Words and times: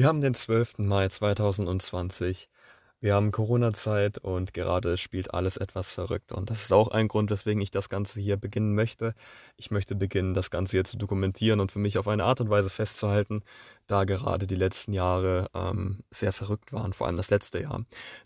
Wir 0.00 0.06
haben 0.06 0.22
den 0.22 0.32
12. 0.32 0.78
Mai 0.78 1.08
2020. 1.08 2.48
Wir 3.00 3.14
haben 3.14 3.32
Corona-Zeit 3.32 4.16
und 4.16 4.54
gerade 4.54 4.96
spielt 4.96 5.34
alles 5.34 5.58
etwas 5.58 5.92
verrückt. 5.92 6.32
Und 6.32 6.48
das 6.48 6.62
ist 6.62 6.72
auch 6.72 6.88
ein 6.88 7.06
Grund, 7.06 7.30
weswegen 7.30 7.60
ich 7.60 7.70
das 7.70 7.90
Ganze 7.90 8.18
hier 8.18 8.38
beginnen 8.38 8.74
möchte. 8.74 9.12
Ich 9.58 9.70
möchte 9.70 9.94
beginnen, 9.94 10.32
das 10.32 10.50
Ganze 10.50 10.78
hier 10.78 10.84
zu 10.84 10.96
dokumentieren 10.96 11.60
und 11.60 11.70
für 11.70 11.80
mich 11.80 11.98
auf 11.98 12.08
eine 12.08 12.24
Art 12.24 12.40
und 12.40 12.48
Weise 12.48 12.70
festzuhalten, 12.70 13.42
da 13.88 14.04
gerade 14.04 14.46
die 14.46 14.54
letzten 14.54 14.94
Jahre 14.94 15.50
ähm, 15.52 16.02
sehr 16.10 16.32
verrückt 16.32 16.72
waren, 16.72 16.94
vor 16.94 17.06
allem 17.06 17.16
das 17.16 17.28
letzte 17.28 17.60
Jahr. 17.60 17.84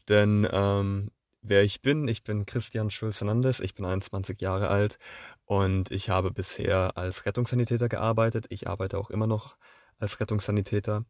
Denn 0.09 0.47
ähm, 0.53 1.11
wer 1.43 1.65
ich 1.65 1.83
bin. 1.83 2.07
Ich 2.07 2.23
bin 2.23 2.47
Christian 2.47 2.93
Schulz-Hernandez, 2.93 3.59
ich 3.59 3.75
bin 3.75 3.85
21 3.85 4.41
Jahre 4.41 4.69
alt 4.69 5.01
und 5.45 5.91
ich 5.91 6.09
habe 6.09 6.31
bisher 6.31 6.97
als 6.97 7.27
Rettungssanitäter 7.27 7.89
gearbeitet. 7.89 8.47
Ich 8.51 8.69
arbeite 8.69 8.97
auch 8.97 9.11
immer 9.11 9.27
noch 9.27 9.57
als 9.99 10.21
Rettungssanitäter. 10.21 11.05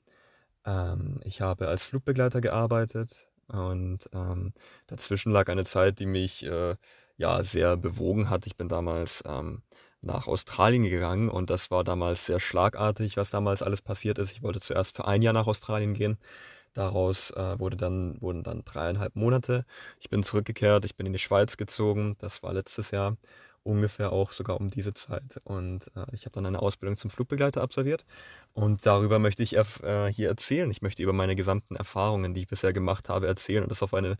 Ähm, 0.67 1.21
ich 1.25 1.41
habe 1.41 1.69
als 1.69 1.85
Flugbegleiter 1.85 2.41
gearbeitet 2.41 3.27
und 3.49 4.09
ähm, 4.13 4.53
dazwischen 4.87 5.33
lag 5.33 5.49
eine 5.49 5.65
Zeit, 5.65 5.99
die 6.01 6.07
mich 6.07 6.45
äh, 6.45 6.77
ja 7.17 7.43
sehr 7.43 7.77
bewogen 7.77 8.31
hat. 8.31 8.47
Ich 8.47 8.57
bin 8.57 8.69
damals 8.69 9.23
ähm, 9.27 9.63
nach 10.01 10.27
Australien 10.27 10.85
gegangen 10.85 11.29
und 11.29 11.51
das 11.51 11.71
war 11.71 11.85
damals 11.85 12.27
sehr 12.27 12.41
schlagartig, 12.41 13.17
was 13.17 13.31
damals 13.31 13.63
alles 13.63 13.83
passiert 13.83 14.19
ist. 14.19 14.33
Ich 14.33 14.43
wollte 14.43 14.61
zuerst 14.61 14.97
für 14.97 15.07
ein 15.07 15.23
Jahr 15.23 15.33
nach 15.33 15.47
Australien 15.47 15.95
gehen. 15.95 16.19
Daraus 16.75 17.31
äh, 17.33 17.59
wurde 17.59 17.77
dann, 17.77 18.21
wurden 18.21 18.43
dann 18.43 18.65
dreieinhalb 18.65 19.17
Monate. 19.17 19.65
Ich 20.01 20.11
bin 20.11 20.23
zurückgekehrt, 20.25 20.85
ich 20.85 20.97
bin 20.97 21.07
in 21.07 21.13
die 21.13 21.19
Schweiz 21.21 21.57
gezogen. 21.57 22.17
Das 22.19 22.43
war 22.43 22.53
letztes 22.53 22.91
Jahr 22.91 23.17
ungefähr 23.65 24.13
auch 24.13 24.31
sogar 24.33 24.61
um 24.61 24.71
diese 24.71 24.95
Zeit. 24.95 25.41
Und 25.45 25.91
äh, 25.97 26.07
ich 26.13 26.27
habe 26.27 26.35
dann 26.35 26.47
eine 26.47 26.63
Ausbildung 26.63 26.97
zum 26.97 27.11
Flugbegleiter 27.11 27.63
absolviert. 27.63 28.05
Und 28.53 28.87
darüber 28.87 29.19
möchte 29.19 29.43
ich 29.43 29.57
äh, 29.57 30.13
hier 30.13 30.29
erzählen. 30.29 30.71
Ich 30.71 30.83
möchte 30.83 31.03
über 31.03 31.13
meine 31.13 31.35
gesamten 31.35 31.75
Erfahrungen, 31.77 32.35
die 32.35 32.43
ich 32.43 32.49
bisher 32.49 32.73
gemacht 32.73 33.09
habe, 33.09 33.27
erzählen 33.27 33.63
und 33.63 33.71
das 33.71 33.83
auf 33.83 33.95
eine 33.95 34.17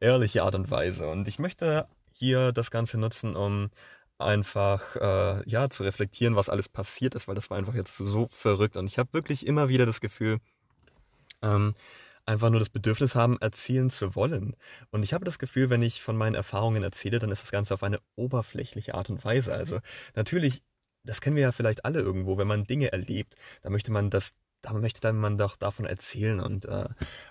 ehrliche 0.00 0.42
Art 0.42 0.54
und 0.54 0.70
Weise. 0.70 1.08
Und 1.08 1.28
ich 1.28 1.38
möchte 1.38 1.86
hier 2.12 2.52
das 2.52 2.70
Ganze 2.70 2.98
nutzen, 2.98 3.36
um 3.36 3.70
einfach 4.18 4.96
äh, 4.96 5.48
ja 5.48 5.68
zu 5.68 5.82
reflektieren, 5.82 6.36
was 6.36 6.48
alles 6.48 6.68
passiert 6.68 7.14
ist, 7.14 7.28
weil 7.28 7.34
das 7.34 7.50
war 7.50 7.58
einfach 7.58 7.74
jetzt 7.74 7.96
so 7.96 8.28
verrückt. 8.30 8.76
Und 8.76 8.86
ich 8.86 8.98
habe 8.98 9.12
wirklich 9.12 9.46
immer 9.46 9.68
wieder 9.68 9.86
das 9.86 10.00
Gefühl, 10.00 10.40
ähm, 11.42 11.74
einfach 12.26 12.50
nur 12.50 12.58
das 12.60 12.68
Bedürfnis 12.68 13.14
haben, 13.14 13.38
erzählen 13.40 13.90
zu 13.90 14.14
wollen. 14.14 14.56
Und 14.90 15.02
ich 15.02 15.14
habe 15.14 15.24
das 15.24 15.38
Gefühl, 15.38 15.70
wenn 15.70 15.82
ich 15.82 16.02
von 16.02 16.16
meinen 16.16 16.34
Erfahrungen 16.34 16.82
erzähle, 16.82 17.18
dann 17.18 17.30
ist 17.30 17.42
das 17.42 17.52
Ganze 17.52 17.74
auf 17.74 17.82
eine 17.82 18.00
oberflächliche 18.16 18.94
Art 18.94 19.10
und 19.10 19.24
Weise. 19.24 19.54
Also 19.54 19.80
natürlich, 20.14 20.62
das 21.04 21.20
kennen 21.20 21.36
wir 21.36 21.44
ja 21.44 21.52
vielleicht 21.52 21.84
alle 21.84 22.00
irgendwo, 22.00 22.36
wenn 22.38 22.48
man 22.48 22.64
Dinge 22.64 22.92
erlebt, 22.92 23.36
da 23.62 23.70
möchte 23.70 23.92
man 23.92 24.10
das 24.10 24.34
da 24.62 24.72
möchte 24.72 25.00
dann 25.00 25.16
man 25.16 25.38
doch 25.38 25.56
davon 25.56 25.84
erzählen 25.86 26.40
und 26.40 26.64
äh, 26.64 26.88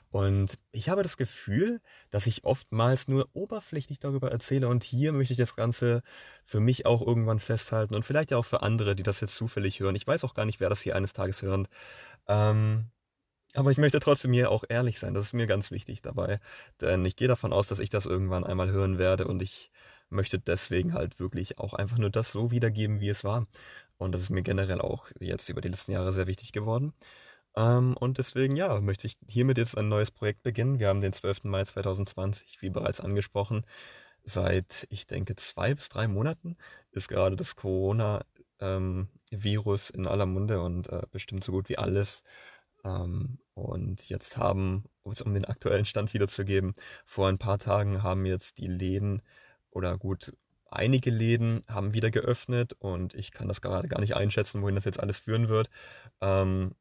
und 0.09 0.57
ich 0.71 0.89
habe 0.89 1.03
das 1.03 1.17
Gefühl, 1.17 1.81
dass 2.09 2.27
ich 2.27 2.45
oftmals 2.45 3.07
nur 3.07 3.29
oberflächlich 3.33 3.99
darüber 3.99 4.31
erzähle 4.31 4.69
und 4.69 4.83
hier 4.83 5.11
möchte 5.11 5.33
ich 5.33 5.37
das 5.37 5.55
Ganze 5.55 6.01
für 6.45 6.59
mich 6.61 6.85
auch 6.85 7.05
irgendwann 7.05 7.39
festhalten 7.39 7.95
und 7.95 8.05
vielleicht 8.05 8.33
auch 8.33 8.45
für 8.45 8.61
andere, 8.61 8.95
die 8.95 9.03
das 9.03 9.19
jetzt 9.19 9.35
zufällig 9.35 9.79
hören. 9.79 9.95
Ich 9.95 10.07
weiß 10.07 10.23
auch 10.23 10.33
gar 10.33 10.45
nicht, 10.45 10.59
wer 10.61 10.69
das 10.69 10.81
hier 10.81 10.95
eines 10.95 11.13
Tages 11.13 11.41
hören. 11.41 11.67
Ähm, 12.27 12.89
aber 13.55 13.71
ich 13.71 13.77
möchte 13.77 13.99
trotzdem 13.99 14.33
hier 14.33 14.51
auch 14.51 14.63
ehrlich 14.69 14.99
sein. 14.99 15.13
Das 15.13 15.25
ist 15.25 15.33
mir 15.33 15.47
ganz 15.47 15.71
wichtig 15.71 16.01
dabei. 16.01 16.39
Denn 16.81 17.05
ich 17.05 17.15
gehe 17.15 17.27
davon 17.27 17.53
aus, 17.53 17.67
dass 17.67 17.79
ich 17.79 17.89
das 17.89 18.05
irgendwann 18.05 18.43
einmal 18.43 18.71
hören 18.71 18.97
werde 18.97 19.27
und 19.27 19.41
ich 19.41 19.71
möchte 20.09 20.39
deswegen 20.39 20.93
halt 20.93 21.19
wirklich 21.19 21.59
auch 21.59 21.73
einfach 21.73 21.97
nur 21.97 22.09
das 22.09 22.31
so 22.31 22.51
wiedergeben, 22.51 22.99
wie 22.99 23.09
es 23.09 23.23
war. 23.23 23.47
Und 23.97 24.11
das 24.13 24.21
ist 24.21 24.29
mir 24.29 24.43
generell 24.43 24.81
auch 24.81 25.07
jetzt 25.19 25.49
über 25.49 25.61
die 25.61 25.69
letzten 25.69 25.93
Jahre 25.93 26.13
sehr 26.13 26.27
wichtig 26.27 26.51
geworden. 26.51 26.93
Ähm, 27.55 27.95
und 27.97 28.17
deswegen, 28.17 28.55
ja, 28.55 28.79
möchte 28.81 29.07
ich 29.07 29.17
hiermit 29.27 29.57
jetzt 29.57 29.77
ein 29.77 29.89
neues 29.89 30.11
Projekt 30.11 30.43
beginnen. 30.43 30.79
Wir 30.79 30.89
haben 30.89 31.01
den 31.01 31.13
12. 31.13 31.45
Mai 31.45 31.63
2020, 31.63 32.61
wie 32.61 32.69
bereits 32.69 32.99
angesprochen. 33.01 33.65
Seit, 34.23 34.87
ich 34.89 35.07
denke, 35.07 35.35
zwei 35.35 35.73
bis 35.75 35.89
drei 35.89 36.07
Monaten 36.07 36.57
ist 36.91 37.07
gerade 37.07 37.35
das 37.35 37.55
Corona-Virus 37.55 39.89
ähm, 39.91 39.99
in 39.99 40.07
aller 40.07 40.25
Munde 40.25 40.61
und 40.61 40.89
äh, 40.89 41.03
bestimmt 41.11 41.43
so 41.43 41.51
gut 41.51 41.69
wie 41.69 41.77
alles 41.77 42.23
ähm, 42.85 43.39
und 43.53 44.07
jetzt 44.09 44.37
haben, 44.37 44.85
um 45.03 45.33
den 45.33 45.45
aktuellen 45.45 45.85
Stand 45.85 46.13
wiederzugeben, 46.13 46.73
vor 47.05 47.27
ein 47.27 47.37
paar 47.39 47.59
Tagen 47.59 48.03
haben 48.03 48.25
jetzt 48.25 48.59
die 48.59 48.67
Läden 48.67 49.21
oder 49.71 49.97
gut, 49.97 50.33
einige 50.71 51.09
Läden 51.11 51.61
haben 51.67 51.93
wieder 51.93 52.11
geöffnet 52.11 52.73
und 52.79 53.13
ich 53.13 53.31
kann 53.31 53.47
das 53.47 53.61
gerade 53.61 53.87
gar 53.87 54.01
nicht 54.01 54.15
einschätzen, 54.15 54.61
wohin 54.61 54.75
das 54.75 54.85
jetzt 54.85 54.99
alles 54.99 55.19
führen 55.19 55.49
wird. 55.49 55.69
Ähm, 56.21 56.75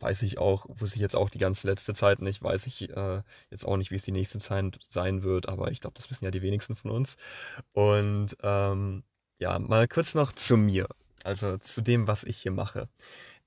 weiß 0.00 0.22
ich 0.22 0.38
auch, 0.38 0.66
wusste 0.68 0.96
ich 0.96 1.02
jetzt 1.02 1.16
auch 1.16 1.30
die 1.30 1.38
ganze 1.38 1.68
letzte 1.68 1.94
Zeit 1.94 2.20
nicht, 2.20 2.42
weiß 2.42 2.66
ich 2.66 2.90
äh, 2.90 3.22
jetzt 3.50 3.66
auch 3.66 3.76
nicht, 3.76 3.90
wie 3.90 3.96
es 3.96 4.02
die 4.04 4.12
nächste 4.12 4.38
Zeit 4.38 4.78
sein 4.88 5.22
wird, 5.22 5.48
aber 5.48 5.70
ich 5.70 5.80
glaube, 5.80 5.94
das 5.96 6.10
wissen 6.10 6.24
ja 6.24 6.30
die 6.30 6.42
wenigsten 6.42 6.76
von 6.76 6.90
uns. 6.90 7.16
Und 7.72 8.36
ähm, 8.42 9.04
ja, 9.38 9.58
mal 9.58 9.88
kurz 9.88 10.14
noch 10.14 10.32
zu 10.32 10.56
mir, 10.56 10.88
also 11.24 11.58
zu 11.58 11.82
dem, 11.82 12.06
was 12.06 12.24
ich 12.24 12.38
hier 12.38 12.52
mache. 12.52 12.88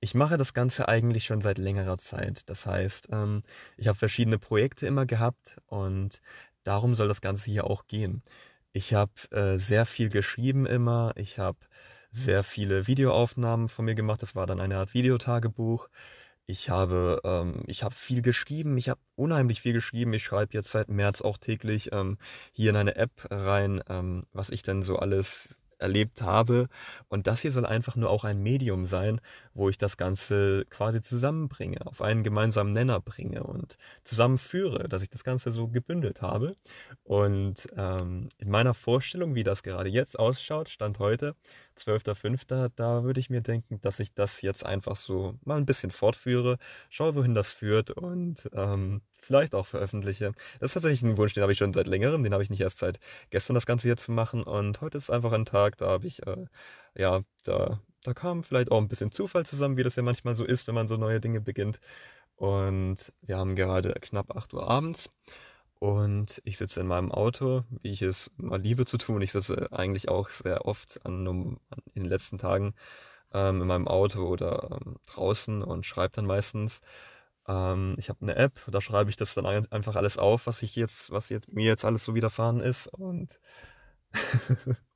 Ich 0.05 0.13
mache 0.13 0.37
das 0.37 0.53
Ganze 0.53 0.87
eigentlich 0.87 1.25
schon 1.25 1.41
seit 1.41 1.57
längerer 1.57 1.97
Zeit. 1.97 2.47
Das 2.47 2.67
heißt, 2.67 3.07
ähm, 3.11 3.41
ich 3.75 3.87
habe 3.87 3.97
verschiedene 3.97 4.37
Projekte 4.37 4.85
immer 4.85 5.07
gehabt 5.07 5.57
und 5.65 6.21
darum 6.63 6.93
soll 6.93 7.07
das 7.07 7.21
Ganze 7.21 7.49
hier 7.49 7.63
auch 7.63 7.87
gehen. 7.87 8.21
Ich 8.71 8.93
habe 8.93 9.13
äh, 9.31 9.57
sehr 9.57 9.87
viel 9.87 10.09
geschrieben 10.09 10.67
immer. 10.67 11.13
Ich 11.15 11.39
habe 11.39 11.57
sehr 12.11 12.43
viele 12.43 12.85
Videoaufnahmen 12.85 13.67
von 13.67 13.85
mir 13.85 13.95
gemacht. 13.95 14.21
Das 14.21 14.35
war 14.35 14.45
dann 14.45 14.61
eine 14.61 14.77
Art 14.77 14.93
Videotagebuch. 14.93 15.89
Ich 16.45 16.69
habe, 16.69 17.21
ähm, 17.23 17.63
ich 17.65 17.81
habe 17.81 17.95
viel 17.95 18.21
geschrieben. 18.21 18.77
Ich 18.77 18.89
habe 18.89 19.01
unheimlich 19.15 19.61
viel 19.61 19.73
geschrieben. 19.73 20.13
Ich 20.13 20.23
schreibe 20.23 20.53
jetzt 20.53 20.69
seit 20.69 20.87
März 20.87 21.23
auch 21.23 21.39
täglich 21.39 21.91
ähm, 21.93 22.19
hier 22.51 22.69
in 22.69 22.75
eine 22.75 22.95
App 22.95 23.25
rein, 23.31 23.81
ähm, 23.89 24.25
was 24.33 24.51
ich 24.51 24.61
denn 24.61 24.83
so 24.83 24.97
alles 24.99 25.57
erlebt 25.77 26.21
habe. 26.21 26.67
Und 27.07 27.27
das 27.27 27.41
hier 27.41 27.51
soll 27.51 27.65
einfach 27.65 27.95
nur 27.95 28.09
auch 28.09 28.23
ein 28.23 28.41
Medium 28.41 28.85
sein, 28.85 29.21
wo 29.53 29.69
ich 29.69 29.77
das 29.77 29.97
Ganze 29.97 30.65
quasi 30.69 31.01
zusammenbringe, 31.01 31.85
auf 31.85 32.01
einen 32.01 32.23
gemeinsamen 32.23 32.73
Nenner 32.73 32.99
bringe 32.99 33.43
und 33.43 33.77
zusammenführe, 34.03 34.89
dass 34.89 35.01
ich 35.01 35.09
das 35.09 35.23
Ganze 35.23 35.51
so 35.51 35.67
gebündelt 35.67 36.21
habe. 36.21 36.55
Und 37.03 37.67
ähm, 37.77 38.29
in 38.37 38.49
meiner 38.49 38.73
Vorstellung, 38.73 39.35
wie 39.35 39.43
das 39.43 39.63
gerade 39.63 39.89
jetzt 39.89 40.19
ausschaut, 40.19 40.69
stand 40.69 40.99
heute, 40.99 41.35
12.05., 41.77 42.71
da 42.75 43.03
würde 43.03 43.19
ich 43.19 43.29
mir 43.29 43.41
denken, 43.41 43.79
dass 43.81 43.99
ich 43.99 44.13
das 44.13 44.41
jetzt 44.41 44.65
einfach 44.65 44.95
so 44.95 45.35
mal 45.43 45.57
ein 45.57 45.65
bisschen 45.65 45.91
fortführe, 45.91 46.57
schaue, 46.89 47.15
wohin 47.15 47.35
das 47.35 47.51
führt 47.51 47.91
und 47.91 48.49
ähm, 48.53 49.01
vielleicht 49.19 49.55
auch 49.55 49.65
veröffentliche. 49.65 50.33
Das 50.59 50.69
ist 50.69 50.73
tatsächlich 50.73 51.03
ein 51.03 51.17
Wunsch, 51.17 51.33
den 51.33 51.43
habe 51.43 51.51
ich 51.51 51.57
schon 51.57 51.73
seit 51.73 51.87
längerem, 51.87 52.23
den 52.23 52.33
habe 52.33 52.43
ich 52.43 52.49
nicht 52.49 52.61
erst 52.61 52.79
seit 52.79 52.99
gestern 53.29 53.55
das 53.55 53.65
Ganze 53.65 53.87
hier 53.87 53.97
zu 53.97 54.11
machen 54.11 54.43
und 54.43 54.81
heute 54.81 54.97
ist 54.97 55.09
einfach 55.09 55.31
ein 55.33 55.45
Tag, 55.45 55.77
da 55.77 55.87
habe 55.87 56.07
ich, 56.07 56.25
äh, 56.25 56.45
ja, 56.95 57.21
da, 57.43 57.79
da 58.03 58.13
kam 58.13 58.43
vielleicht 58.43 58.71
auch 58.71 58.79
ein 58.79 58.87
bisschen 58.87 59.11
Zufall 59.11 59.45
zusammen, 59.45 59.77
wie 59.77 59.83
das 59.83 59.95
ja 59.95 60.03
manchmal 60.03 60.35
so 60.35 60.45
ist, 60.45 60.67
wenn 60.67 60.75
man 60.75 60.87
so 60.87 60.97
neue 60.97 61.19
Dinge 61.19 61.41
beginnt. 61.41 61.79
Und 62.37 63.13
wir 63.21 63.37
haben 63.37 63.55
gerade 63.55 63.93
knapp 64.01 64.35
8 64.35 64.53
Uhr 64.53 64.69
abends 64.69 65.09
und 65.79 66.41
ich 66.45 66.57
sitze 66.57 66.79
in 66.81 66.87
meinem 66.87 67.11
Auto, 67.11 67.63
wie 67.81 67.91
ich 67.91 68.01
es 68.01 68.31
mal 68.37 68.59
liebe 68.59 68.85
zu 68.85 68.97
tun. 68.97 69.21
Ich 69.21 69.31
sitze 69.31 69.71
eigentlich 69.71 70.09
auch 70.09 70.29
sehr 70.29 70.65
oft 70.65 71.05
an, 71.05 71.25
in 71.93 72.03
den 72.03 72.09
letzten 72.09 72.37
Tagen 72.37 72.73
ähm, 73.33 73.61
in 73.61 73.67
meinem 73.67 73.87
Auto 73.87 74.25
oder 74.25 74.79
ähm, 74.85 74.97
draußen 75.05 75.63
und 75.63 75.85
schreibe 75.85 76.13
dann 76.15 76.25
meistens. 76.25 76.81
Ähm, 77.47 77.95
ich 77.97 78.09
habe 78.09 78.21
eine 78.21 78.35
App, 78.35 78.61
da 78.67 78.81
schreibe 78.81 79.09
ich 79.09 79.17
das 79.17 79.35
dann 79.35 79.45
einfach 79.45 79.95
alles 79.95 80.17
auf, 80.17 80.47
was 80.47 80.63
ich 80.63 80.75
jetzt, 80.75 81.11
was 81.11 81.29
jetzt 81.29 81.51
mir 81.53 81.65
jetzt 81.65 81.85
alles 81.85 82.03
so 82.03 82.15
widerfahren 82.15 82.61
ist. 82.61 82.87
Und 82.87 83.39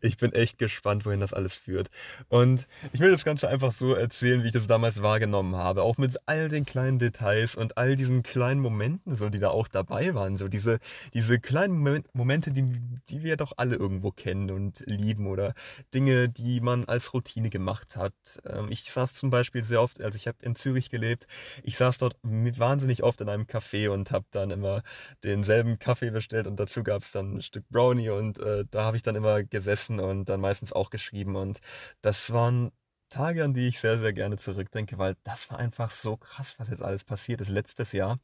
Ich 0.00 0.16
bin 0.16 0.32
echt 0.32 0.58
gespannt, 0.58 1.06
wohin 1.06 1.20
das 1.20 1.32
alles 1.32 1.54
führt. 1.54 1.90
Und 2.28 2.66
ich 2.92 3.00
will 3.00 3.10
das 3.10 3.24
Ganze 3.24 3.48
einfach 3.48 3.72
so 3.72 3.94
erzählen, 3.94 4.42
wie 4.42 4.48
ich 4.48 4.52
das 4.52 4.66
damals 4.66 5.02
wahrgenommen 5.02 5.56
habe. 5.56 5.82
Auch 5.82 5.98
mit 5.98 6.16
all 6.26 6.48
den 6.48 6.64
kleinen 6.64 6.98
Details 6.98 7.54
und 7.54 7.76
all 7.76 7.96
diesen 7.96 8.22
kleinen 8.22 8.60
Momenten, 8.60 9.14
so, 9.16 9.28
die 9.28 9.38
da 9.38 9.48
auch 9.48 9.68
dabei 9.68 10.14
waren. 10.14 10.36
So 10.36 10.48
diese, 10.48 10.78
diese 11.12 11.38
kleinen 11.38 12.02
Momente, 12.12 12.52
die, 12.52 12.64
die 13.08 13.22
wir 13.22 13.36
doch 13.36 13.52
alle 13.56 13.76
irgendwo 13.76 14.10
kennen 14.10 14.50
und 14.50 14.84
lieben 14.86 15.26
oder 15.26 15.54
Dinge, 15.92 16.28
die 16.28 16.60
man 16.60 16.84
als 16.84 17.14
Routine 17.14 17.50
gemacht 17.50 17.96
hat. 17.96 18.14
Ähm, 18.46 18.66
ich 18.70 18.90
saß 18.90 19.14
zum 19.14 19.30
Beispiel 19.30 19.64
sehr 19.64 19.82
oft, 19.82 20.00
also 20.00 20.16
ich 20.16 20.26
habe 20.26 20.38
in 20.42 20.56
Zürich 20.56 20.90
gelebt, 20.90 21.26
ich 21.62 21.76
saß 21.76 21.98
dort 21.98 22.16
wahnsinnig 22.22 23.02
oft 23.02 23.20
in 23.20 23.28
einem 23.28 23.44
Café 23.44 23.88
und 23.88 24.10
habe 24.10 24.26
dann 24.30 24.50
immer 24.50 24.82
denselben 25.22 25.78
Kaffee 25.78 26.10
bestellt 26.10 26.46
und 26.46 26.58
dazu 26.58 26.82
gab 26.82 27.02
es 27.02 27.12
dann 27.12 27.36
ein 27.36 27.42
Stück 27.42 27.68
Brownie 27.68 28.10
und 28.10 28.38
äh, 28.38 28.64
da 28.70 28.84
habe 28.84 28.96
ich 28.96 29.02
dann 29.02 29.16
immer 29.16 29.42
gesessen 29.54 30.00
und 30.00 30.28
dann 30.28 30.40
meistens 30.40 30.72
auch 30.72 30.90
geschrieben. 30.90 31.36
Und 31.36 31.60
das 32.02 32.32
waren 32.32 32.72
Tage, 33.08 33.44
an 33.44 33.54
die 33.54 33.68
ich 33.68 33.78
sehr, 33.78 33.98
sehr 33.98 34.12
gerne 34.12 34.36
zurückdenke, 34.36 34.98
weil 34.98 35.16
das 35.22 35.48
war 35.50 35.58
einfach 35.58 35.92
so 35.92 36.16
krass, 36.16 36.56
was 36.58 36.68
jetzt 36.68 36.82
alles 36.82 37.04
passiert 37.04 37.40
ist 37.40 37.48
letztes 37.48 37.92
Jahr. 37.92 38.18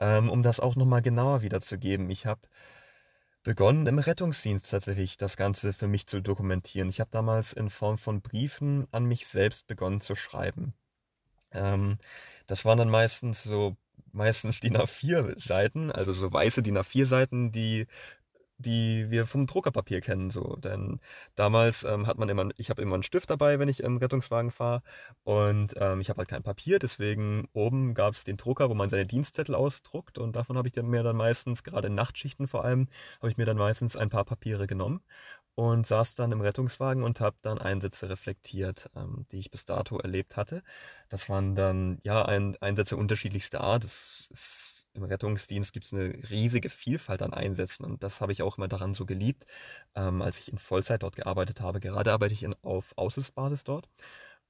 Ähm, 0.00 0.28
um 0.28 0.42
das 0.42 0.60
auch 0.60 0.76
nochmal 0.76 1.02
genauer 1.02 1.42
wiederzugeben. 1.42 2.10
Ich 2.10 2.26
habe 2.26 2.40
begonnen 3.44 3.86
im 3.86 4.00
Rettungsdienst 4.00 4.68
tatsächlich 4.70 5.16
das 5.16 5.36
Ganze 5.36 5.72
für 5.72 5.86
mich 5.86 6.06
zu 6.08 6.20
dokumentieren. 6.20 6.88
Ich 6.88 6.98
habe 7.00 7.10
damals 7.12 7.52
in 7.52 7.70
Form 7.70 7.96
von 7.96 8.20
Briefen 8.20 8.88
an 8.90 9.04
mich 9.06 9.26
selbst 9.26 9.68
begonnen 9.68 10.00
zu 10.00 10.16
schreiben. 10.16 10.74
Ähm, 11.52 11.98
das 12.48 12.64
waren 12.64 12.78
dann 12.78 12.90
meistens 12.90 13.44
so 13.44 13.76
meistens 14.12 14.60
DIN 14.60 14.76
A4 14.76 15.38
Seiten, 15.40 15.92
also 15.92 16.12
so 16.12 16.32
weiße 16.32 16.62
DIN 16.62 16.78
A4 16.78 17.06
Seiten, 17.06 17.52
die 17.52 17.86
die 18.58 19.10
wir 19.10 19.26
vom 19.26 19.46
Druckerpapier 19.46 20.00
kennen. 20.00 20.30
So. 20.30 20.56
Denn 20.56 21.00
damals 21.34 21.84
ähm, 21.84 22.06
hat 22.06 22.18
man 22.18 22.28
immer, 22.28 22.48
ich 22.56 22.70
habe 22.70 22.82
immer 22.82 22.94
einen 22.94 23.02
Stift 23.02 23.30
dabei, 23.30 23.58
wenn 23.58 23.68
ich 23.68 23.82
im 23.82 23.96
Rettungswagen 23.98 24.50
fahre. 24.50 24.82
Und 25.24 25.74
ähm, 25.78 26.00
ich 26.00 26.08
habe 26.10 26.18
halt 26.18 26.28
kein 26.28 26.42
Papier, 26.42 26.78
deswegen 26.78 27.48
oben 27.52 27.94
gab 27.94 28.14
es 28.14 28.24
den 28.24 28.36
Drucker, 28.36 28.70
wo 28.70 28.74
man 28.74 28.90
seine 28.90 29.06
Dienstzettel 29.06 29.54
ausdruckt. 29.54 30.18
Und 30.18 30.36
davon 30.36 30.56
habe 30.56 30.68
ich 30.68 30.74
dann 30.74 30.86
mir 30.86 31.02
dann 31.02 31.16
meistens, 31.16 31.62
gerade 31.62 31.88
in 31.88 31.94
Nachtschichten 31.94 32.48
vor 32.48 32.64
allem, 32.64 32.88
habe 33.18 33.30
ich 33.30 33.36
mir 33.36 33.46
dann 33.46 33.58
meistens 33.58 33.96
ein 33.96 34.10
paar 34.10 34.24
Papiere 34.24 34.66
genommen 34.66 35.02
und 35.56 35.86
saß 35.86 36.14
dann 36.16 36.32
im 36.32 36.42
Rettungswagen 36.42 37.02
und 37.02 37.20
habe 37.20 37.36
dann 37.42 37.58
Einsätze 37.58 38.10
reflektiert, 38.10 38.90
ähm, 38.94 39.24
die 39.32 39.38
ich 39.38 39.50
bis 39.50 39.64
dato 39.64 39.98
erlebt 39.98 40.36
hatte. 40.36 40.62
Das 41.08 41.28
waren 41.28 41.54
dann 41.54 41.98
ja 42.04 42.24
ein, 42.24 42.56
Einsätze 42.60 42.96
unterschiedlichster 42.96 43.62
Art. 43.62 43.84
Das 43.84 44.28
ist 44.30 44.75
im 44.96 45.04
Rettungsdienst 45.04 45.72
gibt 45.72 45.86
es 45.86 45.92
eine 45.92 46.14
riesige 46.30 46.70
Vielfalt 46.70 47.22
an 47.22 47.32
Einsätzen 47.32 47.84
und 47.84 48.02
das 48.02 48.20
habe 48.20 48.32
ich 48.32 48.42
auch 48.42 48.58
immer 48.58 48.68
daran 48.68 48.94
so 48.94 49.06
geliebt, 49.06 49.46
ähm, 49.94 50.22
als 50.22 50.38
ich 50.38 50.50
in 50.52 50.58
Vollzeit 50.58 51.02
dort 51.02 51.16
gearbeitet 51.16 51.60
habe. 51.60 51.80
Gerade 51.80 52.12
arbeite 52.12 52.34
ich 52.34 52.42
in, 52.42 52.54
auf 52.62 52.92
Aushilfsbasis 52.96 53.64
dort 53.64 53.88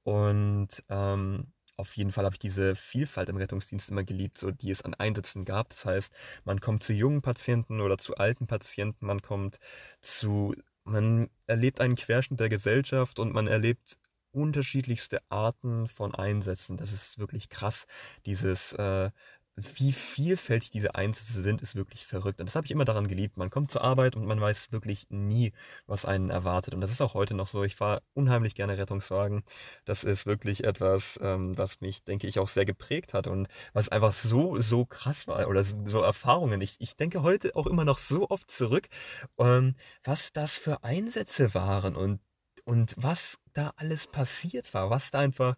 und 0.03 0.83
ähm, 0.89 1.53
auf 1.77 1.95
jeden 1.95 2.11
Fall 2.11 2.25
habe 2.25 2.35
ich 2.35 2.39
diese 2.39 2.75
Vielfalt 2.75 3.29
im 3.29 3.37
Rettungsdienst 3.37 3.89
immer 3.89 4.03
geliebt, 4.03 4.37
so 4.39 4.51
die 4.51 4.71
es 4.71 4.81
an 4.81 4.95
Einsätzen 4.95 5.45
gab. 5.45 5.69
Das 5.69 5.85
heißt, 5.85 6.13
man 6.43 6.59
kommt 6.59 6.83
zu 6.83 6.93
jungen 6.93 7.21
Patienten 7.21 7.81
oder 7.81 7.97
zu 7.99 8.15
alten 8.17 8.47
Patienten, 8.47 9.05
man 9.05 9.21
kommt 9.21 9.59
zu, 10.01 10.55
man 10.83 11.29
erlebt 11.45 11.79
einen 11.79 11.95
Querschnitt 11.95 12.39
der 12.39 12.49
Gesellschaft 12.49 13.19
und 13.19 13.33
man 13.33 13.47
erlebt 13.47 13.97
unterschiedlichste 14.31 15.21
Arten 15.29 15.87
von 15.87 16.15
Einsätzen. 16.15 16.77
Das 16.77 16.91
ist 16.91 17.17
wirklich 17.19 17.49
krass, 17.49 17.85
dieses 18.25 18.73
äh, 18.73 19.11
wie 19.57 19.91
vielfältig 19.91 20.69
diese 20.69 20.93
Einsätze 20.93 21.41
sind, 21.41 21.63
ist 21.63 21.75
wirklich 21.75 22.05
verrückt. 22.05 22.39
Und 22.39 22.45
das 22.45 22.55
habe 22.55 22.65
ich 22.65 22.71
immer 22.71 22.85
daran 22.85 23.07
geliebt. 23.07 23.37
Man 23.37 23.49
kommt 23.49 23.71
zur 23.71 23.83
Arbeit 23.83 24.15
und 24.15 24.25
man 24.25 24.39
weiß 24.39 24.71
wirklich 24.71 25.07
nie, 25.09 25.51
was 25.87 26.05
einen 26.05 26.29
erwartet. 26.29 26.75
Und 26.75 26.81
das 26.81 26.91
ist 26.91 27.01
auch 27.01 27.15
heute 27.15 27.33
noch 27.33 27.47
so. 27.47 27.63
Ich 27.63 27.75
fahre 27.75 28.03
unheimlich 28.13 28.53
gerne 28.53 28.77
Rettungswagen. 28.77 29.43
Das 29.83 30.03
ist 30.03 30.27
wirklich 30.27 30.63
etwas, 30.63 31.19
ähm, 31.23 31.57
was 31.57 31.81
mich, 31.81 32.03
denke 32.03 32.27
ich, 32.27 32.37
auch 32.37 32.49
sehr 32.49 32.65
geprägt 32.65 33.15
hat 33.15 33.25
und 33.25 33.47
was 33.73 33.89
einfach 33.89 34.13
so, 34.13 34.61
so 34.61 34.85
krass 34.85 35.27
war 35.27 35.47
oder 35.47 35.63
so 35.63 36.01
Erfahrungen. 36.01 36.61
Ich, 36.61 36.75
ich 36.79 36.95
denke 36.95 37.23
heute 37.23 37.55
auch 37.55 37.65
immer 37.65 37.83
noch 37.83 37.97
so 37.97 38.29
oft 38.29 38.51
zurück, 38.51 38.87
ähm, 39.39 39.75
was 40.03 40.31
das 40.33 40.51
für 40.59 40.83
Einsätze 40.83 41.55
waren 41.55 41.95
und, 41.95 42.19
und 42.63 42.93
was 42.95 43.39
da 43.53 43.73
alles 43.77 44.05
passiert 44.05 44.75
war, 44.75 44.91
was 44.91 45.09
da 45.09 45.19
einfach 45.19 45.55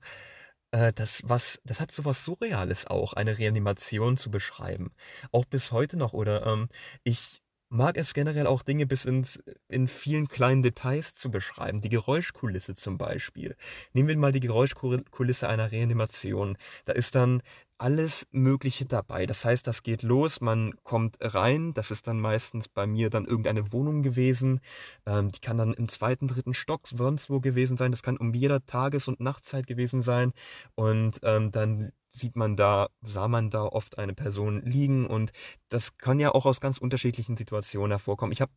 äh, 0.72 0.94
das 0.94 1.22
was 1.26 1.60
das 1.64 1.80
hat 1.82 1.92
so 1.92 2.06
was 2.06 2.24
Surreales 2.26 2.88
auch, 2.88 3.14
eine 3.14 3.38
Reanimation 3.38 4.18
zu 4.18 4.32
beschreiben. 4.32 4.92
Auch 5.32 5.46
bis 5.46 5.72
heute 5.72 5.98
noch 5.98 6.14
oder, 6.14 6.46
ähm, 6.46 6.70
ich 7.04 7.42
mag 7.70 7.98
es 7.98 8.14
generell 8.14 8.48
auch 8.48 8.64
Dinge 8.64 8.88
bis 8.88 9.06
ins 9.06 9.42
in 9.68 9.88
vielen 9.88 10.28
kleinen 10.28 10.64
Details 10.64 11.14
zu 11.16 11.30
beschreiben. 11.32 11.82
Die 11.82 11.90
Geräuschkulisse 11.90 12.74
zum 12.74 12.98
Beispiel. 12.98 13.56
Nehmen 13.94 14.10
wir 14.10 14.18
mal 14.18 14.32
die 14.32 14.40
Geräuschkulisse 14.40 15.48
einer 15.48 15.72
Reanimation. 15.72 16.58
Da 16.86 16.94
ist 16.94 17.16
dann 17.16 17.42
alles 17.80 18.28
Mögliche 18.32 18.86
dabei. 18.86 19.26
Das 19.26 19.46
heißt, 19.46 19.66
das 19.66 19.84
geht 19.84 20.04
los, 20.04 20.42
man 20.42 20.74
kommt 20.84 21.18
rein, 21.22 21.74
das 21.74 21.92
ist 21.92 22.08
dann 22.08 22.20
meistens 22.20 22.68
bei 22.68 22.86
mir 22.86 23.10
dann 23.10 23.26
irgendeine 23.26 23.72
Wohnung 23.72 24.04
gewesen. 24.04 24.60
Ähm, 25.06 25.30
die 25.32 25.40
kann 25.40 25.58
dann 25.58 25.74
im 25.74 25.88
zweiten, 25.90 26.28
dritten 26.28 26.54
Stock 26.54 26.88
sonst 26.88 27.30
wo 27.30 27.40
gewesen 27.40 27.78
sein. 27.78 27.92
Das 27.92 28.04
kann 28.04 28.18
um 28.18 28.34
jeder 28.34 28.66
Tages- 28.66 29.08
und 29.08 29.20
Nachtzeit 29.20 29.66
gewesen 29.66 30.02
sein. 30.02 30.34
Und 30.76 31.20
ähm, 31.24 31.52
dann 31.52 31.92
sieht 32.12 32.36
man 32.36 32.56
da, 32.56 32.90
sah 33.02 33.28
man 33.28 33.50
da 33.50 33.64
oft 33.64 33.98
eine 33.98 34.14
Person 34.14 34.62
liegen 34.64 35.06
und 35.08 35.32
das 35.70 35.98
kann 35.98 36.20
ja 36.20 36.34
auch 36.34 36.46
aus 36.46 36.60
ganz 36.60 36.80
unterschiedlichen 36.80 37.38
Situationen 37.38 37.92
hervorkommen. 37.92 38.34
Ich 38.34 38.42
habe 38.42 38.52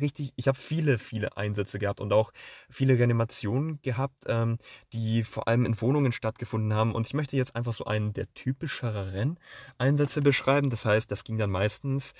richtig, 0.00 0.32
ich 0.36 0.48
habe 0.48 0.58
viele, 0.58 0.98
viele 0.98 1.36
Einsätze 1.36 1.78
gehabt 1.78 2.00
und 2.00 2.12
auch 2.12 2.32
viele 2.70 2.98
Reanimationen 2.98 3.80
gehabt, 3.82 4.24
ähm, 4.26 4.58
die 4.92 5.24
vor 5.24 5.48
allem 5.48 5.64
in 5.64 5.80
Wohnungen 5.80 6.12
stattgefunden 6.12 6.72
haben. 6.74 6.94
Und 6.94 7.06
ich 7.06 7.14
möchte 7.14 7.36
jetzt 7.36 7.56
einfach 7.56 7.72
so 7.72 7.84
einen 7.84 8.12
der 8.12 8.32
typischeren 8.34 9.38
Einsätze 9.78 10.22
beschreiben. 10.22 10.70
Das 10.70 10.84
heißt, 10.84 11.10
das 11.10 11.24
ging 11.24 11.38
dann 11.38 11.50
meistens 11.50 12.14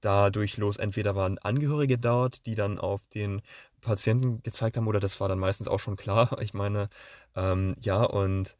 dadurch 0.00 0.56
los, 0.58 0.76
entweder 0.76 1.14
waren 1.16 1.38
Angehörige 1.38 1.98
dort, 1.98 2.46
die 2.46 2.54
dann 2.54 2.78
auf 2.78 3.00
den 3.14 3.40
Patienten 3.80 4.42
gezeigt 4.42 4.76
haben, 4.76 4.86
oder 4.86 5.00
das 5.00 5.20
war 5.20 5.28
dann 5.28 5.38
meistens 5.38 5.68
auch 5.68 5.80
schon 5.80 5.96
klar. 5.96 6.38
Ich 6.42 6.54
meine, 6.54 6.88
ähm, 7.36 7.74
ja, 7.80 8.02
und 8.04 8.56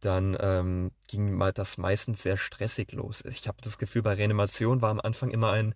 dann 0.00 0.36
ähm, 0.40 0.92
ging 1.08 1.38
das 1.54 1.78
meistens 1.78 2.22
sehr 2.22 2.36
stressig 2.36 2.92
los. 2.92 3.24
Ich 3.24 3.48
habe 3.48 3.58
das 3.62 3.78
Gefühl, 3.78 4.02
bei 4.02 4.14
Reanimation 4.14 4.80
war 4.82 4.90
am 4.90 5.00
Anfang 5.00 5.30
immer 5.30 5.50
ein 5.52 5.74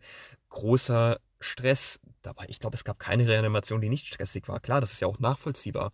großer 0.50 1.18
Stress 1.42 2.00
dabei. 2.22 2.46
Ich 2.48 2.58
glaube, 2.58 2.76
es 2.76 2.84
gab 2.84 2.98
keine 2.98 3.26
Reanimation, 3.26 3.80
die 3.80 3.88
nicht 3.88 4.06
stressig 4.06 4.48
war. 4.48 4.60
Klar, 4.60 4.80
das 4.80 4.92
ist 4.92 5.00
ja 5.00 5.08
auch 5.08 5.18
nachvollziehbar. 5.18 5.92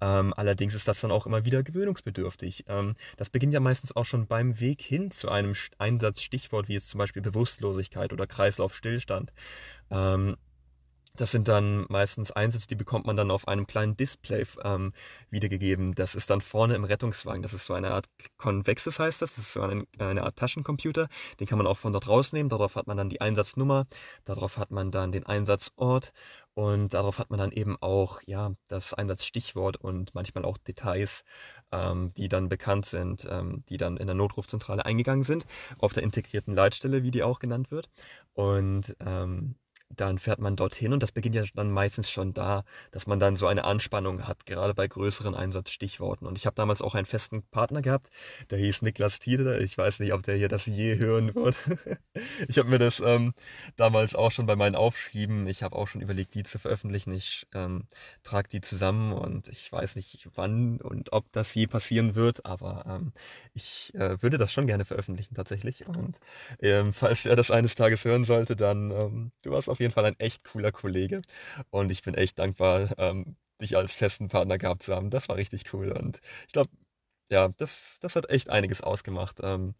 Ähm, 0.00 0.34
allerdings 0.36 0.74
ist 0.74 0.86
das 0.88 1.00
dann 1.00 1.10
auch 1.10 1.26
immer 1.26 1.44
wieder 1.44 1.62
gewöhnungsbedürftig. 1.62 2.64
Ähm, 2.68 2.96
das 3.16 3.30
beginnt 3.30 3.54
ja 3.54 3.60
meistens 3.60 3.94
auch 3.94 4.04
schon 4.04 4.26
beim 4.26 4.60
Weg 4.60 4.80
hin 4.80 5.10
zu 5.10 5.28
einem 5.30 5.54
Einsatzstichwort, 5.78 6.68
wie 6.68 6.74
jetzt 6.74 6.88
zum 6.88 6.98
Beispiel 6.98 7.22
Bewusstlosigkeit 7.22 8.12
oder 8.12 8.26
Kreislaufstillstand. 8.26 9.32
Ähm, 9.90 10.36
das 11.16 11.32
sind 11.32 11.48
dann 11.48 11.86
meistens 11.88 12.30
Einsätze, 12.30 12.68
die 12.68 12.76
bekommt 12.76 13.06
man 13.06 13.16
dann 13.16 13.30
auf 13.30 13.48
einem 13.48 13.66
kleinen 13.66 13.96
Display 13.96 14.46
ähm, 14.64 14.92
wiedergegeben. 15.30 15.94
Das 15.94 16.14
ist 16.14 16.30
dann 16.30 16.40
vorne 16.40 16.74
im 16.74 16.84
Rettungswagen. 16.84 17.42
Das 17.42 17.52
ist 17.52 17.66
so 17.66 17.74
eine 17.74 17.90
Art 17.90 18.06
Convexes 18.36 18.98
heißt 18.98 19.20
das. 19.22 19.34
Das 19.34 19.44
ist 19.44 19.52
so 19.52 19.62
eine, 19.62 19.84
eine 19.98 20.22
Art 20.22 20.36
Taschencomputer. 20.36 21.08
Den 21.38 21.46
kann 21.46 21.58
man 21.58 21.66
auch 21.66 21.78
von 21.78 21.92
dort 21.92 22.08
rausnehmen. 22.08 22.48
Darauf 22.48 22.76
hat 22.76 22.86
man 22.86 22.96
dann 22.96 23.08
die 23.08 23.20
Einsatznummer. 23.20 23.86
Darauf 24.24 24.56
hat 24.56 24.70
man 24.70 24.90
dann 24.90 25.12
den 25.12 25.26
Einsatzort. 25.26 26.12
Und 26.54 26.94
darauf 26.94 27.18
hat 27.18 27.30
man 27.30 27.38
dann 27.38 27.52
eben 27.52 27.76
auch 27.80 28.20
ja 28.26 28.52
das 28.68 28.92
Einsatzstichwort 28.92 29.76
und 29.76 30.14
manchmal 30.14 30.44
auch 30.44 30.58
Details, 30.58 31.24
ähm, 31.72 32.12
die 32.14 32.28
dann 32.28 32.48
bekannt 32.48 32.86
sind, 32.86 33.26
ähm, 33.30 33.64
die 33.68 33.76
dann 33.76 33.96
in 33.96 34.06
der 34.06 34.16
Notrufzentrale 34.16 34.84
eingegangen 34.84 35.22
sind, 35.22 35.46
auf 35.78 35.92
der 35.92 36.02
integrierten 36.02 36.54
Leitstelle, 36.54 37.02
wie 37.02 37.10
die 37.10 37.22
auch 37.22 37.38
genannt 37.38 37.70
wird. 37.70 37.88
Und 38.34 38.96
ähm, 39.00 39.56
dann 39.96 40.18
fährt 40.18 40.38
man 40.38 40.56
dorthin 40.56 40.92
und 40.92 41.02
das 41.02 41.12
beginnt 41.12 41.34
ja 41.34 41.44
dann 41.54 41.70
meistens 41.70 42.10
schon 42.10 42.32
da, 42.32 42.64
dass 42.92 43.06
man 43.06 43.18
dann 43.18 43.36
so 43.36 43.46
eine 43.46 43.64
Anspannung 43.64 44.26
hat, 44.26 44.46
gerade 44.46 44.72
bei 44.74 44.86
größeren 44.86 45.34
Einsatzstichworten. 45.34 46.26
Und 46.26 46.38
ich 46.38 46.46
habe 46.46 46.54
damals 46.54 46.80
auch 46.80 46.94
einen 46.94 47.06
festen 47.06 47.42
Partner 47.42 47.82
gehabt, 47.82 48.10
der 48.50 48.58
hieß 48.58 48.82
Niklas 48.82 49.18
Tiede. 49.18 49.58
Ich 49.58 49.76
weiß 49.76 49.98
nicht, 50.00 50.12
ob 50.12 50.22
der 50.22 50.36
hier 50.36 50.48
das 50.48 50.66
je 50.66 50.98
hören 50.98 51.34
wird. 51.34 51.56
ich 52.48 52.58
habe 52.58 52.68
mir 52.68 52.78
das 52.78 53.00
ähm, 53.00 53.34
damals 53.76 54.14
auch 54.14 54.30
schon 54.30 54.46
bei 54.46 54.56
meinen 54.56 54.76
Aufschrieben, 54.76 55.46
ich 55.48 55.62
habe 55.62 55.76
auch 55.76 55.88
schon 55.88 56.00
überlegt, 56.00 56.34
die 56.34 56.44
zu 56.44 56.58
veröffentlichen. 56.58 57.12
Ich 57.12 57.46
ähm, 57.52 57.84
trage 58.22 58.48
die 58.48 58.60
zusammen 58.60 59.12
und 59.12 59.48
ich 59.48 59.70
weiß 59.72 59.96
nicht, 59.96 60.28
wann 60.34 60.80
und 60.80 61.12
ob 61.12 61.30
das 61.32 61.54
je 61.54 61.66
passieren 61.66 62.14
wird, 62.14 62.46
aber 62.46 62.84
ähm, 62.86 63.12
ich 63.54 63.92
äh, 63.94 64.22
würde 64.22 64.38
das 64.38 64.52
schon 64.52 64.66
gerne 64.66 64.84
veröffentlichen 64.84 65.34
tatsächlich. 65.34 65.86
Und 65.86 66.18
ähm, 66.60 66.92
falls 66.92 67.26
er 67.26 67.36
das 67.36 67.50
eines 67.50 67.74
Tages 67.74 68.04
hören 68.04 68.24
sollte, 68.24 68.54
dann 68.54 68.90
ähm, 68.90 69.32
du 69.42 69.50
warst 69.50 69.68
auf 69.68 69.79
jeden 69.80 69.92
Fall 69.92 70.04
ein 70.06 70.18
echt 70.20 70.44
cooler 70.44 70.72
Kollege 70.72 71.22
und 71.70 71.90
ich 71.90 72.02
bin 72.02 72.14
echt 72.14 72.38
dankbar, 72.38 72.90
ähm, 72.98 73.36
dich 73.60 73.76
als 73.76 73.94
festen 73.94 74.28
Partner 74.28 74.58
gehabt 74.58 74.82
zu 74.84 74.94
haben. 74.94 75.10
Das 75.10 75.28
war 75.28 75.36
richtig 75.36 75.72
cool 75.74 75.92
und 75.92 76.20
ich 76.46 76.52
glaube, 76.52 76.70
ja, 77.30 77.48
das, 77.58 77.98
das 78.00 78.16
hat 78.16 78.28
echt 78.30 78.50
einiges 78.50 78.80
ausgemacht. 78.80 79.38
Ähm, 79.42 79.74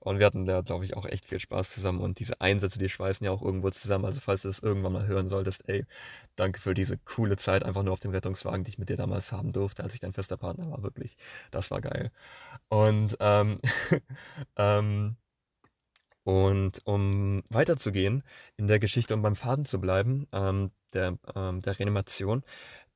und 0.00 0.18
wir 0.18 0.26
hatten 0.26 0.44
da, 0.44 0.62
glaube 0.62 0.84
ich, 0.84 0.96
auch 0.96 1.06
echt 1.06 1.26
viel 1.26 1.38
Spaß 1.38 1.70
zusammen. 1.72 2.00
Und 2.00 2.18
diese 2.18 2.40
Einsätze, 2.40 2.78
die 2.80 2.88
schweißen 2.88 3.24
ja 3.24 3.30
auch 3.30 3.42
irgendwo 3.42 3.70
zusammen. 3.70 4.04
Also 4.06 4.20
falls 4.20 4.42
du 4.42 4.48
das 4.48 4.58
irgendwann 4.58 4.92
mal 4.92 5.06
hören 5.06 5.28
solltest, 5.28 5.68
ey, 5.68 5.86
danke 6.36 6.60
für 6.60 6.74
diese 6.74 6.98
coole 6.98 7.36
Zeit 7.36 7.62
einfach 7.64 7.82
nur 7.84 7.92
auf 7.92 8.00
dem 8.00 8.10
Rettungswagen, 8.10 8.64
die 8.64 8.70
ich 8.70 8.78
mit 8.78 8.88
dir 8.88 8.96
damals 8.96 9.30
haben 9.32 9.52
durfte, 9.52 9.84
als 9.84 9.94
ich 9.94 10.00
dein 10.00 10.12
fester 10.14 10.36
Partner 10.36 10.68
war. 10.70 10.82
Wirklich, 10.82 11.16
das 11.52 11.70
war 11.70 11.80
geil. 11.80 12.10
Und 12.68 13.16
ähm, 13.20 13.60
ähm, 14.56 15.16
und 16.26 16.84
um 16.86 17.44
weiterzugehen 17.50 18.24
in 18.56 18.66
der 18.66 18.80
Geschichte, 18.80 19.14
um 19.14 19.22
beim 19.22 19.36
Faden 19.36 19.64
zu 19.64 19.80
bleiben, 19.80 20.26
ähm, 20.32 20.72
der, 20.92 21.18
ähm, 21.36 21.60
der 21.60 21.78
Reanimation. 21.78 22.42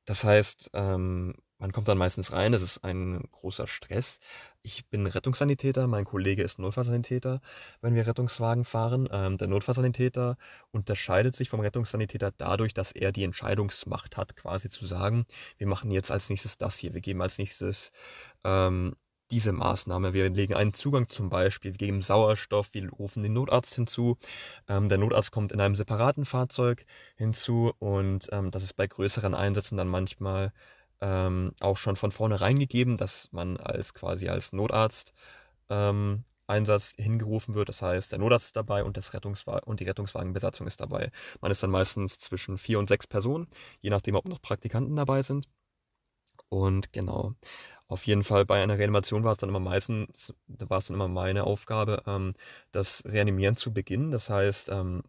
Das 0.03 0.25
heißt, 0.25 0.71
ähm, 0.73 1.35
man 1.57 1.71
kommt 1.71 1.87
dann 1.87 1.97
meistens 1.97 2.33
rein, 2.33 2.51
das 2.51 2.61
ist 2.61 2.83
ein 2.83 3.23
großer 3.31 3.67
Stress. 3.67 4.19
Ich 4.63 4.89
bin 4.89 5.07
Rettungssanitäter, 5.07 5.87
mein 5.87 6.03
Kollege 6.03 6.43
ist 6.43 6.59
Notfallsanitäter, 6.59 7.39
wenn 7.79 7.95
wir 7.95 8.05
Rettungswagen 8.05 8.65
fahren. 8.65 9.07
Ähm, 9.09 9.37
der 9.37 9.47
Notfallsanitäter 9.47 10.35
unterscheidet 10.71 11.33
sich 11.33 11.49
vom 11.49 11.61
Rettungssanitäter 11.61 12.33
dadurch, 12.37 12.73
dass 12.73 12.91
er 12.91 13.13
die 13.13 13.23
Entscheidungsmacht 13.23 14.17
hat, 14.17 14.35
quasi 14.35 14.69
zu 14.69 14.87
sagen, 14.87 15.25
wir 15.57 15.67
machen 15.67 15.89
jetzt 15.91 16.11
als 16.11 16.29
nächstes 16.29 16.57
das 16.57 16.77
hier, 16.77 16.93
wir 16.93 17.01
geben 17.01 17.21
als 17.21 17.37
nächstes 17.37 17.93
ähm, 18.43 18.97
diese 19.31 19.51
Maßnahme. 19.53 20.13
Wir 20.13 20.29
legen 20.29 20.53
einen 20.53 20.73
Zugang 20.73 21.07
zum 21.09 21.29
Beispiel, 21.29 21.71
wir 21.71 21.77
geben 21.77 22.01
Sauerstoff, 22.01 22.69
wir 22.73 22.89
rufen 22.91 23.23
den 23.23 23.33
Notarzt 23.33 23.75
hinzu. 23.75 24.17
Ähm, 24.67 24.89
der 24.89 24.97
Notarzt 24.97 25.31
kommt 25.31 25.51
in 25.51 25.61
einem 25.61 25.75
separaten 25.75 26.25
Fahrzeug 26.25 26.85
hinzu 27.15 27.73
und 27.79 28.27
ähm, 28.31 28.51
das 28.51 28.63
ist 28.63 28.73
bei 28.75 28.87
größeren 28.87 29.33
Einsätzen 29.33 29.77
dann 29.77 29.87
manchmal 29.87 30.53
ähm, 31.01 31.53
auch 31.61 31.77
schon 31.77 31.95
von 31.95 32.11
vornherein 32.11 32.59
gegeben, 32.59 32.97
dass 32.97 33.29
man 33.31 33.57
als 33.57 33.93
quasi 33.93 34.29
als 34.29 34.53
Notarzt 34.53 35.13
ähm, 35.69 36.25
Einsatz 36.47 36.93
hingerufen 36.97 37.55
wird. 37.55 37.69
Das 37.69 37.81
heißt, 37.81 38.11
der 38.11 38.19
Notarzt 38.19 38.47
ist 38.47 38.55
dabei 38.55 38.83
und, 38.83 38.97
das 38.97 39.13
Rettungswagen 39.13 39.63
und 39.67 39.79
die 39.79 39.85
Rettungswagenbesatzung 39.85 40.67
ist 40.67 40.81
dabei. 40.81 41.11
Man 41.39 41.51
ist 41.51 41.63
dann 41.63 41.71
meistens 41.71 42.19
zwischen 42.19 42.57
vier 42.57 42.79
und 42.79 42.89
sechs 42.89 43.07
Personen, 43.07 43.47
je 43.81 43.89
nachdem, 43.89 44.15
ob 44.15 44.27
noch 44.27 44.41
Praktikanten 44.41 44.95
dabei 44.95 45.21
sind. 45.23 45.47
Und 46.49 46.91
genau, 46.93 47.33
auf 47.91 48.07
jeden 48.07 48.23
Fall 48.23 48.45
bei 48.45 48.63
einer 48.63 48.77
Reanimation 48.77 49.23
war 49.23 49.33
es 49.33 49.37
dann 49.39 49.49
immer 49.49 49.59
meistens, 49.59 50.33
war 50.47 50.77
es 50.77 50.87
dann 50.87 50.95
immer 50.95 51.09
meine 51.09 51.43
Aufgabe, 51.45 52.03
ähm, 52.07 52.35
das 52.71 53.03
Reanimieren 53.05 53.57
zu 53.57 53.73
beginnen. 53.73 54.11
Das 54.11 54.29
heißt, 54.29 54.69
ähm, 54.69 55.03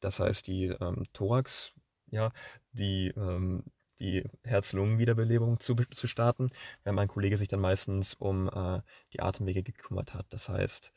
das 0.00 0.20
heißt 0.20 0.46
die 0.46 0.66
ähm, 0.66 1.04
Thorax, 1.12 1.72
ja, 2.10 2.32
die 2.72 3.08
ähm, 3.16 3.64
die 4.00 4.24
Herz-Lungen-Wiederbelebung 4.44 5.60
zu, 5.60 5.76
zu 5.76 6.08
starten, 6.08 6.50
während 6.82 6.96
mein 6.96 7.08
Kollege 7.08 7.36
sich 7.38 7.48
dann 7.48 7.60
meistens 7.60 8.14
um 8.14 8.48
äh, 8.48 8.82
die 9.12 9.20
Atemwege 9.20 9.62
gekümmert 9.62 10.14
hat. 10.14 10.26
Das 10.30 10.48
heißt, 10.48 10.92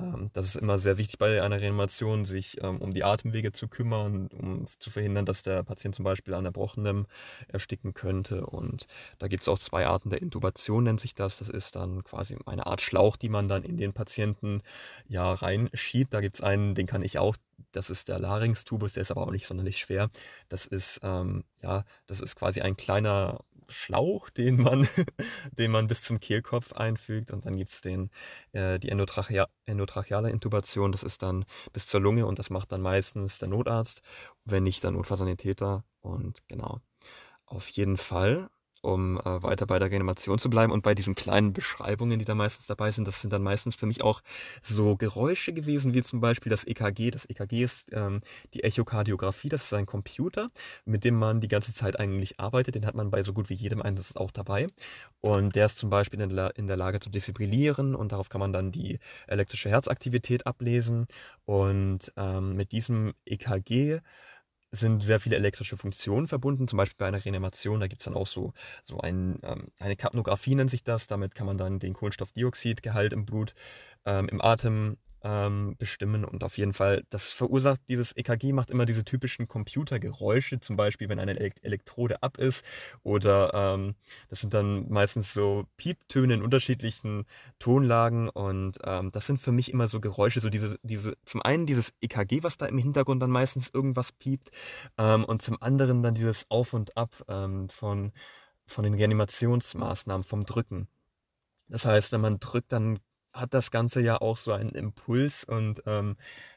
ähm, 0.00 0.30
das 0.32 0.46
ist 0.46 0.56
immer 0.56 0.78
sehr 0.78 0.98
wichtig 0.98 1.18
bei 1.18 1.42
einer 1.42 1.60
Reanimation, 1.60 2.24
sich 2.24 2.62
ähm, 2.62 2.78
um 2.80 2.92
die 2.92 3.04
Atemwege 3.04 3.52
zu 3.52 3.68
kümmern, 3.68 4.28
um 4.28 4.66
zu 4.78 4.90
verhindern, 4.90 5.26
dass 5.26 5.42
der 5.42 5.62
Patient 5.62 5.94
zum 5.94 6.04
Beispiel 6.04 6.34
an 6.34 6.44
Erbrochenem 6.44 7.06
ersticken 7.48 7.94
könnte. 7.94 8.46
Und 8.46 8.86
da 9.18 9.28
gibt 9.28 9.42
es 9.42 9.48
auch 9.48 9.58
zwei 9.58 9.86
Arten 9.86 10.10
der 10.10 10.22
Intubation, 10.22 10.84
nennt 10.84 11.00
sich 11.00 11.14
das. 11.14 11.38
Das 11.38 11.48
ist 11.48 11.76
dann 11.76 12.04
quasi 12.04 12.36
eine 12.46 12.66
Art 12.66 12.82
Schlauch, 12.82 13.16
die 13.16 13.28
man 13.28 13.48
dann 13.48 13.62
in 13.62 13.76
den 13.76 13.92
Patienten 13.92 14.62
ja 15.08 15.32
reinschiebt. 15.32 16.12
Da 16.12 16.20
gibt 16.20 16.36
es 16.36 16.40
einen, 16.42 16.74
den 16.74 16.86
kann 16.86 17.02
ich 17.02 17.18
auch 17.18 17.36
das 17.70 17.90
ist 17.90 18.08
der 18.08 18.18
Larynx-Tubus, 18.18 18.94
der 18.94 19.02
ist 19.02 19.10
aber 19.10 19.22
auch 19.22 19.30
nicht 19.30 19.46
sonderlich 19.46 19.78
schwer. 19.78 20.10
Das 20.48 20.66
ist, 20.66 21.00
ähm, 21.02 21.44
ja, 21.62 21.84
das 22.06 22.20
ist 22.20 22.36
quasi 22.36 22.60
ein 22.60 22.76
kleiner 22.76 23.44
Schlauch, 23.68 24.30
den 24.30 24.56
man, 24.56 24.88
den 25.58 25.70
man 25.70 25.86
bis 25.86 26.02
zum 26.02 26.20
Kehlkopf 26.20 26.72
einfügt. 26.72 27.30
Und 27.30 27.46
dann 27.46 27.56
gibt 27.56 27.72
es 27.72 27.84
äh, 28.52 28.78
die 28.78 28.88
Endotrachea 28.88 29.48
endotracheale 29.66 30.30
Intubation, 30.30 30.92
das 30.92 31.02
ist 31.02 31.22
dann 31.22 31.44
bis 31.72 31.86
zur 31.86 32.00
Lunge 32.00 32.26
und 32.26 32.38
das 32.38 32.50
macht 32.50 32.72
dann 32.72 32.82
meistens 32.82 33.38
der 33.38 33.48
Notarzt, 33.48 34.02
wenn 34.44 34.64
nicht 34.64 34.82
der 34.84 34.90
Notfallsanitäter. 34.92 35.84
Und 36.00 36.46
genau, 36.48 36.80
auf 37.46 37.68
jeden 37.68 37.96
Fall 37.96 38.48
um 38.82 39.18
äh, 39.18 39.42
weiter 39.42 39.66
bei 39.66 39.78
der 39.78 39.90
Reanimation 39.90 40.38
zu 40.38 40.50
bleiben 40.50 40.72
und 40.72 40.82
bei 40.82 40.94
diesen 40.94 41.14
kleinen 41.14 41.52
Beschreibungen, 41.52 42.18
die 42.18 42.24
da 42.24 42.34
meistens 42.34 42.66
dabei 42.66 42.90
sind, 42.90 43.08
das 43.08 43.20
sind 43.20 43.32
dann 43.32 43.42
meistens 43.42 43.76
für 43.76 43.86
mich 43.86 44.02
auch 44.02 44.22
so 44.60 44.96
Geräusche 44.96 45.52
gewesen, 45.52 45.94
wie 45.94 46.02
zum 46.02 46.20
Beispiel 46.20 46.50
das 46.50 46.66
EKG. 46.66 47.10
Das 47.12 47.24
EKG 47.24 47.62
ist 47.62 47.90
ähm, 47.92 48.20
die 48.54 48.64
Echokardiographie, 48.64 49.48
das 49.48 49.64
ist 49.64 49.72
ein 49.72 49.86
Computer, 49.86 50.50
mit 50.84 51.04
dem 51.04 51.16
man 51.16 51.40
die 51.40 51.48
ganze 51.48 51.72
Zeit 51.72 51.98
eigentlich 51.98 52.38
arbeitet. 52.40 52.74
Den 52.74 52.84
hat 52.84 52.94
man 52.94 53.10
bei 53.10 53.22
so 53.22 53.32
gut 53.32 53.48
wie 53.48 53.54
jedem 53.54 53.80
Einsatz 53.80 54.16
auch 54.16 54.32
dabei. 54.32 54.66
Und 55.20 55.54
der 55.54 55.66
ist 55.66 55.78
zum 55.78 55.88
Beispiel 55.88 56.20
in 56.20 56.34
der, 56.34 56.56
in 56.56 56.66
der 56.66 56.76
Lage 56.76 56.98
zu 56.98 57.08
defibrillieren 57.08 57.94
und 57.94 58.10
darauf 58.10 58.28
kann 58.28 58.40
man 58.40 58.52
dann 58.52 58.72
die 58.72 58.98
elektrische 59.28 59.70
Herzaktivität 59.70 60.46
ablesen. 60.46 61.06
Und 61.44 62.12
ähm, 62.16 62.56
mit 62.56 62.72
diesem 62.72 63.14
EKG 63.24 64.00
sind 64.72 65.02
sehr 65.02 65.20
viele 65.20 65.36
elektrische 65.36 65.76
Funktionen 65.76 66.26
verbunden, 66.26 66.66
zum 66.66 66.78
Beispiel 66.78 66.96
bei 66.98 67.06
einer 67.06 67.24
Reanimation, 67.24 67.78
da 67.78 67.86
gibt 67.86 68.00
es 68.00 68.06
dann 68.06 68.14
auch 68.14 68.26
so, 68.26 68.54
so 68.82 68.98
ein, 68.98 69.38
ähm, 69.42 69.68
eine 69.78 69.96
Kapnographie 69.96 70.54
nennt 70.54 70.70
sich 70.70 70.82
das, 70.82 71.06
damit 71.06 71.34
kann 71.34 71.46
man 71.46 71.58
dann 71.58 71.78
den 71.78 71.92
Kohlenstoffdioxidgehalt 71.92 73.12
im 73.12 73.26
Blut, 73.26 73.54
ähm, 74.06 74.28
im 74.28 74.40
Atem 74.40 74.96
ähm, 75.24 75.74
bestimmen. 75.78 76.24
Und 76.24 76.44
auf 76.44 76.58
jeden 76.58 76.72
Fall, 76.72 77.04
das 77.10 77.32
verursacht, 77.32 77.80
dieses 77.88 78.16
EKG 78.16 78.52
macht 78.52 78.70
immer 78.70 78.86
diese 78.86 79.04
typischen 79.04 79.48
Computergeräusche, 79.48 80.60
zum 80.60 80.76
Beispiel, 80.76 81.08
wenn 81.08 81.18
eine 81.18 81.38
Elektrode 81.38 82.22
ab 82.22 82.38
ist. 82.38 82.64
Oder 83.02 83.52
ähm, 83.54 83.94
das 84.28 84.40
sind 84.40 84.54
dann 84.54 84.88
meistens 84.88 85.32
so 85.32 85.64
Pieptöne 85.76 86.34
in 86.34 86.42
unterschiedlichen 86.42 87.24
Tonlagen. 87.58 88.28
Und 88.28 88.78
ähm, 88.84 89.10
das 89.12 89.26
sind 89.26 89.40
für 89.40 89.52
mich 89.52 89.72
immer 89.72 89.88
so 89.88 90.00
Geräusche, 90.00 90.40
so 90.40 90.50
diese, 90.50 90.78
diese, 90.82 91.16
zum 91.24 91.42
einen 91.42 91.66
dieses 91.66 91.94
EKG, 92.00 92.42
was 92.42 92.58
da 92.58 92.66
im 92.66 92.78
Hintergrund 92.78 93.22
dann 93.22 93.30
meistens 93.30 93.70
irgendwas 93.72 94.12
piept. 94.12 94.50
Ähm, 94.98 95.24
und 95.24 95.42
zum 95.42 95.60
anderen 95.62 96.02
dann 96.02 96.14
dieses 96.14 96.46
Auf 96.50 96.72
und 96.74 96.96
Ab 96.96 97.24
ähm, 97.28 97.68
von, 97.68 98.12
von 98.66 98.84
den 98.84 98.94
Reanimationsmaßnahmen, 98.94 100.24
vom 100.24 100.44
Drücken. 100.44 100.88
Das 101.68 101.86
heißt, 101.86 102.12
wenn 102.12 102.20
man 102.20 102.38
drückt, 102.38 102.72
dann 102.72 102.98
hat 103.32 103.54
das 103.54 103.70
Ganze 103.70 104.00
ja 104.00 104.20
auch 104.20 104.36
so 104.36 104.52
einen 104.52 104.70
Impuls 104.70 105.44
und 105.44 105.82
ähm, 105.86 106.16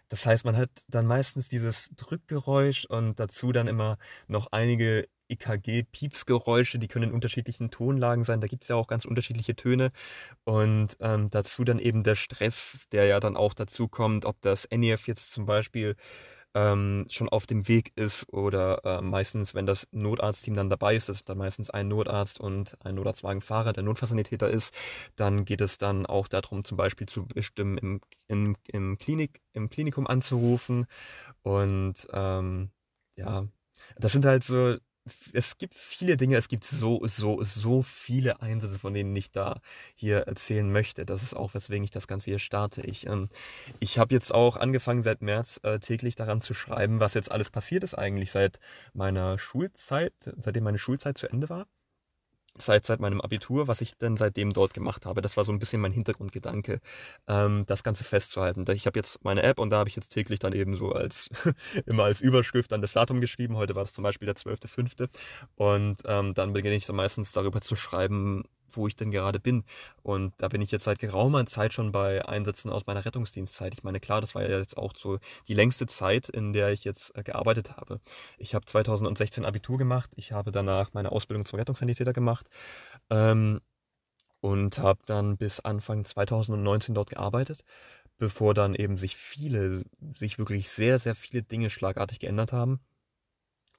das 0.09 0.25
heißt, 0.25 0.45
man 0.45 0.55
hat 0.55 0.69
dann 0.87 1.07
meistens 1.07 1.49
dieses 1.49 1.89
Drückgeräusch 1.95 2.85
und 2.85 3.19
dazu 3.19 3.51
dann 3.51 3.67
immer 3.67 3.97
noch 4.27 4.51
einige 4.51 5.07
EKG-Piepsgeräusche, 5.29 6.77
die 6.77 6.87
können 6.87 7.09
in 7.09 7.15
unterschiedlichen 7.15 7.71
Tonlagen 7.71 8.23
sein. 8.23 8.41
Da 8.41 8.47
gibt 8.47 8.63
es 8.63 8.69
ja 8.69 8.75
auch 8.75 8.87
ganz 8.87 9.05
unterschiedliche 9.05 9.55
Töne. 9.55 9.91
Und 10.43 10.97
ähm, 10.99 11.29
dazu 11.31 11.63
dann 11.63 11.79
eben 11.79 12.03
der 12.03 12.15
Stress, 12.15 12.87
der 12.91 13.05
ja 13.05 13.19
dann 13.19 13.35
auch 13.35 13.53
dazu 13.53 13.87
kommt, 13.87 14.25
ob 14.25 14.39
das 14.41 14.67
NEF 14.71 15.07
jetzt 15.07 15.31
zum 15.31 15.45
Beispiel 15.45 15.95
ähm, 16.55 17.05
schon 17.09 17.29
auf 17.29 17.45
dem 17.45 17.67
Weg 17.67 17.91
ist 17.95 18.31
oder 18.31 18.83
äh, 18.85 19.01
meistens, 19.01 19.53
wenn 19.53 19.65
das 19.65 19.87
Notarztteam 19.91 20.55
dann 20.55 20.69
dabei 20.69 20.95
ist, 20.95 21.09
das 21.09 21.17
ist 21.17 21.29
dann 21.29 21.37
meistens 21.37 21.69
ein 21.69 21.89
Notarzt 21.89 22.39
und 22.39 22.77
ein 22.83 22.95
Notarztwagenfahrer, 22.95 23.73
der 23.73 23.83
Notfallsanitäter 23.83 24.49
ist, 24.49 24.73
dann 25.17 25.43
geht 25.43 25.61
es 25.61 25.77
dann 25.77 26.05
auch 26.05 26.29
darum, 26.29 26.63
zum 26.63 26.77
Beispiel 26.77 27.07
zu 27.07 27.27
bestimmen, 27.27 27.77
im, 27.77 28.01
im, 28.27 28.55
im, 28.67 28.97
Klinik, 28.97 29.41
im 29.53 29.69
Klinikum 29.69 30.07
anzurufen. 30.07 30.87
Und 31.43 32.07
ähm, 32.13 32.71
ja, 33.17 33.47
das 33.97 34.13
sind 34.13 34.25
halt 34.25 34.45
so 34.45 34.77
es 35.33 35.57
gibt 35.57 35.75
viele 35.75 36.17
Dinge, 36.17 36.37
es 36.37 36.47
gibt 36.47 36.63
so, 36.63 37.01
so, 37.05 37.43
so 37.43 37.81
viele 37.83 38.41
Einsätze, 38.41 38.79
von 38.79 38.93
denen 38.93 39.15
ich 39.15 39.31
da 39.31 39.61
hier 39.95 40.21
erzählen 40.21 40.71
möchte. 40.71 41.05
Das 41.05 41.23
ist 41.23 41.35
auch, 41.35 41.53
weswegen 41.53 41.83
ich 41.83 41.91
das 41.91 42.07
Ganze 42.07 42.31
hier 42.31 42.39
starte. 42.39 42.81
Ich, 42.81 43.05
ähm, 43.07 43.29
ich 43.79 43.99
habe 43.99 44.13
jetzt 44.13 44.33
auch 44.33 44.57
angefangen, 44.57 45.03
seit 45.03 45.21
März 45.21 45.59
äh, 45.63 45.79
täglich 45.79 46.15
daran 46.15 46.41
zu 46.41 46.53
schreiben, 46.53 46.99
was 46.99 47.13
jetzt 47.13 47.31
alles 47.31 47.49
passiert 47.49 47.83
ist, 47.83 47.93
eigentlich 47.95 48.31
seit 48.31 48.59
meiner 48.93 49.37
Schulzeit, 49.37 50.13
seitdem 50.37 50.63
meine 50.63 50.79
Schulzeit 50.79 51.17
zu 51.17 51.27
Ende 51.27 51.49
war 51.49 51.67
seit, 52.57 52.85
seit 52.85 52.99
meinem 52.99 53.21
Abitur, 53.21 53.67
was 53.67 53.81
ich 53.81 53.97
denn 53.97 54.17
seitdem 54.17 54.53
dort 54.53 54.73
gemacht 54.73 55.05
habe. 55.05 55.21
Das 55.21 55.37
war 55.37 55.43
so 55.43 55.51
ein 55.51 55.59
bisschen 55.59 55.81
mein 55.81 55.91
Hintergrundgedanke, 55.91 56.79
ähm, 57.27 57.65
das 57.67 57.83
Ganze 57.83 58.03
festzuhalten. 58.03 58.65
Ich 58.71 58.85
habe 58.85 58.97
jetzt 58.99 59.23
meine 59.23 59.43
App 59.43 59.59
und 59.59 59.69
da 59.69 59.79
habe 59.79 59.89
ich 59.89 59.95
jetzt 59.95 60.09
täglich 60.09 60.39
dann 60.39 60.53
eben 60.53 60.75
so 60.75 60.91
als 60.91 61.29
immer 61.85 62.05
als 62.05 62.21
Überschrift 62.21 62.71
dann 62.71 62.81
das 62.81 62.93
Datum 62.93 63.21
geschrieben. 63.21 63.57
Heute 63.57 63.75
war 63.75 63.83
es 63.83 63.93
zum 63.93 64.03
Beispiel 64.03 64.25
der 64.25 64.35
12.05. 64.35 65.09
Und 65.55 66.01
ähm, 66.05 66.33
dann 66.33 66.53
beginne 66.53 66.75
ich 66.75 66.85
so 66.85 66.93
meistens 66.93 67.31
darüber 67.31 67.61
zu 67.61 67.75
schreiben, 67.75 68.43
wo 68.77 68.87
ich 68.87 68.95
denn 68.95 69.11
gerade 69.11 69.39
bin. 69.39 69.63
Und 70.03 70.33
da 70.37 70.47
bin 70.47 70.61
ich 70.61 70.71
jetzt 70.71 70.83
seit 70.85 70.99
geraumer 70.99 71.45
Zeit 71.45 71.73
schon 71.73 71.91
bei 71.91 72.25
Einsätzen 72.25 72.69
aus 72.69 72.85
meiner 72.85 73.05
Rettungsdienstzeit. 73.05 73.73
Ich 73.73 73.83
meine, 73.83 73.99
klar, 73.99 74.21
das 74.21 74.35
war 74.35 74.43
ja 74.47 74.57
jetzt 74.57 74.77
auch 74.77 74.93
so 74.95 75.19
die 75.47 75.53
längste 75.53 75.85
Zeit, 75.85 76.29
in 76.29 76.53
der 76.53 76.71
ich 76.71 76.83
jetzt 76.83 77.15
äh, 77.15 77.23
gearbeitet 77.23 77.77
habe. 77.77 77.99
Ich 78.37 78.55
habe 78.55 78.65
2016 78.65 79.45
Abitur 79.45 79.77
gemacht, 79.77 80.11
ich 80.15 80.31
habe 80.31 80.51
danach 80.51 80.93
meine 80.93 81.11
Ausbildung 81.11 81.45
zum 81.45 81.59
Rettungssanitäter 81.59 82.13
gemacht. 82.13 82.47
Ähm, 83.09 83.61
und 84.41 84.77
habe 84.77 84.99
dann 85.07 85.37
bis 85.37 85.59
Anfang 85.59 86.05
2019 86.05 86.93
dort 86.93 87.09
gearbeitet, 87.09 87.63
bevor 88.17 88.53
dann 88.53 88.75
eben 88.75 88.97
sich 88.99 89.17
viele, 89.17 89.83
sich 90.13 90.37
wirklich 90.37 90.69
sehr, 90.69 90.99
sehr 90.99 91.15
viele 91.15 91.41
Dinge 91.41 91.71
schlagartig 91.71 92.19
geändert 92.19 92.53
haben. 92.53 92.79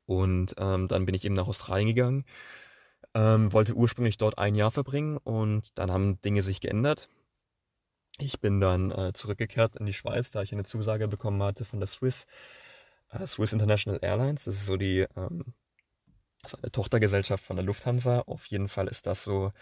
Und 0.07 0.57
ähm, 0.59 0.89
dann 0.89 1.07
bin 1.07 1.15
ich 1.15 1.25
eben 1.25 1.37
nach 1.37 1.47
Australien 1.47 1.87
gegangen 1.87 2.25
Ähm, 3.17 3.51
wollte 3.51 3.75
ursprünglich 3.75 4.19
dort 4.19 4.37
ein 4.37 4.55
Jahr 4.55 4.71
verbringen 4.71 5.17
und 5.17 5.71
dann 5.79 5.91
haben 5.91 6.21
Dinge 6.21 6.43
sich 6.43 6.61
geändert. 6.61 7.09
Ich 8.19 8.41
bin 8.41 8.61
dann 8.61 8.91
äh, 8.91 9.15
zurückgekehrt 9.15 9.79
in 9.79 9.87
die 9.87 9.95
Schweiz, 9.95 10.31
da 10.31 10.43
ich 10.43 10.53
eine 10.53 10.65
Zusage 10.65 11.09
bekommen 11.09 11.43
hatte 11.43 11.65
von 11.65 11.81
der 11.81 11.87
Swiss, 11.87 12.27
äh, 13.11 13.27
Swiss 13.27 13.55
International 13.55 14.01
Airlines. 14.03 14.45
Das 14.45 14.57
ist 14.57 14.67
so 14.67 14.77
die 14.77 15.07
ähm, 15.17 15.55
so 16.47 16.59
eine 16.59 16.71
Tochtergesellschaft 16.71 17.43
von 17.43 17.57
der 17.57 17.65
Lufthansa. 17.65 18.21
Auf 18.27 18.45
jeden 18.47 18.69
Fall 18.69 18.89
ist 18.89 19.07
das 19.07 19.25
so, 19.25 19.53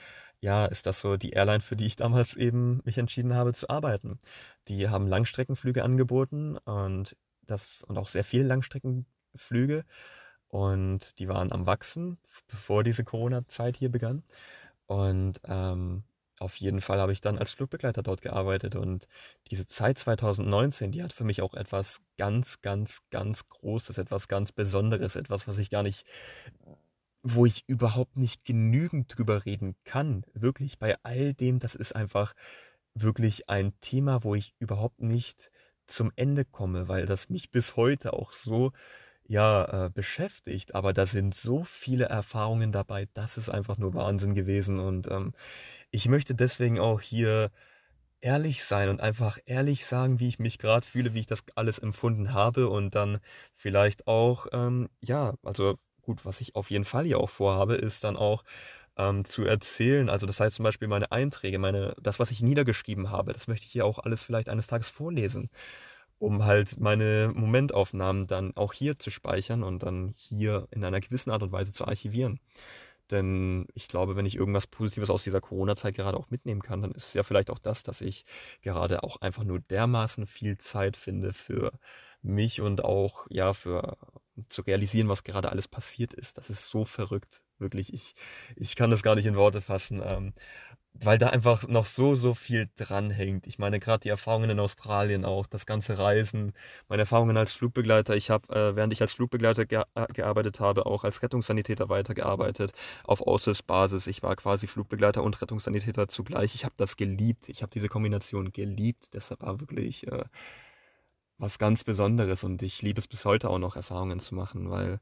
ja, 0.41 0.67
ist 0.67 0.87
das 0.87 1.01
so 1.01 1.17
die 1.17 1.31
Airline, 1.31 1.61
für 1.61 1.77
die 1.77 1.87
ich 1.87 1.95
damals 1.95 2.35
eben 2.35 2.81
mich 2.85 2.99
entschieden 2.99 3.35
habe 3.35 3.53
zu 3.55 3.69
arbeiten. 3.69 4.19
Die 4.67 4.89
haben 4.89 5.07
Langstreckenflüge 5.07 5.85
angeboten 5.85 6.57
und 6.59 7.17
das 7.43 7.83
und 7.85 7.99
auch 7.99 8.09
sehr 8.09 8.25
viele 8.25 8.45
Langstreckenflüge 8.45 9.85
und 10.55 11.19
die 11.19 11.27
waren 11.27 11.51
am 11.51 11.67
wachsen, 11.67 12.17
bevor 12.47 12.85
diese 12.85 13.03
Corona-Zeit 13.03 13.77
hier 13.77 13.91
begann. 13.91 14.23
Und 14.87 15.41
ähm, 15.49 16.05
auf 16.39 16.55
jeden 16.59 16.81
Fall 16.81 17.01
habe 17.01 17.13
ich 17.13 17.21
dann 17.21 17.39
als 17.39 17.51
Flugbegleiter 17.51 18.05
dort 18.05 18.23
gearbeitet 18.23 18.77
und 18.77 19.09
diese 19.51 19.67
Zeit 19.67 19.99
2019, 19.99 20.93
die 20.93 21.03
hat 21.03 21.13
für 21.13 21.25
mich 21.25 21.43
auch 21.43 21.55
etwas 21.55 22.03
ganz, 22.19 22.61
ganz, 22.61 23.01
ganz 23.11 23.49
Großes, 23.49 23.99
etwas 23.99 24.29
ganz 24.29 24.53
Besonderes, 24.53 25.17
etwas, 25.17 25.49
was 25.49 25.59
ich 25.59 25.71
gar 25.71 25.83
nicht, 25.83 26.07
wo 27.25 27.47
ich 27.47 27.65
überhaupt 27.67 28.17
nicht 28.17 28.45
genügend 28.45 29.19
drüber 29.19 29.45
reden 29.45 29.75
kann. 29.83 30.25
Wirklich 30.35 30.79
bei 30.79 30.97
all 31.03 31.35
dem, 31.35 31.59
das 31.59 31.75
ist 31.75 31.97
einfach 31.97 32.33
wirklich 32.95 33.49
ein 33.49 33.73
Thema, 33.81 34.23
wo 34.23 34.37
ich 34.37 34.55
überhaupt 34.61 35.03
nicht 35.03 35.51
zum 35.89 36.13
Ende 36.15 36.45
komme, 36.45 36.87
weil 36.87 37.07
das 37.07 37.29
mich 37.29 37.51
bis 37.51 37.75
heute 37.75 38.13
auch 38.13 38.33
so 38.35 38.71
ja, 39.26 39.87
äh, 39.87 39.90
beschäftigt. 39.90 40.75
Aber 40.75 40.93
da 40.93 41.07
sind 41.07 41.35
so 41.35 41.64
viele 41.64 42.07
Erfahrungen 42.07 42.73
dabei, 42.73 43.09
das 43.14 43.37
ist 43.38 43.49
einfach 43.50 43.78
nur 43.78 43.95
Wahnsinn 43.95 44.35
gewesen. 44.35 44.78
Und 44.81 45.11
ähm, 45.11 45.33
ich 45.90 46.09
möchte 46.09 46.35
deswegen 46.35 46.81
auch 46.81 47.00
hier 47.00 47.50
ehrlich 48.21 48.64
sein 48.64 48.88
und 48.88 49.00
einfach 49.00 49.38
ehrlich 49.47 49.87
sagen, 49.87 50.21
wie 50.21 50.28
ich 50.28 50.38
mich 50.38 50.59
gerade 50.59 50.87
fühle, 50.87 51.14
wie 51.14 51.21
ich 51.21 51.26
das 51.26 51.45
alles 51.57 51.78
empfunden 51.78 52.33
habe 52.33 52.69
und 52.71 52.95
dann 52.95 53.19
vielleicht 53.54 54.07
auch, 54.07 54.47
ähm, 54.52 54.88
ja, 55.02 55.35
also 55.43 55.76
gut, 56.02 56.25
was 56.25 56.40
ich 56.40 56.54
auf 56.57 56.71
jeden 56.71 56.85
Fall 56.87 57.04
hier 57.04 57.19
auch 57.21 57.31
vorhabe, 57.31 57.75
ist 57.76 58.04
dann 58.04 58.16
auch 58.16 58.45
ähm, 58.97 59.25
zu 59.25 59.45
erzählen. 59.45 60.09
Also 60.11 60.26
das 60.26 60.40
heißt 60.40 60.57
zum 60.57 60.64
Beispiel 60.64 60.88
meine 60.88 61.12
Einträge, 61.12 61.59
meine, 61.59 61.95
das, 62.02 62.19
was 62.19 62.31
ich 62.31 62.43
niedergeschrieben 62.43 63.11
habe, 63.11 63.33
das 63.33 63.49
möchte 63.49 63.66
ich 63.66 63.73
hier 63.73 63.87
auch 63.87 63.99
alles 64.00 64.23
vielleicht 64.23 64.49
eines 64.49 64.66
Tages 64.69 64.90
vorlesen, 64.90 65.50
um 66.18 66.44
halt 66.44 66.78
meine 66.80 67.33
Momentaufnahmen 67.35 68.26
dann 68.26 68.56
auch 68.56 68.73
hier 68.73 68.97
zu 68.99 69.11
speichern 69.11 69.62
und 69.62 69.83
dann 69.83 70.14
hier 70.16 70.68
in 70.71 70.85
einer 70.85 71.00
gewissen 71.00 71.30
Art 71.30 71.42
und 71.42 71.52
Weise 71.52 71.73
zu 71.73 71.87
archivieren. 71.87 72.40
Denn 73.11 73.66
ich 73.75 73.88
glaube, 73.88 74.16
wenn 74.16 74.26
ich 74.26 74.37
irgendwas 74.37 74.66
Positives 74.66 75.11
aus 75.11 75.25
dieser 75.25 75.40
Corona-Zeit 75.42 75.94
gerade 75.94 76.16
auch 76.18 76.30
mitnehmen 76.30 76.62
kann, 76.62 76.80
dann 76.83 76.92
ist 76.92 77.09
es 77.09 77.14
ja 77.14 77.23
vielleicht 77.23 77.50
auch 77.50 77.59
das, 77.59 77.83
dass 77.83 78.00
ich 78.00 78.25
gerade 78.62 79.02
auch 79.02 79.18
einfach 79.21 79.44
nur 79.44 79.61
dermaßen 79.61 80.26
viel 80.26 80.56
Zeit 80.59 80.97
finde 80.97 81.35
für 81.35 81.73
mich 82.23 82.61
und 82.62 82.83
auch 82.85 83.26
ja 83.30 83.52
für 83.52 83.99
zu 84.49 84.62
realisieren, 84.62 85.09
was 85.09 85.25
gerade 85.25 85.50
alles 85.52 85.68
passiert 85.68 86.14
ist. 86.14 86.38
Das 86.38 86.50
ist 86.50 86.66
so 86.66 86.85
verrückt, 86.87 87.44
wirklich. 87.59 87.93
Ich, 87.93 88.15
ich 88.57 88.77
kann 88.77 88.91
das 88.91 89.03
gar 89.03 89.15
nicht 89.15 89.27
in 89.27 89.37
Worte 89.37 89.61
fassen. 89.61 90.03
Ähm, 90.05 90.35
weil 90.95 91.19
da 91.19 91.29
einfach 91.29 91.67
noch 91.67 91.87
so, 91.87 92.15
so 92.15 92.35
viel 92.35 92.69
dranhängt. 92.77 93.47
Ich 93.49 93.59
meine, 93.59 93.81
gerade 93.81 94.01
die 94.03 94.09
Erfahrungen 94.09 94.51
in 94.51 94.61
Australien 94.61 95.25
auch, 95.25 95.47
das 95.47 95.67
ganze 95.67 95.99
Reisen, 95.99 96.53
meine 96.89 97.03
Erfahrungen 97.03 97.37
als 97.37 97.53
Flugbegleiter. 97.53 98.15
Ich 98.17 98.31
habe, 98.31 98.49
äh, 98.55 98.77
während 98.77 98.93
ich 98.93 99.03
als 99.03 99.13
Flugbegleiter 99.13 99.67
ge 99.67 99.83
äh, 99.95 100.07
gearbeitet 100.13 100.61
habe, 100.61 100.87
auch 100.87 101.03
als 101.05 101.23
Rettungssanitäter 101.23 101.89
weitergearbeitet 101.89 102.73
auf 103.03 103.21
Aushilfsbasis. 103.23 104.07
Ich 104.07 104.23
war 104.23 104.37
quasi 104.37 104.69
Flugbegleiter 104.69 105.23
und 105.25 105.41
Rettungssanitäter 105.43 106.07
zugleich. 106.09 106.55
Ich 106.55 106.65
habe 106.65 106.75
das 106.77 106.97
geliebt. 106.97 107.49
Ich 107.49 107.63
habe 107.63 107.71
diese 107.71 107.89
Kombination 107.89 108.53
geliebt. 108.53 109.15
Das 109.15 109.31
war 109.33 109.61
wirklich 109.61 110.07
äh, 110.07 110.25
was 111.39 111.59
ganz 111.59 111.85
Besonderes 111.85 112.45
und 112.45 112.63
ich 112.63 112.83
liebe 112.83 113.01
es 113.01 113.09
bis 113.09 113.25
heute 113.25 113.51
auch 113.51 113.59
noch, 113.59 113.77
Erfahrungen 113.77 114.21
zu 114.21 114.35
machen, 114.35 114.71
weil 114.71 115.01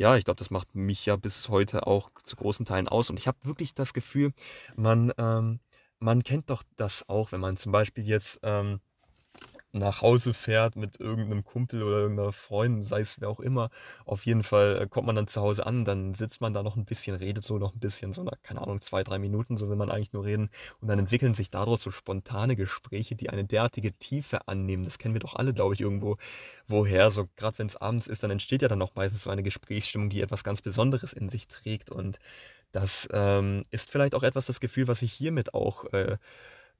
ja, 0.00 0.16
ich 0.16 0.24
glaube, 0.24 0.38
das 0.38 0.50
macht 0.50 0.74
mich 0.74 1.04
ja 1.04 1.16
bis 1.16 1.50
heute 1.50 1.86
auch 1.86 2.10
zu 2.24 2.34
großen 2.34 2.64
Teilen 2.64 2.88
aus. 2.88 3.10
Und 3.10 3.18
ich 3.18 3.28
habe 3.28 3.36
wirklich 3.44 3.74
das 3.74 3.92
Gefühl, 3.92 4.32
man, 4.74 5.12
ähm, 5.18 5.60
man 5.98 6.22
kennt 6.22 6.48
doch 6.48 6.62
das 6.76 7.06
auch, 7.10 7.32
wenn 7.32 7.40
man 7.40 7.58
zum 7.58 7.70
Beispiel 7.70 8.08
jetzt 8.08 8.40
ähm, 8.42 8.80
nach 9.72 10.02
Hause 10.02 10.34
fährt 10.34 10.76
mit 10.76 10.98
irgendeinem 10.98 11.44
Kumpel 11.44 11.82
oder 11.82 11.98
irgendeiner 11.98 12.32
Freundin, 12.32 12.82
sei 12.82 13.00
es 13.00 13.20
wer 13.20 13.28
auch 13.28 13.40
immer. 13.40 13.70
Auf 14.04 14.26
jeden 14.26 14.42
Fall 14.42 14.82
äh, 14.82 14.86
kommt 14.88 15.06
man 15.06 15.16
dann 15.16 15.28
zu 15.28 15.40
Hause 15.40 15.64
an, 15.66 15.84
dann 15.84 16.14
sitzt 16.14 16.40
man 16.40 16.52
da 16.52 16.62
noch 16.62 16.76
ein 16.76 16.84
bisschen, 16.84 17.14
redet 17.16 17.44
so 17.44 17.58
noch 17.58 17.74
ein 17.74 17.78
bisschen, 17.80 18.12
so, 18.12 18.28
keine 18.42 18.62
Ahnung, 18.62 18.80
zwei, 18.80 19.04
drei 19.04 19.18
Minuten, 19.18 19.56
so 19.56 19.68
will 19.68 19.76
man 19.76 19.90
eigentlich 19.90 20.12
nur 20.12 20.24
reden. 20.24 20.50
Und 20.80 20.88
dann 20.88 20.98
entwickeln 20.98 21.34
sich 21.34 21.50
daraus 21.50 21.82
so 21.82 21.90
spontane 21.90 22.56
Gespräche, 22.56 23.14
die 23.14 23.30
eine 23.30 23.44
derartige 23.44 23.92
Tiefe 23.92 24.48
annehmen. 24.48 24.84
Das 24.84 24.98
kennen 24.98 25.14
wir 25.14 25.20
doch 25.20 25.34
alle, 25.36 25.54
glaube 25.54 25.74
ich, 25.74 25.80
irgendwo 25.80 26.16
woher. 26.66 27.10
So, 27.10 27.28
gerade 27.36 27.58
wenn 27.58 27.66
es 27.68 27.76
abends 27.76 28.06
ist, 28.06 28.22
dann 28.22 28.30
entsteht 28.30 28.62
ja 28.62 28.68
dann 28.68 28.82
auch 28.82 28.94
meistens 28.94 29.22
so 29.22 29.30
eine 29.30 29.42
Gesprächsstimmung, 29.42 30.10
die 30.10 30.20
etwas 30.20 30.44
ganz 30.44 30.62
Besonderes 30.62 31.12
in 31.12 31.28
sich 31.28 31.48
trägt. 31.48 31.90
Und 31.90 32.18
das 32.72 33.08
ähm, 33.12 33.64
ist 33.70 33.90
vielleicht 33.90 34.14
auch 34.14 34.22
etwas 34.22 34.46
das 34.46 34.60
Gefühl, 34.60 34.88
was 34.88 35.02
ich 35.02 35.12
hiermit 35.12 35.54
auch 35.54 35.84
äh, 35.92 36.18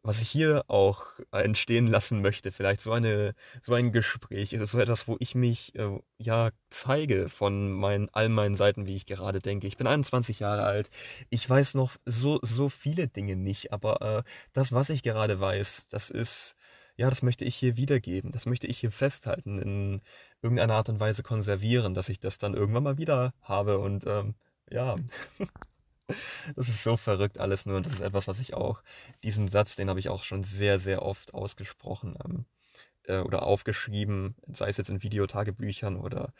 was 0.02 0.20
ich 0.22 0.30
hier 0.30 0.64
auch 0.68 1.04
entstehen 1.30 1.86
lassen 1.86 2.22
möchte, 2.22 2.52
vielleicht 2.52 2.80
so 2.80 2.92
eine, 2.92 3.34
so 3.62 3.74
ein 3.74 3.92
Gespräch, 3.92 4.52
ist 4.52 4.70
so 4.70 4.78
etwas, 4.78 5.06
wo 5.08 5.16
ich 5.20 5.34
mich 5.34 5.74
äh, 5.74 5.98
ja 6.18 6.50
zeige 6.70 7.28
von 7.28 7.70
meinen, 7.70 8.08
all 8.12 8.30
meinen 8.30 8.56
Seiten, 8.56 8.86
wie 8.86 8.96
ich 8.96 9.06
gerade 9.06 9.40
denke. 9.40 9.66
Ich 9.66 9.76
bin 9.76 9.86
21 9.86 10.40
Jahre 10.40 10.64
alt. 10.64 10.90
Ich 11.28 11.48
weiß 11.48 11.74
noch 11.74 11.96
so, 12.06 12.38
so 12.42 12.68
viele 12.70 13.08
Dinge 13.08 13.36
nicht, 13.36 13.72
aber 13.72 14.00
äh, 14.00 14.22
das, 14.52 14.72
was 14.72 14.88
ich 14.90 15.02
gerade 15.02 15.38
weiß, 15.38 15.86
das 15.90 16.08
ist, 16.10 16.56
ja, 16.96 17.10
das 17.10 17.22
möchte 17.22 17.44
ich 17.44 17.56
hier 17.56 17.76
wiedergeben. 17.76 18.30
Das 18.32 18.46
möchte 18.46 18.66
ich 18.66 18.78
hier 18.78 18.92
festhalten, 18.92 19.58
in 19.60 20.02
irgendeiner 20.42 20.74
Art 20.74 20.88
und 20.88 21.00
Weise 21.00 21.22
konservieren, 21.22 21.94
dass 21.94 22.08
ich 22.08 22.20
das 22.20 22.38
dann 22.38 22.54
irgendwann 22.54 22.84
mal 22.84 22.98
wieder 22.98 23.34
habe 23.42 23.78
und 23.78 24.06
ähm, 24.06 24.34
ja. 24.70 24.96
Das 26.56 26.68
ist 26.68 26.82
so 26.82 26.96
verrückt 26.96 27.38
alles 27.38 27.66
nur 27.66 27.76
und 27.76 27.86
das 27.86 27.94
ist 27.94 28.00
etwas, 28.00 28.28
was 28.28 28.40
ich 28.40 28.54
auch, 28.54 28.82
diesen 29.22 29.48
Satz, 29.48 29.76
den 29.76 29.88
habe 29.88 30.00
ich 30.00 30.08
auch 30.08 30.22
schon 30.22 30.44
sehr, 30.44 30.78
sehr 30.78 31.02
oft 31.02 31.34
ausgesprochen 31.34 32.16
ähm, 32.24 32.44
äh, 33.04 33.18
oder 33.20 33.42
aufgeschrieben, 33.44 34.34
sei 34.52 34.68
es 34.68 34.76
jetzt 34.76 34.90
in 34.90 35.02
Videotagebüchern 35.02 35.96
oder, 35.96 36.32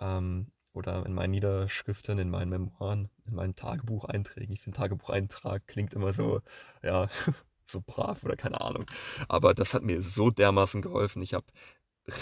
ähm, 0.00 0.52
oder 0.72 1.04
in 1.06 1.14
meinen 1.14 1.32
Niederschriften, 1.32 2.18
in 2.18 2.30
meinen 2.30 2.50
Memoiren, 2.50 3.10
in 3.26 3.34
meinen 3.34 3.56
Tagebucheinträgen. 3.56 4.54
Ich 4.54 4.62
finde 4.62 4.78
Tagebucheintrag 4.78 5.66
klingt 5.66 5.94
immer 5.94 6.12
so, 6.12 6.40
ja, 6.82 7.08
so 7.66 7.80
brav 7.84 8.24
oder 8.24 8.36
keine 8.36 8.60
Ahnung. 8.60 8.86
Aber 9.28 9.54
das 9.54 9.74
hat 9.74 9.82
mir 9.82 10.02
so 10.02 10.30
dermaßen 10.30 10.82
geholfen. 10.82 11.22
Ich 11.22 11.34
habe 11.34 11.46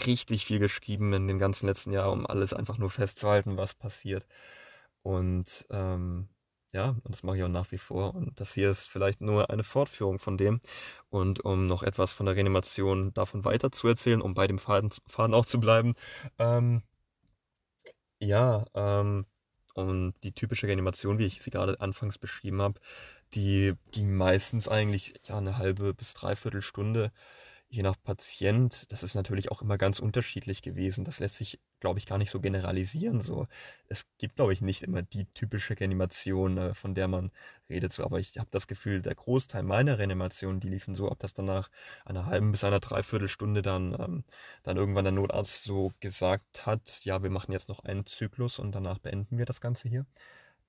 richtig 0.06 0.46
viel 0.46 0.58
geschrieben 0.58 1.12
in 1.12 1.28
dem 1.28 1.38
ganzen 1.38 1.66
letzten 1.66 1.92
Jahr, 1.92 2.12
um 2.12 2.26
alles 2.26 2.52
einfach 2.52 2.78
nur 2.78 2.90
festzuhalten, 2.90 3.56
was 3.56 3.74
passiert. 3.74 4.26
Und 5.02 5.66
ähm, 5.70 6.28
ja, 6.72 6.90
und 6.90 7.08
das 7.10 7.22
mache 7.22 7.36
ich 7.38 7.42
auch 7.44 7.48
nach 7.48 7.72
wie 7.72 7.78
vor. 7.78 8.14
Und 8.14 8.38
das 8.40 8.54
hier 8.54 8.70
ist 8.70 8.88
vielleicht 8.88 9.20
nur 9.20 9.50
eine 9.50 9.64
Fortführung 9.64 10.18
von 10.18 10.36
dem. 10.38 10.60
Und 11.10 11.40
um 11.44 11.66
noch 11.66 11.82
etwas 11.82 12.12
von 12.12 12.26
der 12.26 12.36
Reanimation 12.36 13.12
davon 13.14 13.44
weiter 13.44 13.72
zu 13.72 13.88
erzählen, 13.88 14.20
um 14.22 14.34
bei 14.34 14.46
dem 14.46 14.58
Faden, 14.58 14.90
Faden 15.08 15.34
auch 15.34 15.46
zu 15.46 15.58
bleiben. 15.60 15.94
Ähm, 16.38 16.82
ja, 18.18 18.64
ähm, 18.74 19.26
und 19.74 20.14
die 20.22 20.32
typische 20.32 20.66
Reanimation, 20.66 21.18
wie 21.18 21.26
ich 21.26 21.42
sie 21.42 21.50
gerade 21.50 21.80
anfangs 21.80 22.18
beschrieben 22.18 22.60
habe, 22.62 22.80
die 23.34 23.74
ging 23.92 24.14
meistens 24.16 24.68
eigentlich 24.68 25.14
ja 25.26 25.38
eine 25.38 25.58
halbe 25.58 25.94
bis 25.94 26.14
dreiviertel 26.14 26.62
Stunde 26.62 27.12
je 27.70 27.82
nach 27.82 27.96
Patient, 28.02 28.90
das 28.90 29.04
ist 29.04 29.14
natürlich 29.14 29.50
auch 29.52 29.62
immer 29.62 29.78
ganz 29.78 30.00
unterschiedlich 30.00 30.60
gewesen. 30.60 31.04
Das 31.04 31.20
lässt 31.20 31.36
sich, 31.36 31.60
glaube 31.78 32.00
ich, 32.00 32.06
gar 32.06 32.18
nicht 32.18 32.30
so 32.30 32.40
generalisieren. 32.40 33.20
So, 33.22 33.46
es 33.88 34.06
gibt, 34.18 34.36
glaube 34.36 34.52
ich, 34.52 34.60
nicht 34.60 34.82
immer 34.82 35.02
die 35.02 35.26
typische 35.34 35.78
Reanimation, 35.78 36.58
äh, 36.58 36.74
von 36.74 36.94
der 36.94 37.06
man 37.06 37.30
redet. 37.68 37.92
So, 37.92 38.04
aber 38.04 38.18
ich 38.18 38.38
habe 38.38 38.48
das 38.50 38.66
Gefühl, 38.66 39.02
der 39.02 39.14
Großteil 39.14 39.62
meiner 39.62 39.98
Reanimationen, 39.98 40.60
die 40.60 40.68
liefen 40.68 40.96
so 40.96 41.08
ab, 41.10 41.20
dass 41.20 41.32
dann 41.32 41.44
nach 41.46 41.70
einer 42.04 42.26
halben 42.26 42.50
bis 42.50 42.64
einer 42.64 42.80
Dreiviertelstunde 42.80 43.62
dann, 43.62 43.94
ähm, 44.00 44.24
dann 44.64 44.76
irgendwann 44.76 45.04
der 45.04 45.12
Notarzt 45.12 45.62
so 45.62 45.92
gesagt 46.00 46.66
hat, 46.66 47.00
ja, 47.04 47.22
wir 47.22 47.30
machen 47.30 47.52
jetzt 47.52 47.68
noch 47.68 47.80
einen 47.84 48.04
Zyklus 48.04 48.58
und 48.58 48.72
danach 48.74 48.98
beenden 48.98 49.38
wir 49.38 49.46
das 49.46 49.60
Ganze 49.60 49.88
hier, 49.88 50.06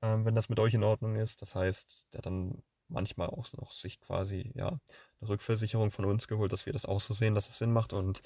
ähm, 0.02 0.26
wenn 0.26 0.36
das 0.36 0.50
mit 0.50 0.60
euch 0.60 0.74
in 0.76 0.84
Ordnung 0.84 1.16
ist. 1.16 1.42
Das 1.42 1.56
heißt, 1.56 2.06
der 2.14 2.22
dann 2.22 2.64
manchmal 2.90 3.30
auch 3.30 3.52
noch 3.54 3.72
sich 3.72 4.00
quasi, 4.02 4.52
ja, 4.56 4.80
Rückversicherung 5.28 5.92
von 5.92 6.06
uns 6.06 6.28
geholt, 6.28 6.52
dass 6.54 6.66
wir 6.66 6.74
das 6.74 6.86
auch 6.86 7.02
so 7.02 7.14
sehen, 7.14 7.36
dass 7.36 7.50
es 7.50 7.58
Sinn 7.58 7.72
macht. 7.74 7.94
Und 7.94 8.22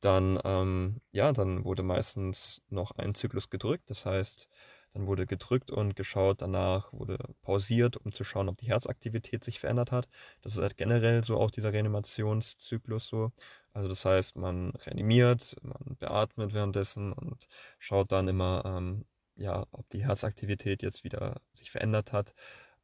dann, 0.00 0.38
ähm, 0.44 1.00
ja, 1.12 1.32
dann 1.32 1.64
wurde 1.64 1.82
meistens 1.82 2.62
noch 2.68 2.92
ein 2.92 3.14
Zyklus 3.14 3.50
gedrückt. 3.50 3.90
Das 3.90 4.06
heißt, 4.06 4.48
dann 4.94 5.06
wurde 5.08 5.26
gedrückt 5.26 5.70
und 5.72 5.96
geschaut, 5.96 6.40
danach 6.40 6.92
wurde 6.92 7.18
pausiert, 7.42 7.96
um 7.96 8.12
zu 8.12 8.22
schauen, 8.24 8.48
ob 8.48 8.58
die 8.58 8.68
Herzaktivität 8.68 9.42
sich 9.44 9.58
verändert 9.60 9.90
hat. 9.92 10.08
Das 10.42 10.54
ist 10.54 10.62
halt 10.62 10.76
generell 10.76 11.24
so 11.24 11.36
auch 11.38 11.50
dieser 11.50 11.72
Reanimationszyklus 11.72 13.08
so. 13.08 13.32
Also 13.72 13.88
das 13.88 14.04
heißt, 14.04 14.36
man 14.36 14.70
reanimiert, 14.70 15.56
man 15.62 15.96
beatmet 15.98 16.54
währenddessen 16.54 17.12
und 17.12 17.48
schaut 17.80 18.12
dann 18.12 18.28
immer, 18.28 18.62
ähm, 18.64 19.04
ja, 19.36 19.66
ob 19.72 19.88
die 19.90 20.04
Herzaktivität 20.04 20.82
jetzt 20.82 21.02
wieder 21.02 21.40
sich 21.52 21.72
verändert 21.72 22.12
hat, 22.12 22.34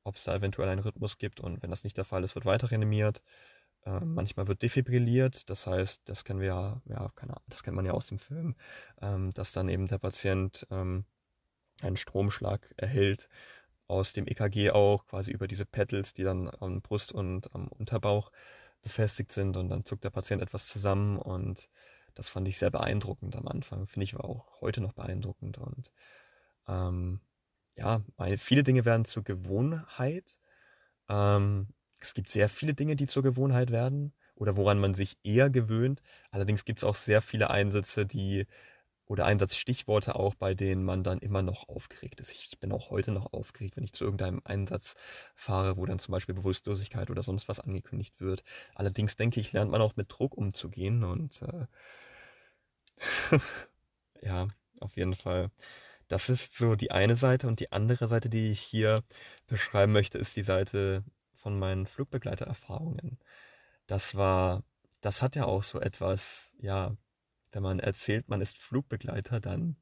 ob 0.05 0.17
es 0.17 0.25
da 0.25 0.35
eventuell 0.35 0.69
einen 0.69 0.81
Rhythmus 0.81 1.19
gibt 1.19 1.41
und 1.41 1.63
wenn 1.63 1.71
das 1.71 1.85
nicht 1.85 1.97
der 1.97 2.05
Fall 2.05 2.25
ist, 2.25 2.35
wird 2.35 2.47
weiter 2.47 2.71
reanimiert. 2.71 3.23
Äh, 3.85 4.01
manchmal 4.01 4.47
wird 4.47 4.63
defibrilliert, 4.63 5.49
das 5.49 5.67
heißt, 5.67 6.03
das 6.05 6.25
kennen 6.25 6.41
wir 6.41 6.49
ja, 6.49 6.83
ja, 6.85 7.11
keine 7.17 7.33
Ahnung, 7.33 7.47
das 7.49 7.63
kennt 7.63 7.77
man 7.77 7.87
ja 7.87 7.93
aus 7.93 8.07
dem 8.07 8.19
Film, 8.19 8.55
ähm, 9.01 9.33
dass 9.33 9.53
dann 9.53 9.69
eben 9.71 9.87
der 9.87 9.99
Patient 9.99 10.67
ähm, 10.71 11.07
einen 11.81 11.97
Stromschlag 11.97 12.75
erhält 12.77 13.29
aus 13.87 14.13
dem 14.13 14.27
EKG 14.27 14.71
auch, 14.71 15.07
quasi 15.07 15.31
über 15.31 15.49
diese 15.49 15.65
Pedals, 15.65 16.13
die 16.13 16.25
dann 16.25 16.51
am 16.61 16.83
Brust 16.83 17.11
und 17.13 17.55
am 17.55 17.69
Unterbauch 17.69 18.31
befestigt 18.83 19.33
sind 19.33 19.57
und 19.57 19.69
dann 19.69 19.85
zuckt 19.85 20.05
der 20.05 20.11
Patient 20.11 20.43
etwas 20.43 20.69
zusammen 20.69 21.19
und 21.19 21.69
das 22.15 22.29
fand 22.29 22.49
ich 22.49 22.59
sehr 22.59 22.71
beeindruckend 22.71 23.35
am 23.37 23.49
Anfang, 23.49 23.87
finde 23.87 24.05
ich 24.05 24.17
auch 24.17 24.61
heute 24.61 24.81
noch 24.81 24.93
beeindruckend 24.93 25.59
und 25.59 25.91
ähm, 26.69 27.21
ja, 27.77 28.03
viele 28.39 28.63
Dinge 28.63 28.85
werden 28.85 29.05
zur 29.05 29.25
Gewohnheit. 29.25 30.39
Ähm, 31.09 31.69
es 32.01 32.15
gibt 32.15 32.31
sehr 32.31 32.49
viele 32.49 32.75
Dinge, 32.75 32.97
die 32.97 33.07
zur 33.07 33.23
Gewohnheit 33.23 33.71
werden 33.73 34.15
oder 34.37 34.57
woran 34.57 34.81
man 34.81 34.95
sich 34.95 35.19
eher 35.25 35.51
gewöhnt. 35.51 36.03
Allerdings 36.31 36.65
gibt 36.65 36.81
es 36.81 36.85
auch 36.85 36.97
sehr 36.97 37.23
viele 37.23 37.51
Einsätze, 37.51 38.07
die 38.07 38.47
oder 39.07 39.27
Einsatzstichworte 39.27 40.15
auch, 40.17 40.35
bei 40.37 40.55
denen 40.55 40.85
man 40.85 41.05
dann 41.05 41.19
immer 41.21 41.43
noch 41.43 41.69
aufgeregt 41.69 42.21
ist. 42.21 42.33
Ich 42.33 42.59
bin 42.61 42.73
auch 42.73 42.91
heute 42.91 43.13
noch 43.13 43.33
aufgeregt, 43.33 43.77
wenn 43.77 43.85
ich 43.85 43.93
zu 43.93 44.05
irgendeinem 44.05 44.41
Einsatz 44.45 44.95
fahre, 45.37 45.77
wo 45.77 45.87
dann 45.87 45.99
zum 45.99 46.13
Beispiel 46.13 46.35
Bewusstlosigkeit 46.35 47.11
oder 47.11 47.23
sonst 47.25 47.49
was 47.49 47.61
angekündigt 47.61 48.21
wird. 48.21 48.45
Allerdings 48.75 49.17
denke 49.17 49.41
ich, 49.41 49.53
lernt 49.53 49.71
man 49.73 49.83
auch 49.83 49.97
mit 49.97 50.07
Druck 50.13 50.37
umzugehen 50.37 51.05
und 51.05 51.43
äh, 51.43 51.67
ja, 54.23 54.49
auf 54.81 54.97
jeden 54.97 55.15
Fall. 55.15 55.51
Das 56.11 56.29
ist 56.29 56.57
so 56.59 56.75
die 56.75 56.91
eine 56.91 57.15
Seite 57.15 57.47
und 57.47 57.61
die 57.61 57.71
andere 57.71 58.09
Seite, 58.09 58.29
die 58.29 58.51
ich 58.51 58.61
hier 58.61 59.05
beschreiben 59.47 59.93
möchte, 59.93 60.19
ist 60.19 60.35
die 60.35 60.43
Seite 60.43 61.05
von 61.37 61.57
meinen 61.57 61.87
Flugbegleitererfahrungen. 61.87 63.21
Das 63.87 64.17
war, 64.17 64.65
das 65.03 65.23
hat 65.23 65.37
ja 65.37 65.45
auch 65.45 65.63
so 65.63 65.81
etwas, 65.81 66.51
ja, 66.59 66.97
wenn 67.53 67.63
man 67.63 67.79
erzählt, 67.79 68.29
man 68.29 68.41
ist 68.41 68.59
Flugbegleiter, 68.59 69.39
dann, 69.39 69.77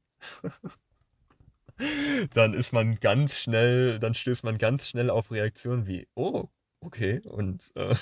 dann 2.35 2.53
ist 2.53 2.73
man 2.73 2.99
ganz 2.99 3.35
schnell, 3.39 3.97
dann 3.97 4.13
stößt 4.13 4.43
man 4.43 4.59
ganz 4.59 4.87
schnell 4.87 5.09
auf 5.09 5.31
Reaktionen 5.31 5.87
wie, 5.87 6.07
oh, 6.13 6.47
okay, 6.79 7.21
und, 7.25 7.71
äh, 7.75 7.95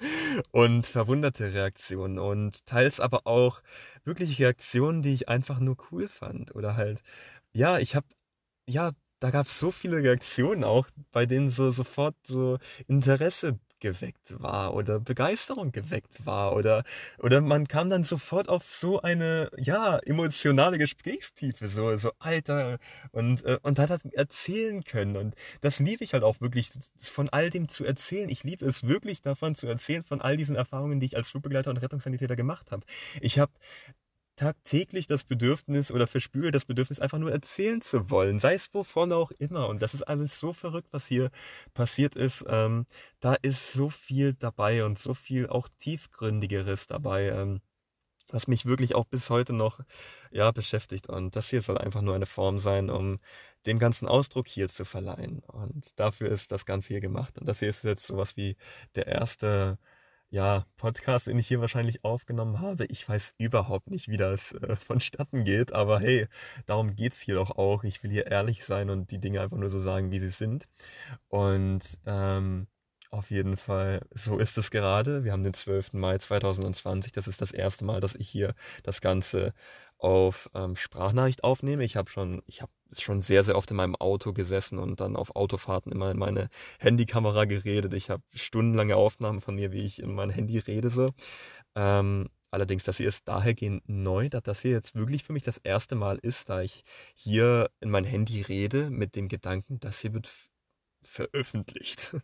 und 0.50 0.84
verwunderte 0.84 1.52
Reaktionen 1.52 2.18
und 2.18 2.66
teils 2.66 2.98
aber 2.98 3.24
auch 3.28 3.62
wirklich 4.08 4.40
Reaktionen, 4.40 5.02
die 5.02 5.14
ich 5.14 5.28
einfach 5.30 5.60
nur 5.60 5.78
cool 5.92 6.08
fand. 6.08 6.54
Oder 6.56 6.76
halt, 6.76 7.02
ja, 7.52 7.78
ich 7.78 7.96
habe, 7.96 8.06
ja, 8.68 8.92
da 9.20 9.30
gab 9.30 9.48
es 9.48 9.58
so 9.60 9.70
viele 9.72 9.98
Reaktionen 9.98 10.64
auch, 10.64 10.88
bei 11.12 11.26
denen 11.26 11.50
so 11.50 11.70
sofort 11.70 12.16
so 12.26 12.58
Interesse 12.88 13.58
geweckt 13.80 14.40
war 14.40 14.74
oder 14.74 15.00
Begeisterung 15.00 15.72
geweckt 15.72 16.26
war 16.26 16.54
oder, 16.54 16.84
oder 17.18 17.40
man 17.40 17.68
kam 17.68 17.88
dann 17.90 18.04
sofort 18.04 18.48
auf 18.48 18.68
so 18.68 19.00
eine, 19.02 19.50
ja, 19.56 19.98
emotionale 19.98 20.78
Gesprächstiefe, 20.78 21.68
so, 21.68 21.96
so, 21.96 22.12
Alter, 22.18 22.78
und, 23.12 23.44
äh, 23.44 23.58
und 23.62 23.78
hat 23.78 23.90
das 23.90 24.04
erzählen 24.06 24.84
können 24.84 25.16
und 25.16 25.34
das 25.60 25.78
liebe 25.78 26.04
ich 26.04 26.12
halt 26.14 26.22
auch 26.24 26.40
wirklich, 26.40 26.70
von 27.00 27.28
all 27.28 27.50
dem 27.50 27.68
zu 27.68 27.84
erzählen. 27.84 28.28
Ich 28.28 28.44
liebe 28.44 28.66
es 28.66 28.86
wirklich 28.86 29.22
davon 29.22 29.54
zu 29.54 29.66
erzählen, 29.66 30.04
von 30.04 30.20
all 30.20 30.36
diesen 30.36 30.56
Erfahrungen, 30.56 31.00
die 31.00 31.06
ich 31.06 31.16
als 31.16 31.28
Flugbegleiter 31.30 31.70
und 31.70 31.78
Rettungssanitäter 31.78 32.36
gemacht 32.36 32.72
habe. 32.72 32.84
Ich 33.20 33.38
habe 33.38 33.52
tagtäglich 34.38 35.06
das 35.08 35.24
Bedürfnis 35.24 35.90
oder 35.90 36.06
verspüre 36.06 36.52
das 36.52 36.64
Bedürfnis, 36.64 37.00
einfach 37.00 37.18
nur 37.18 37.32
erzählen 37.32 37.80
zu 37.82 38.08
wollen, 38.08 38.38
sei 38.38 38.54
es 38.54 38.72
wovon 38.72 39.12
auch 39.12 39.32
immer. 39.32 39.68
Und 39.68 39.82
das 39.82 39.94
ist 39.94 40.02
alles 40.02 40.38
so 40.38 40.52
verrückt, 40.52 40.88
was 40.92 41.06
hier 41.06 41.30
passiert 41.74 42.16
ist. 42.16 42.44
Ähm, 42.48 42.86
da 43.20 43.34
ist 43.34 43.72
so 43.72 43.90
viel 43.90 44.34
dabei 44.34 44.84
und 44.84 44.98
so 44.98 45.12
viel 45.14 45.48
auch 45.48 45.68
tiefgründigeres 45.80 46.86
dabei, 46.86 47.28
ähm, 47.30 47.60
was 48.28 48.46
mich 48.46 48.64
wirklich 48.66 48.94
auch 48.94 49.06
bis 49.06 49.28
heute 49.30 49.54
noch 49.54 49.80
ja, 50.30 50.52
beschäftigt. 50.52 51.08
Und 51.08 51.34
das 51.36 51.50
hier 51.50 51.62
soll 51.62 51.78
einfach 51.78 52.02
nur 52.02 52.14
eine 52.14 52.26
Form 52.26 52.58
sein, 52.60 52.90
um 52.90 53.18
dem 53.66 53.78
ganzen 53.80 54.06
Ausdruck 54.06 54.46
hier 54.48 54.68
zu 54.68 54.84
verleihen. 54.84 55.40
Und 55.40 55.98
dafür 55.98 56.30
ist 56.30 56.52
das 56.52 56.64
Ganze 56.64 56.88
hier 56.88 57.00
gemacht. 57.00 57.38
Und 57.38 57.48
das 57.48 57.58
hier 57.58 57.68
ist 57.68 57.84
jetzt 57.84 58.06
sowas 58.06 58.36
wie 58.36 58.56
der 58.94 59.08
erste 59.08 59.78
ja, 60.30 60.66
Podcast, 60.76 61.26
den 61.26 61.38
ich 61.38 61.48
hier 61.48 61.60
wahrscheinlich 61.60 62.04
aufgenommen 62.04 62.60
habe. 62.60 62.84
Ich 62.86 63.08
weiß 63.08 63.34
überhaupt 63.38 63.90
nicht, 63.90 64.08
wie 64.08 64.16
das 64.18 64.52
äh, 64.52 64.76
vonstatten 64.76 65.44
geht, 65.44 65.72
aber 65.72 66.00
hey, 66.00 66.26
darum 66.66 66.94
geht's 66.96 67.20
hier 67.20 67.34
doch 67.36 67.52
auch. 67.52 67.84
Ich 67.84 68.02
will 68.02 68.10
hier 68.10 68.26
ehrlich 68.26 68.64
sein 68.64 68.90
und 68.90 69.10
die 69.10 69.18
Dinge 69.20 69.40
einfach 69.40 69.56
nur 69.56 69.70
so 69.70 69.80
sagen, 69.80 70.10
wie 70.10 70.20
sie 70.20 70.28
sind. 70.28 70.66
Und 71.28 71.98
ähm, 72.06 72.66
auf 73.10 73.30
jeden 73.30 73.56
Fall, 73.56 74.02
so 74.12 74.38
ist 74.38 74.58
es 74.58 74.70
gerade. 74.70 75.24
Wir 75.24 75.32
haben 75.32 75.42
den 75.42 75.54
12. 75.54 75.94
Mai 75.94 76.18
2020. 76.18 77.12
Das 77.12 77.26
ist 77.26 77.40
das 77.40 77.52
erste 77.52 77.84
Mal, 77.86 78.00
dass 78.00 78.14
ich 78.14 78.28
hier 78.28 78.54
das 78.82 79.00
Ganze 79.00 79.54
auf 79.98 80.50
ähm, 80.54 80.76
Sprachnachricht 80.76 81.44
aufnehme. 81.44 81.84
Ich 81.84 81.96
habe 81.96 82.10
schon, 82.10 82.42
ich 82.46 82.62
habe 82.62 82.72
schon 82.96 83.20
sehr, 83.20 83.44
sehr 83.44 83.56
oft 83.56 83.70
in 83.70 83.76
meinem 83.76 83.96
Auto 83.96 84.32
gesessen 84.32 84.78
und 84.78 85.00
dann 85.00 85.16
auf 85.16 85.34
Autofahrten 85.36 85.92
immer 85.92 86.10
in 86.10 86.18
meine 86.18 86.48
Handykamera 86.78 87.44
geredet. 87.44 87.94
Ich 87.94 88.10
habe 88.10 88.22
stundenlange 88.34 88.96
Aufnahmen 88.96 89.40
von 89.40 89.56
mir, 89.56 89.72
wie 89.72 89.82
ich 89.82 90.00
in 90.00 90.14
mein 90.14 90.30
Handy 90.30 90.58
rede. 90.58 90.90
So. 90.90 91.10
Ähm, 91.74 92.28
allerdings, 92.50 92.84
das 92.84 92.96
hier 92.96 93.08
ist 93.08 93.28
dahergehend 93.28 93.88
neu, 93.88 94.28
dass 94.28 94.44
das 94.44 94.62
hier 94.62 94.72
jetzt 94.72 94.94
wirklich 94.94 95.24
für 95.24 95.32
mich 95.32 95.42
das 95.42 95.58
erste 95.58 95.96
Mal 95.96 96.18
ist, 96.18 96.48
da 96.48 96.62
ich 96.62 96.84
hier 97.14 97.70
in 97.80 97.90
mein 97.90 98.04
Handy 98.04 98.42
rede 98.42 98.90
mit 98.90 99.16
dem 99.16 99.28
Gedanken, 99.28 99.80
das 99.80 100.00
hier 100.00 100.14
wird 100.14 100.30
veröffentlicht. 101.02 102.16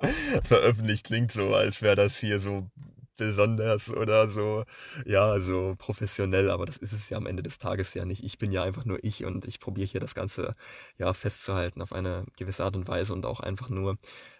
veröffentlicht 0.44 1.06
klingt 1.06 1.32
so, 1.32 1.54
als 1.54 1.82
wäre 1.82 1.96
das 1.96 2.18
hier 2.18 2.40
so 2.40 2.70
besonders 3.20 3.90
oder 3.90 4.28
so, 4.28 4.64
ja, 5.04 5.40
so 5.40 5.74
professionell, 5.78 6.50
aber 6.50 6.64
das 6.64 6.78
ist 6.78 6.92
es 6.92 7.10
ja 7.10 7.18
am 7.18 7.26
Ende 7.26 7.42
des 7.42 7.58
Tages 7.58 7.92
ja 7.94 8.06
nicht. 8.06 8.24
Ich 8.24 8.38
bin 8.38 8.50
ja 8.50 8.62
einfach 8.64 8.86
nur 8.86 8.98
ich 9.04 9.24
und 9.26 9.44
ich 9.44 9.60
probiere 9.60 9.86
hier 9.86 10.00
das 10.00 10.14
Ganze 10.14 10.56
ja 10.96 11.12
festzuhalten 11.12 11.82
auf 11.82 11.92
eine 11.92 12.24
gewisse 12.38 12.64
Art 12.64 12.76
und 12.76 12.88
Weise 12.88 13.12
und 13.12 13.26
auch 13.26 13.40
einfach 13.40 13.68
nur, 13.68 13.98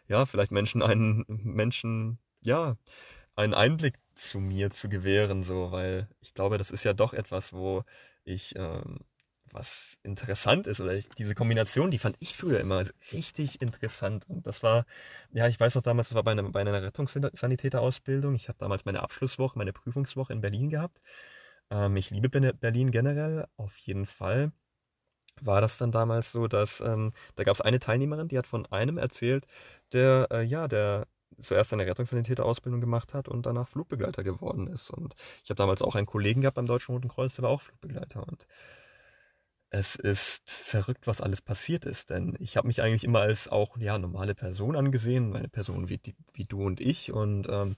ja, 0.09 0.25
vielleicht 0.27 0.51
Menschen 0.51 0.83
einen, 0.83 1.25
Menschen, 1.29 2.19
ja, 2.41 2.77
einen 3.37 3.55
Einblick 3.55 3.97
zu 4.15 4.41
mir 4.41 4.71
zu 4.71 4.89
gewähren, 4.89 5.43
so, 5.45 5.73
weil 5.73 6.09
ich 6.21 6.35
glaube, 6.35 6.59
das 6.59 6.71
ist 6.71 6.85
ja 6.85 6.95
doch 6.95 7.13
etwas, 7.13 7.53
wo 7.53 7.85
ich 8.25 8.55
ähm, 8.57 9.01
was 9.53 9.99
interessant 10.03 10.67
ist 10.67 10.81
oder 10.81 10.95
ich, 10.95 11.09
diese 11.11 11.35
Kombination, 11.35 11.91
die 11.91 11.99
fand 11.99 12.17
ich 12.21 12.37
früher 12.37 12.61
immer 12.61 12.85
richtig 13.13 13.61
interessant 13.63 14.29
und 14.29 14.47
das 14.47 14.63
war, 14.63 14.87
ja, 15.33 15.49
ich 15.49 15.59
weiß 15.59 15.75
noch 15.75 15.83
damals, 15.83 16.09
das 16.09 16.17
war 16.17 16.23
bei 16.23 16.33
einer, 16.33 16.45
bei 16.45 16.61
einer 16.61 16.83
Rettungssanitäterausbildung. 16.83 18.35
Ich 18.35 18.49
habe 18.49 18.59
damals 18.59 18.85
meine 18.85 19.03
Abschlusswoche, 19.03 19.59
meine 19.59 19.73
Prüfungswoche 19.73 20.33
in 20.33 20.41
Berlin 20.41 20.71
gehabt. 20.71 21.01
Ähm, 21.71 21.97
ich 21.97 22.11
liebe 22.11 22.29
Berlin 22.31 22.91
generell, 22.91 23.47
auf 23.57 23.77
jeden 23.79 24.07
Fall. 24.07 24.53
War 25.43 25.61
das 25.61 25.79
dann 25.79 25.93
damals 25.93 26.33
so, 26.33 26.49
dass 26.49 26.81
ähm, 26.81 27.13
da 27.37 27.45
gab 27.45 27.55
es 27.55 27.61
eine 27.61 27.79
Teilnehmerin, 27.81 28.29
die 28.29 28.39
hat 28.39 28.47
von 28.47 28.67
einem 28.67 28.99
erzählt, 28.99 29.47
der, 29.93 30.29
äh, 30.31 30.43
ja, 30.43 30.69
der 30.69 31.07
zuerst 31.39 31.73
eine 31.73 31.87
Rettungssanitäterausbildung 31.87 32.81
gemacht 32.81 33.15
hat 33.15 33.29
und 33.29 33.47
danach 33.47 33.69
Flugbegleiter 33.69 34.23
geworden 34.23 34.67
ist. 34.67 34.91
Und 34.91 35.15
ich 35.45 35.51
habe 35.51 35.57
damals 35.57 35.83
auch 35.83 35.95
einen 35.95 36.07
Kollegen 36.07 36.43
gehabt 36.43 36.57
beim 36.57 36.67
Deutschen 36.67 36.95
Roten 36.95 37.09
Kreuz, 37.09 37.35
der 37.37 37.45
war 37.45 37.51
auch 37.51 37.63
Flugbegleiter. 37.63 38.27
Und 38.27 38.47
es 39.71 39.95
ist 39.95 40.51
verrückt, 40.51 41.07
was 41.07 41.21
alles 41.21 41.41
passiert 41.41 41.85
ist, 41.85 42.11
denn 42.11 42.37
ich 42.41 42.57
habe 42.57 42.67
mich 42.67 42.83
eigentlich 42.83 43.05
immer 43.05 43.21
als 43.21 43.49
auch 43.49 43.79
ja 43.79 43.99
normale 43.99 44.35
Person 44.35 44.75
angesehen, 44.77 45.35
eine 45.37 45.49
Person 45.49 45.89
wie, 45.89 46.01
wie 46.33 46.45
du 46.45 46.65
und 46.65 46.81
ich 46.81 47.13
und 47.13 47.49
ähm, 47.49 47.77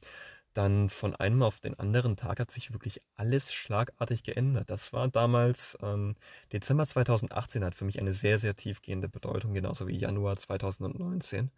dann 0.55 0.89
von 0.91 1.15
einem 1.17 1.43
auf 1.43 1.61
den 1.61 1.79
anderen 1.79 2.17
Tag 2.17 2.41
hat 2.41 2.51
sich 2.51 2.73
wirklich 2.73 3.01
alles 3.17 3.53
schlagartig 3.53 4.23
geändert. 4.23 4.71
Das 4.71 4.93
war 4.93 5.09
damals 5.09 5.79
ähm, 5.83 6.17
Dezember 6.53 6.87
2018 6.87 7.65
hat 7.65 7.75
für 7.75 7.85
mich 7.85 7.99
eine 8.01 8.15
sehr 8.15 8.39
sehr 8.39 8.57
tiefgehende 8.57 9.09
Bedeutung, 9.09 9.55
genauso 9.55 9.87
wie 9.89 9.99
Januar 9.99 10.37
2019, 10.37 11.51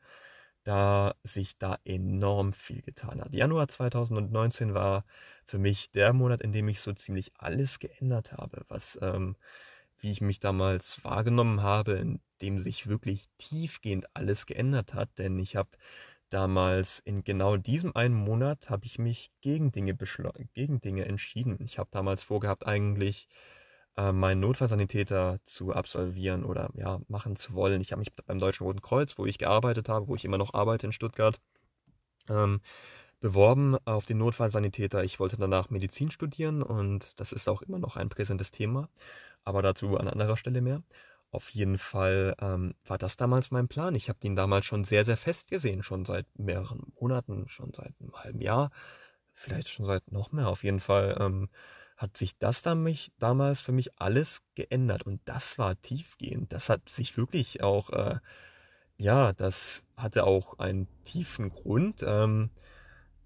da 0.64 1.14
sich 1.24 1.58
da 1.58 1.78
enorm 1.84 2.52
viel 2.52 2.82
getan 2.82 3.20
hat. 3.20 3.34
Januar 3.34 3.68
2019 3.68 4.74
war 4.74 5.04
für 5.46 5.58
mich 5.58 5.92
der 5.92 6.12
Monat, 6.12 6.40
in 6.42 6.52
dem 6.52 6.68
ich 6.68 6.80
so 6.80 6.92
ziemlich 6.92 7.32
alles 7.38 7.78
geändert 7.78 8.32
habe, 8.32 8.64
was 8.68 8.98
ähm, 9.02 9.36
wie 9.98 10.10
ich 10.10 10.20
mich 10.20 10.40
damals 10.40 11.02
wahrgenommen 11.04 11.62
habe, 11.62 11.92
in 11.92 12.20
dem 12.42 12.58
sich 12.58 12.88
wirklich 12.88 13.26
tiefgehend 13.38 14.06
alles 14.14 14.46
geändert 14.46 14.94
hat, 14.94 15.18
denn 15.18 15.38
ich 15.38 15.56
habe 15.56 15.70
damals 16.28 16.98
in 17.00 17.22
genau 17.24 17.56
diesem 17.56 17.94
einen 17.94 18.14
Monat 18.14 18.68
habe 18.68 18.86
ich 18.86 18.98
mich 18.98 19.30
gegen 19.40 19.70
Dinge 19.72 19.96
gegen 20.52 20.80
Dinge 20.80 21.04
entschieden. 21.04 21.58
Ich 21.60 21.78
habe 21.78 21.88
damals 21.92 22.24
vorgehabt 22.24 22.66
eigentlich 22.66 23.28
äh, 23.96 24.12
meinen 24.12 24.40
Notfallsanitäter 24.40 25.38
zu 25.44 25.72
absolvieren 25.72 26.44
oder 26.44 26.70
ja 26.74 27.00
machen 27.08 27.36
zu 27.36 27.54
wollen. 27.54 27.80
Ich 27.80 27.92
habe 27.92 28.00
mich 28.00 28.12
beim 28.14 28.40
Deutschen 28.40 28.64
Roten 28.64 28.82
Kreuz, 28.82 29.16
wo 29.18 29.26
ich 29.26 29.38
gearbeitet 29.38 29.88
habe, 29.88 30.08
wo 30.08 30.16
ich 30.16 30.24
immer 30.24 30.38
noch 30.38 30.54
arbeite 30.54 30.86
in 30.86 30.92
Stuttgart, 30.92 31.40
ähm, 32.28 32.60
beworben 33.20 33.76
auf 33.84 34.04
den 34.04 34.18
Notfallsanitäter. 34.18 35.04
Ich 35.04 35.20
wollte 35.20 35.36
danach 35.36 35.70
Medizin 35.70 36.10
studieren 36.10 36.62
und 36.62 37.18
das 37.20 37.32
ist 37.32 37.48
auch 37.48 37.62
immer 37.62 37.78
noch 37.78 37.96
ein 37.96 38.08
präsentes 38.08 38.50
Thema. 38.50 38.88
Aber 39.44 39.62
dazu 39.62 39.96
an 39.96 40.08
anderer 40.08 40.36
Stelle 40.36 40.60
mehr. 40.60 40.82
Auf 41.30 41.50
jeden 41.50 41.78
Fall 41.78 42.36
ähm, 42.40 42.74
war 42.84 42.96
das 42.96 43.16
damals 43.16 43.50
mein 43.50 43.66
Plan. 43.66 43.96
Ich 43.96 44.08
habe 44.08 44.20
den 44.20 44.36
damals 44.36 44.66
schon 44.66 44.84
sehr, 44.84 45.04
sehr 45.04 45.16
fest 45.16 45.48
gesehen, 45.48 45.82
schon 45.82 46.04
seit 46.04 46.26
mehreren 46.38 46.92
Monaten, 47.00 47.48
schon 47.48 47.72
seit 47.74 47.92
einem 48.00 48.14
halben 48.14 48.40
Jahr, 48.40 48.70
vielleicht 49.32 49.68
schon 49.68 49.84
seit 49.84 50.12
noch 50.12 50.30
mehr. 50.30 50.48
Auf 50.48 50.62
jeden 50.62 50.78
Fall 50.78 51.16
ähm, 51.20 51.48
hat 51.96 52.16
sich 52.16 52.38
das 52.38 52.62
dann 52.62 52.82
mich, 52.82 53.12
damals 53.18 53.60
für 53.60 53.72
mich 53.72 53.98
alles 54.00 54.42
geändert 54.54 55.04
und 55.04 55.20
das 55.24 55.58
war 55.58 55.80
tiefgehend. 55.80 56.52
Das 56.52 56.68
hat 56.68 56.88
sich 56.88 57.16
wirklich 57.16 57.62
auch, 57.64 57.90
äh, 57.90 58.18
ja, 58.96 59.32
das 59.32 59.84
hatte 59.96 60.24
auch 60.24 60.60
einen 60.60 60.86
tiefen 61.02 61.50
Grund. 61.50 62.04
Ähm, 62.06 62.50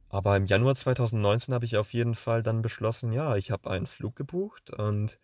aber 0.08 0.36
im 0.36 0.46
Januar 0.46 0.74
2019 0.74 1.52
habe 1.52 1.66
ich 1.66 1.76
auf 1.76 1.92
jeden 1.92 2.14
Fall 2.14 2.42
dann 2.42 2.62
beschlossen, 2.62 3.12
ja, 3.12 3.36
ich 3.36 3.50
habe 3.50 3.70
einen 3.70 3.86
Flug 3.86 4.16
gebucht 4.16 4.70
und 4.70 5.18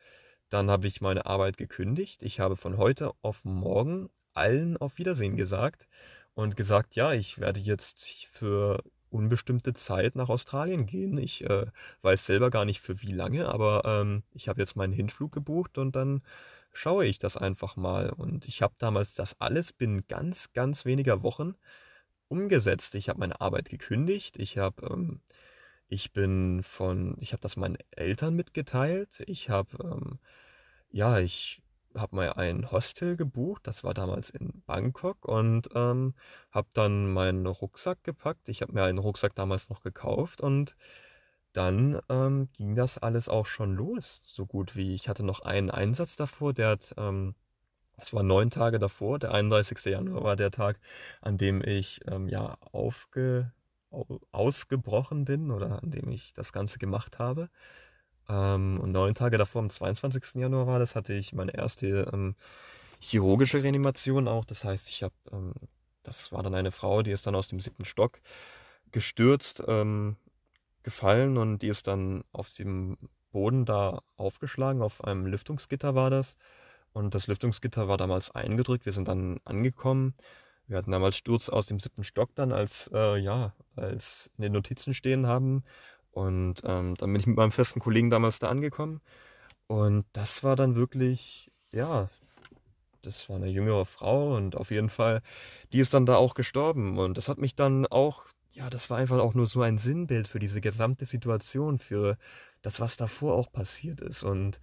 dann 0.54 0.70
habe 0.70 0.86
ich 0.86 1.00
meine 1.00 1.26
Arbeit 1.26 1.56
gekündigt. 1.56 2.22
Ich 2.22 2.40
habe 2.40 2.56
von 2.56 2.78
heute 2.78 3.12
auf 3.22 3.44
morgen 3.44 4.08
allen 4.34 4.76
auf 4.76 4.98
Wiedersehen 4.98 5.36
gesagt 5.36 5.88
und 6.34 6.56
gesagt, 6.56 6.94
ja, 6.94 7.12
ich 7.12 7.38
werde 7.40 7.60
jetzt 7.60 8.26
für 8.32 8.82
unbestimmte 9.10 9.74
Zeit 9.74 10.14
nach 10.16 10.28
Australien 10.28 10.86
gehen. 10.86 11.18
Ich 11.18 11.44
äh, 11.44 11.66
weiß 12.02 12.26
selber 12.26 12.50
gar 12.50 12.64
nicht 12.64 12.80
für 12.80 13.02
wie 13.02 13.12
lange, 13.12 13.48
aber 13.48 13.82
ähm, 13.84 14.22
ich 14.32 14.48
habe 14.48 14.60
jetzt 14.60 14.76
meinen 14.76 14.92
Hinflug 14.92 15.32
gebucht 15.32 15.76
und 15.78 15.96
dann 15.96 16.22
schaue 16.72 17.06
ich 17.06 17.18
das 17.18 17.36
einfach 17.36 17.76
mal. 17.76 18.10
Und 18.10 18.46
ich 18.48 18.62
habe 18.62 18.74
damals 18.78 19.14
das 19.14 19.40
alles 19.40 19.72
binnen 19.72 20.06
ganz, 20.08 20.52
ganz 20.52 20.84
weniger 20.84 21.22
Wochen 21.24 21.54
umgesetzt. 22.28 22.94
Ich 22.94 23.08
habe 23.08 23.20
meine 23.20 23.40
Arbeit 23.40 23.68
gekündigt. 23.70 24.38
Ich 24.38 24.58
habe, 24.58 24.86
ähm, 24.88 25.20
ich 25.88 26.12
bin 26.12 26.62
von, 26.62 27.16
ich 27.20 27.32
habe 27.32 27.40
das 27.42 27.56
meinen 27.56 27.78
Eltern 27.90 28.34
mitgeteilt. 28.34 29.22
Ich 29.26 29.50
habe, 29.50 29.76
ähm, 29.82 30.18
ja, 30.94 31.18
ich 31.18 31.60
habe 31.96 32.16
mal 32.16 32.32
ein 32.34 32.70
Hostel 32.70 33.16
gebucht. 33.16 33.66
Das 33.66 33.84
war 33.84 33.94
damals 33.94 34.30
in 34.30 34.62
Bangkok 34.66 35.24
und 35.26 35.68
ähm, 35.74 36.14
habe 36.52 36.68
dann 36.74 37.12
meinen 37.12 37.46
Rucksack 37.46 38.04
gepackt. 38.04 38.48
Ich 38.48 38.62
habe 38.62 38.72
mir 38.72 38.84
einen 38.84 38.98
Rucksack 38.98 39.34
damals 39.34 39.68
noch 39.68 39.82
gekauft 39.82 40.40
und 40.40 40.76
dann 41.52 42.00
ähm, 42.08 42.48
ging 42.56 42.76
das 42.76 42.98
alles 42.98 43.28
auch 43.28 43.46
schon 43.46 43.74
los, 43.76 44.20
so 44.24 44.46
gut 44.46 44.76
wie. 44.76 44.94
Ich 44.94 45.08
hatte 45.08 45.24
noch 45.24 45.40
einen 45.40 45.70
Einsatz 45.70 46.16
davor, 46.16 46.52
der 46.54 46.68
hat 46.70 46.94
ähm, 46.98 47.34
das 47.98 48.12
war 48.12 48.22
neun 48.22 48.50
Tage 48.50 48.78
davor, 48.78 49.18
der 49.18 49.32
31. 49.32 49.84
Januar 49.86 50.24
war 50.24 50.36
der 50.36 50.50
Tag, 50.50 50.80
an 51.22 51.38
dem 51.38 51.62
ich 51.62 52.00
ähm, 52.08 52.28
ja 52.28 52.58
aufge, 52.72 53.52
ausgebrochen 54.32 55.24
bin 55.24 55.50
oder 55.50 55.82
an 55.82 55.90
dem 55.90 56.10
ich 56.10 56.34
das 56.34 56.52
Ganze 56.52 56.78
gemacht 56.78 57.18
habe. 57.18 57.50
Ähm, 58.28 58.80
und 58.80 58.92
neun 58.92 59.14
Tage 59.14 59.38
davor, 59.38 59.62
am 59.62 59.70
22. 59.70 60.36
Januar 60.36 60.66
war 60.66 60.78
das, 60.78 60.96
hatte 60.96 61.14
ich 61.14 61.32
meine 61.32 61.54
erste 61.54 62.10
ähm, 62.12 62.34
chirurgische 63.00 63.62
Reanimation 63.62 64.28
auch. 64.28 64.44
Das 64.44 64.64
heißt, 64.64 64.88
ich 64.88 65.02
habe, 65.02 65.14
ähm, 65.32 65.54
das 66.02 66.32
war 66.32 66.42
dann 66.42 66.54
eine 66.54 66.72
Frau, 66.72 67.02
die 67.02 67.12
ist 67.12 67.26
dann 67.26 67.34
aus 67.34 67.48
dem 67.48 67.60
siebten 67.60 67.84
Stock 67.84 68.20
gestürzt, 68.92 69.62
ähm, 69.66 70.16
gefallen 70.82 71.38
und 71.38 71.60
die 71.60 71.68
ist 71.68 71.86
dann 71.86 72.24
auf 72.32 72.50
dem 72.50 72.96
Boden 73.32 73.64
da 73.66 74.00
aufgeschlagen, 74.16 74.82
auf 74.82 75.02
einem 75.04 75.26
Lüftungsgitter 75.26 75.94
war 75.94 76.10
das. 76.10 76.36
Und 76.92 77.14
das 77.14 77.26
Lüftungsgitter 77.26 77.88
war 77.88 77.96
damals 77.96 78.30
eingedrückt. 78.30 78.86
Wir 78.86 78.92
sind 78.92 79.08
dann 79.08 79.40
angekommen. 79.44 80.14
Wir 80.66 80.78
hatten 80.78 80.92
damals 80.92 81.16
Sturz 81.16 81.48
aus 81.48 81.66
dem 81.66 81.80
siebten 81.80 82.04
Stock 82.04 82.34
dann 82.36 82.52
als, 82.52 82.88
äh, 82.94 83.18
ja, 83.18 83.52
als 83.76 84.30
in 84.38 84.42
den 84.42 84.52
Notizen 84.52 84.94
stehen 84.94 85.26
haben. 85.26 85.64
Und 86.14 86.62
ähm, 86.64 86.94
dann 86.94 87.12
bin 87.12 87.20
ich 87.20 87.26
mit 87.26 87.36
meinem 87.36 87.52
festen 87.52 87.80
Kollegen 87.80 88.08
damals 88.08 88.38
da 88.38 88.48
angekommen. 88.48 89.00
Und 89.66 90.04
das 90.12 90.44
war 90.44 90.54
dann 90.54 90.76
wirklich, 90.76 91.50
ja, 91.72 92.08
das 93.02 93.28
war 93.28 93.36
eine 93.36 93.48
jüngere 93.48 93.84
Frau 93.84 94.36
und 94.36 94.56
auf 94.56 94.70
jeden 94.70 94.88
Fall, 94.90 95.22
die 95.72 95.80
ist 95.80 95.92
dann 95.92 96.06
da 96.06 96.16
auch 96.16 96.34
gestorben. 96.34 96.98
Und 96.98 97.18
das 97.18 97.28
hat 97.28 97.38
mich 97.38 97.56
dann 97.56 97.86
auch, 97.86 98.24
ja, 98.52 98.70
das 98.70 98.90
war 98.90 98.98
einfach 98.98 99.18
auch 99.18 99.34
nur 99.34 99.46
so 99.48 99.62
ein 99.62 99.76
Sinnbild 99.78 100.28
für 100.28 100.38
diese 100.38 100.60
gesamte 100.60 101.04
Situation, 101.04 101.78
für 101.78 102.16
das, 102.62 102.80
was 102.80 102.96
davor 102.96 103.34
auch 103.34 103.50
passiert 103.50 104.00
ist. 104.00 104.22
Und 104.22 104.60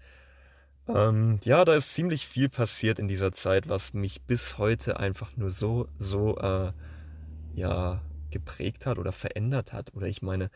ähm, 0.87 1.39
ja, 1.43 1.65
da 1.65 1.75
ist 1.75 1.93
ziemlich 1.93 2.27
viel 2.27 2.47
passiert 2.49 2.97
in 2.97 3.09
dieser 3.09 3.33
Zeit, 3.33 3.67
was 3.67 3.93
mich 3.93 4.23
bis 4.23 4.57
heute 4.57 4.99
einfach 4.99 5.35
nur 5.35 5.51
so, 5.51 5.87
so, 5.99 6.37
äh, 6.37 6.71
ja, 7.53 8.01
geprägt 8.29 8.85
hat 8.85 8.97
oder 8.97 9.11
verändert 9.11 9.73
hat. 9.73 9.93
Oder 9.93 10.07
ich 10.07 10.21
meine, 10.21 10.49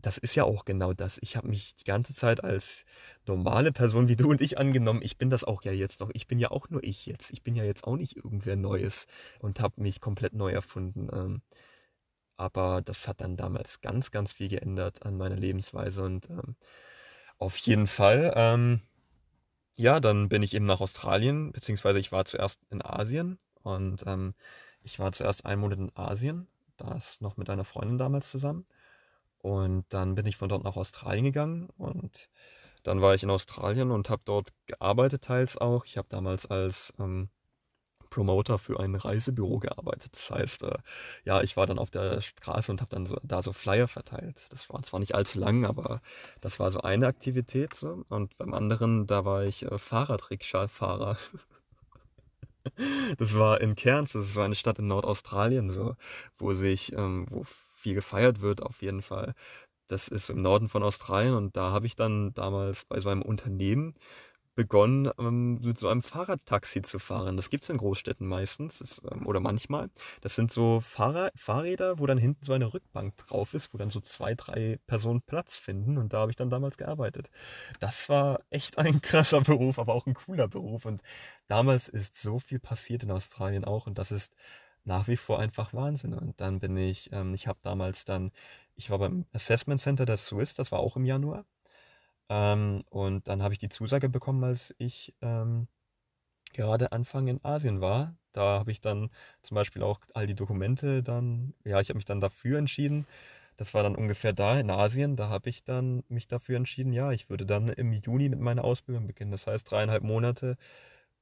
das 0.00 0.18
ist 0.18 0.34
ja 0.36 0.44
auch 0.44 0.64
genau 0.64 0.92
das. 0.92 1.18
Ich 1.22 1.36
habe 1.36 1.48
mich 1.48 1.74
die 1.74 1.84
ganze 1.84 2.14
Zeit 2.14 2.44
als 2.44 2.84
normale 3.26 3.72
Person 3.72 4.08
wie 4.08 4.16
du 4.16 4.30
und 4.30 4.40
ich 4.40 4.56
angenommen. 4.56 5.02
Ich 5.02 5.18
bin 5.18 5.28
das 5.30 5.42
auch 5.44 5.62
ja 5.62 5.72
jetzt 5.72 6.00
noch. 6.00 6.10
Ich 6.12 6.28
bin 6.28 6.38
ja 6.38 6.50
auch 6.50 6.68
nur 6.70 6.84
ich 6.84 7.06
jetzt. 7.06 7.32
Ich 7.32 7.42
bin 7.42 7.56
ja 7.56 7.64
jetzt 7.64 7.84
auch 7.84 7.96
nicht 7.96 8.16
irgendwer 8.16 8.56
Neues 8.56 9.06
und 9.40 9.60
habe 9.60 9.80
mich 9.82 10.00
komplett 10.00 10.34
neu 10.34 10.52
erfunden. 10.52 11.08
Ähm, 11.12 11.42
aber 12.36 12.80
das 12.82 13.08
hat 13.08 13.20
dann 13.20 13.36
damals 13.36 13.80
ganz, 13.80 14.12
ganz 14.12 14.32
viel 14.32 14.48
geändert 14.48 15.04
an 15.04 15.16
meiner 15.16 15.36
Lebensweise 15.36 16.04
und 16.04 16.30
ähm, 16.30 16.54
auf 17.38 17.56
jeden 17.58 17.88
Fall. 17.88 18.32
Ähm, 18.36 18.80
ja, 19.76 20.00
dann 20.00 20.28
bin 20.28 20.42
ich 20.42 20.54
eben 20.54 20.66
nach 20.66 20.80
Australien, 20.80 21.52
beziehungsweise 21.52 21.98
ich 22.00 22.12
war 22.12 22.24
zuerst 22.24 22.60
in 22.70 22.84
Asien 22.84 23.38
und 23.62 24.04
ich 24.82 24.98
war 24.98 25.12
zuerst 25.12 25.46
einen 25.46 25.60
Monat 25.60 25.78
in 25.78 25.92
Asien, 25.94 26.48
das 26.76 27.20
noch 27.20 27.36
mit 27.36 27.50
einer 27.50 27.64
Freundin 27.64 27.98
damals 27.98 28.30
zusammen. 28.30 28.66
Und 29.48 29.86
dann 29.88 30.14
bin 30.14 30.26
ich 30.26 30.36
von 30.36 30.50
dort 30.50 30.62
nach 30.62 30.76
Australien 30.76 31.24
gegangen 31.24 31.70
und 31.78 32.28
dann 32.82 33.00
war 33.00 33.14
ich 33.14 33.22
in 33.22 33.30
Australien 33.30 33.90
und 33.90 34.10
habe 34.10 34.20
dort 34.26 34.52
gearbeitet 34.66 35.22
teils 35.24 35.56
auch. 35.56 35.86
Ich 35.86 35.96
habe 35.96 36.06
damals 36.10 36.44
als 36.44 36.92
ähm, 36.98 37.30
Promoter 38.10 38.58
für 38.58 38.78
ein 38.78 38.94
Reisebüro 38.94 39.58
gearbeitet. 39.58 40.12
Das 40.12 40.30
heißt, 40.30 40.62
äh, 40.64 40.76
ja, 41.24 41.40
ich 41.42 41.56
war 41.56 41.66
dann 41.66 41.78
auf 41.78 41.90
der 41.90 42.20
Straße 42.20 42.70
und 42.70 42.82
habe 42.82 42.90
dann 42.90 43.06
so, 43.06 43.16
da 43.22 43.42
so 43.42 43.54
Flyer 43.54 43.88
verteilt. 43.88 44.48
Das 44.50 44.68
war 44.68 44.82
zwar 44.82 45.00
nicht 45.00 45.14
allzu 45.14 45.38
lang, 45.38 45.64
aber 45.64 46.02
das 46.42 46.60
war 46.60 46.70
so 46.70 46.82
eine 46.82 47.06
Aktivität. 47.06 47.72
So. 47.72 48.04
Und 48.10 48.36
beim 48.36 48.52
anderen, 48.52 49.06
da 49.06 49.24
war 49.24 49.44
ich 49.44 49.64
äh, 49.64 49.78
Fahrradrikscha-Fahrer. 49.78 51.16
das 53.18 53.34
war 53.34 53.62
in 53.62 53.76
Cairns, 53.76 54.12
das 54.12 54.26
ist 54.26 54.34
so 54.34 54.42
eine 54.42 54.54
Stadt 54.54 54.78
in 54.78 54.86
Nordaustralien, 54.86 55.70
so, 55.70 55.96
wo 56.36 56.52
sich, 56.52 56.92
ähm, 56.92 57.26
wo 57.30 57.44
viel 57.78 57.94
gefeiert 57.94 58.40
wird 58.40 58.62
auf 58.62 58.82
jeden 58.82 59.02
Fall. 59.02 59.34
Das 59.88 60.08
ist 60.08 60.28
im 60.30 60.42
Norden 60.42 60.68
von 60.68 60.82
Australien 60.82 61.34
und 61.34 61.56
da 61.56 61.70
habe 61.70 61.86
ich 61.86 61.96
dann 61.96 62.34
damals 62.34 62.84
bei 62.84 63.00
so 63.00 63.08
einem 63.08 63.22
Unternehmen 63.22 63.94
begonnen, 64.58 65.08
ähm, 65.20 65.54
mit 65.62 65.78
so 65.78 65.86
einem 65.86 66.02
Fahrradtaxi 66.02 66.82
zu 66.82 66.98
fahren. 66.98 67.36
Das 67.36 67.48
gibt 67.48 67.62
es 67.62 67.70
in 67.70 67.76
Großstädten 67.76 68.26
meistens 68.26 68.80
ist, 68.80 69.00
ähm, 69.08 69.24
oder 69.24 69.38
manchmal. 69.38 69.88
Das 70.20 70.34
sind 70.34 70.50
so 70.50 70.80
Fahrrad 70.80 71.32
Fahrräder, 71.36 72.00
wo 72.00 72.06
dann 72.06 72.18
hinten 72.18 72.44
so 72.44 72.52
eine 72.52 72.74
Rückbank 72.74 73.16
drauf 73.18 73.54
ist, 73.54 73.72
wo 73.72 73.78
dann 73.78 73.88
so 73.90 74.00
zwei, 74.00 74.34
drei 74.34 74.80
Personen 74.88 75.22
Platz 75.22 75.56
finden. 75.56 75.96
Und 75.96 76.12
da 76.12 76.18
habe 76.18 76.32
ich 76.32 76.36
dann 76.36 76.50
damals 76.50 76.76
gearbeitet. 76.76 77.30
Das 77.78 78.08
war 78.08 78.40
echt 78.50 78.78
ein 78.78 79.00
krasser 79.02 79.42
Beruf, 79.42 79.78
aber 79.78 79.94
auch 79.94 80.06
ein 80.06 80.14
cooler 80.14 80.48
Beruf. 80.48 80.86
Und 80.86 81.02
damals 81.46 81.88
ist 81.88 82.20
so 82.20 82.40
viel 82.40 82.58
passiert 82.58 83.04
in 83.04 83.12
Australien 83.12 83.64
auch. 83.64 83.86
Und 83.86 83.96
das 83.98 84.10
ist 84.10 84.32
nach 84.84 85.08
wie 85.08 85.16
vor 85.16 85.38
einfach 85.38 85.74
Wahnsinn. 85.74 86.14
Und 86.14 86.40
dann 86.40 86.60
bin 86.60 86.76
ich, 86.76 87.10
ähm, 87.12 87.34
ich 87.34 87.46
habe 87.46 87.58
damals 87.62 88.04
dann, 88.04 88.32
ich 88.76 88.90
war 88.90 88.98
beim 88.98 89.26
Assessment 89.32 89.80
Center 89.80 90.06
der 90.06 90.16
Swiss, 90.16 90.54
das 90.54 90.72
war 90.72 90.80
auch 90.80 90.96
im 90.96 91.04
Januar. 91.04 91.44
Ähm, 92.28 92.80
und 92.90 93.28
dann 93.28 93.42
habe 93.42 93.54
ich 93.54 93.58
die 93.58 93.68
Zusage 93.70 94.08
bekommen, 94.08 94.44
als 94.44 94.74
ich 94.78 95.14
ähm, 95.22 95.68
gerade 96.52 96.92
Anfang 96.92 97.28
in 97.28 97.44
Asien 97.44 97.80
war. 97.80 98.16
Da 98.32 98.60
habe 98.60 98.72
ich 98.72 98.80
dann 98.80 99.10
zum 99.42 99.54
Beispiel 99.54 99.82
auch 99.82 100.00
all 100.14 100.26
die 100.26 100.34
Dokumente 100.34 101.02
dann, 101.02 101.54
ja, 101.64 101.80
ich 101.80 101.88
habe 101.88 101.96
mich 101.98 102.04
dann 102.04 102.20
dafür 102.20 102.58
entschieden. 102.58 103.06
Das 103.56 103.74
war 103.74 103.82
dann 103.82 103.96
ungefähr 103.96 104.32
da 104.32 104.58
in 104.60 104.70
Asien. 104.70 105.16
Da 105.16 105.28
habe 105.28 105.48
ich 105.50 105.64
dann 105.64 106.04
mich 106.08 106.28
dafür 106.28 106.56
entschieden, 106.56 106.92
ja, 106.92 107.12
ich 107.12 107.30
würde 107.30 107.46
dann 107.46 107.68
im 107.68 107.92
Juni 107.92 108.28
mit 108.28 108.40
meiner 108.40 108.64
Ausbildung 108.64 109.06
beginnen. 109.06 109.32
Das 109.32 109.46
heißt, 109.46 109.70
dreieinhalb 109.70 110.04
Monate 110.04 110.56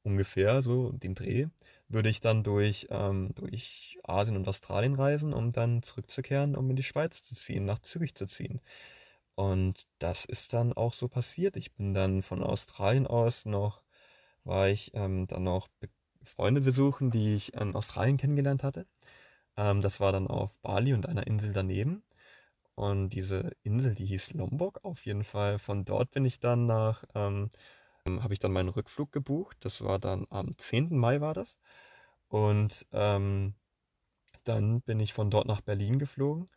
ungefähr, 0.03 0.63
so 0.63 0.93
den 0.93 1.15
Dreh, 1.15 1.49
würde 1.89 2.09
ich 2.09 2.21
dann 2.21 2.43
durch, 2.45 2.89
ähm, 2.91 3.33
durch 3.35 3.99
Asien 4.05 4.37
und 4.37 4.49
Australien 4.49 4.95
reisen, 4.95 5.33
um 5.33 5.53
dann 5.53 5.83
zurückzukehren, 5.83 6.57
um 6.57 6.71
in 6.71 6.77
die 6.77 6.83
Schweiz 6.83 7.23
zu 7.23 7.35
ziehen, 7.35 7.65
nach 7.65 7.79
Zürich 7.81 8.15
zu 8.15 8.27
ziehen. 8.27 8.61
Und 9.35 9.87
das 9.99 10.25
ist 10.25 10.53
dann 10.55 10.73
auch 10.73 10.95
so 10.95 11.09
passiert. 11.09 11.57
Ich 11.57 11.75
bin 11.75 11.95
dann 11.95 12.23
von 12.23 12.43
Australien 12.43 13.07
aus 13.07 13.47
noch, 13.47 13.83
war 14.45 14.69
ich 14.69 14.93
ähm, 14.95 15.27
dann 15.29 15.45
noch 15.45 15.69
Freunde 16.25 16.61
besuchen, 16.63 17.11
die 17.11 17.37
ich 17.37 17.55
in 17.55 17.75
Australien 17.75 18.17
kennengelernt 18.19 18.65
hatte. 18.65 18.87
Ähm, 19.57 19.81
das 19.83 20.01
war 20.01 20.13
dann 20.13 20.27
auf 20.29 20.59
Bali 20.61 20.95
und 20.95 21.07
einer 21.09 21.27
Insel 21.27 21.53
daneben. 21.53 22.05
Und 22.75 23.11
diese 23.11 23.53
Insel, 23.63 23.95
die 23.95 24.07
hieß 24.07 24.35
Lombok 24.35 24.85
auf 24.85 25.07
jeden 25.07 25.25
Fall. 25.25 25.59
Von 25.59 25.85
dort 25.85 26.11
bin 26.13 26.25
ich 26.27 26.41
dann 26.41 26.67
nach, 26.67 27.05
ähm, 27.15 27.51
habe 28.23 28.35
ich 28.35 28.41
dann 28.41 28.53
meinen 28.53 28.69
Rückflug 28.69 29.13
gebucht. 29.13 29.57
Das 29.61 29.83
war 29.83 29.99
dann 29.99 30.27
am 30.31 30.57
10. 30.59 30.97
Mai 30.99 31.21
war 31.21 31.35
das. 31.35 31.59
Und 32.29 32.87
ähm, 32.93 33.55
dann 34.45 34.83
bin 34.83 35.01
ich 35.01 35.13
von 35.13 35.31
dort 35.31 35.47
nach 35.47 35.61
Berlin 35.61 35.99
geflogen 35.99 36.49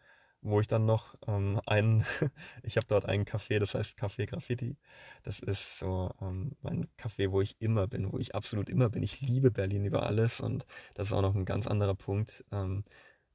wo 0.42 0.62
ich 0.62 0.68
dann 0.68 0.86
noch 0.86 1.16
ähm, 1.28 1.60
einen, 1.66 2.06
ich 2.64 2.78
habe 2.78 2.88
dort 2.88 3.06
einen 3.06 3.26
Café, 3.26 3.60
das 3.60 3.76
heißt 3.76 3.98
Café 4.00 4.26
Graffiti. 4.26 4.78
Das 5.24 5.40
ist 5.40 5.80
so 5.80 6.12
ähm, 6.22 6.56
mein 6.62 6.88
Café, 6.98 7.32
wo 7.32 7.42
ich 7.42 7.56
immer 7.60 7.88
bin, 7.88 8.12
wo 8.12 8.18
ich 8.20 8.36
absolut 8.36 8.70
immer 8.70 8.90
bin. 8.90 9.04
Ich 9.04 9.22
liebe 9.22 9.52
Berlin 9.52 9.86
über 9.86 10.04
alles 10.06 10.40
und 10.40 10.66
das 10.94 11.08
ist 11.08 11.14
auch 11.14 11.22
noch 11.22 11.36
ein 11.36 11.46
ganz 11.46 11.68
anderer 11.68 11.96
Punkt. 11.96 12.46
Ähm, 12.52 12.86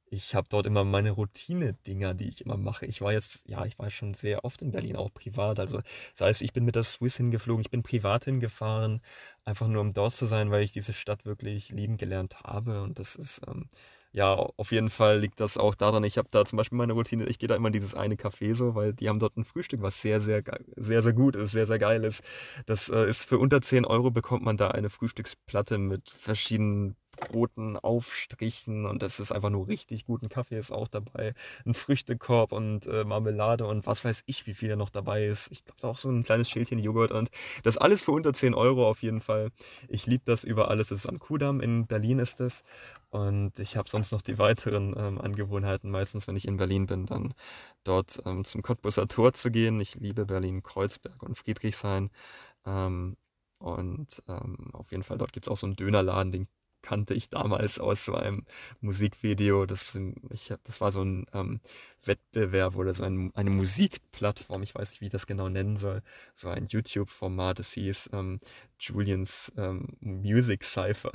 ich 0.09 0.35
habe 0.35 0.47
dort 0.49 0.67
immer 0.67 0.83
meine 0.83 1.11
Routine-Dinger, 1.11 2.13
die 2.13 2.27
ich 2.29 2.41
immer 2.41 2.57
mache. 2.57 2.85
Ich 2.85 3.01
war 3.01 3.11
jetzt, 3.13 3.41
ja, 3.47 3.65
ich 3.65 3.77
war 3.79 3.89
schon 3.89 4.13
sehr 4.13 4.45
oft 4.45 4.61
in 4.61 4.71
Berlin, 4.71 4.95
auch 4.95 5.13
privat. 5.13 5.59
Also, 5.59 5.81
das 6.11 6.21
heißt, 6.21 6.41
ich 6.41 6.53
bin 6.53 6.63
mit 6.65 6.75
der 6.75 6.83
Swiss 6.83 7.17
hingeflogen, 7.17 7.61
ich 7.61 7.71
bin 7.71 7.83
privat 7.83 8.25
hingefahren, 8.25 9.01
einfach 9.43 9.67
nur 9.67 9.81
um 9.81 9.93
dort 9.93 10.13
zu 10.13 10.25
sein, 10.27 10.51
weil 10.51 10.63
ich 10.63 10.71
diese 10.71 10.93
Stadt 10.93 11.25
wirklich 11.25 11.69
lieben 11.69 11.97
gelernt 11.97 12.41
habe. 12.43 12.81
Und 12.83 12.99
das 12.99 13.15
ist, 13.15 13.41
ähm, 13.47 13.69
ja, 14.11 14.33
auf 14.33 14.71
jeden 14.71 14.89
Fall 14.89 15.19
liegt 15.19 15.39
das 15.41 15.57
auch 15.57 15.75
daran, 15.75 16.03
ich 16.05 16.17
habe 16.17 16.29
da 16.31 16.45
zum 16.45 16.55
Beispiel 16.57 16.77
meine 16.77 16.93
Routine, 16.93 17.25
ich 17.25 17.37
gehe 17.37 17.47
da 17.49 17.55
immer 17.55 17.67
in 17.67 17.73
dieses 17.73 17.95
eine 17.95 18.15
Café 18.15 18.55
so, 18.55 18.73
weil 18.73 18.93
die 18.93 19.09
haben 19.09 19.19
dort 19.19 19.35
ein 19.35 19.43
Frühstück, 19.43 19.81
was 19.81 19.99
sehr, 20.01 20.21
sehr, 20.21 20.41
sehr, 20.77 21.03
sehr 21.03 21.13
gut 21.13 21.35
ist, 21.35 21.51
sehr, 21.51 21.67
sehr 21.67 21.79
geil 21.79 22.03
ist. 22.05 22.23
Das 22.65 22.87
äh, 22.89 23.09
ist 23.09 23.25
für 23.25 23.37
unter 23.39 23.61
10 23.61 23.83
Euro 23.85 24.11
bekommt 24.11 24.43
man 24.43 24.55
da 24.55 24.69
eine 24.69 24.89
Frühstücksplatte 24.89 25.77
mit 25.77 26.09
verschiedenen 26.09 26.95
Broten, 27.15 27.77
Aufstrichen 27.77 28.85
und 28.85 29.01
das 29.01 29.19
ist 29.19 29.31
einfach 29.31 29.49
nur 29.49 29.67
richtig 29.67 30.05
guten 30.05 30.29
Kaffee 30.29 30.57
ist 30.57 30.71
auch 30.71 30.87
dabei. 30.87 31.33
Ein 31.65 31.73
Früchtekorb 31.73 32.51
und 32.51 32.87
äh, 32.87 33.03
Marmelade 33.03 33.65
und 33.65 33.85
was 33.85 34.03
weiß 34.05 34.23
ich, 34.25 34.47
wie 34.47 34.53
viel 34.53 34.69
da 34.69 34.75
noch 34.75 34.89
dabei 34.89 35.25
ist. 35.25 35.51
Ich 35.51 35.63
glaube, 35.65 35.87
auch 35.87 35.97
so 35.97 36.09
ein 36.09 36.23
kleines 36.23 36.49
Schälchen 36.49 36.79
Joghurt 36.79 37.11
und 37.11 37.29
das 37.63 37.77
alles 37.77 38.01
für 38.01 38.11
unter 38.11 38.33
10 38.33 38.53
Euro 38.53 38.87
auf 38.87 39.03
jeden 39.03 39.21
Fall. 39.21 39.51
Ich 39.87 40.05
liebe 40.05 40.23
das 40.25 40.43
über 40.43 40.69
alles. 40.69 40.89
Das 40.89 40.99
ist 40.99 41.05
am 41.07 41.19
Kudamm, 41.19 41.61
in 41.61 41.87
Berlin 41.87 42.19
ist 42.19 42.39
es. 42.41 42.63
Und 43.09 43.59
ich 43.59 43.77
habe 43.77 43.87
sonst 43.89 44.11
noch 44.11 44.21
die 44.21 44.37
weiteren 44.37 44.93
ähm, 44.97 45.21
Angewohnheiten. 45.21 45.89
Meistens, 45.89 46.27
wenn 46.27 46.35
ich 46.35 46.47
in 46.47 46.57
Berlin 46.57 46.85
bin, 46.85 47.05
dann 47.05 47.33
dort 47.83 48.21
ähm, 48.25 48.43
zum 48.43 48.61
Cottbusser 48.61 49.07
Tor 49.07 49.33
zu 49.33 49.51
gehen. 49.51 49.79
Ich 49.79 49.95
liebe 49.95 50.25
Berlin, 50.25 50.63
Kreuzberg 50.63 51.23
und 51.23 51.37
Friedrichshain. 51.37 52.09
Ähm, 52.65 53.15
und 53.59 54.21
ähm, 54.27 54.69
auf 54.73 54.91
jeden 54.91 55.03
Fall, 55.03 55.17
dort 55.17 55.33
gibt 55.33 55.47
es 55.47 55.51
auch 55.51 55.57
so 55.57 55.65
einen 55.67 55.75
Dönerladen, 55.75 56.31
den 56.31 56.47
kannte 56.85 57.13
ich 57.13 57.29
damals 57.29 57.79
aus 57.79 58.05
so 58.05 58.13
einem 58.15 58.45
Musikvideo. 58.81 59.65
Das, 59.65 59.97
ich, 60.29 60.53
das 60.63 60.81
war 60.81 60.91
so 60.91 61.01
ein 61.03 61.25
ähm, 61.33 61.59
Wettbewerb 62.07 62.75
oder 62.75 62.93
so 62.93 63.03
ein, 63.03 63.31
eine 63.33 63.49
Musikplattform. 63.49 64.63
Ich 64.63 64.75
weiß 64.75 64.91
nicht, 64.91 65.01
wie 65.01 65.05
ich 65.05 65.11
das 65.11 65.27
genau 65.27 65.49
nennen 65.49 65.77
soll. 65.77 66.01
So 66.35 66.49
ein 66.49 66.65
YouTube-Format. 66.67 67.59
Das 67.59 67.71
hieß 67.73 68.09
ähm, 68.13 68.39
Julians 68.79 69.51
ähm, 69.57 69.97
Music 69.99 70.63
Cypher. 70.63 71.11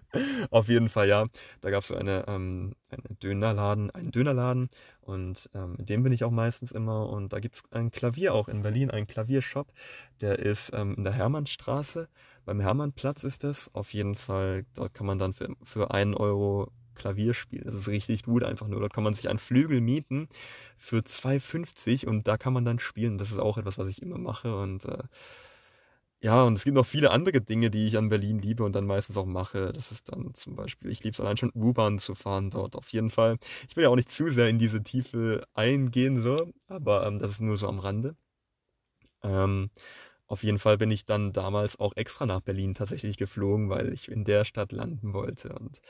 Auf 0.50 0.68
jeden 0.68 0.88
Fall, 0.88 1.08
ja. 1.08 1.26
Da 1.60 1.70
gab 1.70 1.82
es 1.82 1.88
so 1.88 1.94
eine, 1.94 2.24
ähm, 2.28 2.74
eine 2.90 3.16
Dönerladen, 3.22 3.90
einen 3.90 4.10
Dönerladen 4.10 4.68
und 5.00 5.50
ähm, 5.54 5.76
in 5.78 5.86
dem 5.86 6.02
bin 6.02 6.12
ich 6.12 6.24
auch 6.24 6.30
meistens 6.30 6.72
immer. 6.72 7.08
Und 7.08 7.32
da 7.32 7.40
gibt 7.40 7.56
es 7.56 7.62
ein 7.70 7.90
Klavier 7.90 8.34
auch 8.34 8.48
in 8.48 8.62
Berlin, 8.62 8.90
einen 8.90 9.06
Klaviershop. 9.06 9.72
Der 10.20 10.38
ist 10.38 10.72
ähm, 10.74 10.94
in 10.96 11.04
der 11.04 11.12
Hermannstraße. 11.12 12.08
Beim 12.44 12.60
Hermannplatz 12.60 13.24
ist 13.24 13.44
das. 13.44 13.74
Auf 13.74 13.92
jeden 13.92 14.14
Fall, 14.14 14.66
dort 14.74 14.94
kann 14.94 15.06
man 15.06 15.18
dann 15.18 15.32
für, 15.32 15.54
für 15.62 15.90
einen 15.90 16.14
Euro 16.14 16.70
Klavier 16.94 17.34
spielen. 17.34 17.64
Das 17.64 17.74
ist 17.74 17.88
richtig 17.88 18.22
gut 18.24 18.42
einfach 18.44 18.68
nur. 18.68 18.80
Dort 18.80 18.92
kann 18.94 19.04
man 19.04 19.14
sich 19.14 19.28
einen 19.28 19.38
Flügel 19.38 19.80
mieten 19.80 20.28
für 20.76 21.04
2,50 21.04 22.06
und 22.06 22.26
da 22.28 22.36
kann 22.36 22.52
man 22.52 22.64
dann 22.64 22.78
spielen. 22.78 23.18
Das 23.18 23.30
ist 23.30 23.38
auch 23.38 23.58
etwas, 23.58 23.78
was 23.78 23.88
ich 23.88 24.02
immer 24.02 24.18
mache 24.18 24.56
und 24.56 24.84
äh, 24.86 24.98
ja, 26.20 26.42
und 26.44 26.54
es 26.54 26.64
gibt 26.64 26.74
noch 26.74 26.86
viele 26.86 27.10
andere 27.10 27.40
Dinge, 27.42 27.70
die 27.70 27.86
ich 27.86 27.98
an 27.98 28.08
Berlin 28.08 28.38
liebe 28.38 28.64
und 28.64 28.72
dann 28.74 28.86
meistens 28.86 29.16
auch 29.18 29.26
mache. 29.26 29.72
Das 29.74 29.92
ist 29.92 30.10
dann 30.10 30.32
zum 30.34 30.56
Beispiel, 30.56 30.90
ich 30.90 31.04
liebe 31.04 31.12
es 31.14 31.20
allein 31.20 31.36
schon 31.36 31.52
U-Bahn 31.54 31.98
zu 31.98 32.14
fahren 32.14 32.48
dort 32.50 32.76
auf 32.76 32.88
jeden 32.90 33.10
Fall. 33.10 33.36
Ich 33.68 33.76
will 33.76 33.84
ja 33.84 33.90
auch 33.90 33.96
nicht 33.96 34.10
zu 34.10 34.28
sehr 34.30 34.48
in 34.48 34.58
diese 34.58 34.82
Tiefe 34.82 35.46
eingehen, 35.54 36.22
so, 36.22 36.36
aber 36.68 37.06
ähm, 37.06 37.18
das 37.18 37.32
ist 37.32 37.40
nur 37.40 37.58
so 37.58 37.68
am 37.68 37.78
Rande. 37.78 38.16
Ähm, 39.22 39.70
auf 40.26 40.42
jeden 40.42 40.58
Fall 40.58 40.78
bin 40.78 40.90
ich 40.90 41.04
dann 41.06 41.32
damals 41.32 41.78
auch 41.78 41.94
extra 41.96 42.26
nach 42.26 42.40
Berlin 42.40 42.74
tatsächlich 42.74 43.16
geflogen, 43.18 43.68
weil 43.70 43.92
ich 43.92 44.10
in 44.10 44.24
der 44.24 44.44
Stadt 44.44 44.72
landen 44.72 45.12
wollte. 45.12 45.50
Und 45.54 45.80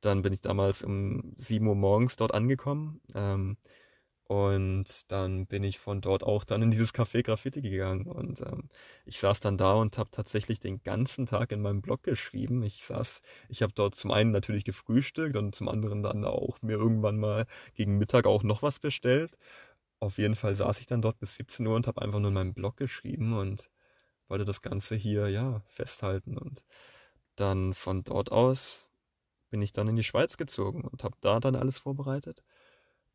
dann 0.00 0.22
bin 0.22 0.32
ich 0.32 0.40
damals 0.40 0.82
um 0.82 1.34
7 1.36 1.66
Uhr 1.66 1.74
morgens 1.74 2.16
dort 2.16 2.32
angekommen. 2.32 3.00
Ähm, 3.14 3.56
und 4.24 5.10
dann 5.10 5.46
bin 5.46 5.64
ich 5.64 5.80
von 5.80 6.00
dort 6.00 6.22
auch 6.22 6.44
dann 6.44 6.62
in 6.62 6.70
dieses 6.70 6.94
Café 6.94 7.24
Graffiti 7.24 7.62
gegangen. 7.62 8.06
Und 8.06 8.40
ähm, 8.42 8.68
ich 9.04 9.18
saß 9.18 9.40
dann 9.40 9.56
da 9.58 9.74
und 9.74 9.98
habe 9.98 10.10
tatsächlich 10.12 10.60
den 10.60 10.82
ganzen 10.84 11.26
Tag 11.26 11.50
in 11.50 11.60
meinem 11.60 11.82
Blog 11.82 12.04
geschrieben. 12.04 12.62
Ich 12.62 12.84
saß, 12.84 13.22
ich 13.48 13.62
habe 13.62 13.72
dort 13.74 13.96
zum 13.96 14.12
einen 14.12 14.30
natürlich 14.30 14.64
gefrühstückt 14.64 15.36
und 15.36 15.56
zum 15.56 15.68
anderen 15.68 16.02
dann 16.04 16.24
auch 16.24 16.62
mir 16.62 16.76
irgendwann 16.76 17.18
mal 17.18 17.46
gegen 17.74 17.98
Mittag 17.98 18.26
auch 18.26 18.44
noch 18.44 18.62
was 18.62 18.78
bestellt. 18.78 19.36
Auf 20.00 20.18
jeden 20.18 20.36
Fall 20.36 20.54
saß 20.54 20.80
ich 20.80 20.86
dann 20.86 21.02
dort 21.02 21.18
bis 21.18 21.34
17 21.36 21.66
Uhr 21.66 21.76
und 21.76 21.86
habe 21.86 22.02
einfach 22.02 22.20
nur 22.20 22.28
in 22.28 22.34
meinem 22.34 22.54
Blog 22.54 22.76
geschrieben 22.76 23.36
und 23.38 23.70
wollte 24.30 24.44
das 24.44 24.62
Ganze 24.62 24.94
hier 24.94 25.28
ja 25.28 25.62
festhalten. 25.66 26.38
Und 26.38 26.64
dann 27.36 27.74
von 27.74 28.04
dort 28.04 28.32
aus 28.32 28.86
bin 29.50 29.62
ich 29.62 29.72
dann 29.72 29.88
in 29.88 29.96
die 29.96 30.04
Schweiz 30.04 30.36
gezogen 30.36 30.84
und 30.84 31.04
habe 31.04 31.16
da 31.20 31.40
dann 31.40 31.56
alles 31.56 31.78
vorbereitet. 31.78 32.44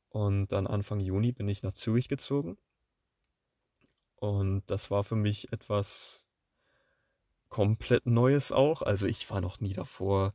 Und 0.10 0.47
dann 0.51 0.67
Anfang 0.67 0.99
Juni 0.99 1.32
bin 1.32 1.47
ich 1.47 1.63
nach 1.63 1.73
Zürich 1.73 2.08
gezogen. 2.08 2.58
Und 4.15 4.63
das 4.67 4.91
war 4.91 5.04
für 5.04 5.15
mich 5.15 5.51
etwas 5.51 6.25
komplett 7.49 8.06
Neues 8.06 8.51
auch. 8.51 8.82
Also 8.82 9.08
ich 9.08 9.30
war 9.30 9.41
noch 9.41 9.60
nie 9.60 9.73
davor 9.73 10.34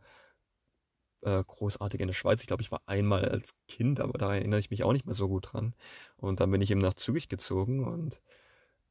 äh, 1.22 1.42
großartig 1.44 2.00
in 2.00 2.06
der 2.08 2.14
Schweiz. 2.14 2.40
Ich 2.40 2.46
glaube, 2.46 2.62
ich 2.62 2.72
war 2.72 2.82
einmal 2.86 3.26
als 3.28 3.54
Kind, 3.68 4.00
aber 4.00 4.18
da 4.18 4.34
erinnere 4.34 4.60
ich 4.60 4.70
mich 4.70 4.84
auch 4.84 4.92
nicht 4.92 5.06
mehr 5.06 5.14
so 5.14 5.28
gut 5.28 5.52
dran. 5.52 5.74
Und 6.16 6.40
dann 6.40 6.50
bin 6.50 6.62
ich 6.62 6.70
eben 6.70 6.80
nach 6.80 6.94
Zürich 6.94 7.28
gezogen 7.28 7.84
und 7.84 8.20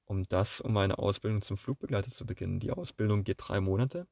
um 0.10 0.24
das, 0.28 0.60
um 0.60 0.74
meine 0.74 0.98
Ausbildung 0.98 1.42
zum 1.42 1.58
Flugbegleiter 1.58 2.10
zu 2.10 2.26
beginnen. 2.26 2.60
Die 2.60 2.72
Ausbildung 2.72 3.24
geht 3.24 3.38
drei 3.40 3.62
Monate. 3.62 4.08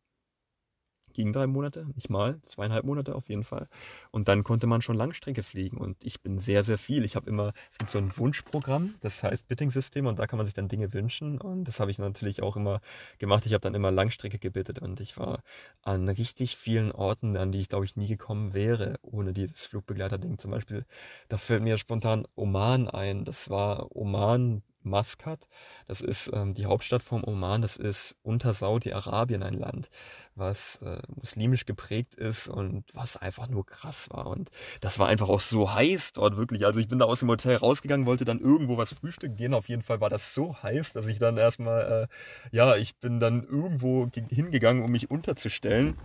Ging 1.13 1.33
drei 1.33 1.47
Monate, 1.47 1.87
nicht 1.95 2.09
mal, 2.11 2.39
zweieinhalb 2.43 2.85
Monate 2.85 3.15
auf 3.15 3.29
jeden 3.29 3.43
Fall. 3.43 3.67
Und 4.11 4.27
dann 4.27 4.43
konnte 4.43 4.67
man 4.67 4.83
schon 4.83 4.95
Langstrecke 4.95 5.41
fliegen. 5.41 5.77
Und 5.77 6.03
ich 6.03 6.21
bin 6.21 6.37
sehr, 6.37 6.63
sehr 6.63 6.77
viel. 6.77 7.03
Ich 7.03 7.15
habe 7.15 7.27
immer, 7.27 7.53
es 7.71 7.79
gibt 7.79 7.89
so 7.89 7.97
ein 7.97 8.15
Wunschprogramm, 8.15 8.93
das 8.99 9.23
heißt 9.23 9.47
Bitting-System 9.47 10.05
und 10.05 10.19
da 10.19 10.27
kann 10.27 10.37
man 10.37 10.45
sich 10.45 10.53
dann 10.53 10.67
Dinge 10.67 10.93
wünschen. 10.93 11.41
Und 11.41 11.63
das 11.63 11.79
habe 11.79 11.89
ich 11.89 11.97
natürlich 11.97 12.43
auch 12.43 12.55
immer 12.57 12.81
gemacht. 13.17 13.47
Ich 13.47 13.53
habe 13.53 13.61
dann 13.61 13.73
immer 13.73 13.89
Langstrecke 13.89 14.37
gebittet 14.37 14.77
und 14.79 14.99
ich 14.99 15.17
war 15.17 15.41
an 15.81 16.07
richtig 16.07 16.57
vielen 16.57 16.91
Orten, 16.91 17.35
an 17.37 17.51
die 17.51 17.61
ich 17.61 17.69
glaube 17.69 17.85
ich 17.85 17.95
nie 17.95 18.07
gekommen 18.07 18.53
wäre, 18.53 18.99
ohne 19.01 19.33
dieses 19.33 19.65
Flugbegleiter-Ding. 19.65 20.37
Zum 20.37 20.51
Beispiel, 20.51 20.85
da 21.29 21.37
fällt 21.37 21.63
mir 21.63 21.79
spontan 21.79 22.27
Oman 22.35 22.87
ein. 22.87 23.25
Das 23.25 23.49
war 23.49 23.95
Oman, 23.95 24.61
Maskat. 24.89 25.47
Das 25.87 26.01
ist 26.01 26.29
ähm, 26.33 26.53
die 26.53 26.65
Hauptstadt 26.65 27.03
vom 27.03 27.23
Oman. 27.23 27.61
Das 27.61 27.77
ist 27.77 28.15
unter 28.23 28.53
Saudi-Arabien 28.53 29.43
ein 29.43 29.53
Land, 29.53 29.89
was 30.35 30.79
äh, 30.81 30.99
muslimisch 31.15 31.65
geprägt 31.65 32.15
ist 32.15 32.47
und 32.47 32.85
was 32.93 33.17
einfach 33.17 33.47
nur 33.47 33.65
krass 33.65 34.09
war. 34.11 34.27
Und 34.27 34.49
das 34.81 34.99
war 34.99 35.07
einfach 35.07 35.29
auch 35.29 35.41
so 35.41 35.73
heiß 35.73 36.13
dort 36.13 36.37
wirklich. 36.37 36.65
Also 36.65 36.79
ich 36.79 36.87
bin 36.87 36.99
da 36.99 37.05
aus 37.05 37.19
dem 37.19 37.29
Hotel 37.29 37.57
rausgegangen, 37.57 38.05
wollte 38.05 38.25
dann 38.25 38.39
irgendwo 38.39 38.77
was 38.77 38.93
frühstücken 38.93 39.35
gehen. 39.35 39.53
Auf 39.53 39.69
jeden 39.69 39.81
Fall 39.81 40.01
war 40.01 40.09
das 40.09 40.33
so 40.33 40.61
heiß, 40.61 40.93
dass 40.93 41.07
ich 41.07 41.19
dann 41.19 41.37
erstmal, 41.37 42.09
äh, 42.51 42.55
ja, 42.55 42.75
ich 42.75 42.97
bin 42.97 43.19
dann 43.19 43.43
irgendwo 43.43 44.09
hingegangen, 44.29 44.83
um 44.83 44.91
mich 44.91 45.11
unterzustellen. 45.11 45.97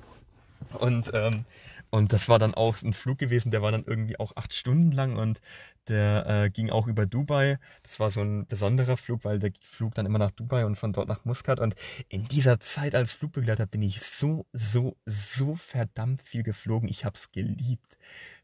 Und 0.78 1.10
ähm, 1.12 1.44
und 1.92 2.14
das 2.14 2.30
war 2.30 2.38
dann 2.38 2.54
auch 2.54 2.80
ein 2.82 2.94
Flug 2.94 3.18
gewesen, 3.18 3.50
der 3.50 3.60
war 3.60 3.70
dann 3.70 3.84
irgendwie 3.84 4.18
auch 4.18 4.34
acht 4.34 4.54
Stunden 4.54 4.92
lang 4.92 5.16
und 5.16 5.42
der 5.88 6.24
äh, 6.26 6.50
ging 6.50 6.70
auch 6.70 6.86
über 6.86 7.04
Dubai. 7.04 7.58
Das 7.82 8.00
war 8.00 8.08
so 8.08 8.22
ein 8.22 8.46
besonderer 8.46 8.96
Flug, 8.96 9.26
weil 9.26 9.38
der 9.38 9.52
flog 9.60 9.94
dann 9.94 10.06
immer 10.06 10.18
nach 10.18 10.30
Dubai 10.30 10.64
und 10.64 10.76
von 10.76 10.94
dort 10.94 11.06
nach 11.06 11.26
Muscat. 11.26 11.60
Und 11.60 11.74
in 12.08 12.24
dieser 12.24 12.60
Zeit 12.60 12.94
als 12.94 13.12
Flugbegleiter 13.12 13.66
bin 13.66 13.82
ich 13.82 14.00
so, 14.00 14.46
so, 14.54 14.96
so 15.04 15.54
verdammt 15.54 16.22
viel 16.22 16.42
geflogen. 16.42 16.88
Ich 16.88 17.04
habe 17.04 17.18
es 17.18 17.30
geliebt. 17.30 17.98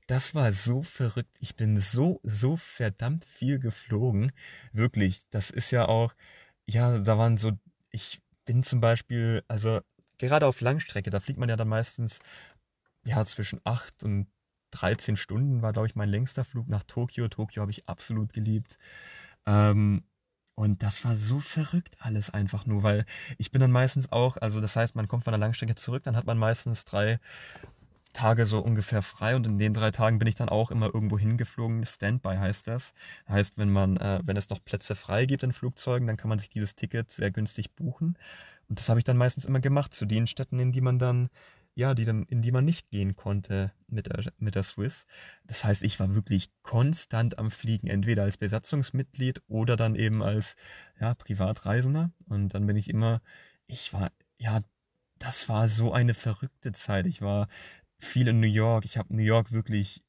Das 0.06 0.34
war 0.34 0.52
so 0.52 0.82
verrückt. 0.82 1.34
Ich 1.40 1.56
bin 1.56 1.78
so, 1.80 2.20
so 2.24 2.56
verdammt 2.58 3.24
viel 3.24 3.58
geflogen. 3.58 4.32
Wirklich. 4.74 5.22
Das 5.30 5.50
ist 5.50 5.70
ja 5.70 5.88
auch, 5.88 6.12
ja, 6.66 6.98
da 6.98 7.16
waren 7.16 7.38
so, 7.38 7.52
ich 7.90 8.20
bin 8.44 8.62
zum 8.62 8.80
Beispiel, 8.82 9.42
also 9.48 9.80
gerade 10.18 10.46
auf 10.46 10.60
Langstrecke, 10.60 11.10
da 11.10 11.20
fliegt 11.20 11.38
man 11.38 11.48
ja 11.48 11.56
dann 11.56 11.68
meistens 11.68 12.20
ja, 13.08 13.24
zwischen 13.24 13.60
8 13.64 14.04
und 14.04 14.26
13 14.72 15.16
Stunden 15.16 15.62
war, 15.62 15.72
glaube 15.72 15.86
ich, 15.86 15.96
mein 15.96 16.10
längster 16.10 16.44
Flug 16.44 16.68
nach 16.68 16.82
Tokio. 16.82 17.28
Tokio 17.28 17.62
habe 17.62 17.70
ich 17.70 17.88
absolut 17.88 18.34
geliebt. 18.34 18.78
Ähm, 19.46 20.04
und 20.54 20.82
das 20.82 21.04
war 21.04 21.16
so 21.16 21.40
verrückt 21.40 21.96
alles 22.00 22.30
einfach 22.30 22.66
nur, 22.66 22.82
weil 22.82 23.06
ich 23.38 23.50
bin 23.50 23.60
dann 23.60 23.70
meistens 23.70 24.12
auch, 24.12 24.36
also 24.36 24.60
das 24.60 24.76
heißt, 24.76 24.94
man 24.94 25.08
kommt 25.08 25.24
von 25.24 25.32
der 25.32 25.38
Langstrecke 25.38 25.74
zurück, 25.74 26.02
dann 26.02 26.16
hat 26.16 26.26
man 26.26 26.36
meistens 26.36 26.84
drei 26.84 27.18
Tage 28.12 28.44
so 28.44 28.58
ungefähr 28.58 29.02
frei 29.02 29.36
und 29.36 29.46
in 29.46 29.58
den 29.58 29.72
drei 29.72 29.90
Tagen 29.90 30.18
bin 30.18 30.28
ich 30.28 30.34
dann 30.34 30.48
auch 30.48 30.70
immer 30.70 30.92
irgendwo 30.92 31.18
hingeflogen. 31.18 31.86
Standby 31.86 32.36
heißt 32.36 32.66
das. 32.66 32.92
Heißt, 33.28 33.56
wenn 33.56 33.70
man, 33.70 33.96
äh, 33.98 34.20
wenn 34.24 34.36
es 34.36 34.50
noch 34.50 34.62
Plätze 34.64 34.96
frei 34.96 35.24
gibt 35.24 35.44
in 35.44 35.52
Flugzeugen, 35.52 36.06
dann 36.08 36.16
kann 36.16 36.28
man 36.28 36.40
sich 36.40 36.50
dieses 36.50 36.74
Ticket 36.74 37.10
sehr 37.10 37.30
günstig 37.30 37.74
buchen. 37.74 38.18
Und 38.68 38.80
das 38.80 38.88
habe 38.88 38.98
ich 39.00 39.04
dann 39.04 39.16
meistens 39.16 39.44
immer 39.44 39.60
gemacht 39.60 39.94
zu 39.94 40.04
den 40.04 40.26
Städten, 40.26 40.58
in 40.58 40.72
die 40.72 40.80
man 40.80 40.98
dann 40.98 41.30
ja, 41.78 41.94
die 41.94 42.04
dann, 42.04 42.24
in 42.24 42.42
die 42.42 42.50
man 42.50 42.64
nicht 42.64 42.90
gehen 42.90 43.14
konnte 43.14 43.72
mit 43.86 44.08
der, 44.08 44.32
mit 44.38 44.56
der 44.56 44.64
Swiss. 44.64 45.06
Das 45.44 45.64
heißt, 45.64 45.84
ich 45.84 46.00
war 46.00 46.12
wirklich 46.12 46.50
konstant 46.62 47.38
am 47.38 47.52
Fliegen, 47.52 47.86
entweder 47.86 48.24
als 48.24 48.36
Besatzungsmitglied 48.36 49.42
oder 49.46 49.76
dann 49.76 49.94
eben 49.94 50.20
als 50.20 50.56
ja, 51.00 51.14
Privatreisender. 51.14 52.10
Und 52.26 52.52
dann 52.52 52.66
bin 52.66 52.76
ich 52.76 52.90
immer, 52.90 53.22
ich 53.68 53.92
war, 53.92 54.10
ja, 54.38 54.64
das 55.20 55.48
war 55.48 55.68
so 55.68 55.92
eine 55.92 56.14
verrückte 56.14 56.72
Zeit. 56.72 57.06
Ich 57.06 57.22
war 57.22 57.46
viel 58.00 58.26
in 58.26 58.40
New 58.40 58.48
York. 58.48 58.84
Ich 58.84 58.98
habe 58.98 59.14
New 59.14 59.22
York 59.22 59.52
wirklich 59.52 60.02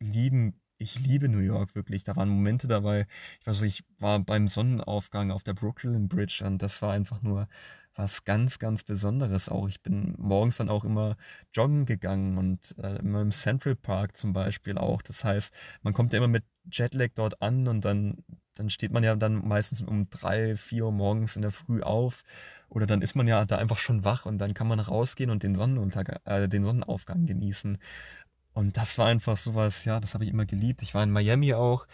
lieben 0.00 0.60
ich 0.84 1.00
liebe 1.00 1.28
New 1.28 1.38
York 1.38 1.74
wirklich. 1.74 2.04
Da 2.04 2.14
waren 2.16 2.28
Momente 2.28 2.68
dabei. 2.68 3.06
Ich 3.40 3.46
weiß 3.46 3.62
ich 3.62 3.84
war 3.98 4.20
beim 4.20 4.48
Sonnenaufgang 4.48 5.30
auf 5.30 5.42
der 5.42 5.54
Brooklyn 5.54 6.08
Bridge 6.08 6.44
und 6.46 6.62
das 6.62 6.82
war 6.82 6.92
einfach 6.92 7.22
nur 7.22 7.48
was 7.96 8.24
ganz, 8.24 8.58
ganz 8.58 8.82
Besonderes 8.82 9.48
auch. 9.48 9.68
Ich 9.68 9.80
bin 9.82 10.14
morgens 10.18 10.56
dann 10.56 10.68
auch 10.68 10.84
immer 10.84 11.16
joggen 11.54 11.86
gegangen 11.86 12.38
und 12.38 12.76
äh, 12.78 12.96
immer 12.98 13.22
im 13.22 13.32
Central 13.32 13.76
Park 13.76 14.16
zum 14.16 14.32
Beispiel 14.32 14.78
auch. 14.78 15.00
Das 15.02 15.24
heißt, 15.24 15.54
man 15.82 15.92
kommt 15.92 16.12
ja 16.12 16.18
immer 16.18 16.28
mit 16.28 16.44
Jetlag 16.70 17.10
dort 17.14 17.40
an 17.40 17.68
und 17.68 17.84
dann, 17.84 18.24
dann 18.54 18.68
steht 18.70 18.92
man 18.92 19.04
ja 19.04 19.14
dann 19.16 19.46
meistens 19.46 19.80
um 19.82 20.08
drei, 20.10 20.56
vier 20.56 20.86
Uhr 20.86 20.92
morgens 20.92 21.36
in 21.36 21.42
der 21.42 21.52
Früh 21.52 21.82
auf. 21.82 22.24
Oder 22.68 22.86
dann 22.86 23.02
ist 23.02 23.14
man 23.14 23.28
ja 23.28 23.44
da 23.44 23.56
einfach 23.58 23.78
schon 23.78 24.04
wach 24.04 24.26
und 24.26 24.38
dann 24.38 24.54
kann 24.54 24.66
man 24.66 24.80
rausgehen 24.80 25.30
und 25.30 25.44
den 25.44 25.54
Sonnenuntergang, 25.54 26.18
äh, 26.24 26.48
den 26.48 26.64
Sonnenaufgang 26.64 27.26
genießen. 27.26 27.78
Und 28.54 28.76
das 28.76 28.98
war 28.98 29.06
einfach 29.06 29.36
sowas, 29.36 29.84
ja, 29.84 30.00
das 30.00 30.14
habe 30.14 30.24
ich 30.24 30.30
immer 30.30 30.46
geliebt. 30.46 30.82
Ich 30.82 30.94
war 30.94 31.02
in 31.02 31.10
Miami 31.10 31.54
auch. 31.54 31.86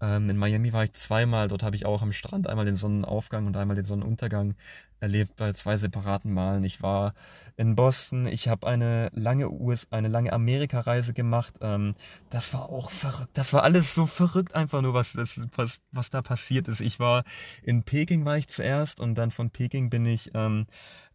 Ähm, 0.00 0.30
in 0.30 0.36
Miami 0.36 0.72
war 0.72 0.84
ich 0.84 0.92
zweimal. 0.92 1.48
Dort 1.48 1.62
habe 1.62 1.76
ich 1.76 1.86
auch 1.86 2.02
am 2.02 2.12
Strand 2.12 2.46
einmal 2.48 2.64
den 2.64 2.76
Sonnenaufgang 2.76 3.46
und 3.46 3.56
einmal 3.56 3.76
den 3.76 3.84
Sonnenuntergang 3.84 4.54
erlebt 5.00 5.36
bei 5.36 5.52
zwei 5.52 5.76
separaten 5.76 6.32
Malen. 6.32 6.64
Ich 6.64 6.82
war 6.82 7.14
in 7.56 7.76
Boston. 7.76 8.26
Ich 8.26 8.48
habe 8.48 8.66
eine 8.66 9.10
lange 9.12 9.50
US, 9.50 9.86
eine 9.90 10.08
lange 10.08 10.32
Amerika-Reise 10.32 11.14
gemacht. 11.14 11.54
Ähm, 11.60 11.94
das 12.30 12.52
war 12.54 12.68
auch 12.70 12.90
verrückt. 12.90 13.30
Das 13.34 13.52
war 13.52 13.62
alles 13.62 13.94
so 13.94 14.06
verrückt 14.06 14.54
einfach 14.54 14.82
nur, 14.82 14.94
was, 14.94 15.12
das, 15.12 15.40
was, 15.56 15.80
was 15.92 16.10
da 16.10 16.22
passiert 16.22 16.68
ist. 16.68 16.80
Ich 16.80 17.00
war 17.00 17.24
in 17.62 17.82
Peking 17.82 18.24
war 18.24 18.38
ich 18.38 18.48
zuerst 18.48 19.00
und 19.00 19.16
dann 19.16 19.30
von 19.30 19.50
Peking 19.50 19.90
bin 19.90 20.06
ich 20.06 20.30
ähm, 20.34 20.66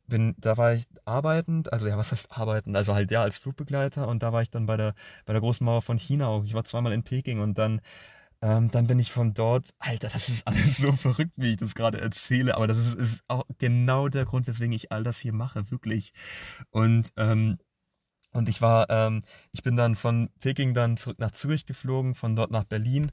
bin, 0.09 0.35
da 0.37 0.57
war 0.57 0.73
ich 0.73 0.87
arbeitend, 1.05 1.71
also 1.73 1.87
ja, 1.87 1.97
was 1.97 2.11
heißt 2.11 2.31
arbeitend? 2.37 2.75
Also 2.75 2.93
halt 2.95 3.11
ja 3.11 3.21
als 3.23 3.37
Flugbegleiter 3.37 4.07
und 4.07 4.23
da 4.23 4.33
war 4.33 4.41
ich 4.41 4.49
dann 4.49 4.65
bei 4.65 4.77
der, 4.77 4.95
bei 5.25 5.33
der 5.33 5.41
großen 5.41 5.65
Mauer 5.65 5.81
von 5.81 5.97
China 5.97 6.27
auch. 6.27 6.43
Ich 6.43 6.53
war 6.53 6.63
zweimal 6.65 6.93
in 6.93 7.03
Peking 7.03 7.39
und 7.39 7.57
dann, 7.57 7.81
ähm, 8.41 8.71
dann 8.71 8.87
bin 8.87 8.99
ich 8.99 9.11
von 9.11 9.33
dort, 9.33 9.71
Alter, 9.79 10.09
das 10.09 10.29
ist 10.29 10.47
alles 10.47 10.77
so 10.77 10.91
verrückt, 10.93 11.33
wie 11.37 11.51
ich 11.51 11.57
das 11.57 11.75
gerade 11.75 12.01
erzähle, 12.01 12.55
aber 12.55 12.67
das 12.67 12.77
ist, 12.79 12.95
ist 12.95 13.23
auch 13.27 13.45
genau 13.59 14.09
der 14.09 14.25
Grund, 14.25 14.47
weswegen 14.47 14.73
ich 14.73 14.91
all 14.91 15.03
das 15.03 15.19
hier 15.19 15.33
mache, 15.33 15.71
wirklich. 15.71 16.13
Und, 16.71 17.11
ähm, 17.17 17.59
und 18.33 18.49
ich 18.49 18.61
war, 18.61 18.89
ähm, 18.89 19.23
ich 19.51 19.63
bin 19.63 19.75
dann 19.75 19.95
von 19.95 20.29
Peking 20.39 20.73
dann 20.73 20.97
zurück 20.97 21.19
nach 21.19 21.31
Zürich 21.31 21.65
geflogen, 21.65 22.15
von 22.15 22.35
dort 22.35 22.51
nach 22.51 22.63
Berlin. 22.65 23.11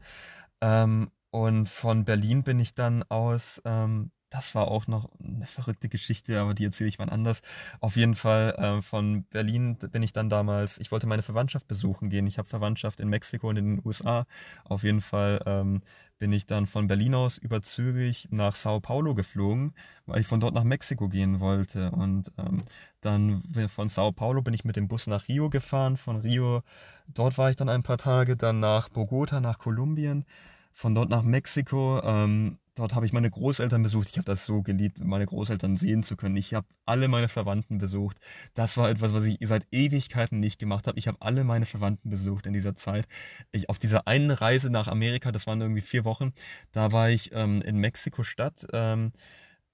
Ähm, 0.61 1.11
und 1.31 1.69
von 1.69 2.05
Berlin 2.05 2.45
bin 2.45 2.61
ich 2.61 2.75
dann 2.75 3.03
aus 3.05 3.61
ähm, 3.65 4.11
das 4.31 4.55
war 4.55 4.69
auch 4.69 4.87
noch 4.87 5.09
eine 5.21 5.47
verrückte 5.47 5.89
Geschichte, 5.89 6.41
aber 6.41 6.55
die 6.55 6.65
erzähle 6.65 6.89
ich 6.89 6.99
wann 6.99 7.09
anders. 7.09 7.43
Auf 7.81 7.97
jeden 7.97 8.15
Fall 8.15 8.55
äh, 8.59 8.83
von 8.83 9.25
Berlin 9.25 9.77
bin 9.77 10.03
ich 10.03 10.13
dann 10.13 10.29
damals, 10.29 10.79
ich 10.79 10.91
wollte 10.91 11.07
meine 11.07 11.23
Verwandtschaft 11.23 11.69
besuchen 11.69 12.11
gehen. 12.11 12.27
Ich 12.27 12.39
habe 12.39 12.49
Verwandtschaft 12.49 13.01
in 13.01 13.09
Mexiko 13.09 13.49
und 13.49 13.57
in 13.57 13.77
den 13.77 13.87
USA. 13.87 14.27
Auf 14.65 14.83
jeden 14.83 15.01
Fall 15.01 15.43
ähm, 15.47 15.83
bin 16.19 16.33
ich 16.33 16.47
dann 16.47 16.67
von 16.67 16.89
Berlin 16.89 17.15
aus 17.15 17.39
über 17.39 17.63
Zürich 17.63 18.29
nach 18.31 18.57
Sao 18.57 18.81
Paulo 18.81 19.15
geflogen, 19.15 19.75
weil 20.07 20.21
ich 20.21 20.27
von 20.27 20.41
dort 20.41 20.55
nach 20.55 20.65
Mexiko 20.65 21.09
gehen 21.09 21.41
wollte. 21.41 21.91
Und 21.93 22.33
ähm, 22.39 22.63
dann 23.01 23.43
von 23.69 23.89
Sao 23.89 24.13
Paulo 24.13 24.43
bin 24.43 24.55
ich 24.55 24.65
mit 24.65 24.77
dem 24.77 24.89
Bus 24.89 25.07
nach 25.07 25.29
Rio 25.29 25.51
gefahren. 25.51 25.97
Von 25.97 26.17
Rio, 26.17 26.63
dort 27.07 27.39
war 27.39 27.51
ich 27.51 27.57
dann 27.57 27.69
ein 27.69 27.83
paar 27.83 27.99
Tage, 27.99 28.37
dann 28.37 28.61
nach 28.61 28.89
Bogota, 28.89 29.41
nach 29.41 29.59
Kolumbien. 29.59 30.25
Von 30.73 30.95
dort 30.95 31.11
nach 31.11 31.23
Mexiko. 31.23 32.01
Ähm, 32.03 32.59
dort 32.77 32.95
habe 32.95 33.07
ich 33.07 33.13
meine 33.13 33.31
Großeltern 33.31 33.83
besucht. 33.83 34.09
Ich 34.11 34.19
habe 34.19 34.27
das 34.27 34.45
so 34.45 34.63
geliebt, 34.63 34.99
meine 35.03 35.27
Großeltern 35.27 35.77
sehen 35.77 36.03
zu 36.03 36.17
können. 36.17 36.37
Ich 36.37 36.55
habe 36.55 36.67
alle 36.85 37.09
meine 37.09 37.29
Verwandten 37.29 37.79
besucht. 37.79 38.19
Das 38.55 38.77
war 38.77 38.89
etwas, 38.91 39.13
was 39.13 39.25
ich 39.25 39.39
seit 39.43 39.67
Ewigkeiten 39.73 40.39
nicht 40.39 40.59
gemacht 40.59 40.87
habe. 40.87 40.99
Ich 40.99 41.09
habe 41.09 41.19
alle 41.21 41.43
meine 41.43 41.67
Verwandten 41.67 42.11
besucht 42.11 42.47
in 42.47 42.53
dieser 42.53 42.75
Zeit. 42.77 43.09
Ich, 43.51 43.69
auf 43.69 43.79
dieser 43.79 44.07
einen 44.07 44.31
Reise 44.31 44.71
nach 44.71 44.87
Amerika, 44.89 45.33
das 45.33 45.47
waren 45.47 45.61
irgendwie 45.61 45.81
vier 45.81 46.05
Wochen, 46.05 46.33
da 46.73 46.93
war 46.93 47.11
ich 47.11 47.31
ähm, 47.33 47.63
in 47.63 47.79
Mexiko-Stadt. 47.79 48.67
Ähm, 48.73 49.13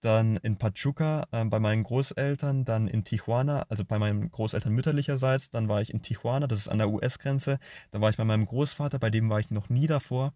dann 0.01 0.37
in 0.39 0.59
Pachuca 0.59 1.27
äh, 1.31 1.45
bei 1.45 1.61
meinen 1.61 1.85
Großeltern, 1.85 2.65
dann 2.65 2.89
in 2.89 3.05
Tijuana, 3.05 3.67
also 3.69 3.85
bei 3.85 3.99
meinen 4.01 4.31
Großeltern 4.31 4.73
mütterlicherseits, 4.73 5.51
dann 5.51 5.69
war 5.69 5.81
ich 5.81 5.95
in 5.95 6.03
Tijuana, 6.03 6.49
das 6.49 6.59
ist 6.59 6.69
an 6.69 6.79
der 6.79 6.91
US-Grenze, 6.91 7.59
da 7.93 8.01
war 8.01 8.11
ich 8.11 8.17
bei 8.17 8.25
meinem 8.25 8.47
Großvater, 8.47 8.99
bei 8.99 9.11
dem 9.11 9.31
war 9.31 9.39
ich 9.39 9.51
noch 9.51 9.69
nie 9.69 9.87
davor. 9.87 10.35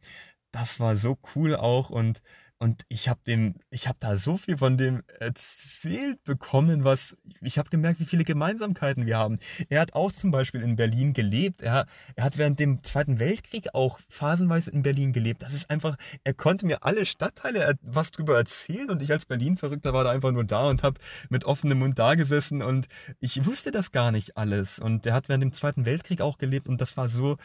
Das 0.53 0.81
war 0.81 0.97
so 0.97 1.19
cool 1.35 1.57
auch 1.57 1.91
und 1.91 2.23
und 2.59 2.85
ich 2.89 3.09
habe 3.11 3.21
dem, 3.27 3.57
ich 3.69 3.87
habe 3.87 3.99
da 4.01 4.17
so 4.17 4.39
viel 4.39 4.57
von 4.57 4.79
dem 4.79 5.03
erzählt 5.19 6.25
bekommen, 6.25 6.85
was 6.85 7.15
ich 7.43 7.59
habe 7.59 7.69
gemerkt, 7.69 8.01
wie 8.01 8.07
viele 8.07 8.25
Gemeinsamkeiten 8.25 9.05
wir 9.05 9.19
haben. 9.19 9.39
Er 9.69 9.81
hat 9.81 9.93
auch 9.93 10.11
zum 10.11 10.31
Beispiel 10.31 10.63
in 10.63 10.75
Berlin 10.75 11.13
gelebt. 11.13 11.61
Er, 11.61 11.87
er 12.15 12.25
hat 12.25 12.39
während 12.39 12.59
dem 12.59 12.83
Zweiten 12.83 13.19
Weltkrieg 13.19 13.75
auch 13.75 14.01
phasenweise 14.09 14.71
in 14.71 14.83
Berlin 14.83 15.13
gelebt. 15.13 15.43
Das 15.43 15.53
ist 15.53 15.69
einfach, 15.69 15.97
er 16.25 16.33
konnte 16.33 16.65
mir 16.65 16.83
alle 16.83 17.05
Stadtteile 17.05 17.77
was 17.83 18.11
drüber 18.11 18.37
erzählen 18.37 18.89
und 18.89 19.03
ich 19.03 19.13
als 19.13 19.27
Berlin-Verrückter 19.27 19.93
war 19.93 20.05
da 20.05 20.11
einfach 20.11 20.33
nur 20.33 20.45
da 20.45 20.67
und 20.69 20.83
habe 20.83 20.99
mit 21.29 21.45
offenem 21.45 21.81
Mund 21.81 21.99
da 21.99 22.15
gesessen 22.15 22.63
und 22.63 22.89
ich 23.21 23.45
wusste 23.45 23.71
das 23.71 23.93
gar 23.93 24.13
nicht 24.13 24.39
alles. 24.39 24.79
Und 24.79 25.05
er 25.05 25.13
hat 25.13 25.29
während 25.29 25.43
dem 25.43 25.53
Zweiten 25.53 25.85
Weltkrieg 25.85 26.23
auch 26.23 26.39
gelebt 26.39 26.69
und 26.69 26.81
das 26.81 26.97
war 26.97 27.09
so, 27.09 27.37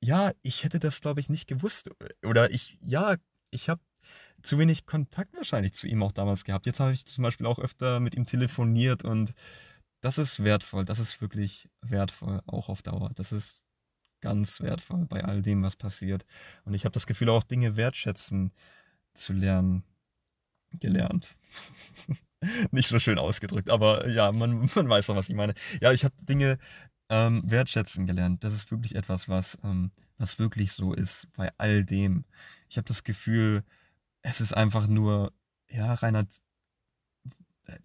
ja, 0.00 0.32
ich 0.40 0.64
hätte 0.64 0.78
das 0.78 1.02
glaube 1.02 1.20
ich 1.20 1.28
nicht 1.28 1.48
gewusst. 1.48 1.90
Oder 2.24 2.50
ich, 2.50 2.78
ja, 2.82 3.16
ich 3.50 3.68
habe 3.68 3.80
zu 4.44 4.58
wenig 4.58 4.86
Kontakt 4.86 5.34
wahrscheinlich 5.36 5.72
zu 5.72 5.88
ihm 5.88 6.02
auch 6.02 6.12
damals 6.12 6.44
gehabt. 6.44 6.66
Jetzt 6.66 6.80
habe 6.80 6.92
ich 6.92 7.06
zum 7.06 7.22
Beispiel 7.22 7.46
auch 7.46 7.58
öfter 7.58 7.98
mit 7.98 8.14
ihm 8.14 8.24
telefoniert 8.24 9.04
und 9.04 9.34
das 10.00 10.18
ist 10.18 10.44
wertvoll. 10.44 10.84
Das 10.84 10.98
ist 10.98 11.20
wirklich 11.20 11.68
wertvoll, 11.80 12.42
auch 12.46 12.68
auf 12.68 12.82
Dauer. 12.82 13.10
Das 13.14 13.32
ist 13.32 13.64
ganz 14.20 14.60
wertvoll 14.60 15.06
bei 15.06 15.24
all 15.24 15.42
dem, 15.42 15.62
was 15.62 15.76
passiert. 15.76 16.26
Und 16.64 16.74
ich 16.74 16.84
habe 16.84 16.92
das 16.92 17.06
Gefühl, 17.06 17.30
auch 17.30 17.42
Dinge 17.42 17.76
wertschätzen 17.76 18.52
zu 19.14 19.32
lernen. 19.32 19.82
Gelernt. 20.72 21.36
Nicht 22.70 22.88
so 22.88 22.98
schön 22.98 23.18
ausgedrückt, 23.18 23.70
aber 23.70 24.08
ja, 24.08 24.32
man, 24.32 24.68
man 24.74 24.88
weiß 24.88 25.06
doch, 25.06 25.16
was 25.16 25.28
ich 25.28 25.36
meine. 25.36 25.54
Ja, 25.80 25.92
ich 25.92 26.04
habe 26.04 26.14
Dinge 26.20 26.58
ähm, 27.08 27.42
wertschätzen 27.46 28.06
gelernt. 28.06 28.44
Das 28.44 28.52
ist 28.52 28.70
wirklich 28.70 28.96
etwas, 28.96 29.28
was, 29.28 29.58
ähm, 29.62 29.90
was 30.18 30.38
wirklich 30.38 30.72
so 30.72 30.92
ist 30.92 31.28
bei 31.34 31.52
all 31.58 31.84
dem. 31.84 32.24
Ich 32.68 32.76
habe 32.76 32.86
das 32.86 33.04
Gefühl, 33.04 33.64
es 34.24 34.40
ist 34.40 34.54
einfach 34.54 34.88
nur, 34.88 35.32
ja, 35.68 35.92
Reinhard, 35.94 36.28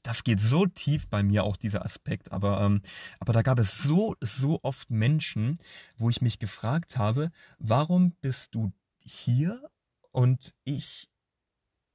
das 0.02 0.24
geht 0.24 0.40
so 0.40 0.66
tief 0.66 1.08
bei 1.08 1.22
mir 1.22 1.44
auch 1.44 1.58
dieser 1.58 1.86
Aspekt, 1.86 2.32
aber, 2.32 2.62
ähm, 2.62 2.82
aber 3.20 3.34
da 3.34 3.42
gab 3.42 3.60
es 3.60 3.78
so, 3.84 4.16
so 4.22 4.60
oft 4.64 4.90
Menschen, 4.90 5.60
wo 5.98 6.10
ich 6.10 6.22
mich 6.22 6.40
gefragt 6.40 6.98
habe, 6.98 7.32
warum 7.60 8.14
bist 8.22 8.56
du 8.56 8.72
hier 9.04 9.70
und 10.12 10.54
ich 10.64 11.10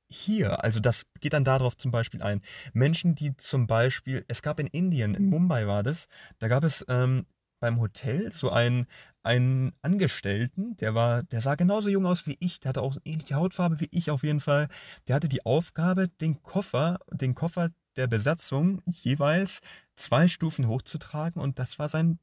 hier? 0.09 0.63
Also 0.63 0.79
das 0.79 1.07
geht 1.21 1.33
dann 1.33 1.45
darauf 1.45 1.77
zum 1.77 1.91
Beispiel 1.91 2.23
ein. 2.23 2.43
Menschen, 2.73 3.15
die 3.15 3.37
zum 3.37 3.67
Beispiel, 3.67 4.25
es 4.29 4.43
gab 4.43 4.61
in 4.61 4.67
Indien, 4.67 5.15
in 5.15 5.27
Mumbai 5.27 5.67
war 5.67 5.83
das, 5.83 6.09
da 6.39 6.49
gab 6.49 6.65
es 6.65 6.85
ähm, 6.89 7.27
beim 7.65 7.81
Hotel 7.81 8.31
so 8.31 8.51
einen, 8.51 8.87
einen 9.23 9.73
Angestellten, 9.81 10.77
der 10.77 10.95
war, 10.95 11.23
der 11.23 11.41
sah 11.41 11.55
genauso 11.55 11.89
jung 11.89 12.05
aus 12.05 12.27
wie 12.27 12.37
ich, 12.41 12.61
der 12.61 12.69
hatte 12.69 12.83
auch 12.83 12.99
ähnliche 13.07 13.37
Hautfarbe 13.37 13.81
wie 13.81 13.89
ich 13.91 14.11
auf 14.11 14.23
jeden 14.23 14.41
Fall. 14.41 14.69
Der 15.09 15.17
hatte 15.17 15.31
die 15.31 15.47
Aufgabe, 15.47 16.09
den 16.09 16.43
Koffer, 16.43 16.99
den 17.11 17.35
Koffer 17.35 17.71
der 17.97 18.07
Besatzung 18.07 18.83
jeweils 18.85 19.63
zwei 19.97 20.29
Stufen 20.29 20.69
hochzutragen 20.69 21.41
und 21.41 21.59
das 21.59 21.79
war 21.79 21.89
sein 21.89 22.19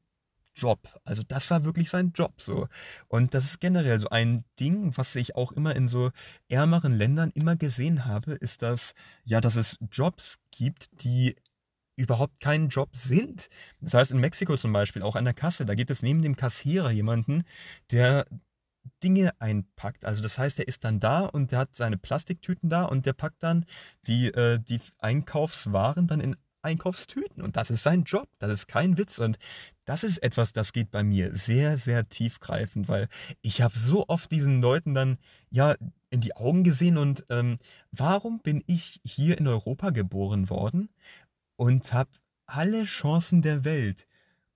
Job. 0.54 1.00
Also 1.02 1.24
das 1.24 1.50
war 1.50 1.64
wirklich 1.64 1.90
sein 1.90 2.12
Job 2.14 2.40
so. 2.40 2.68
Und 3.08 3.34
das 3.34 3.46
ist 3.46 3.60
generell 3.60 3.98
so 3.98 4.10
ein 4.10 4.44
Ding, 4.60 4.96
was 4.96 5.16
ich 5.16 5.34
auch 5.34 5.50
immer 5.50 5.74
in 5.74 5.88
so 5.88 6.12
ärmeren 6.48 6.92
Ländern 6.92 7.32
immer 7.34 7.56
gesehen 7.56 8.04
habe, 8.04 8.34
ist 8.34 8.62
dass 8.62 8.94
ja, 9.24 9.40
dass 9.40 9.56
es 9.56 9.76
Jobs 9.90 10.38
gibt, 10.52 11.02
die 11.02 11.34
überhaupt 12.02 12.40
keinen 12.40 12.68
Job 12.68 12.90
sind. 12.96 13.48
Das 13.80 13.94
heißt, 13.94 14.10
in 14.10 14.18
Mexiko 14.18 14.56
zum 14.56 14.72
Beispiel, 14.72 15.02
auch 15.02 15.16
an 15.16 15.24
der 15.24 15.34
Kasse, 15.34 15.64
da 15.64 15.74
gibt 15.74 15.90
es 15.90 16.02
neben 16.02 16.22
dem 16.22 16.36
Kassierer 16.36 16.90
jemanden, 16.90 17.44
der 17.90 18.26
Dinge 19.02 19.32
einpackt. 19.40 20.04
Also 20.04 20.22
das 20.22 20.38
heißt, 20.38 20.58
er 20.58 20.68
ist 20.68 20.84
dann 20.84 21.00
da 21.00 21.20
und 21.20 21.52
der 21.52 21.60
hat 21.60 21.76
seine 21.76 21.96
Plastiktüten 21.96 22.68
da 22.68 22.84
und 22.84 23.06
der 23.06 23.12
packt 23.12 23.42
dann 23.42 23.64
die, 24.06 24.26
äh, 24.28 24.58
die 24.58 24.80
Einkaufswaren 24.98 26.06
dann 26.06 26.20
in 26.20 26.36
Einkaufstüten. 26.62 27.42
Und 27.42 27.56
das 27.56 27.70
ist 27.70 27.82
sein 27.82 28.04
Job. 28.04 28.28
Das 28.38 28.50
ist 28.50 28.68
kein 28.68 28.96
Witz. 28.96 29.18
Und 29.18 29.38
das 29.84 30.04
ist 30.04 30.18
etwas, 30.18 30.52
das 30.52 30.72
geht 30.72 30.90
bei 30.90 31.02
mir 31.02 31.34
sehr, 31.36 31.76
sehr 31.76 32.08
tiefgreifend, 32.08 32.88
weil 32.88 33.08
ich 33.40 33.62
habe 33.62 33.76
so 33.76 34.04
oft 34.08 34.30
diesen 34.30 34.60
Leuten 34.60 34.94
dann 34.94 35.18
ja 35.50 35.74
in 36.10 36.20
die 36.20 36.36
Augen 36.36 36.62
gesehen 36.62 36.98
und 36.98 37.24
ähm, 37.30 37.58
warum 37.90 38.40
bin 38.40 38.62
ich 38.66 39.00
hier 39.02 39.38
in 39.38 39.48
Europa 39.48 39.90
geboren 39.90 40.50
worden? 40.50 40.90
Und 41.62 41.92
habe 41.92 42.10
alle 42.46 42.82
Chancen 42.82 43.40
der 43.40 43.64
Welt, 43.64 44.08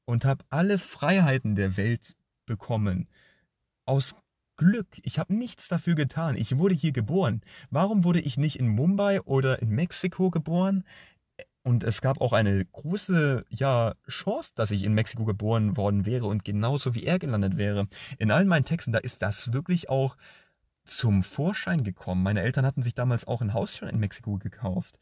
und 0.07 0.25
habe 0.25 0.45
alle 0.51 0.77
Freiheiten 0.77 1.55
der 1.55 1.77
Welt 1.77 2.17
bekommen. 2.47 3.07
Aus 3.85 4.17
Glück. 4.57 4.89
Ich 5.03 5.21
habe 5.21 5.33
nichts 5.33 5.69
dafür 5.69 5.95
getan. 5.95 6.35
Ich 6.37 6.59
wurde 6.59 6.75
hier 6.75 6.91
geboren. 6.91 7.43
Warum 7.71 8.03
wurde 8.03 8.21
ich 8.21 8.39
nicht 8.39 8.59
in 8.59 8.67
Mumbai 8.67 9.21
oder 9.21 9.63
in 9.63 9.69
Mexiko 9.69 10.31
geboren? 10.31 10.83
Und 11.63 11.85
es 11.85 12.01
gab 12.01 12.21
auch 12.21 12.33
eine 12.33 12.65
große 12.65 13.45
ja, 13.51 13.95
Chance, 14.09 14.51
dass 14.57 14.73
ich 14.73 14.83
in 14.83 14.95
Mexiko 14.95 15.25
geboren 15.25 15.77
worden 15.77 16.07
wäre 16.07 16.27
und 16.27 16.45
genauso 16.45 16.97
wie 16.97 17.05
er 17.05 17.21
gelandet 17.21 17.57
wäre. 17.57 17.87
In 18.19 18.33
allen 18.33 18.49
meinen 18.49 18.65
Texten, 18.65 18.93
da 18.93 18.99
ist 18.99 19.23
das 19.23 19.53
wirklich 19.53 19.89
auch 19.89 20.17
zum 20.85 21.23
Vorschein 21.23 21.85
gekommen. 21.85 22.25
Meine 22.25 22.43
Eltern 22.43 22.67
hatten 22.67 22.83
sich 22.83 22.95
damals 22.95 23.29
auch 23.29 23.43
ein 23.43 23.55
Haus 23.55 23.77
schon 23.77 23.89
in 23.89 24.01
Mexiko 24.01 24.39
gekauft. 24.39 24.99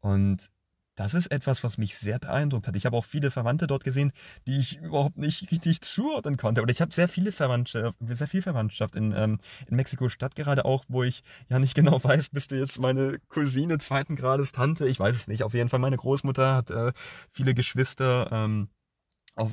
Und 0.00 0.50
das 0.96 1.14
ist 1.14 1.28
etwas, 1.28 1.62
was 1.62 1.78
mich 1.78 1.96
sehr 1.96 2.18
beeindruckt 2.18 2.66
hat. 2.66 2.74
Ich 2.74 2.86
habe 2.86 2.96
auch 2.96 3.04
viele 3.04 3.30
Verwandte 3.30 3.66
dort 3.66 3.84
gesehen, 3.84 4.12
die 4.46 4.58
ich 4.58 4.78
überhaupt 4.78 5.18
nicht 5.18 5.50
richtig 5.52 5.82
zuordnen 5.82 6.36
konnte. 6.36 6.62
Oder 6.62 6.72
ich 6.72 6.80
habe 6.80 6.92
sehr 6.92 7.08
viele 7.08 7.32
Verwandtschaft, 7.32 7.96
sehr 8.00 8.26
viel 8.26 8.42
Verwandtschaft 8.42 8.96
in, 8.96 9.12
ähm, 9.12 9.38
in 9.68 9.76
Mexiko-Stadt, 9.76 10.34
gerade 10.34 10.64
auch, 10.64 10.84
wo 10.88 11.02
ich 11.02 11.22
ja 11.48 11.58
nicht 11.58 11.74
genau 11.76 12.02
weiß, 12.02 12.30
bist 12.30 12.50
du 12.50 12.56
jetzt 12.56 12.80
meine 12.80 13.18
Cousine 13.28 13.78
zweiten 13.78 14.16
Grades, 14.16 14.52
Tante? 14.52 14.88
Ich 14.88 14.98
weiß 14.98 15.14
es 15.14 15.28
nicht. 15.28 15.42
Auf 15.42 15.54
jeden 15.54 15.68
Fall, 15.68 15.80
meine 15.80 15.96
Großmutter 15.96 16.56
hat 16.56 16.70
äh, 16.70 16.92
viele 17.30 17.54
Geschwister. 17.54 18.30
Ähm, 18.32 18.68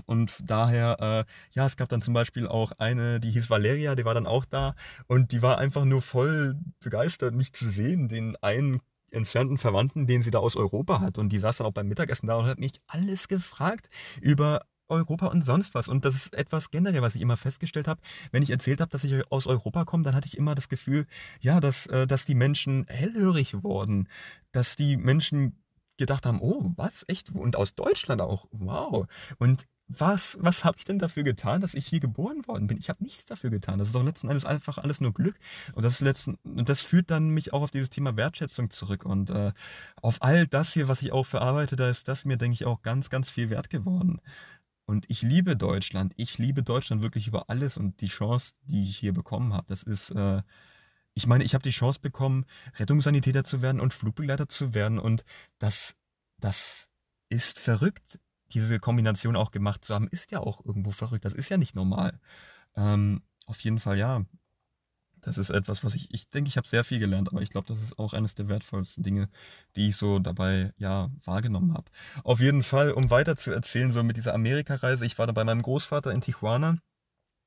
und 0.05 0.37
daher, 0.45 1.25
äh, 1.27 1.31
ja, 1.51 1.65
es 1.65 1.75
gab 1.75 1.89
dann 1.89 2.01
zum 2.01 2.13
Beispiel 2.13 2.47
auch 2.47 2.71
eine, 2.77 3.19
die 3.19 3.31
hieß 3.31 3.49
Valeria, 3.49 3.95
die 3.95 4.05
war 4.05 4.13
dann 4.13 4.27
auch 4.27 4.45
da 4.45 4.75
und 5.07 5.33
die 5.33 5.41
war 5.41 5.57
einfach 5.57 5.83
nur 5.83 6.01
voll 6.01 6.57
begeistert, 6.79 7.35
mich 7.35 7.51
zu 7.51 7.69
sehen, 7.69 8.07
den 8.07 8.37
einen 8.37 8.79
entfernten 9.13 9.57
Verwandten, 9.57 10.07
den 10.07 10.23
sie 10.23 10.31
da 10.31 10.39
aus 10.39 10.55
Europa 10.55 10.99
hat. 10.99 11.17
Und 11.17 11.29
die 11.29 11.39
saß 11.39 11.57
dann 11.57 11.67
auch 11.67 11.73
beim 11.73 11.87
Mittagessen 11.87 12.27
da 12.27 12.35
und 12.37 12.45
hat 12.45 12.59
mich 12.59 12.81
alles 12.87 13.27
gefragt 13.27 13.89
über 14.21 14.61
Europa 14.89 15.27
und 15.27 15.43
sonst 15.43 15.73
was. 15.75 15.87
Und 15.87 16.05
das 16.05 16.15
ist 16.15 16.35
etwas 16.35 16.71
generell, 16.71 17.01
was 17.01 17.15
ich 17.15 17.21
immer 17.21 17.37
festgestellt 17.37 17.87
habe. 17.87 18.01
Wenn 18.31 18.43
ich 18.43 18.49
erzählt 18.49 18.81
habe, 18.81 18.89
dass 18.89 19.03
ich 19.03 19.31
aus 19.31 19.47
Europa 19.47 19.85
komme, 19.85 20.03
dann 20.03 20.15
hatte 20.15 20.27
ich 20.27 20.37
immer 20.37 20.55
das 20.55 20.69
Gefühl, 20.69 21.07
ja, 21.39 21.59
dass, 21.59 21.87
äh, 21.87 22.07
dass 22.07 22.25
die 22.25 22.35
Menschen 22.35 22.85
hellhörig 22.87 23.63
wurden, 23.63 24.09
dass 24.51 24.75
die 24.75 24.97
Menschen 24.97 25.63
gedacht 25.97 26.25
haben, 26.25 26.41
oh, 26.41 26.71
was, 26.75 27.05
echt? 27.07 27.31
Und 27.31 27.55
aus 27.55 27.75
Deutschland 27.75 28.21
auch, 28.21 28.47
wow. 28.51 29.07
Und 29.37 29.67
was, 29.87 30.37
was 30.39 30.63
habe 30.63 30.77
ich 30.77 30.85
denn 30.85 30.97
dafür 30.97 31.23
getan, 31.23 31.61
dass 31.61 31.73
ich 31.73 31.85
hier 31.85 31.99
geboren 31.99 32.47
worden 32.47 32.67
bin? 32.67 32.77
Ich 32.77 32.89
habe 32.89 33.03
nichts 33.03 33.25
dafür 33.25 33.49
getan. 33.49 33.79
Das 33.79 33.89
ist 33.89 33.95
doch 33.95 34.03
letzten 34.03 34.29
Endes 34.29 34.45
einfach 34.45 34.77
alles 34.77 35.01
nur 35.01 35.13
Glück. 35.13 35.35
Und 35.73 35.83
das 35.83 35.93
ist 35.93 36.01
letzten, 36.01 36.35
und 36.43 36.69
das 36.69 36.81
führt 36.81 37.11
dann 37.11 37.29
mich 37.29 37.53
auch 37.53 37.61
auf 37.61 37.71
dieses 37.71 37.89
Thema 37.89 38.15
Wertschätzung 38.15 38.69
zurück. 38.69 39.05
Und 39.05 39.29
äh, 39.29 39.51
auf 40.01 40.21
all 40.21 40.47
das 40.47 40.73
hier, 40.73 40.87
was 40.87 41.01
ich 41.01 41.11
auch 41.11 41.25
verarbeite, 41.25 41.75
da 41.75 41.89
ist 41.89 42.07
das 42.07 42.25
mir, 42.25 42.37
denke 42.37 42.53
ich, 42.53 42.65
auch 42.65 42.81
ganz, 42.81 43.09
ganz 43.09 43.29
viel 43.29 43.49
wert 43.49 43.69
geworden. 43.69 44.21
Und 44.85 45.05
ich 45.09 45.21
liebe 45.21 45.55
Deutschland. 45.55 46.13
Ich 46.17 46.37
liebe 46.37 46.63
Deutschland 46.63 47.01
wirklich 47.01 47.27
über 47.27 47.49
alles 47.49 47.77
und 47.77 48.01
die 48.01 48.07
Chance, 48.07 48.53
die 48.63 48.83
ich 48.83 48.97
hier 48.97 49.13
bekommen 49.13 49.53
habe. 49.53 49.67
Das 49.67 49.83
ist, 49.83 50.11
äh, 50.11 50.41
ich 51.13 51.27
meine, 51.27 51.43
ich 51.43 51.53
habe 51.53 51.63
die 51.63 51.71
Chance 51.71 51.99
bekommen, 52.01 52.45
Rettungssanitäter 52.77 53.43
zu 53.43 53.61
werden 53.61 53.81
und 53.81 53.93
Flugbegleiter 53.93 54.47
zu 54.47 54.73
werden. 54.73 54.97
Und 54.97 55.25
das, 55.59 55.95
das 56.39 56.89
ist 57.29 57.59
verrückt 57.59 58.19
diese 58.53 58.79
Kombination 58.79 59.35
auch 59.35 59.51
gemacht 59.51 59.83
zu 59.85 59.93
haben, 59.93 60.07
ist 60.07 60.31
ja 60.31 60.39
auch 60.39 60.65
irgendwo 60.65 60.91
verrückt. 60.91 61.25
Das 61.25 61.33
ist 61.33 61.49
ja 61.49 61.57
nicht 61.57 61.75
normal. 61.75 62.19
Ähm, 62.75 63.21
auf 63.45 63.59
jeden 63.61 63.79
Fall 63.79 63.97
ja. 63.97 64.25
Das 65.21 65.37
ist 65.37 65.49
etwas, 65.51 65.85
was 65.85 65.95
ich, 65.95 66.13
ich 66.13 66.29
denke, 66.29 66.49
ich 66.49 66.57
habe 66.57 66.67
sehr 66.67 66.83
viel 66.83 66.99
gelernt, 66.99 67.29
aber 67.31 67.41
ich 67.41 67.49
glaube, 67.49 67.67
das 67.67 67.81
ist 67.81 67.97
auch 67.97 68.13
eines 68.13 68.35
der 68.35 68.49
wertvollsten 68.49 69.03
Dinge, 69.03 69.29
die 69.77 69.87
ich 69.89 69.95
so 69.95 70.19
dabei, 70.19 70.73
ja, 70.77 71.09
wahrgenommen 71.23 71.73
habe. 71.73 71.89
Auf 72.25 72.41
jeden 72.41 72.61
Fall, 72.63 72.91
um 72.91 73.09
weiter 73.09 73.37
zu 73.37 73.51
erzählen, 73.51 73.93
so 73.93 74.03
mit 74.03 74.17
dieser 74.17 74.33
Amerika-Reise, 74.33 75.05
ich 75.05 75.17
war 75.17 75.25
da 75.25 75.31
bei 75.31 75.45
meinem 75.45 75.61
Großvater 75.61 76.11
in 76.11 76.19
Tijuana 76.19 76.77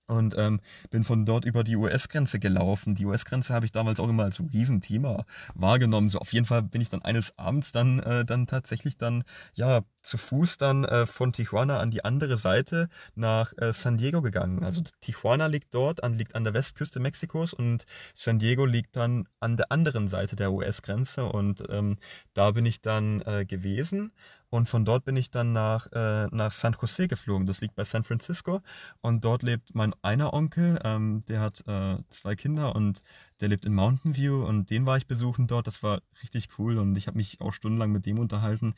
und 0.06 0.34
ähm, 0.38 0.60
bin 0.90 1.04
von 1.04 1.26
dort 1.26 1.44
über 1.44 1.64
die 1.64 1.76
US-Grenze 1.76 2.38
gelaufen. 2.38 2.94
Die 2.94 3.06
US-Grenze 3.06 3.52
habe 3.52 3.66
ich 3.66 3.72
damals 3.72 4.00
auch 4.00 4.08
immer 4.08 4.24
als 4.24 4.40
Riesenthema 4.40 5.26
wahrgenommen. 5.54 6.08
So 6.08 6.18
auf 6.18 6.32
jeden 6.32 6.46
Fall 6.46 6.62
bin 6.62 6.80
ich 6.80 6.90
dann 6.90 7.02
eines 7.02 7.36
Abends 7.38 7.72
dann 7.72 7.98
äh, 8.00 8.24
dann 8.24 8.46
tatsächlich 8.46 8.96
dann 8.96 9.24
ja 9.54 9.82
zu 10.06 10.18
Fuß 10.18 10.58
dann 10.58 10.84
äh, 10.84 11.04
von 11.04 11.32
Tijuana 11.32 11.78
an 11.78 11.90
die 11.90 12.04
andere 12.04 12.36
Seite 12.36 12.88
nach 13.14 13.52
äh, 13.58 13.72
San 13.72 13.98
Diego 13.98 14.22
gegangen. 14.22 14.62
Also 14.62 14.82
Tijuana 15.00 15.46
liegt 15.46 15.74
dort, 15.74 16.02
an, 16.04 16.14
liegt 16.14 16.34
an 16.34 16.44
der 16.44 16.54
Westküste 16.54 17.00
Mexikos 17.00 17.52
und 17.52 17.86
San 18.14 18.38
Diego 18.38 18.64
liegt 18.64 18.96
dann 18.96 19.28
an 19.40 19.56
der 19.56 19.72
anderen 19.72 20.08
Seite 20.08 20.36
der 20.36 20.52
US-Grenze 20.52 21.24
und 21.24 21.64
ähm, 21.68 21.98
da 22.34 22.52
bin 22.52 22.66
ich 22.66 22.80
dann 22.80 23.20
äh, 23.22 23.44
gewesen 23.44 24.12
und 24.48 24.68
von 24.68 24.84
dort 24.84 25.04
bin 25.04 25.16
ich 25.16 25.30
dann 25.30 25.52
nach, 25.52 25.90
äh, 25.92 26.28
nach 26.30 26.52
San 26.52 26.76
Jose 26.80 27.08
geflogen. 27.08 27.46
Das 27.46 27.60
liegt 27.60 27.74
bei 27.74 27.82
San 27.82 28.04
Francisco. 28.04 28.62
Und 29.00 29.24
dort 29.24 29.42
lebt 29.42 29.74
mein 29.74 29.92
einer 30.02 30.32
Onkel, 30.32 30.78
ähm, 30.84 31.24
der 31.28 31.40
hat 31.40 31.64
äh, 31.66 31.98
zwei 32.10 32.36
Kinder 32.36 32.76
und 32.76 33.02
der 33.40 33.48
lebt 33.48 33.66
in 33.66 33.74
Mountain 33.74 34.16
View. 34.16 34.44
Und 34.46 34.70
den 34.70 34.86
war 34.86 34.96
ich 34.96 35.08
besuchen 35.08 35.48
dort. 35.48 35.66
Das 35.66 35.82
war 35.82 36.00
richtig 36.22 36.48
cool. 36.58 36.78
Und 36.78 36.96
ich 36.96 37.08
habe 37.08 37.16
mich 37.16 37.40
auch 37.40 37.52
stundenlang 37.52 37.90
mit 37.90 38.06
dem 38.06 38.20
unterhalten. 38.20 38.74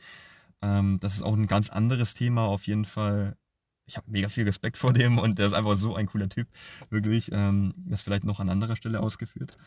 Ähm, 0.61 0.99
das 0.99 1.15
ist 1.15 1.21
auch 1.21 1.33
ein 1.33 1.47
ganz 1.47 1.69
anderes 1.69 2.13
Thema 2.13 2.45
auf 2.45 2.67
jeden 2.67 2.85
Fall. 2.85 3.37
Ich 3.85 3.97
habe 3.97 4.11
mega 4.11 4.29
viel 4.29 4.43
Respekt 4.45 4.77
vor 4.77 4.93
dem 4.93 5.17
und 5.17 5.39
der 5.39 5.47
ist 5.47 5.53
einfach 5.53 5.77
so 5.77 5.95
ein 5.95 6.07
cooler 6.07 6.29
Typ. 6.29 6.47
Wirklich. 6.89 7.29
Ähm, 7.31 7.73
das 7.77 8.01
vielleicht 8.01 8.23
noch 8.23 8.39
an 8.39 8.49
anderer 8.49 8.75
Stelle 8.75 9.01
ausgeführt. 9.01 9.57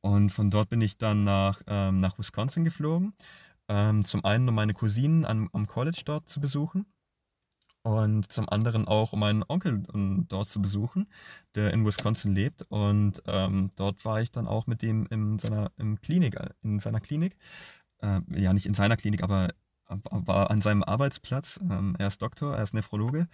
Und 0.00 0.30
von 0.30 0.50
dort 0.50 0.68
bin 0.68 0.80
ich 0.82 0.98
dann 0.98 1.24
nach, 1.24 1.62
ähm, 1.66 2.00
nach 2.00 2.18
Wisconsin 2.18 2.64
geflogen. 2.64 3.14
Ähm, 3.68 4.04
zum 4.04 4.24
einen, 4.24 4.48
um 4.48 4.54
meine 4.54 4.74
Cousinen 4.74 5.24
am, 5.24 5.48
am 5.52 5.66
College 5.66 6.02
dort 6.04 6.28
zu 6.28 6.40
besuchen. 6.40 6.86
Und 7.82 8.32
zum 8.32 8.48
anderen 8.48 8.86
auch, 8.88 9.12
um 9.12 9.20
meinen 9.20 9.44
Onkel 9.46 9.82
um, 9.92 10.26
dort 10.28 10.48
zu 10.48 10.60
besuchen, 10.62 11.06
der 11.54 11.72
in 11.72 11.84
Wisconsin 11.84 12.34
lebt. 12.34 12.62
Und 12.70 13.22
ähm, 13.26 13.72
dort 13.76 14.04
war 14.04 14.22
ich 14.22 14.30
dann 14.30 14.46
auch 14.46 14.66
mit 14.66 14.82
dem 14.82 15.06
in 15.06 15.38
seiner 15.38 15.70
Klinik, 16.02 16.36
in 16.62 16.78
seiner 16.78 17.00
Klinik. 17.00 17.36
Äh, 18.00 18.20
ja, 18.30 18.52
nicht 18.52 18.66
in 18.66 18.74
seiner 18.74 18.96
Klinik, 18.96 19.22
aber 19.22 19.54
war 19.88 20.50
an 20.50 20.60
seinem 20.60 20.82
Arbeitsplatz. 20.82 21.60
Ähm, 21.62 21.96
er 21.98 22.08
ist 22.08 22.22
Doktor, 22.22 22.56
er 22.56 22.62
ist 22.62 22.74
Nephrologe 22.74 23.28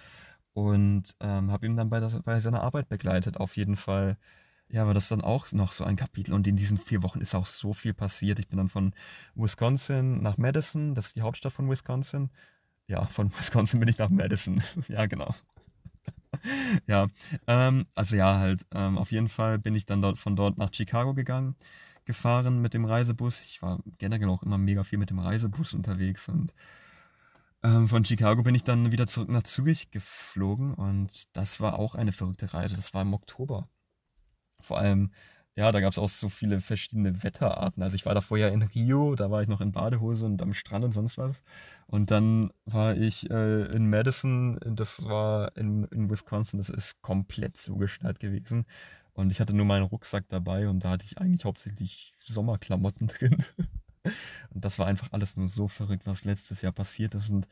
und 0.52 1.14
ähm, 1.20 1.50
habe 1.50 1.66
ihn 1.66 1.76
dann 1.76 1.90
bei, 1.90 2.00
das, 2.00 2.20
bei 2.22 2.40
seiner 2.40 2.62
Arbeit 2.62 2.88
begleitet. 2.88 3.38
Auf 3.38 3.56
jeden 3.56 3.76
Fall 3.76 4.16
ja, 4.70 4.86
war 4.86 4.94
das 4.94 5.08
dann 5.08 5.20
auch 5.20 5.50
noch 5.52 5.72
so 5.72 5.84
ein 5.84 5.96
Kapitel. 5.96 6.32
Und 6.32 6.46
in 6.46 6.56
diesen 6.56 6.78
vier 6.78 7.02
Wochen 7.02 7.20
ist 7.20 7.34
auch 7.34 7.46
so 7.46 7.72
viel 7.72 7.94
passiert. 7.94 8.38
Ich 8.38 8.48
bin 8.48 8.58
dann 8.58 8.68
von 8.68 8.94
Wisconsin 9.34 10.22
nach 10.22 10.38
Madison, 10.38 10.94
das 10.94 11.08
ist 11.08 11.16
die 11.16 11.22
Hauptstadt 11.22 11.52
von 11.52 11.68
Wisconsin. 11.68 12.30
Ja, 12.86 13.06
von 13.06 13.32
Wisconsin 13.38 13.80
bin 13.80 13.88
ich 13.88 13.98
nach 13.98 14.10
Madison. 14.10 14.62
ja, 14.88 15.06
genau. 15.06 15.34
ja, 16.86 17.08
ähm, 17.46 17.86
also 17.94 18.16
ja, 18.16 18.38
halt, 18.38 18.64
ähm, 18.72 18.96
auf 18.96 19.10
jeden 19.10 19.28
Fall 19.28 19.58
bin 19.58 19.74
ich 19.74 19.86
dann 19.86 20.02
dort, 20.02 20.18
von 20.18 20.36
dort 20.36 20.56
nach 20.56 20.72
Chicago 20.72 21.14
gegangen, 21.14 21.56
gefahren 22.10 22.60
mit 22.60 22.74
dem 22.74 22.84
Reisebus. 22.84 23.40
Ich 23.44 23.62
war 23.62 23.80
generell 23.98 24.28
auch 24.28 24.42
immer 24.42 24.58
mega 24.58 24.84
viel 24.84 24.98
mit 24.98 25.10
dem 25.10 25.20
Reisebus 25.20 25.74
unterwegs 25.74 26.28
und 26.28 26.52
ähm, 27.62 27.88
von 27.88 28.04
Chicago 28.04 28.42
bin 28.42 28.54
ich 28.54 28.64
dann 28.64 28.90
wieder 28.90 29.06
zurück 29.06 29.28
nach 29.28 29.42
Zürich 29.42 29.90
geflogen 29.90 30.74
und 30.74 31.28
das 31.36 31.60
war 31.60 31.78
auch 31.78 31.94
eine 31.94 32.12
verrückte 32.12 32.52
Reise. 32.54 32.74
Das 32.76 32.94
war 32.94 33.02
im 33.02 33.14
Oktober. 33.14 33.68
Vor 34.60 34.78
allem, 34.78 35.10
ja, 35.56 35.72
da 35.72 35.80
gab 35.80 35.92
es 35.92 35.98
auch 35.98 36.08
so 36.08 36.28
viele 36.28 36.60
verschiedene 36.60 37.22
Wetterarten. 37.22 37.82
Also 37.82 37.96
ich 37.96 38.06
war 38.06 38.14
da 38.14 38.22
vorher 38.22 38.52
in 38.52 38.62
Rio, 38.62 39.14
da 39.14 39.30
war 39.30 39.42
ich 39.42 39.48
noch 39.48 39.60
in 39.60 39.72
Badehose 39.72 40.24
und 40.24 40.40
am 40.42 40.54
Strand 40.54 40.84
und 40.84 40.92
sonst 40.92 41.18
was. 41.18 41.42
Und 41.86 42.10
dann 42.10 42.50
war 42.64 42.96
ich 42.96 43.30
äh, 43.30 43.64
in 43.66 43.90
Madison, 43.90 44.58
das 44.64 45.04
war 45.04 45.56
in, 45.56 45.84
in 45.86 46.08
Wisconsin, 46.08 46.58
das 46.58 46.70
ist 46.70 47.02
komplett 47.02 47.56
zugeschneit 47.56 48.20
gewesen. 48.20 48.64
Und 49.20 49.30
ich 49.30 49.40
hatte 49.40 49.54
nur 49.54 49.66
meinen 49.66 49.84
Rucksack 49.84 50.28
dabei 50.28 50.68
und 50.68 50.84
da 50.84 50.90
hatte 50.90 51.04
ich 51.04 51.18
eigentlich 51.18 51.44
hauptsächlich 51.44 52.14
Sommerklamotten 52.18 53.06
drin. 53.08 53.44
Und 54.50 54.64
das 54.64 54.78
war 54.78 54.86
einfach 54.86 55.12
alles 55.12 55.36
nur 55.36 55.48
so 55.48 55.68
verrückt, 55.68 56.06
was 56.06 56.24
letztes 56.24 56.62
Jahr 56.62 56.72
passiert 56.72 57.14
ist. 57.14 57.28
Und 57.28 57.46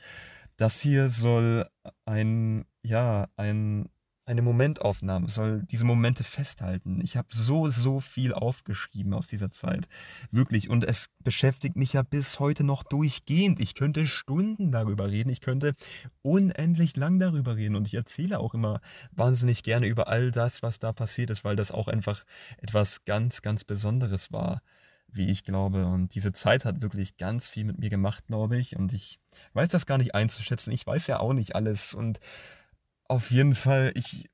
das 0.57 0.81
hier 0.81 1.11
soll 1.11 1.69
ein, 2.07 2.64
ja, 2.83 3.29
ein 3.37 3.89
eine 4.29 4.43
Momentaufnahme, 4.43 5.29
soll 5.29 5.62
diese 5.70 5.85
Momente 5.85 6.22
festhalten. 6.22 7.01
Ich 7.03 7.16
habe 7.16 7.29
so, 7.31 7.68
so 7.68 7.99
viel 7.99 8.35
aufgeschrieben 8.35 9.14
aus 9.14 9.26
dieser 9.26 9.51
Zeit. 9.51 9.89
Wirklich. 10.31 10.68
Und 10.68 10.85
es 10.85 11.09
beschäftigt 11.24 11.76
mich 11.76 11.95
ja 11.95 12.03
bis 12.03 12.39
heute 12.39 12.62
noch 12.62 12.83
durchgehend. 12.83 13.59
Ich 13.59 13.74
könnte 13.74 14.07
Stunden 14.07 14.70
darüber 14.70 15.11
reden. 15.11 15.31
Ich 15.31 15.41
könnte 15.41 15.74
unendlich 16.20 16.95
lang 16.95 17.18
darüber 17.18 17.57
reden. 17.57 17.74
Und 17.74 17.87
ich 17.87 17.95
erzähle 17.95 18.39
auch 18.39 18.53
immer 18.53 18.83
wahnsinnig 19.12 19.62
gerne 19.62 19.87
über 19.87 20.09
all 20.09 20.31
das, 20.31 20.62
was 20.62 20.79
da 20.79 20.93
passiert 20.93 21.31
ist, 21.31 21.43
weil 21.43 21.57
das 21.57 21.72
auch 21.72 21.89
einfach 21.89 22.24
etwas 22.59 23.07
ganz, 23.07 23.41
ganz 23.41 23.64
Besonderes 23.64 24.31
war 24.31 24.61
wie 25.11 25.31
ich 25.31 25.43
glaube. 25.43 25.87
Und 25.87 26.14
diese 26.14 26.33
Zeit 26.33 26.66
hat 26.66 26.83
wirklich 26.83 27.16
ganz 27.16 27.49
viel 27.49 27.64
mit 27.64 27.79
mir 27.79 27.89
gemacht, 27.89 28.26
glaube 28.26 28.59
ich. 28.59 28.76
Und 28.76 28.93
ich 28.93 29.18
weiß 29.55 29.70
das 29.70 29.87
gar 29.87 29.97
nicht 29.97 30.14
einzuschätzen. 30.14 30.70
Ich 30.70 30.87
weiß 30.87 31.07
ja 31.07 31.18
auch 31.18 31.33
nicht 31.33 31.55
alles. 31.57 31.95
Und 31.95 32.20
auf 33.09 33.31
jeden 33.31 33.55
Fall, 33.55 33.93
ich 33.95 34.31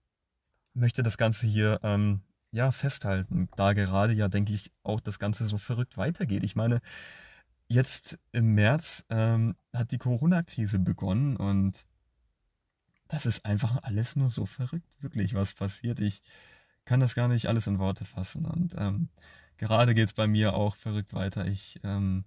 möchte 0.75 1.03
das 1.03 1.17
Ganze 1.17 1.47
hier 1.47 1.81
ähm, 1.83 2.21
ja 2.51 2.73
festhalten, 2.73 3.49
da 3.57 3.73
gerade 3.73 4.13
ja, 4.13 4.29
denke 4.29 4.53
ich, 4.53 4.73
auch 4.83 5.01
das 5.01 5.19
Ganze 5.19 5.47
so 5.47 5.59
verrückt 5.59 5.97
weitergeht. 5.97 6.45
Ich 6.45 6.57
meine, 6.57 6.81
jetzt 7.69 8.19
im 8.33 8.55
März 8.55 9.05
ähm, 9.11 9.57
hat 9.73 9.93
die 9.93 9.99
Corona-Krise 9.99 10.79
begonnen 10.79 11.37
und 11.37 11.87
das 13.09 13.27
ist 13.27 13.45
einfach 13.45 13.83
alles 13.83 14.17
nur 14.17 14.31
so 14.31 14.47
verrückt, 14.47 14.97
wirklich, 15.01 15.35
was 15.35 15.55
passiert. 15.55 16.01
Ich 16.01 16.23
kann 16.85 17.01
das 17.01 17.15
gar 17.15 17.29
nicht 17.29 17.47
alles 17.47 17.67
in 17.67 17.79
Worte 17.79 18.05
fassen. 18.05 18.45
Und 18.45 18.75
ähm, 18.77 19.09
gerade 19.57 19.95
geht 19.95 20.09
es 20.09 20.15
bei 20.15 20.27
mir 20.27 20.55
auch 20.55 20.77
verrückt 20.77 21.15
weiter. 21.15 21.47
Ich, 21.47 21.81
ähm, 21.85 22.25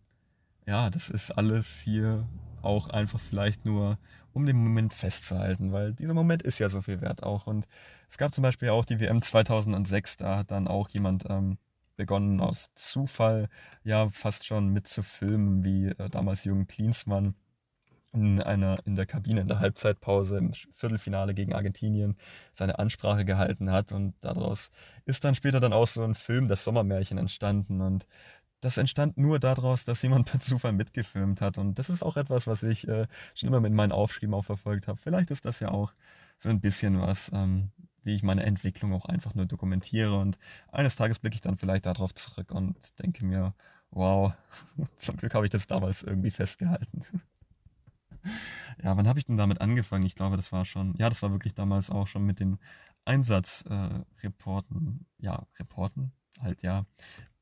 ja, 0.68 0.90
das 0.90 1.10
ist 1.10 1.32
alles 1.32 1.82
hier 1.82 2.28
auch 2.62 2.90
einfach 2.90 3.20
vielleicht 3.20 3.66
nur, 3.66 3.98
um 4.34 4.46
den 4.46 4.58
Moment 4.58 4.94
festzuhalten, 4.94 5.72
weil 5.72 5.94
dieser 5.94 6.14
Moment 6.14 6.44
ist 6.44 6.60
ja 6.60 6.70
so 6.70 6.82
viel 6.82 7.02
wert 7.02 7.24
auch. 7.24 7.48
Und 7.48 7.68
es 8.10 8.18
gab 8.18 8.34
zum 8.34 8.44
Beispiel 8.44 8.70
auch 8.70 8.86
die 8.86 9.00
WM 9.00 9.22
2006, 9.22 10.18
da 10.18 10.38
hat 10.38 10.52
dann 10.52 10.68
auch 10.68 10.90
jemand 10.90 11.26
ähm, 11.30 11.58
begonnen 11.96 12.40
aus 12.42 12.70
Zufall, 12.76 13.50
ja, 13.84 14.10
fast 14.12 14.46
schon 14.46 14.70
mitzufilmen, 14.70 15.64
wie 15.64 15.88
äh, 15.88 16.10
damals 16.10 16.44
Jürgen 16.44 16.68
Klinsmann 16.68 17.36
in 18.14 18.42
einer 18.42 18.80
in 18.86 18.96
der 18.96 19.06
Kabine 19.06 19.42
in 19.42 19.48
der 19.48 19.60
Halbzeitpause 19.60 20.38
im 20.38 20.54
Viertelfinale 20.74 21.34
gegen 21.34 21.54
Argentinien 21.54 22.18
seine 22.54 22.80
Ansprache 22.80 23.26
gehalten 23.26 23.72
hat 23.72 23.92
und 23.92 24.14
daraus 24.22 24.72
ist 25.06 25.24
dann 25.24 25.36
später 25.36 25.60
dann 25.60 25.74
auch 25.74 25.88
so 25.88 26.04
ein 26.04 26.16
Film 26.16 26.48
das 26.48 26.64
Sommermärchen 26.64 27.18
entstanden 27.18 27.82
und 27.82 28.08
das 28.62 28.78
entstand 28.78 29.18
nur 29.18 29.40
daraus, 29.40 29.84
dass 29.84 30.02
jemand 30.02 30.28
per 30.28 30.40
Zufall 30.40 30.74
mitgefilmt 30.74 31.42
hat 31.42 31.58
und 31.58 31.78
das 31.78 31.90
ist 31.90 32.04
auch 32.04 32.18
etwas, 32.18 32.48
was 32.48 32.64
ich 32.64 32.88
äh, 32.88 33.08
schon 33.36 33.50
immer 33.50 33.60
mit 33.60 33.74
meinen 33.74 33.92
Aufschrieben 33.92 34.34
auch 34.34 34.46
verfolgt 34.46 34.88
habe. 34.88 35.00
Vielleicht 35.00 35.32
ist 35.32 35.46
das 35.46 35.60
ja 35.60 35.70
auch 35.70 35.94
so 36.40 36.50
ein 36.50 36.60
bisschen 36.60 37.00
was, 37.00 37.32
ähm, 37.34 37.72
wie 38.04 38.16
ich 38.16 38.24
meine 38.24 38.44
Entwicklung 38.44 38.94
auch 38.94 39.06
einfach 39.06 39.36
nur 39.36 39.46
dokumentiere 39.46 40.18
und 40.18 40.38
eines 40.72 40.96
Tages 40.96 41.20
blicke 41.20 41.36
ich 41.36 41.42
dann 41.42 41.58
vielleicht 41.58 41.86
darauf 41.86 42.14
zurück 42.16 42.52
und 42.52 42.76
denke 43.00 43.26
mir, 43.26 43.54
wow, 43.92 44.34
zum 44.98 45.18
Glück 45.18 45.34
habe 45.34 45.46
ich 45.46 45.52
das 45.52 45.68
damals 45.68 46.04
irgendwie 46.04 46.32
festgehalten. 46.32 47.02
Ja, 48.84 48.98
wann 48.98 49.08
habe 49.08 49.20
ich 49.20 49.26
denn 49.26 49.38
damit 49.38 49.62
angefangen? 49.62 50.06
Ich 50.06 50.16
glaube, 50.16 50.36
das 50.36 50.52
war 50.52 50.66
schon, 50.66 50.96
ja, 50.98 51.08
das 51.08 51.22
war 51.22 51.32
wirklich 51.32 51.56
damals 51.56 51.90
auch 51.90 52.08
schon 52.08 52.26
mit 52.26 52.42
den 52.42 52.60
Einsatzreporten, 53.06 55.06
äh, 55.20 55.26
ja, 55.26 55.48
Reporten, 55.58 56.12
halt 56.42 56.62
ja, 56.62 56.86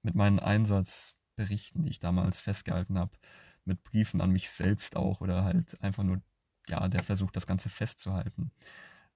mit 0.05 0.15
meinen 0.15 0.39
Einsatzberichten, 0.39 1.83
die 1.83 1.89
ich 1.89 1.99
damals 1.99 2.39
festgehalten 2.39 2.97
habe, 2.97 3.17
mit 3.65 3.83
Briefen 3.83 4.21
an 4.21 4.31
mich 4.31 4.49
selbst 4.49 4.95
auch 4.95 5.19
oder 5.21 5.43
halt 5.43 5.81
einfach 5.81 6.03
nur, 6.03 6.21
ja, 6.67 6.87
der 6.87 7.03
Versuch, 7.03 7.31
das 7.31 7.47
Ganze 7.47 7.69
festzuhalten. 7.69 8.51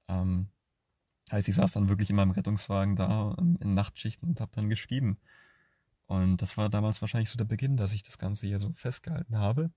Ähm, 0.07 0.49
heißt, 1.31 1.47
ich 1.47 1.55
saß 1.55 1.73
dann 1.73 1.89
wirklich 1.89 2.09
in 2.09 2.15
meinem 2.15 2.31
Rettungswagen 2.31 2.95
da 2.95 3.35
in 3.37 3.73
Nachtschichten 3.73 4.29
und 4.29 4.41
habe 4.41 4.51
dann 4.55 4.69
geschrieben. 4.69 5.19
Und 6.07 6.41
das 6.41 6.57
war 6.57 6.69
damals 6.69 7.01
wahrscheinlich 7.01 7.29
so 7.29 7.37
der 7.37 7.45
Beginn, 7.45 7.77
dass 7.77 7.93
ich 7.93 8.01
das 8.01 8.17
Ganze 8.17 8.47
hier 8.47 8.59
so 8.59 8.73
festgehalten 8.73 9.37
habe. 9.37 9.71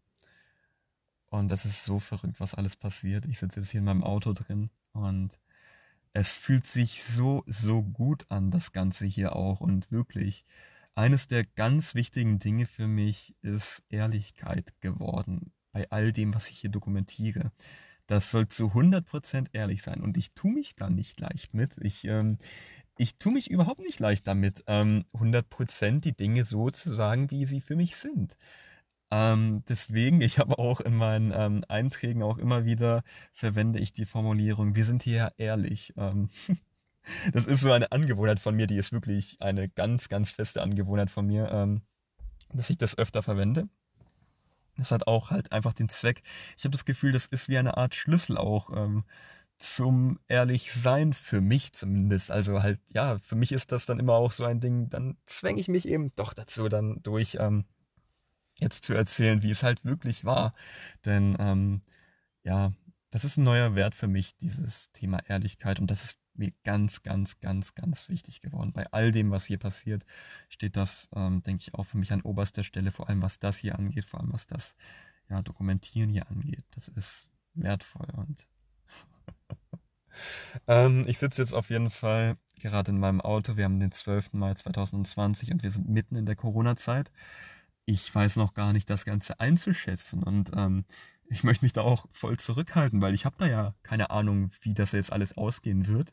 Und 1.27 1.49
das 1.49 1.67
ist 1.67 1.85
so 1.85 1.99
verrückt, 1.99 2.41
was 2.41 2.55
alles 2.55 2.77
passiert. 2.77 3.27
Ich 3.27 3.39
sitze 3.39 3.61
jetzt 3.61 3.71
hier 3.71 3.81
in 3.81 3.85
meinem 3.85 4.03
Auto 4.03 4.33
drin 4.33 4.71
und 4.93 5.39
es 6.15 6.37
fühlt 6.37 6.67
sich 6.67 7.05
so, 7.05 7.43
so 7.47 7.83
gut 7.83 8.27
an, 8.31 8.51
das 8.51 8.73
Ganze 8.73 9.07
hier 9.07 9.37
auch. 9.37 9.61
Und 9.61 9.91
wirklich, 9.91 10.45
eines 10.95 11.29
der 11.29 11.45
ganz 11.45 11.95
wichtigen 11.95 12.39
Dinge 12.39 12.67
für 12.67 12.87
mich 12.87 13.35
ist 13.43 13.83
Ehrlichkeit 13.89 14.75
geworden 14.81 15.53
bei 15.73 15.91
all 15.91 16.13
dem, 16.13 16.35
was 16.35 16.51
ich 16.51 16.59
hier 16.59 16.71
dokumentiere. 16.71 17.53
Das 18.07 18.31
soll 18.31 18.49
zu 18.49 18.69
100% 18.75 19.49
ehrlich 19.53 19.83
sein. 19.83 20.03
Und 20.03 20.17
ich 20.17 20.35
tue 20.35 20.53
mich 20.53 20.77
da 20.77 20.91
nicht 20.91 21.19
leicht 21.21 21.55
mit. 21.55 21.77
Ich, 21.81 22.05
ähm, 22.05 22.39
ich 22.99 23.17
tue 23.17 23.33
mich 23.33 23.51
überhaupt 23.51 23.81
nicht 23.81 24.01
leicht 24.01 24.27
damit, 24.27 24.65
ähm, 24.67 25.05
100% 25.15 26.01
die 26.05 26.17
Dinge 26.17 26.45
so 26.45 26.71
zu 26.71 26.95
sagen, 26.95 27.31
wie 27.31 27.47
sie 27.47 27.61
für 27.61 27.77
mich 27.77 27.97
sind. 27.97 28.37
Ähm, 29.11 29.63
deswegen, 29.69 30.21
ich 30.21 30.39
habe 30.39 30.59
auch 30.59 30.81
in 30.81 30.97
meinen 30.97 31.33
ähm, 31.35 31.65
Einträgen 31.69 32.23
auch 32.23 32.39
immer 32.39 32.65
wieder 32.65 33.05
verwende 33.33 33.79
ich 33.79 33.93
die 33.93 34.07
Formulierung, 34.07 34.75
wir 34.75 34.85
sind 34.85 35.03
hier 35.03 35.33
ehrlich. 35.39 35.93
Ähm, 35.97 36.31
das 37.33 37.47
ist 37.47 37.61
so 37.61 37.73
eine 37.73 37.93
Angewohnheit 37.93 38.41
von 38.41 38.55
mir, 38.55 38.67
die 38.67 38.77
ist 38.77 38.93
wirklich 38.93 39.37
eine 39.41 39.69
ganz, 39.69 40.09
ganz 40.09 40.31
feste 40.31 40.63
Angewohnheit 40.63 41.11
von 41.11 41.27
mir, 41.27 41.51
ähm, 41.51 41.83
dass 42.53 42.71
ich 42.71 42.79
das 42.79 42.97
öfter 42.97 43.23
verwende. 43.23 43.69
Das 44.77 44.91
hat 44.91 45.07
auch 45.07 45.31
halt 45.31 45.53
einfach 45.53 45.73
den 45.73 45.89
Zweck. 45.89 46.23
Ich 46.57 46.65
habe 46.65 46.73
das 46.73 46.85
Gefühl, 46.85 47.13
das 47.13 47.27
ist 47.27 47.49
wie 47.49 47.59
eine 47.59 47.77
Art 47.77 47.95
Schlüssel 47.95 48.39
auch 48.39 48.71
ähm, 48.75 49.05
zum 49.59 50.19
Ehrlichsein 50.29 51.13
für 51.13 51.41
mich 51.41 51.73
zumindest. 51.73 52.31
Also 52.31 52.63
halt, 52.63 52.81
ja, 52.93 53.19
für 53.21 53.37
mich 53.37 53.53
ist 53.53 53.71
das 53.71 53.87
dann 53.87 54.01
immer 54.01 54.15
auch 54.15 54.33
so 54.33 54.45
ein 54.45 54.61
Ding, 54.61 54.89
dann 54.89 55.17
zwänge 55.27 55.61
ich 55.61 55.69
mich 55.69 55.87
eben 55.87 56.15
doch 56.17 56.33
dazu 56.35 56.69
dann 56.69 57.03
durch, 57.03 57.37
ähm, 57.39 57.65
jetzt 58.59 58.85
zu 58.85 58.95
erzählen, 58.95 59.43
wie 59.43 59.51
es 59.51 59.63
halt 59.63 59.85
wirklich 59.85 60.25
war. 60.25 60.55
Denn 61.05 61.37
ähm, 61.39 61.83
ja, 62.45 62.73
das 63.11 63.25
ist 63.25 63.37
ein 63.37 63.45
neuer 63.45 63.75
Wert 63.75 63.95
für 63.95 64.09
mich, 64.09 64.37
dieses 64.37 64.91
Thema 64.93 65.19
Ehrlichkeit. 65.29 65.81
Und 65.81 65.91
das 65.91 66.05
ist 66.05 66.19
mir 66.35 66.53
ganz, 66.65 67.03
ganz, 67.03 67.41
ganz, 67.41 67.75
ganz 67.75 68.09
wichtig 68.09 68.41
geworden. 68.41 68.73
Bei 68.73 68.87
all 68.93 69.13
dem, 69.13 69.31
was 69.31 69.47
hier 69.47 69.59
passiert, 69.59 70.05
steht 70.49 70.77
das, 70.77 71.09
ähm, 71.15 71.43
denke 71.43 71.63
ich, 71.63 71.75
auch 71.75 71.85
für 71.85 71.99
mich 71.99 72.13
an 72.13 72.23
oberster 72.23 72.65
Stelle, 72.65 72.93
vor 72.93 73.09
allem 73.09 73.23
was 73.23 73.39
das 73.39 73.59
hier 73.59 73.79
angeht, 73.79 74.05
vor 74.05 74.21
allem 74.21 74.33
was 74.33 74.47
das 74.47 74.75
ja, 75.29 75.43
Dokumentieren 75.43 76.11
hier 76.11 76.29
angeht. 76.29 76.65
Das 76.73 76.89
ist 76.89 77.29
wertvoll 77.55 78.09
und 78.17 78.47
ähm, 80.67 81.05
ich 81.07 81.19
sitze 81.19 81.43
jetzt 81.43 81.55
auf 81.55 81.71
jeden 81.71 81.91
Fall 81.91 82.37
gerade 82.61 82.91
in 82.91 82.99
meinem 82.99 83.21
Auto. 83.21 83.57
Wir 83.57 83.65
haben 83.65 83.81
den 83.81 83.93
12. 83.93 84.33
Mai 84.35 84.55
2020 84.55 85.53
und 85.53 85.63
wir 85.63 85.71
sind 85.71 85.89
mitten 85.89 86.17
in 86.17 86.27
der 86.27 86.37
Corona-Zeit 86.37 87.13
ich 87.85 88.15
weiß 88.15 88.37
noch 88.37 88.55
gar 88.55 88.73
nicht, 88.73 88.89
das 88.91 89.05
Ganze 89.05 89.41
einzuschätzen. 89.41 90.23
Und 90.23 90.53
ähm, 90.57 90.85
ich 91.29 91.45
möchte 91.45 91.65
mich 91.65 91.73
da 91.73 91.83
auch 91.83 92.07
voll 92.11 92.39
zurückhalten, 92.39 93.01
weil 93.01 93.15
ich 93.15 93.25
habe 93.25 93.37
da 93.39 93.47
ja 93.47 93.75
keine 93.83 94.11
Ahnung, 94.11 94.51
wie 94.61 94.75
das 94.75 94.93
jetzt 94.93 95.13
alles 95.13 95.37
ausgehen 95.37 95.87
wird. 95.87 96.13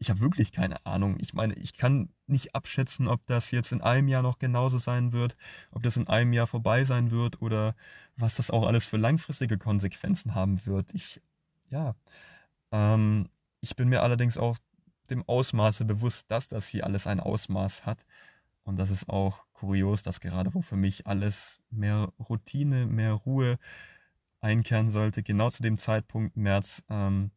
Ich 0.00 0.10
habe 0.10 0.20
wirklich 0.20 0.52
keine 0.52 0.86
Ahnung. 0.86 1.16
Ich 1.18 1.34
meine, 1.34 1.54
ich 1.54 1.74
kann 1.74 2.10
nicht 2.26 2.54
abschätzen, 2.54 3.08
ob 3.08 3.26
das 3.26 3.50
jetzt 3.50 3.72
in 3.72 3.80
einem 3.80 4.06
Jahr 4.08 4.22
noch 4.22 4.38
genauso 4.38 4.78
sein 4.78 5.12
wird, 5.12 5.36
ob 5.72 5.82
das 5.82 5.96
in 5.96 6.06
einem 6.06 6.32
Jahr 6.32 6.46
vorbei 6.46 6.84
sein 6.84 7.10
wird 7.10 7.42
oder 7.42 7.74
was 8.16 8.34
das 8.36 8.50
auch 8.50 8.66
alles 8.66 8.86
für 8.86 8.96
langfristige 8.96 9.58
Konsequenzen 9.58 10.34
haben 10.34 10.64
wird. 10.66 10.94
Ich, 10.94 11.20
ja, 11.70 11.96
ähm, 12.70 13.28
ich 13.60 13.74
bin 13.76 13.88
mir 13.88 14.02
allerdings 14.02 14.38
auch 14.38 14.58
dem 15.10 15.26
Ausmaße 15.28 15.84
bewusst, 15.84 16.30
dass 16.30 16.48
das 16.48 16.68
hier 16.68 16.84
alles 16.84 17.06
ein 17.06 17.18
Ausmaß 17.20 17.86
hat 17.86 18.04
und 18.68 18.78
das 18.78 18.90
ist 18.90 19.08
auch 19.08 19.46
kurios, 19.54 20.02
dass 20.02 20.20
gerade 20.20 20.52
wo 20.52 20.60
für 20.60 20.76
mich 20.76 21.06
alles 21.06 21.58
mehr 21.70 22.12
Routine, 22.28 22.84
mehr 22.84 23.14
Ruhe 23.14 23.58
einkehren 24.40 24.90
sollte, 24.90 25.22
genau 25.22 25.50
zu 25.50 25.62
dem 25.62 25.78
Zeitpunkt 25.78 26.36
März 26.36 26.82
ähm, 26.88 27.30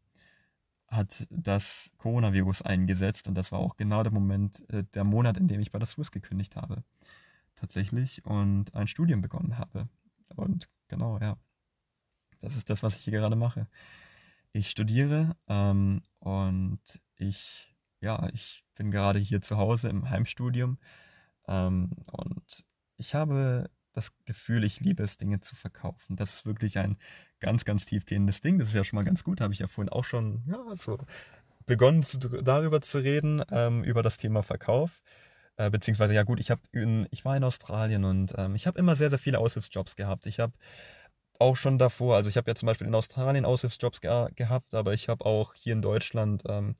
hat 0.87 1.25
das 1.29 1.89
Coronavirus 1.97 2.61
eingesetzt 2.63 3.27
und 3.27 3.35
das 3.35 3.51
war 3.51 3.59
auch 3.59 3.77
genau 3.77 4.03
der 4.03 4.11
Moment, 4.11 4.69
äh, 4.69 4.83
der 4.93 5.05
Monat, 5.05 5.37
in 5.37 5.47
dem 5.47 5.61
ich 5.61 5.71
bei 5.71 5.79
der 5.79 5.87
Swiss 5.87 6.11
gekündigt 6.11 6.55
habe. 6.55 6.83
Tatsächlich 7.55 8.25
und 8.25 8.75
ein 8.75 8.87
Studium 8.87 9.21
begonnen 9.21 9.57
habe. 9.57 9.87
Und 10.35 10.69
genau, 10.87 11.17
ja. 11.19 11.37
Das 12.39 12.55
ist 12.55 12.69
das, 12.69 12.83
was 12.83 12.97
ich 12.97 13.03
hier 13.03 13.13
gerade 13.13 13.35
mache. 13.35 13.67
Ich 14.51 14.69
studiere 14.69 15.35
ähm, 15.47 16.01
und 16.19 16.81
ich, 17.15 17.73
ja, 18.01 18.27
ich 18.33 18.65
bin 18.75 18.91
gerade 18.91 19.19
hier 19.19 19.41
zu 19.41 19.57
Hause 19.57 19.89
im 19.89 20.09
Heimstudium 20.09 20.77
ähm, 21.47 21.91
und 22.11 22.65
ich 22.97 23.15
habe 23.15 23.69
das 23.93 24.11
Gefühl, 24.25 24.63
ich 24.63 24.79
liebe 24.79 25.03
es, 25.03 25.17
Dinge 25.17 25.41
zu 25.41 25.55
verkaufen. 25.55 26.15
Das 26.15 26.33
ist 26.33 26.45
wirklich 26.45 26.77
ein 26.77 26.97
ganz, 27.39 27.65
ganz 27.65 27.85
tiefgehendes 27.85 28.41
Ding. 28.41 28.59
Das 28.59 28.69
ist 28.69 28.73
ja 28.73 28.83
schon 28.83 28.97
mal 28.97 29.03
ganz 29.03 29.23
gut. 29.23 29.41
Habe 29.41 29.53
ich 29.53 29.59
ja 29.59 29.67
vorhin 29.67 29.89
auch 29.89 30.05
schon 30.05 30.43
ja, 30.47 30.75
so 30.75 30.97
begonnen, 31.65 32.03
zu, 32.03 32.17
darüber 32.19 32.81
zu 32.81 32.99
reden, 32.99 33.43
ähm, 33.51 33.83
über 33.83 34.03
das 34.03 34.17
Thema 34.17 34.43
Verkauf. 34.43 35.01
Äh, 35.57 35.69
beziehungsweise, 35.69 36.13
ja 36.13 36.23
gut, 36.23 36.39
ich, 36.39 36.51
in, 36.71 37.07
ich 37.11 37.25
war 37.25 37.35
in 37.35 37.43
Australien 37.43 38.05
und 38.05 38.33
ähm, 38.37 38.55
ich 38.55 38.67
habe 38.67 38.79
immer 38.79 38.95
sehr, 38.95 39.09
sehr 39.09 39.19
viele 39.19 39.39
Aushilfsjobs 39.39 39.95
gehabt. 39.95 40.25
Ich 40.25 40.39
habe 40.39 40.53
auch 41.39 41.55
schon 41.57 41.77
davor, 41.77 42.15
also 42.15 42.29
ich 42.29 42.37
habe 42.37 42.49
ja 42.49 42.55
zum 42.55 42.67
Beispiel 42.67 42.87
in 42.87 42.95
Australien 42.95 43.45
Aushilfsjobs 43.45 43.99
ge 43.99 44.29
gehabt, 44.35 44.73
aber 44.73 44.93
ich 44.93 45.09
habe 45.09 45.25
auch 45.25 45.53
hier 45.55 45.73
in 45.73 45.81
Deutschland 45.81 46.43
ähm, 46.47 46.75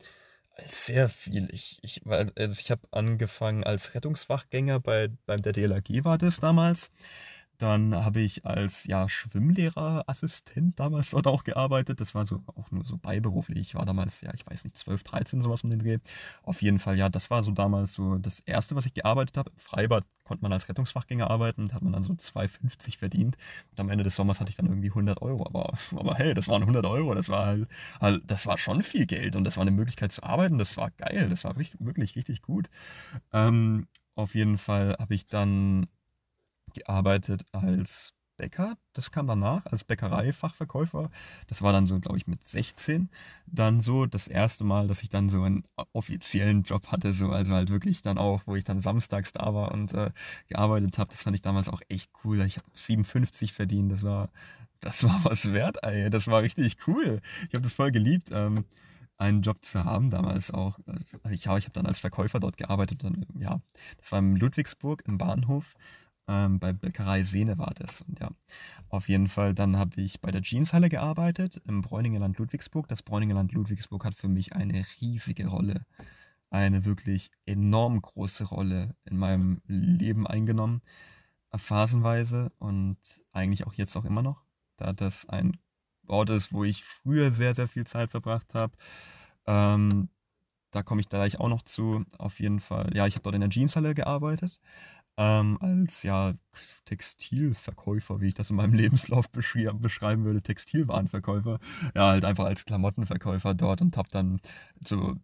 sehr 0.67 1.09
viel. 1.09 1.47
Ich, 1.51 1.79
ich, 1.81 2.01
also 2.05 2.59
ich 2.59 2.71
habe 2.71 2.87
angefangen 2.91 3.63
als 3.63 3.93
Rettungswachgänger 3.93 4.79
bei, 4.79 5.09
beim 5.25 5.41
der 5.41 5.53
DLAG 5.53 6.03
war 6.03 6.17
das 6.17 6.39
damals. 6.39 6.91
Dann 7.61 7.93
habe 7.93 8.21
ich 8.21 8.43
als 8.43 8.85
ja, 8.85 9.07
Schwimmlehrerassistent 9.07 10.79
damals 10.79 11.11
dort 11.11 11.27
auch 11.27 11.43
gearbeitet. 11.43 12.01
Das 12.01 12.15
war 12.15 12.25
so 12.25 12.41
auch 12.47 12.71
nur 12.71 12.83
so 12.83 12.97
beiberuflich. 12.97 13.59
Ich 13.59 13.75
war 13.75 13.85
damals, 13.85 14.21
ja, 14.21 14.33
ich 14.33 14.47
weiß 14.47 14.63
nicht, 14.63 14.75
12, 14.75 15.03
13, 15.03 15.43
sowas 15.43 15.63
um 15.63 15.69
den 15.69 15.77
Dreh. 15.77 15.99
Auf 16.41 16.63
jeden 16.63 16.79
Fall, 16.79 16.97
ja, 16.97 17.07
das 17.07 17.29
war 17.29 17.43
so 17.43 17.51
damals 17.51 17.93
so 17.93 18.17
das 18.17 18.39
erste, 18.39 18.75
was 18.75 18.87
ich 18.87 18.95
gearbeitet 18.95 19.37
habe. 19.37 19.51
Im 19.51 19.59
Freibad 19.59 20.05
konnte 20.23 20.41
man 20.41 20.51
als 20.53 20.69
Rettungsfachgänger 20.69 21.29
arbeiten 21.29 21.61
und 21.61 21.73
hat 21.75 21.83
man 21.83 21.93
dann 21.93 22.01
so 22.01 22.13
2,50 22.13 22.97
verdient. 22.97 23.37
Und 23.69 23.79
am 23.79 23.89
Ende 23.89 24.03
des 24.03 24.15
Sommers 24.15 24.39
hatte 24.39 24.49
ich 24.49 24.57
dann 24.57 24.65
irgendwie 24.65 24.89
100 24.89 25.21
Euro. 25.21 25.45
Aber, 25.45 25.73
aber 25.95 26.15
hey, 26.15 26.33
das 26.33 26.47
waren 26.47 26.63
100 26.63 26.83
Euro. 26.87 27.13
Das 27.13 27.29
war 27.29 27.45
halt, 27.45 27.67
halt, 27.99 28.23
das 28.25 28.47
war 28.47 28.57
schon 28.57 28.81
viel 28.81 29.05
Geld 29.05 29.35
und 29.35 29.43
das 29.43 29.57
war 29.57 29.61
eine 29.61 29.69
Möglichkeit 29.69 30.11
zu 30.11 30.23
arbeiten. 30.23 30.57
Das 30.57 30.77
war 30.77 30.89
geil. 30.89 31.29
Das 31.29 31.43
war 31.43 31.55
richtig, 31.57 31.79
wirklich 31.85 32.15
richtig 32.15 32.41
gut. 32.41 32.71
Ähm, 33.33 33.87
auf 34.15 34.35
jeden 34.35 34.57
Fall 34.57 34.95
habe 34.99 35.13
ich 35.15 35.27
dann 35.27 35.87
gearbeitet 36.73 37.43
als 37.51 38.13
Bäcker, 38.41 38.75
das 38.93 39.11
kam 39.11 39.27
danach, 39.27 39.65
als 39.67 39.83
Bäckereifachverkäufer. 39.83 41.11
Das 41.47 41.61
war 41.61 41.71
dann 41.73 41.85
so, 41.85 41.99
glaube 41.99 42.17
ich, 42.17 42.25
mit 42.25 42.47
16. 42.47 43.09
Dann 43.45 43.81
so 43.81 44.07
das 44.07 44.27
erste 44.27 44.63
Mal, 44.63 44.87
dass 44.87 45.03
ich 45.03 45.09
dann 45.09 45.29
so 45.29 45.43
einen 45.43 45.63
offiziellen 45.93 46.63
Job 46.63 46.87
hatte, 46.87 47.13
so, 47.13 47.29
also 47.29 47.53
halt 47.53 47.69
wirklich 47.69 48.01
dann 48.01 48.17
auch, 48.17 48.41
wo 48.47 48.55
ich 48.55 48.63
dann 48.63 48.81
samstags 48.81 49.31
da 49.31 49.53
war 49.53 49.71
und 49.71 49.93
äh, 49.93 50.09
gearbeitet 50.47 50.97
habe. 50.97 51.11
Das 51.11 51.21
fand 51.21 51.35
ich 51.35 51.43
damals 51.43 51.69
auch 51.69 51.81
echt 51.87 52.09
cool. 52.23 52.41
Ich 52.41 52.57
habe 52.57 52.67
57 52.73 53.53
verdient, 53.53 53.91
das 53.91 54.03
war, 54.03 54.29
das 54.79 55.03
war 55.03 55.19
was 55.23 55.53
wert, 55.53 55.77
ey. 55.83 56.09
Das 56.09 56.27
war 56.27 56.41
richtig 56.41 56.77
cool. 56.87 57.21
Ich 57.47 57.53
habe 57.53 57.61
das 57.61 57.73
voll 57.73 57.91
geliebt. 57.91 58.29
Ähm, 58.31 58.65
einen 59.17 59.43
Job 59.43 59.63
zu 59.63 59.85
haben, 59.85 60.09
damals 60.09 60.49
auch. 60.49 60.79
Ich, 61.29 61.45
ja, 61.45 61.55
ich 61.55 61.65
habe 61.65 61.73
dann 61.73 61.85
als 61.85 61.99
Verkäufer 61.99 62.39
dort 62.39 62.57
gearbeitet. 62.57 63.03
Dann, 63.03 63.27
ja, 63.37 63.61
das 63.99 64.11
war 64.11 64.17
in 64.17 64.35
Ludwigsburg 64.35 65.03
im 65.05 65.19
Bahnhof. 65.19 65.75
Ähm, 66.27 66.59
bei 66.59 66.73
Bäckerei 66.73 67.23
Sehne 67.23 67.57
war 67.57 67.73
das. 67.75 68.01
Und 68.01 68.19
ja, 68.19 68.29
auf 68.89 69.09
jeden 69.09 69.27
Fall, 69.27 69.53
dann 69.53 69.77
habe 69.77 69.99
ich 70.01 70.21
bei 70.21 70.31
der 70.31 70.41
Jeanshalle 70.41 70.89
gearbeitet 70.89 71.61
im 71.67 71.81
Bräuningerland 71.81 72.37
Ludwigsburg. 72.37 72.87
Das 72.87 73.03
Bräuningerland 73.03 73.51
Ludwigsburg 73.53 74.05
hat 74.05 74.15
für 74.15 74.27
mich 74.27 74.53
eine 74.53 74.85
riesige 75.01 75.47
Rolle, 75.47 75.85
eine 76.49 76.85
wirklich 76.85 77.31
enorm 77.45 78.01
große 78.01 78.45
Rolle 78.45 78.95
in 79.05 79.17
meinem 79.17 79.61
Leben 79.67 80.27
eingenommen, 80.27 80.81
phasenweise 81.55 82.51
und 82.59 82.97
eigentlich 83.31 83.67
auch 83.67 83.73
jetzt 83.73 83.95
auch 83.97 84.05
immer 84.05 84.21
noch, 84.21 84.43
da 84.77 84.93
das 84.93 85.27
ein 85.27 85.57
Ort 86.07 86.29
ist, 86.29 86.53
wo 86.53 86.63
ich 86.63 86.83
früher 86.83 87.31
sehr, 87.31 87.53
sehr 87.55 87.67
viel 87.67 87.85
Zeit 87.85 88.11
verbracht 88.11 88.53
habe. 88.53 88.73
Ähm, 89.45 90.09
da 90.71 90.83
komme 90.83 91.01
ich 91.01 91.09
gleich 91.09 91.39
auch 91.39 91.49
noch 91.49 91.61
zu. 91.61 92.05
Auf 92.17 92.39
jeden 92.39 92.59
Fall. 92.59 92.91
Ja, 92.95 93.05
ich 93.07 93.15
habe 93.15 93.23
dort 93.23 93.35
in 93.35 93.41
der 93.41 93.49
Jeanshalle 93.49 93.93
gearbeitet. 93.93 94.59
Ähm, 95.17 95.57
als 95.61 96.03
ja 96.03 96.33
Textilverkäufer, 96.85 98.21
wie 98.21 98.29
ich 98.29 98.33
das 98.33 98.49
in 98.49 98.55
meinem 98.55 98.73
Lebenslauf 98.75 99.29
beschreiben 99.29 100.23
würde, 100.23 100.41
Textilwarenverkäufer, 100.41 101.59
ja, 101.95 102.09
halt 102.09 102.25
einfach 102.25 102.45
als 102.45 102.65
Klamottenverkäufer 102.65 103.53
dort 103.53 103.81
und 103.81 103.97
habe 103.97 104.09
dann 104.11 104.41
so 104.85 105.15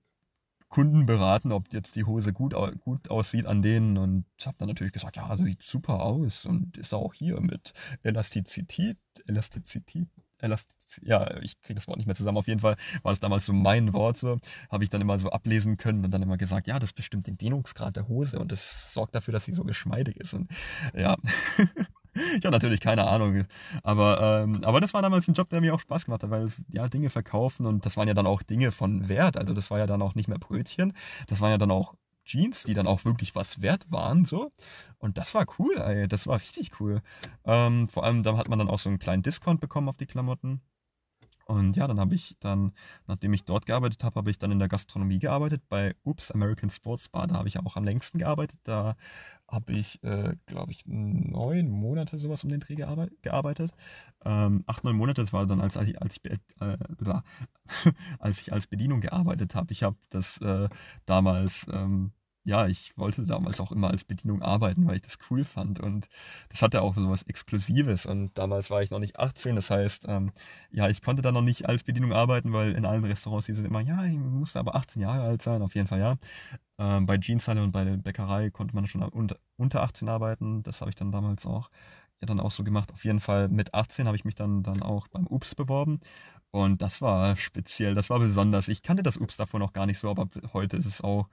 Kunden 0.69 1.05
beraten, 1.05 1.51
ob 1.51 1.71
jetzt 1.73 1.95
die 1.95 2.03
Hose 2.03 2.33
gut, 2.33 2.53
gut 2.81 3.09
aussieht 3.09 3.45
an 3.45 3.61
denen 3.61 3.97
und 3.97 4.25
habe 4.45 4.57
dann 4.59 4.67
natürlich 4.67 4.93
gesagt, 4.93 5.15
ja, 5.15 5.38
sieht 5.38 5.63
super 5.63 6.01
aus 6.01 6.45
und 6.45 6.77
ist 6.77 6.93
auch 6.93 7.13
hier 7.13 7.39
mit 7.39 7.73
Elastizität, 8.03 8.97
Elastizität, 9.25 10.09
Elastiz 10.39 10.77
ja, 11.03 11.38
ich 11.41 11.61
kriege 11.61 11.75
das 11.75 11.88
Wort 11.88 11.97
nicht 11.97 12.07
mehr 12.07 12.15
zusammen. 12.15 12.38
Auf 12.38 12.47
jeden 12.47 12.59
Fall 12.59 12.75
war 13.03 13.11
das 13.11 13.19
damals 13.19 13.45
so 13.45 13.53
mein 13.53 13.93
Wort, 13.93 14.17
so 14.17 14.39
habe 14.69 14.83
ich 14.83 14.89
dann 14.89 15.01
immer 15.01 15.19
so 15.19 15.29
ablesen 15.29 15.77
können 15.77 16.03
und 16.03 16.11
dann 16.11 16.21
immer 16.21 16.38
gesagt, 16.38 16.67
ja, 16.67 16.79
das 16.79 16.93
bestimmt 16.93 17.27
den 17.27 17.38
Dehnungsgrad 17.38 17.95
der 17.95 18.07
Hose 18.07 18.39
und 18.39 18.51
das 18.51 18.93
sorgt 18.93 19.15
dafür, 19.15 19.31
dass 19.31 19.45
sie 19.45 19.53
so 19.53 19.63
geschmeidig 19.63 20.17
ist. 20.17 20.33
Und 20.33 20.49
ja, 20.93 21.17
ich 22.13 22.45
habe 22.45 22.51
natürlich 22.51 22.79
keine 22.79 23.07
Ahnung. 23.07 23.45
Aber, 23.83 24.43
ähm, 24.43 24.63
aber 24.63 24.81
das 24.81 24.93
war 24.93 25.01
damals 25.01 25.27
ein 25.27 25.33
Job, 25.33 25.49
der 25.49 25.61
mir 25.61 25.73
auch 25.73 25.79
Spaß 25.79 26.05
gemacht 26.05 26.23
hat, 26.23 26.29
weil 26.29 26.45
es, 26.45 26.61
ja, 26.69 26.88
Dinge 26.88 27.09
verkaufen 27.09 27.65
und 27.65 27.85
das 27.85 27.97
waren 27.97 28.07
ja 28.07 28.13
dann 28.13 28.27
auch 28.27 28.41
Dinge 28.43 28.71
von 28.71 29.09
Wert. 29.09 29.38
Also 29.38 29.53
das 29.53 29.71
war 29.71 29.79
ja 29.79 29.88
dann 29.88 30.01
auch 30.01 30.15
nicht 30.15 30.27
mehr 30.27 30.39
Brötchen, 30.39 30.93
das 31.27 31.41
waren 31.41 31.51
ja 31.51 31.57
dann 31.57 31.71
auch 31.71 31.95
Jeans, 32.28 32.63
die 32.63 32.73
dann 32.73 32.88
auch 32.88 33.05
wirklich 33.05 33.36
was 33.36 33.61
wert 33.61 33.89
waren, 33.89 34.25
so. 34.25 34.51
Und 34.99 35.17
das 35.17 35.34
war 35.34 35.45
cool, 35.59 35.78
ey. 35.78 36.07
Das 36.07 36.28
war 36.28 36.39
richtig 36.39 36.80
cool. 36.80 37.01
Ähm, 37.45 37.88
vor 37.89 38.03
allem, 38.03 38.23
da 38.23 38.38
hat 38.38 38.49
man 38.49 38.59
dann 38.59 38.69
auch 38.69 38.80
so 38.80 38.89
einen 38.89 38.99
kleinen 38.99 39.23
Discount 39.23 39.61
bekommen 39.61 39.89
auf 39.89 39.97
die 39.97 40.05
Klamotten. 40.07 40.61
Und 41.47 41.78
ja, 41.78 41.88
dann 41.88 41.99
habe 41.99 42.13
ich 42.13 42.36
dann, 42.41 42.73
nachdem 43.07 43.34
ich 43.34 43.45
dort 43.45 43.65
gearbeitet 43.65 44.03
habe, 44.03 44.15
habe 44.17 44.30
ich 44.30 44.38
dann 44.38 44.51
in 44.51 44.59
der 44.59 44.67
Gastronomie 44.67 45.17
gearbeitet 45.17 45.63
bei 45.69 45.95
Oops 46.03 46.32
American 46.32 46.69
Sports 46.69 47.07
Bar. 47.07 47.28
Da 47.28 47.36
habe 47.36 47.47
ich 47.47 47.57
auch 47.57 47.78
am 47.78 47.86
längsten 47.86 48.17
gearbeitet. 48.17 48.59
Da 48.65 48.97
habe 49.47 49.71
ich, 49.71 50.03
äh, 50.03 50.36
glaube 50.45 50.73
ich, 50.73 50.84
neun 50.88 51.69
Monate 51.69 52.17
sowas 52.17 52.43
um 52.43 52.49
den 52.49 52.59
Dreh 52.59 52.75
gearbeitet. 52.75 53.71
Ähm, 54.25 54.65
acht, 54.67 54.84
neun 54.84 54.97
Monate, 54.97 55.21
das 55.21 55.32
war 55.32 55.45
dann, 55.45 55.61
als, 55.61 55.78
als, 55.78 55.88
ich, 55.88 56.01
als, 56.01 56.17
ich, 56.21 56.32
äh, 56.59 56.78
als 58.19 58.41
ich 58.41 58.51
als 58.51 58.67
Bedienung 58.67 58.99
gearbeitet 58.99 59.55
habe. 59.55 59.71
Ich 59.71 59.84
habe 59.84 59.95
das 60.09 60.41
äh, 60.41 60.67
damals 61.05 61.65
ähm, 61.71 62.11
ja, 62.47 62.65
ich 62.65 62.97
wollte 62.97 63.25
damals 63.25 63.59
auch 63.59 63.73
immer 63.73 63.89
als 63.91 64.05
Bedienung 64.05 64.41
arbeiten, 64.41 64.87
weil 64.87 64.95
ich 64.95 65.01
das 65.01 65.17
cool 65.29 65.43
fand. 65.43 65.81
Und 65.81 66.07
das 66.47 66.61
hatte 66.61 66.81
auch 66.81 66.95
so 66.95 67.09
was 67.09 67.23
Exklusives. 67.23 68.05
Und 68.05 68.37
damals 68.37 68.69
war 68.69 68.81
ich 68.81 68.89
noch 68.89 68.99
nicht 68.99 69.19
18. 69.19 69.55
Das 69.57 69.69
heißt, 69.69 70.05
ähm, 70.07 70.31
ja, 70.71 70.87
ich 70.87 71.01
konnte 71.01 71.21
da 71.21 71.33
noch 71.33 71.41
nicht 71.41 71.67
als 71.67 71.83
Bedienung 71.83 72.13
arbeiten, 72.13 72.53
weil 72.53 72.71
in 72.71 72.85
allen 72.85 73.03
Restaurants 73.03 73.47
hieß 73.47 73.59
es 73.59 73.65
immer, 73.65 73.81
ja, 73.81 74.05
ich 74.05 74.17
musste 74.17 74.59
aber 74.59 74.75
18 74.75 75.01
Jahre 75.01 75.23
alt 75.23 75.41
sein. 75.41 75.61
Auf 75.61 75.75
jeden 75.75 75.87
Fall, 75.87 75.99
ja. 75.99 76.15
Ähm, 76.79 77.05
bei 77.05 77.17
Jeanshalle 77.17 77.61
und 77.63 77.71
bei 77.73 77.83
der 77.83 77.97
Bäckerei 77.97 78.49
konnte 78.49 78.75
man 78.75 78.87
schon 78.87 79.03
unter, 79.03 79.37
unter 79.57 79.83
18 79.83 80.07
arbeiten. 80.07 80.63
Das 80.63 80.79
habe 80.79 80.89
ich 80.89 80.95
dann 80.95 81.11
damals 81.11 81.45
auch 81.45 81.69
ja 82.21 82.27
dann 82.27 82.39
auch 82.39 82.51
so 82.51 82.63
gemacht. 82.63 82.91
Auf 82.93 83.05
jeden 83.05 83.19
Fall 83.19 83.49
mit 83.49 83.73
18 83.73 84.07
habe 84.07 84.15
ich 84.15 84.25
mich 84.25 84.35
dann, 84.35 84.63
dann 84.63 84.81
auch 84.81 85.07
beim 85.09 85.27
Ups 85.27 85.55
beworben. 85.55 85.99
Und 86.51 86.81
das 86.81 87.01
war 87.01 87.35
speziell, 87.35 87.93
das 87.93 88.09
war 88.09 88.19
besonders. 88.19 88.67
Ich 88.67 88.81
kannte 88.81 89.03
das 89.03 89.17
Ups 89.17 89.37
davor 89.37 89.59
noch 89.59 89.73
gar 89.73 89.85
nicht 89.85 89.99
so, 89.99 90.09
aber 90.09 90.29
heute 90.53 90.77
ist 90.77 90.85
es 90.85 91.01
auch 91.01 91.27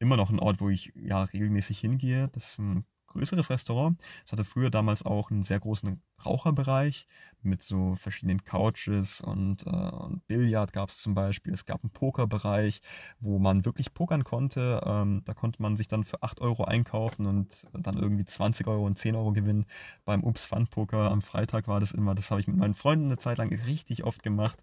immer 0.00 0.16
noch 0.16 0.30
ein 0.30 0.40
Ort, 0.40 0.60
wo 0.60 0.68
ich 0.68 0.92
ja 0.96 1.22
regelmäßig 1.22 1.78
hingehe. 1.78 2.28
Das 2.32 2.52
ist 2.52 2.58
ein 2.58 2.84
größeres 3.10 3.50
Restaurant. 3.50 4.00
Es 4.24 4.32
hatte 4.32 4.44
früher 4.44 4.70
damals 4.70 5.04
auch 5.04 5.30
einen 5.30 5.42
sehr 5.42 5.60
großen 5.60 6.00
Raucherbereich 6.24 7.06
mit 7.42 7.62
so 7.62 7.96
verschiedenen 7.96 8.44
Couches 8.44 9.20
und, 9.20 9.66
äh, 9.66 9.70
und 9.70 10.26
Billard 10.26 10.72
gab 10.72 10.90
es 10.90 10.98
zum 10.98 11.14
Beispiel. 11.14 11.52
Es 11.52 11.66
gab 11.66 11.82
einen 11.82 11.90
Pokerbereich, 11.90 12.80
wo 13.18 13.38
man 13.38 13.64
wirklich 13.64 13.94
pokern 13.94 14.24
konnte. 14.24 14.80
Ähm, 14.84 15.22
da 15.24 15.34
konnte 15.34 15.60
man 15.62 15.76
sich 15.76 15.88
dann 15.88 16.04
für 16.04 16.22
8 16.22 16.40
Euro 16.40 16.64
einkaufen 16.64 17.26
und 17.26 17.66
dann 17.72 17.96
irgendwie 17.98 18.24
20 18.24 18.66
Euro 18.66 18.86
und 18.86 18.96
10 18.98 19.16
Euro 19.16 19.32
gewinnen. 19.32 19.66
Beim 20.04 20.22
Ups 20.24 20.46
Fun 20.46 20.66
Poker 20.68 21.10
am 21.10 21.22
Freitag 21.22 21.68
war 21.68 21.80
das 21.80 21.92
immer. 21.92 22.14
Das 22.14 22.30
habe 22.30 22.40
ich 22.40 22.46
mit 22.46 22.56
meinen 22.56 22.74
Freunden 22.74 23.06
eine 23.06 23.18
Zeit 23.18 23.38
lang 23.38 23.52
richtig 23.66 24.04
oft 24.04 24.22
gemacht. 24.22 24.62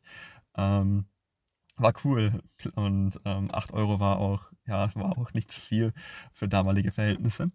Ähm, 0.56 1.06
war 1.78 1.94
cool. 2.04 2.42
Und 2.76 3.20
ähm, 3.26 3.50
8 3.52 3.74
Euro 3.74 4.00
war 4.00 4.18
auch, 4.20 4.52
ja, 4.66 4.94
war 4.96 5.18
auch 5.18 5.34
nicht 5.34 5.52
zu 5.52 5.62
viel 5.62 5.94
für 6.34 6.48
damalige 6.48 6.92
Verhältnisse. 6.92 7.52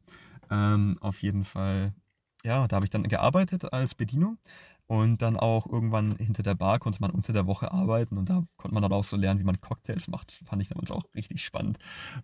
Ähm, 0.51 0.97
auf 1.01 1.23
jeden 1.23 1.45
Fall, 1.45 1.95
ja, 2.45 2.67
da 2.69 2.77
habe 2.77 2.87
ich 2.87 2.91
dann 2.91 3.05
gearbeitet 3.05 3.73
als 3.73 3.95
Bedienung. 3.95 4.39
Und 4.87 5.23
dann 5.23 5.39
auch 5.39 5.67
irgendwann 5.67 6.17
hinter 6.17 6.43
der 6.43 6.55
Bar 6.55 6.79
konnte 6.79 7.01
man 7.01 7.13
unter 7.13 7.33
der 7.33 7.47
Woche 7.47 7.73
arbeiten 7.73 8.19
und 8.19 8.29
da 8.29 8.45
konnte 8.57 8.75
man 8.75 8.83
dann 8.83 8.93
auch 8.93 9.05
so 9.05 9.17
lernen, 9.17 9.41
wie 9.41 9.45
man 9.45 9.61
Cocktails 9.61 10.09
macht. 10.09 10.33
Fand 10.45 10.61
ich 10.61 10.69
damals 10.69 10.91
auch 10.91 11.05
richtig 11.15 11.45
spannend. 11.45 11.79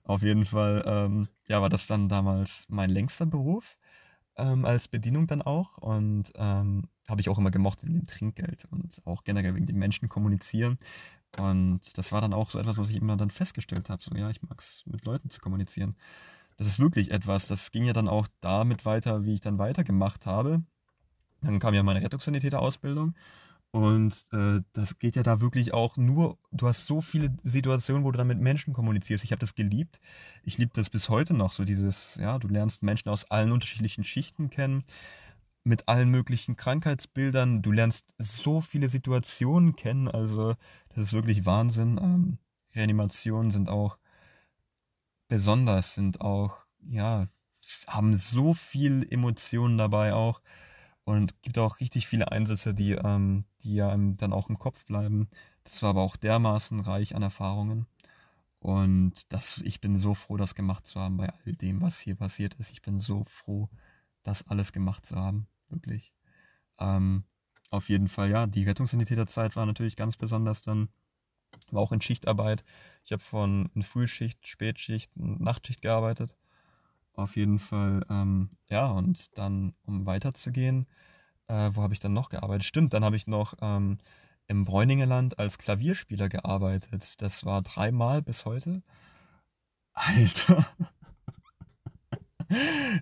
Auf 0.04 0.22
jeden 0.22 0.44
Fall, 0.44 0.82
ähm, 0.86 1.28
ja, 1.46 1.62
war 1.62 1.70
das 1.70 1.86
dann 1.86 2.08
damals 2.08 2.64
mein 2.68 2.90
längster 2.90 3.24
Beruf 3.26 3.78
ähm, 4.36 4.64
als 4.64 4.88
Bedienung 4.88 5.26
dann 5.26 5.42
auch. 5.42 5.78
Und 5.78 6.32
ähm, 6.36 6.84
habe 7.08 7.20
ich 7.20 7.28
auch 7.28 7.38
immer 7.38 7.50
gemocht 7.50 7.82
wegen 7.82 7.94
dem 7.94 8.06
Trinkgeld 8.06 8.66
und 8.70 9.00
auch 9.06 9.24
generell 9.24 9.54
wegen 9.54 9.66
dem 9.66 9.78
Menschen 9.78 10.08
kommunizieren. 10.08 10.78
Und 11.36 11.96
das 11.96 12.12
war 12.12 12.20
dann 12.20 12.32
auch 12.32 12.50
so 12.50 12.58
etwas, 12.58 12.78
was 12.78 12.90
ich 12.90 12.96
immer 12.96 13.16
dann 13.16 13.30
festgestellt 13.30 13.90
habe. 13.90 14.02
So, 14.02 14.14
ja, 14.14 14.30
ich 14.30 14.42
mag 14.42 14.60
es, 14.60 14.82
mit 14.86 15.04
Leuten 15.04 15.30
zu 15.30 15.40
kommunizieren. 15.40 15.96
Das 16.56 16.66
ist 16.66 16.78
wirklich 16.78 17.10
etwas. 17.10 17.46
Das 17.46 17.70
ging 17.70 17.84
ja 17.84 17.92
dann 17.92 18.08
auch 18.08 18.26
damit 18.40 18.84
weiter, 18.84 19.24
wie 19.24 19.34
ich 19.34 19.40
dann 19.40 19.58
weitergemacht 19.58 20.26
habe. 20.26 20.62
Dann 21.40 21.60
kam 21.60 21.74
ja 21.74 21.82
meine 21.82 22.02
Rettungssanitäter-Ausbildung. 22.02 23.14
Und 23.70 24.24
äh, 24.32 24.62
das 24.72 24.98
geht 24.98 25.14
ja 25.14 25.22
da 25.22 25.42
wirklich 25.42 25.74
auch 25.74 25.98
nur, 25.98 26.38
du 26.50 26.66
hast 26.66 26.86
so 26.86 27.02
viele 27.02 27.36
Situationen, 27.42 28.02
wo 28.02 28.10
du 28.10 28.16
dann 28.16 28.26
mit 28.26 28.40
Menschen 28.40 28.72
kommunizierst. 28.72 29.24
Ich 29.24 29.30
habe 29.30 29.40
das 29.40 29.54
geliebt. 29.54 30.00
Ich 30.42 30.56
liebe 30.56 30.72
das 30.74 30.88
bis 30.88 31.10
heute 31.10 31.34
noch, 31.34 31.52
so 31.52 31.64
dieses, 31.64 32.14
ja, 32.16 32.38
du 32.38 32.48
lernst 32.48 32.82
Menschen 32.82 33.10
aus 33.10 33.30
allen 33.30 33.52
unterschiedlichen 33.52 34.04
Schichten 34.04 34.48
kennen 34.48 34.84
mit 35.68 35.86
allen 35.86 36.10
möglichen 36.10 36.56
Krankheitsbildern. 36.56 37.62
Du 37.62 37.70
lernst 37.70 38.14
so 38.18 38.60
viele 38.60 38.88
Situationen 38.88 39.76
kennen. 39.76 40.08
Also, 40.08 40.54
das 40.88 40.98
ist 41.04 41.12
wirklich 41.12 41.46
Wahnsinn. 41.46 41.98
Ähm, 42.02 42.38
Reanimationen 42.74 43.50
sind 43.50 43.68
auch 43.68 43.98
besonders, 45.28 45.94
sind 45.94 46.20
auch, 46.20 46.56
ja, 46.80 47.28
haben 47.86 48.16
so 48.16 48.54
viel 48.54 49.06
Emotionen 49.10 49.78
dabei 49.78 50.14
auch. 50.14 50.40
Und 51.04 51.40
gibt 51.42 51.58
auch 51.58 51.80
richtig 51.80 52.06
viele 52.06 52.32
Einsätze, 52.32 52.74
die, 52.74 52.92
ähm, 52.92 53.44
die 53.62 53.74
ja 53.74 53.96
dann 53.96 54.32
auch 54.32 54.48
im 54.48 54.58
Kopf 54.58 54.84
bleiben. 54.86 55.28
Das 55.64 55.82
war 55.82 55.90
aber 55.90 56.02
auch 56.02 56.16
dermaßen 56.16 56.80
reich 56.80 57.14
an 57.14 57.22
Erfahrungen. 57.22 57.86
Und 58.60 59.32
das, 59.32 59.58
ich 59.64 59.80
bin 59.80 59.96
so 59.98 60.14
froh, 60.14 60.36
das 60.36 60.54
gemacht 60.54 60.86
zu 60.86 61.00
haben 61.00 61.16
bei 61.16 61.28
all 61.28 61.52
dem, 61.54 61.80
was 61.80 62.00
hier 62.00 62.16
passiert 62.16 62.54
ist. 62.54 62.70
Ich 62.72 62.82
bin 62.82 63.00
so 63.00 63.24
froh, 63.24 63.68
das 64.22 64.46
alles 64.48 64.72
gemacht 64.72 65.06
zu 65.06 65.16
haben 65.16 65.46
wirklich. 65.70 66.12
Ähm, 66.78 67.24
auf 67.70 67.88
jeden 67.88 68.08
Fall, 68.08 68.30
ja, 68.30 68.46
die 68.46 68.64
Rettungssanitäterzeit 68.64 69.56
war 69.56 69.66
natürlich 69.66 69.96
ganz 69.96 70.16
besonders 70.16 70.62
dann, 70.62 70.88
war 71.70 71.82
auch 71.82 71.92
in 71.92 72.00
Schichtarbeit. 72.00 72.64
Ich 73.04 73.12
habe 73.12 73.22
von 73.22 73.70
Frühschicht, 73.82 74.46
Spätschicht, 74.46 75.10
Nachtschicht 75.16 75.82
gearbeitet. 75.82 76.36
Auf 77.14 77.36
jeden 77.36 77.58
Fall, 77.58 78.04
ähm, 78.10 78.50
ja, 78.68 78.86
und 78.90 79.38
dann, 79.38 79.74
um 79.84 80.06
weiterzugehen, 80.06 80.86
äh, 81.48 81.70
wo 81.72 81.82
habe 81.82 81.94
ich 81.94 82.00
dann 82.00 82.12
noch 82.12 82.30
gearbeitet? 82.30 82.64
Stimmt, 82.64 82.94
dann 82.94 83.04
habe 83.04 83.16
ich 83.16 83.26
noch 83.26 83.54
ähm, 83.60 83.98
im 84.46 84.64
Bräuningeland 84.64 85.38
als 85.38 85.58
Klavierspieler 85.58 86.28
gearbeitet. 86.28 87.20
Das 87.22 87.44
war 87.44 87.62
dreimal 87.62 88.22
bis 88.22 88.44
heute. 88.44 88.82
Alter. 89.94 90.66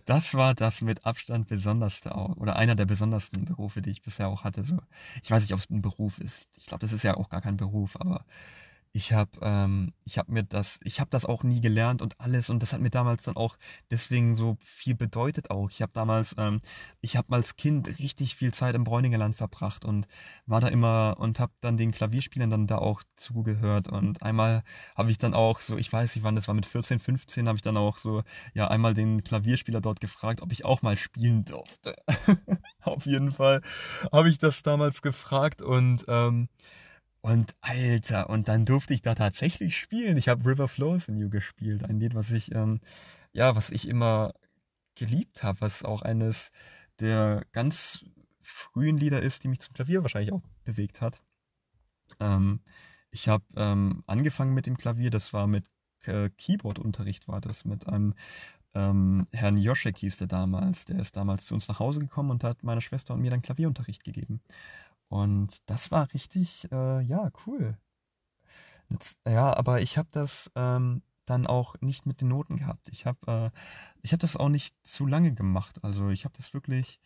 Das 0.05 0.35
war 0.35 0.55
das 0.55 0.83
mit 0.83 1.05
Abstand 1.07 1.49
besonderste 1.49 2.15
auch, 2.15 2.37
oder 2.37 2.57
einer 2.57 2.75
der 2.75 2.87
besondersten 2.87 3.45
Berufe, 3.45 3.83
die 3.83 3.91
ich 3.91 4.03
bisher 4.03 4.29
auch 4.29 4.45
hatte. 4.45 4.65
So, 4.65 4.79
ich 5.23 5.31
weiß 5.31 5.43
nicht, 5.43 5.53
ob 5.55 5.61
es 5.61 5.71
ein 5.71 5.83
Beruf 5.83 6.19
ist. 6.19 6.49
Ich 6.59 6.67
glaube, 6.67 6.81
das 6.81 6.93
ist 6.93 7.03
ja 7.05 7.17
auch 7.17 7.29
gar 7.29 7.41
kein 7.41 7.57
Beruf, 7.57 7.97
aber 8.01 8.25
ich 8.97 9.13
habe 9.13 9.31
ähm, 9.43 9.93
ich 10.07 10.17
habe 10.17 10.33
mir 10.33 10.43
das 10.43 10.81
ich 10.83 11.01
habe 11.01 11.11
das 11.11 11.27
auch 11.27 11.43
nie 11.43 11.61
gelernt 11.61 12.01
und 12.01 12.19
alles 12.19 12.49
und 12.49 12.63
das 12.63 12.73
hat 12.73 12.81
mir 12.81 12.89
damals 12.89 13.25
dann 13.25 13.37
auch 13.37 13.59
deswegen 13.91 14.35
so 14.35 14.57
viel 14.65 14.95
bedeutet 14.95 15.51
auch. 15.51 15.71
Ich 15.71 15.83
habe 15.83 15.93
damals 15.93 16.35
ähm, 16.39 16.63
ich 17.03 17.19
habe 17.19 17.35
als 17.35 17.57
Kind 17.57 17.99
richtig 17.99 18.37
viel 18.37 18.55
Zeit 18.55 18.75
im 18.75 18.85
Bräuningerland 18.85 19.37
verbracht 19.37 19.85
und 19.85 20.07
war 20.47 20.63
da 20.63 20.69
immer 20.69 21.17
und 21.19 21.39
habe 21.41 21.53
dann 21.61 21.77
den 21.77 21.93
Klavierspielern 21.93 22.49
dann 22.49 22.67
da 22.67 22.79
auch 22.79 23.03
zugehört 23.17 23.89
und 23.89 24.23
einmal 24.23 24.63
habe 24.97 25.11
ich 25.11 25.19
dann 25.19 25.35
auch 25.35 25.61
so 25.61 25.77
ich 25.77 25.93
weiß 25.93 26.17
nicht 26.17 26.25
wann 26.25 26.35
das 26.35 26.49
war 26.49 26.55
mit 26.55 26.65
14 26.65 26.99
15 26.99 27.49
habe 27.49 27.57
ich 27.57 27.63
dann 27.63 27.77
auch 27.77 27.99
so 27.99 28.23
ja 28.55 28.69
einmal 28.69 28.95
den 28.95 29.23
Klavierspieler 29.23 29.83
dort 29.83 30.01
gefragt 30.01 30.41
ob 30.41 30.53
ich 30.53 30.65
auch 30.65 30.81
mal 30.81 30.97
spielen 30.97 31.45
durfte. 31.45 31.97
Auf 32.81 33.05
jeden 33.05 33.31
Fall 33.31 33.61
habe 34.11 34.31
ich 34.31 34.39
das 34.39 34.63
damals 34.63 35.03
gefragt 35.03 35.61
und 35.61 36.07
ähm, 36.09 36.49
und 37.27 37.57
Alter, 37.61 38.31
und 38.31 38.47
dann 38.47 38.65
durfte 38.65 38.95
ich 38.95 39.03
da 39.03 39.17
tatsächlich 39.17 39.77
spielen. 39.77 40.17
Ich 40.17 40.29
habe 40.29 40.49
River 40.49 40.69
Flows 40.69 41.09
in 41.09 41.17
You 41.17 41.29
gespielt, 41.29 41.83
ein 41.83 41.99
Lied, 41.99 42.15
was 42.15 42.31
ich, 42.31 42.55
ähm, 42.55 42.81
ja, 43.33 43.57
was 43.57 43.71
ich 43.71 43.89
immer 43.89 44.33
geliebt 44.95 45.43
habe, 45.43 45.61
was 45.61 45.83
auch 45.85 46.03
eines 46.03 46.53
der 47.01 47.45
ganz 47.51 48.05
frühen 48.43 48.97
Lieder 48.97 49.23
ist, 49.23 49.43
die 49.43 49.49
mich 49.49 49.59
zum 49.59 49.75
Klavier 49.75 50.03
wahrscheinlich 50.03 50.33
auch 50.33 50.43
bewegt 50.63 51.01
hat. 51.01 51.21
Ähm, 52.21 52.61
ich 53.11 53.27
habe 53.27 53.45
ähm, 53.57 54.05
angefangen 54.07 54.55
mit 54.55 54.67
dem 54.67 54.77
Klavier, 54.77 55.11
das 55.11 55.33
war 55.33 55.49
mit 55.49 55.65
äh, 56.05 56.31
Keyboard-Unterricht, 56.31 57.27
war 57.27 57.41
das 57.41 57.65
mit 57.65 57.89
einem 57.89 58.15
ähm, 58.77 59.27
Herrn 59.33 59.57
Joschek 59.57 59.97
hieß 59.97 60.19
der 60.19 60.29
damals. 60.29 60.85
Der 60.85 61.01
ist 61.01 61.17
damals 61.17 61.47
zu 61.47 61.55
uns 61.55 61.67
nach 61.67 61.81
Hause 61.81 61.99
gekommen 61.99 62.31
und 62.31 62.45
hat 62.45 62.63
meiner 62.63 62.83
Schwester 62.83 63.15
und 63.15 63.23
mir 63.23 63.31
dann 63.31 63.43
Klavierunterricht 63.43 64.05
gegeben. 64.05 64.43
Und 65.09 65.59
das 65.71 65.91
war 65.91 66.13
richtig, 66.13 66.71
äh, 66.73 67.01
ja, 67.03 67.31
cool. 67.47 67.79
Jetzt, 68.89 69.19
ja, 69.27 69.57
aber 69.57 69.81
ich 69.81 69.99
habe 69.99 70.09
das 70.13 70.51
ähm, 70.55 71.03
dann 71.25 71.47
auch 71.47 71.75
nicht 71.81 72.07
mit 72.07 72.21
den 72.21 72.29
Noten 72.29 72.57
gehabt. 72.57 72.89
Ich 72.91 73.05
habe 73.05 73.53
äh, 74.05 74.09
hab 74.09 74.21
das 74.21 74.37
auch 74.37 74.49
nicht 74.49 74.75
zu 74.87 75.07
lange 75.07 75.35
gemacht. 75.35 75.83
Also 75.83 76.11
ich 76.11 76.25
habe 76.25 76.35
das 76.37 76.55
wirklich, 76.55 77.01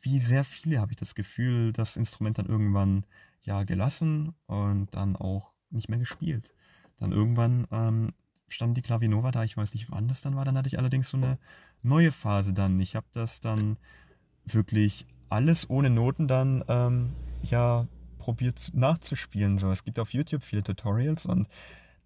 wie 0.00 0.18
sehr 0.18 0.44
viele 0.44 0.80
habe 0.80 0.92
ich 0.92 0.98
das 0.98 1.14
Gefühl, 1.14 1.72
das 1.72 1.96
Instrument 1.96 2.38
dann 2.38 2.46
irgendwann 2.46 3.06
ja 3.42 3.64
gelassen 3.64 4.34
und 4.46 4.94
dann 4.94 5.16
auch 5.16 5.52
nicht 5.70 5.88
mehr 5.88 5.98
gespielt. 5.98 6.54
Dann 6.98 7.12
irgendwann 7.12 7.66
ähm, 7.70 8.12
stand 8.48 8.76
die 8.76 8.82
Klavinova 8.82 9.30
da, 9.30 9.42
ich 9.42 9.56
weiß 9.56 9.72
nicht, 9.74 9.90
wann 9.90 10.08
das 10.08 10.20
dann 10.20 10.36
war. 10.36 10.44
Dann 10.44 10.56
hatte 10.58 10.68
ich 10.68 10.78
allerdings 10.78 11.08
so 11.08 11.16
eine 11.16 11.38
neue 11.82 12.12
Phase 12.12 12.52
dann. 12.52 12.78
Ich 12.78 12.94
habe 12.94 13.06
das 13.12 13.40
dann 13.40 13.78
wirklich 14.44 15.06
alles 15.30 15.70
ohne 15.70 15.88
Noten 15.88 16.28
dann 16.28 16.62
ähm, 16.68 17.12
ja 17.50 17.86
probiert 18.18 18.70
nachzuspielen. 18.74 19.58
So, 19.58 19.70
es 19.72 19.84
gibt 19.84 19.98
auf 19.98 20.12
YouTube 20.12 20.42
viele 20.42 20.62
Tutorials 20.62 21.26
und 21.26 21.48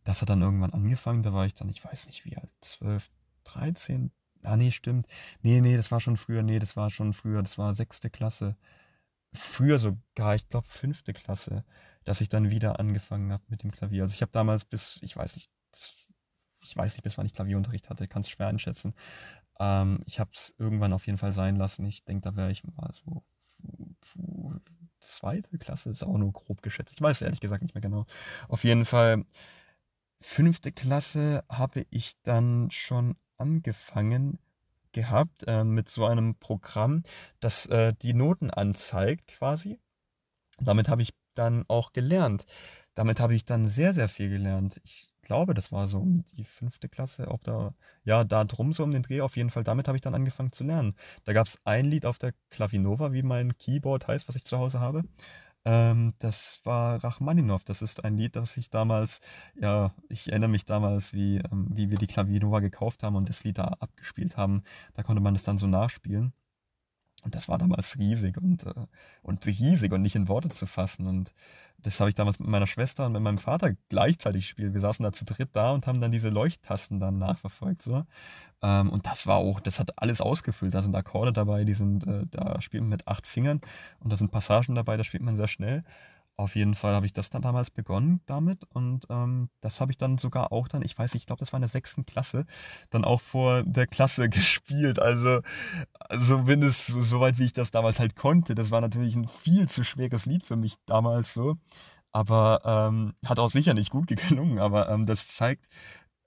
das 0.04 0.22
hat 0.22 0.30
dann 0.30 0.42
irgendwann 0.42 0.72
angefangen. 0.72 1.22
Da 1.22 1.32
war 1.32 1.46
ich 1.46 1.54
dann, 1.54 1.68
ich 1.68 1.84
weiß 1.84 2.06
nicht 2.06 2.24
wie 2.24 2.36
alt, 2.36 2.50
12, 2.60 3.10
13. 3.44 4.10
Ah, 4.42 4.56
nee, 4.56 4.70
stimmt. 4.70 5.06
Nee, 5.42 5.60
nee, 5.60 5.76
das 5.76 5.90
war 5.90 6.00
schon 6.00 6.16
früher. 6.16 6.42
Nee, 6.42 6.58
das 6.58 6.76
war 6.76 6.90
schon 6.90 7.12
früher. 7.12 7.42
Das 7.42 7.58
war 7.58 7.74
sechste 7.74 8.10
Klasse. 8.10 8.56
Früher 9.34 9.78
sogar, 9.78 10.36
ich 10.36 10.48
glaube 10.48 10.68
fünfte 10.68 11.12
Klasse, 11.12 11.64
dass 12.04 12.20
ich 12.20 12.28
dann 12.28 12.50
wieder 12.50 12.80
angefangen 12.80 13.32
habe 13.32 13.44
mit 13.48 13.62
dem 13.62 13.72
Klavier. 13.72 14.04
Also 14.04 14.14
ich 14.14 14.22
habe 14.22 14.32
damals 14.32 14.64
bis, 14.64 14.98
ich 15.02 15.16
weiß 15.16 15.36
nicht, 15.36 15.50
ich 16.62 16.76
weiß 16.76 16.94
nicht, 16.94 17.02
bis 17.02 17.18
wann 17.18 17.26
ich 17.26 17.34
Klavierunterricht 17.34 17.90
hatte, 17.90 18.08
kann 18.08 18.22
es 18.22 18.30
schwer 18.30 18.48
einschätzen. 18.48 18.94
Ähm, 19.60 20.00
ich 20.06 20.20
habe 20.20 20.30
es 20.34 20.54
irgendwann 20.58 20.92
auf 20.92 21.06
jeden 21.06 21.18
Fall 21.18 21.32
sein 21.32 21.56
lassen. 21.56 21.84
Ich 21.86 22.04
denke, 22.04 22.22
da 22.22 22.36
wäre 22.36 22.50
ich 22.50 22.64
mal 22.64 22.92
so 23.04 23.24
zweite 25.06 25.58
Klasse, 25.58 25.90
ist 25.90 26.02
auch 26.02 26.18
nur 26.18 26.32
grob 26.32 26.62
geschätzt. 26.62 26.94
Ich 26.94 27.00
weiß 27.00 27.22
ehrlich 27.22 27.40
gesagt 27.40 27.62
nicht 27.62 27.74
mehr 27.74 27.82
genau. 27.82 28.06
Auf 28.48 28.64
jeden 28.64 28.84
Fall, 28.84 29.24
fünfte 30.20 30.72
Klasse 30.72 31.44
habe 31.48 31.86
ich 31.90 32.20
dann 32.22 32.70
schon 32.70 33.16
angefangen 33.38 34.38
gehabt 34.92 35.44
äh, 35.46 35.62
mit 35.62 35.88
so 35.88 36.06
einem 36.06 36.36
Programm, 36.36 37.02
das 37.40 37.66
äh, 37.66 37.92
die 38.00 38.14
Noten 38.14 38.50
anzeigt 38.50 39.28
quasi. 39.28 39.78
Damit 40.58 40.88
habe 40.88 41.02
ich 41.02 41.10
dann 41.34 41.64
auch 41.68 41.92
gelernt. 41.92 42.46
Damit 42.94 43.20
habe 43.20 43.34
ich 43.34 43.44
dann 43.44 43.68
sehr, 43.68 43.92
sehr 43.92 44.08
viel 44.08 44.30
gelernt. 44.30 44.80
Ich 44.84 45.06
glaube, 45.26 45.54
das 45.54 45.72
war 45.72 45.88
so 45.88 45.98
um 45.98 46.24
die 46.36 46.44
fünfte 46.44 46.88
Klasse, 46.88 47.28
ob 47.28 47.44
da, 47.44 47.74
ja, 48.04 48.24
da 48.24 48.44
drum 48.44 48.72
so 48.72 48.84
um 48.84 48.92
den 48.92 49.02
Dreh, 49.02 49.20
auf 49.20 49.36
jeden 49.36 49.50
Fall, 49.50 49.64
damit 49.64 49.88
habe 49.88 49.98
ich 49.98 50.02
dann 50.02 50.14
angefangen 50.14 50.52
zu 50.52 50.64
lernen. 50.64 50.94
Da 51.24 51.32
gab 51.34 51.46
es 51.46 51.58
ein 51.64 51.86
Lied 51.86 52.06
auf 52.06 52.18
der 52.18 52.32
Klavinova, 52.50 53.12
wie 53.12 53.22
mein 53.22 53.56
Keyboard 53.58 54.08
heißt, 54.08 54.28
was 54.28 54.36
ich 54.36 54.44
zu 54.44 54.58
Hause 54.58 54.80
habe. 54.80 55.04
Ähm, 55.64 56.14
das 56.20 56.60
war 56.64 57.02
Rachmaninov. 57.04 57.64
Das 57.64 57.82
ist 57.82 58.04
ein 58.04 58.16
Lied, 58.16 58.36
das 58.36 58.56
ich 58.56 58.70
damals, 58.70 59.20
ja, 59.60 59.92
ich 60.08 60.28
erinnere 60.30 60.50
mich 60.50 60.64
damals, 60.66 61.12
wie, 61.12 61.38
ähm, 61.38 61.68
wie 61.72 61.90
wir 61.90 61.98
die 61.98 62.06
Klavinova 62.06 62.60
gekauft 62.60 63.02
haben 63.02 63.16
und 63.16 63.28
das 63.28 63.44
Lied 63.44 63.58
da 63.58 63.64
abgespielt 63.80 64.36
haben. 64.36 64.62
Da 64.94 65.02
konnte 65.02 65.22
man 65.22 65.34
das 65.34 65.42
dann 65.42 65.58
so 65.58 65.66
nachspielen. 65.66 66.32
Und 67.26 67.34
das 67.34 67.48
war 67.48 67.58
damals 67.58 67.98
riesig 67.98 68.36
und, 68.36 68.64
äh, 68.66 68.86
und 69.24 69.44
riesig 69.44 69.90
und 69.90 70.00
nicht 70.00 70.14
in 70.14 70.28
Worte 70.28 70.48
zu 70.48 70.64
fassen. 70.64 71.08
Und 71.08 71.34
das 71.78 71.98
habe 71.98 72.08
ich 72.08 72.14
damals 72.14 72.38
mit 72.38 72.48
meiner 72.48 72.68
Schwester 72.68 73.04
und 73.04 73.14
mit 73.14 73.20
meinem 73.20 73.38
Vater 73.38 73.72
gleichzeitig 73.88 74.44
gespielt. 74.44 74.74
Wir 74.74 74.80
saßen 74.80 75.02
da 75.02 75.12
zu 75.12 75.24
dritt 75.24 75.48
da 75.52 75.72
und 75.72 75.88
haben 75.88 76.00
dann 76.00 76.12
diese 76.12 76.28
Leuchttasten 76.28 77.00
dann 77.00 77.18
nachverfolgt. 77.18 77.82
So. 77.82 78.04
Ähm, 78.62 78.90
und 78.90 79.06
das 79.06 79.26
war 79.26 79.38
auch, 79.38 79.58
das 79.58 79.80
hat 79.80 80.00
alles 80.00 80.20
ausgefüllt. 80.20 80.72
Da 80.72 80.82
sind 80.82 80.94
Akkorde 80.94 81.32
dabei, 81.32 81.64
die 81.64 81.74
sind, 81.74 82.06
äh, 82.06 82.26
da 82.30 82.60
spielt 82.60 82.84
man 82.84 82.90
mit 82.90 83.08
acht 83.08 83.26
Fingern 83.26 83.60
und 83.98 84.12
da 84.12 84.16
sind 84.16 84.30
Passagen 84.30 84.76
dabei, 84.76 84.96
da 84.96 85.02
spielt 85.02 85.24
man 85.24 85.36
sehr 85.36 85.48
schnell. 85.48 85.82
Auf 86.38 86.54
jeden 86.54 86.74
Fall 86.74 86.94
habe 86.94 87.06
ich 87.06 87.14
das 87.14 87.30
dann 87.30 87.40
damals 87.40 87.70
begonnen 87.70 88.20
damit 88.26 88.64
und 88.74 89.06
ähm, 89.08 89.48
das 89.62 89.80
habe 89.80 89.90
ich 89.90 89.96
dann 89.96 90.18
sogar 90.18 90.52
auch 90.52 90.68
dann, 90.68 90.82
ich 90.82 90.96
weiß 90.98 91.14
nicht, 91.14 91.22
ich 91.22 91.26
glaube, 91.26 91.40
das 91.40 91.52
war 91.52 91.58
in 91.58 91.62
der 91.62 91.70
sechsten 91.70 92.04
Klasse, 92.04 92.44
dann 92.90 93.04
auch 93.04 93.22
vor 93.22 93.62
der 93.62 93.86
Klasse 93.86 94.28
gespielt. 94.30 94.98
Also, 94.98 95.40
also 95.98 96.42
bin 96.42 96.62
es 96.62 96.88
so, 96.88 97.00
so 97.00 97.20
weit, 97.20 97.38
wie 97.38 97.46
ich 97.46 97.54
das 97.54 97.70
damals 97.70 97.98
halt 97.98 98.16
konnte. 98.16 98.54
Das 98.54 98.70
war 98.70 98.82
natürlich 98.82 99.16
ein 99.16 99.28
viel 99.28 99.68
zu 99.68 99.82
schweres 99.82 100.26
Lied 100.26 100.44
für 100.44 100.56
mich 100.56 100.74
damals 100.84 101.32
so. 101.32 101.56
Aber 102.12 102.60
ähm, 102.64 103.14
hat 103.24 103.38
auch 103.38 103.50
sicher 103.50 103.74
nicht 103.74 103.90
gut 103.90 104.08
gelungen, 104.28 104.58
aber 104.58 104.90
ähm, 104.90 105.06
das 105.06 105.28
zeigt, 105.28 105.66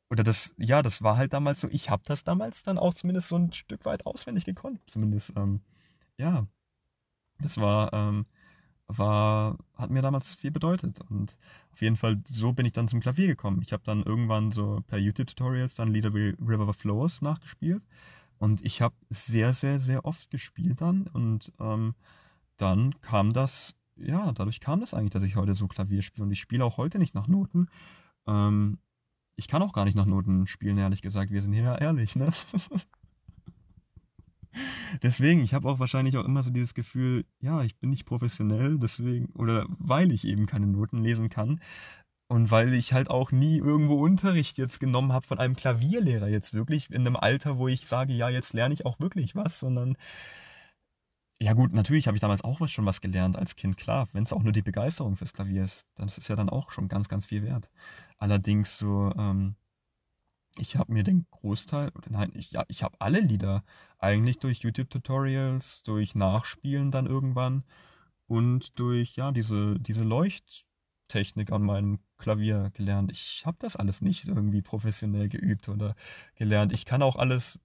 oder 0.09 0.23
das, 0.23 0.53
ja, 0.57 0.81
das 0.81 1.03
war 1.03 1.17
halt 1.17 1.33
damals 1.33 1.61
so, 1.61 1.67
ich 1.69 1.89
habe 1.89 2.03
das 2.05 2.23
damals 2.23 2.63
dann 2.63 2.79
auch 2.79 2.93
zumindest 2.95 3.27
so 3.29 3.35
ein 3.37 3.53
Stück 3.53 3.85
weit 3.85 4.05
auswendig 4.05 4.45
gekonnt. 4.45 4.79
Zumindest, 4.87 5.33
ähm, 5.35 5.61
ja, 6.17 6.47
das 7.39 7.57
war, 7.57 7.93
ähm, 7.93 8.25
war, 8.89 9.57
hat 9.75 9.91
mir 9.91 10.01
damals 10.01 10.35
viel 10.35 10.51
bedeutet. 10.51 10.99
Und 11.09 11.37
auf 11.71 11.81
jeden 11.81 11.95
Fall, 11.95 12.21
so 12.29 12.53
bin 12.53 12.65
ich 12.65 12.73
dann 12.73 12.87
zum 12.87 12.99
Klavier 12.99 13.27
gekommen. 13.27 13.61
Ich 13.61 13.71
habe 13.71 13.83
dann 13.85 14.03
irgendwann 14.03 14.51
so 14.51 14.83
per 14.87 14.97
YouTube-Tutorials 14.97 15.75
dann 15.75 15.93
Lieder 15.93 16.13
wie 16.13 16.35
River 16.41 16.73
Flows 16.73 17.21
nachgespielt. 17.21 17.85
Und 18.39 18.65
ich 18.65 18.81
habe 18.81 18.95
sehr, 19.09 19.53
sehr, 19.53 19.79
sehr 19.79 20.05
oft 20.05 20.31
gespielt 20.31 20.81
dann. 20.81 21.07
Und 21.07 21.53
ähm, 21.59 21.93
dann 22.57 22.99
kam 23.01 23.31
das, 23.31 23.75
ja, 23.95 24.31
dadurch 24.31 24.59
kam 24.59 24.79
das 24.79 24.93
eigentlich, 24.93 25.11
dass 25.11 25.23
ich 25.23 25.35
heute 25.35 25.53
so 25.53 25.67
Klavier 25.67 26.01
spiele. 26.01 26.25
Und 26.25 26.31
ich 26.31 26.39
spiele 26.39 26.65
auch 26.65 26.77
heute 26.77 26.97
nicht 26.99 27.15
nach 27.15 27.27
Noten. 27.27 27.67
Ähm, 28.27 28.79
ich 29.35 29.47
kann 29.47 29.61
auch 29.61 29.73
gar 29.73 29.85
nicht 29.85 29.95
nach 29.95 30.05
Noten 30.05 30.47
spielen, 30.47 30.77
ehrlich 30.77 31.01
gesagt. 31.01 31.31
Wir 31.31 31.41
sind 31.41 31.53
hier 31.53 31.63
ja 31.63 31.75
ehrlich, 31.77 32.15
ne? 32.15 32.33
deswegen, 35.03 35.41
ich 35.41 35.53
habe 35.53 35.67
auch 35.69 35.79
wahrscheinlich 35.79 36.17
auch 36.17 36.25
immer 36.25 36.43
so 36.43 36.49
dieses 36.49 36.73
Gefühl, 36.73 37.25
ja, 37.39 37.63
ich 37.63 37.77
bin 37.77 37.89
nicht 37.89 38.05
professionell, 38.05 38.77
deswegen, 38.79 39.27
oder 39.35 39.65
weil 39.77 40.11
ich 40.11 40.25
eben 40.25 40.45
keine 40.45 40.67
Noten 40.67 41.01
lesen 41.03 41.29
kann. 41.29 41.61
Und 42.31 42.51
weil 42.51 42.75
ich 42.75 42.93
halt 42.93 43.09
auch 43.09 43.31
nie 43.31 43.57
irgendwo 43.57 44.03
Unterricht 44.03 44.59
jetzt 44.59 44.79
genommen 44.79 45.13
habe 45.13 45.25
von 45.25 45.39
einem 45.39 45.55
Klavierlehrer 45.55 46.27
jetzt 46.27 46.53
wirklich 46.53 46.91
in 46.91 47.01
einem 47.01 47.15
Alter, 47.15 47.57
wo 47.57 47.67
ich 47.67 47.87
sage, 47.87 48.13
ja, 48.13 48.29
jetzt 48.29 48.53
lerne 48.53 48.73
ich 48.75 48.85
auch 48.85 48.99
wirklich 48.99 49.35
was, 49.35 49.59
sondern 49.59 49.97
ja 51.41 51.53
gut, 51.53 51.73
natürlich 51.73 52.07
habe 52.07 52.17
ich 52.17 52.21
damals 52.21 52.43
auch 52.43 52.67
schon 52.67 52.85
was 52.85 53.01
gelernt 53.01 53.37
als 53.37 53.55
Kind, 53.55 53.77
klar, 53.77 54.07
wenn 54.11 54.23
es 54.23 54.33
auch 54.33 54.43
nur 54.43 54.51
die 54.51 54.61
Begeisterung 54.61 55.15
fürs 55.15 55.33
Klavier 55.33 55.63
ist, 55.63 55.87
dann 55.95 56.07
ist 56.07 56.17
es 56.17 56.27
ja 56.27 56.35
dann 56.35 56.49
auch 56.49 56.71
schon 56.71 56.89
ganz, 56.89 57.07
ganz 57.07 57.25
viel 57.25 57.43
wert. 57.43 57.69
Allerdings 58.17 58.77
so, 58.77 59.13
ähm, 59.17 59.55
ich 60.57 60.75
habe 60.75 60.91
mir 60.93 61.03
den 61.03 61.25
Großteil, 61.31 61.91
nein, 62.09 62.31
ich, 62.33 62.51
ja, 62.51 62.65
ich 62.67 62.83
habe 62.83 62.99
alle 62.99 63.19
Lieder 63.19 63.63
eigentlich 63.99 64.39
durch 64.39 64.59
YouTube-Tutorials, 64.59 65.83
durch 65.83 66.15
Nachspielen 66.15 66.91
dann 66.91 67.05
irgendwann 67.05 67.63
und 68.27 68.77
durch, 68.79 69.15
ja, 69.15 69.31
diese, 69.31 69.79
diese 69.79 70.03
Leuchttechnik 70.03 71.51
an 71.51 71.63
meinem 71.63 71.99
Klavier 72.17 72.71
gelernt. 72.73 73.11
Ich 73.11 73.43
habe 73.45 73.57
das 73.59 73.75
alles 73.75 74.01
nicht 74.01 74.27
irgendwie 74.27 74.61
professionell 74.61 75.29
geübt 75.29 75.69
oder 75.69 75.95
gelernt. 76.35 76.73
Ich 76.73 76.85
kann 76.85 77.01
auch 77.01 77.15
alles 77.15 77.59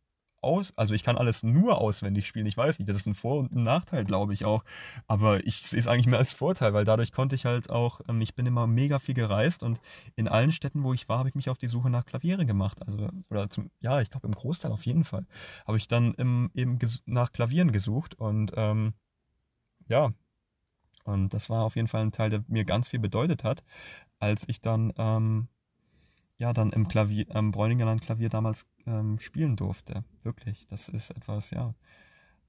aus, 0.45 0.73
also 0.77 0.95
ich 0.95 1.03
kann 1.03 1.19
alles 1.19 1.43
nur 1.43 1.79
auswendig 1.79 2.27
spielen. 2.27 2.47
Ich 2.47 2.57
weiß 2.57 2.79
nicht, 2.79 2.89
das 2.89 2.97
ist 2.97 3.07
ein 3.07 3.15
Vor- 3.15 3.39
und 3.41 3.53
ein 3.53 3.65
Nachteil, 3.65 4.05
glaube 4.05 4.35
ich 4.35 4.45
auch. 4.45 4.65
Aber 5.09 5.45
ich 5.47 5.63
sehe 5.63 5.81
es 5.81 5.87
eigentlich 5.87 6.07
mehr 6.07 6.19
als 6.19 6.33
Vorteil, 6.33 6.75
weil 6.75 6.85
dadurch 6.85 7.13
konnte 7.13 7.35
ich 7.35 7.47
halt 7.47 7.71
auch, 7.71 8.01
ähm, 8.09 8.21
ich 8.21 8.35
bin 8.35 8.47
immer 8.47 8.67
mega 8.67 8.99
viel 8.99 9.15
gereist 9.15 9.63
und 9.63 9.81
in 10.17 10.29
allen 10.29 10.53
Städten, 10.53 10.85
wo 10.85 10.93
ich 10.93 11.09
war, 11.09 11.19
habe 11.19 11.29
ich 11.29 11.35
mich 11.35 11.51
auf 11.51 11.59
die 11.59 11.69
Suche 11.69 11.91
nach 11.91 12.07
Klaviere 12.07 12.47
gemacht. 12.47 12.87
Also, 12.87 13.09
oder 13.31 13.51
zum, 13.51 13.71
ja, 13.81 14.01
ich 14.01 14.11
glaube 14.11 14.27
im 14.27 14.35
Großteil 14.35 14.73
auf 14.73 14.87
jeden 14.87 15.05
Fall. 15.05 15.27
Habe 15.67 15.79
ich 15.79 15.89
dann 15.89 16.15
im, 16.15 16.51
eben 16.55 16.79
nach 17.07 17.33
Klavieren 17.33 17.73
gesucht 17.73 18.15
und 18.19 18.53
ähm, 18.57 18.95
ja, 19.89 20.13
und 21.05 21.35
das 21.35 21.51
war 21.51 21.65
auf 21.65 21.77
jeden 21.77 21.89
Fall 21.89 22.03
ein 22.03 22.13
Teil, 22.13 22.31
der 22.31 22.45
mir 22.49 22.65
ganz 22.65 22.89
viel 22.89 23.01
bedeutet 23.01 23.45
hat, 23.45 23.63
als 24.19 24.45
ich 24.49 24.61
dann 24.61 24.93
ähm, 24.97 25.49
ja 26.39 26.53
dann 26.53 26.73
im 26.73 26.89
Klavier, 26.89 27.27
am 27.35 27.51
Bräuningerland 27.53 28.03
Klavier 28.03 28.29
damals 28.29 28.67
ähm, 28.87 29.19
spielen 29.19 29.57
durfte. 29.57 30.05
Wirklich, 30.23 30.67
das 30.67 30.89
ist 30.89 31.11
etwas, 31.11 31.51
ja. 31.51 31.75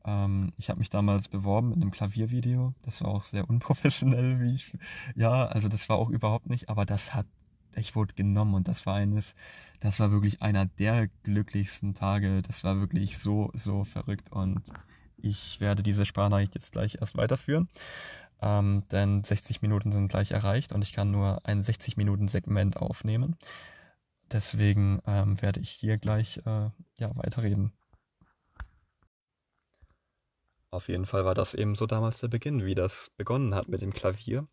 Ähm, 0.06 0.54
ich 0.58 0.70
habe 0.70 0.80
mich 0.80 0.90
damals 0.90 1.28
beworben 1.28 1.70
mit 1.70 1.78
einem 1.78 1.92
Klaviervideo. 1.92 2.74
Das 2.84 3.02
war 3.02 3.10
auch 3.10 3.24
sehr 3.24 3.50
unprofessionell, 3.50 4.40
wie 4.42 4.54
ich, 4.56 4.72
ja, 5.16 5.46
also 5.46 5.68
das 5.68 5.90
war 5.90 5.98
auch 5.98 6.10
überhaupt 6.10 6.50
nicht, 6.50 6.70
aber 6.70 6.86
das 6.86 7.14
hat, 7.14 7.28
ich 7.76 7.96
wurde 7.96 8.14
genommen 8.14 8.54
und 8.56 8.68
das 8.68 8.86
war 8.86 8.96
eines, 8.96 9.36
das 9.80 10.00
war 10.00 10.12
wirklich 10.12 10.42
einer 10.42 10.66
der 10.66 11.08
glücklichsten 11.24 11.94
Tage. 11.94 12.42
Das 12.42 12.64
war 12.64 12.80
wirklich 12.80 13.18
so, 13.18 13.52
so 13.54 13.84
verrückt 13.84 14.32
und 14.32 14.62
ich 15.18 15.60
werde 15.60 15.84
diese 15.84 16.06
Sprachnachricht 16.06 16.56
jetzt 16.56 16.72
gleich 16.72 16.98
erst 17.02 17.18
weiterführen. 17.18 17.70
Ähm, 18.42 18.84
denn 18.92 19.24
60 19.24 19.62
Minuten 19.62 19.92
sind 19.92 20.10
gleich 20.10 20.32
erreicht 20.32 20.74
und 20.74 20.84
ich 20.84 20.94
kann 20.94 21.10
nur 21.12 21.46
ein 21.46 21.64
60 21.64 21.98
Minuten 21.98 22.28
Segment 22.28 22.78
aufnehmen. 22.78 23.38
Deswegen 24.32 25.02
ähm, 25.06 25.42
werde 25.42 25.60
ich 25.60 25.70
hier 25.70 25.98
gleich 25.98 26.38
äh, 26.46 26.70
ja, 26.98 27.16
weiterreden. 27.16 27.72
Auf 30.72 30.90
jeden 30.90 31.06
Fall 31.06 31.24
war 31.26 31.36
das 31.36 31.54
eben 31.54 31.76
so 31.76 31.86
damals 31.86 32.20
der 32.20 32.28
Beginn, 32.28 32.66
wie 32.66 32.76
das 32.76 33.12
begonnen 33.18 33.56
hat 33.56 33.70
mit 33.70 33.82
dem 33.82 33.94
Klavier. 33.94 34.48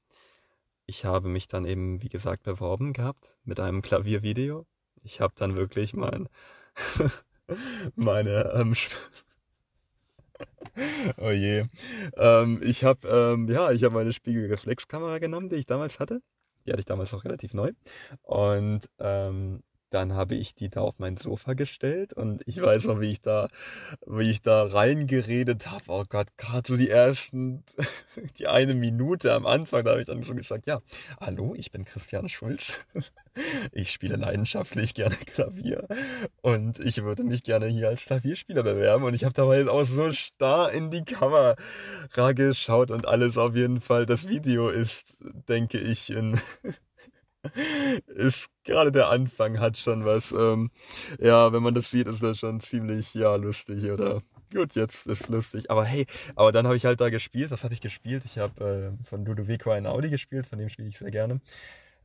Ich 0.86 1.04
habe 1.04 1.28
mich 1.28 1.48
dann 1.48 1.64
eben, 1.64 2.02
wie 2.02 2.08
gesagt, 2.08 2.42
beworben 2.42 2.92
gehabt 2.92 3.36
mit 3.44 3.60
einem 3.60 3.82
Klaviervideo. 3.82 4.66
Ich 5.02 5.20
habe 5.20 5.32
dann 5.36 5.56
wirklich 5.56 5.94
mein, 5.94 6.28
meine, 7.96 8.52
ähm, 8.54 8.74
oh 11.16 11.30
je, 11.30 11.64
ähm, 12.16 12.60
ich 12.62 12.84
habe, 12.84 13.08
ähm, 13.08 13.48
ja, 13.48 13.72
ich 13.72 13.82
habe 13.84 13.94
meine 13.94 14.12
Spiegelreflexkamera 14.12 15.18
genommen, 15.18 15.48
die 15.48 15.56
ich 15.56 15.66
damals 15.66 15.98
hatte 15.98 16.22
die 16.66 16.72
hatte 16.72 16.80
ich 16.80 16.86
damals 16.86 17.12
noch 17.12 17.24
relativ 17.24 17.54
neu. 17.54 17.72
Und 18.22 18.88
ähm, 18.98 19.62
dann 19.92 20.14
habe 20.14 20.34
ich 20.34 20.54
die 20.54 20.70
da 20.70 20.80
auf 20.80 20.98
mein 20.98 21.16
Sofa 21.16 21.52
gestellt 21.52 22.12
und 22.14 22.42
ich 22.46 22.60
weiß 22.60 22.84
noch, 22.84 23.00
wie 23.00 23.10
ich 23.10 23.20
da, 23.20 23.48
wie 24.06 24.30
ich 24.30 24.40
da 24.40 24.64
reingeredet 24.64 25.70
habe. 25.70 25.84
Oh 25.88 26.04
Gott, 26.08 26.28
gerade 26.38 26.66
so 26.66 26.76
die 26.76 26.88
ersten, 26.88 27.62
die 28.38 28.46
eine 28.46 28.74
Minute 28.74 29.32
am 29.34 29.46
Anfang, 29.46 29.84
da 29.84 29.92
habe 29.92 30.00
ich 30.00 30.06
dann 30.06 30.22
so 30.22 30.34
gesagt, 30.34 30.66
ja, 30.66 30.80
hallo, 31.20 31.54
ich 31.56 31.70
bin 31.70 31.84
Christian 31.84 32.28
Schulz. 32.28 32.78
Ich 33.72 33.90
spiele 33.90 34.16
leidenschaftlich 34.16 34.92
gerne 34.92 35.16
Klavier 35.16 35.88
und 36.42 36.78
ich 36.80 37.02
würde 37.02 37.24
mich 37.24 37.42
gerne 37.42 37.66
hier 37.66 37.88
als 37.88 38.04
Klavierspieler 38.04 38.62
bewerben. 38.62 39.04
Und 39.04 39.14
ich 39.14 39.24
habe 39.24 39.32
dabei 39.32 39.66
auch 39.68 39.84
so 39.84 40.12
starr 40.12 40.70
in 40.70 40.90
die 40.90 41.02
Kamera 41.02 41.56
geschaut 42.34 42.90
und 42.90 43.08
alles 43.08 43.38
auf 43.38 43.56
jeden 43.56 43.80
Fall. 43.80 44.04
Das 44.04 44.28
Video 44.28 44.68
ist, 44.68 45.16
denke 45.48 45.78
ich, 45.78 46.10
in 46.10 46.38
ist 48.06 48.48
gerade 48.64 48.92
der 48.92 49.08
Anfang 49.08 49.58
hat 49.58 49.76
schon 49.78 50.04
was. 50.04 50.32
Ähm, 50.32 50.70
ja, 51.18 51.52
wenn 51.52 51.62
man 51.62 51.74
das 51.74 51.90
sieht, 51.90 52.06
ist 52.06 52.22
das 52.22 52.38
schon 52.38 52.60
ziemlich, 52.60 53.14
ja, 53.14 53.34
lustig, 53.36 53.84
oder? 53.90 54.22
Gut, 54.54 54.74
jetzt 54.74 55.06
ist 55.06 55.28
lustig. 55.28 55.70
Aber 55.70 55.84
hey, 55.84 56.06
aber 56.36 56.52
dann 56.52 56.66
habe 56.66 56.76
ich 56.76 56.84
halt 56.84 57.00
da 57.00 57.08
gespielt. 57.10 57.50
Was 57.50 57.64
habe 57.64 57.74
ich 57.74 57.80
gespielt? 57.80 58.24
Ich 58.26 58.38
habe 58.38 58.94
äh, 59.00 59.04
von 59.04 59.24
Ludovico 59.24 59.70
ein 59.70 59.86
Audi 59.86 60.10
gespielt, 60.10 60.46
von 60.46 60.58
dem 60.58 60.68
spiele 60.68 60.88
ich 60.88 60.98
sehr 60.98 61.10
gerne 61.10 61.40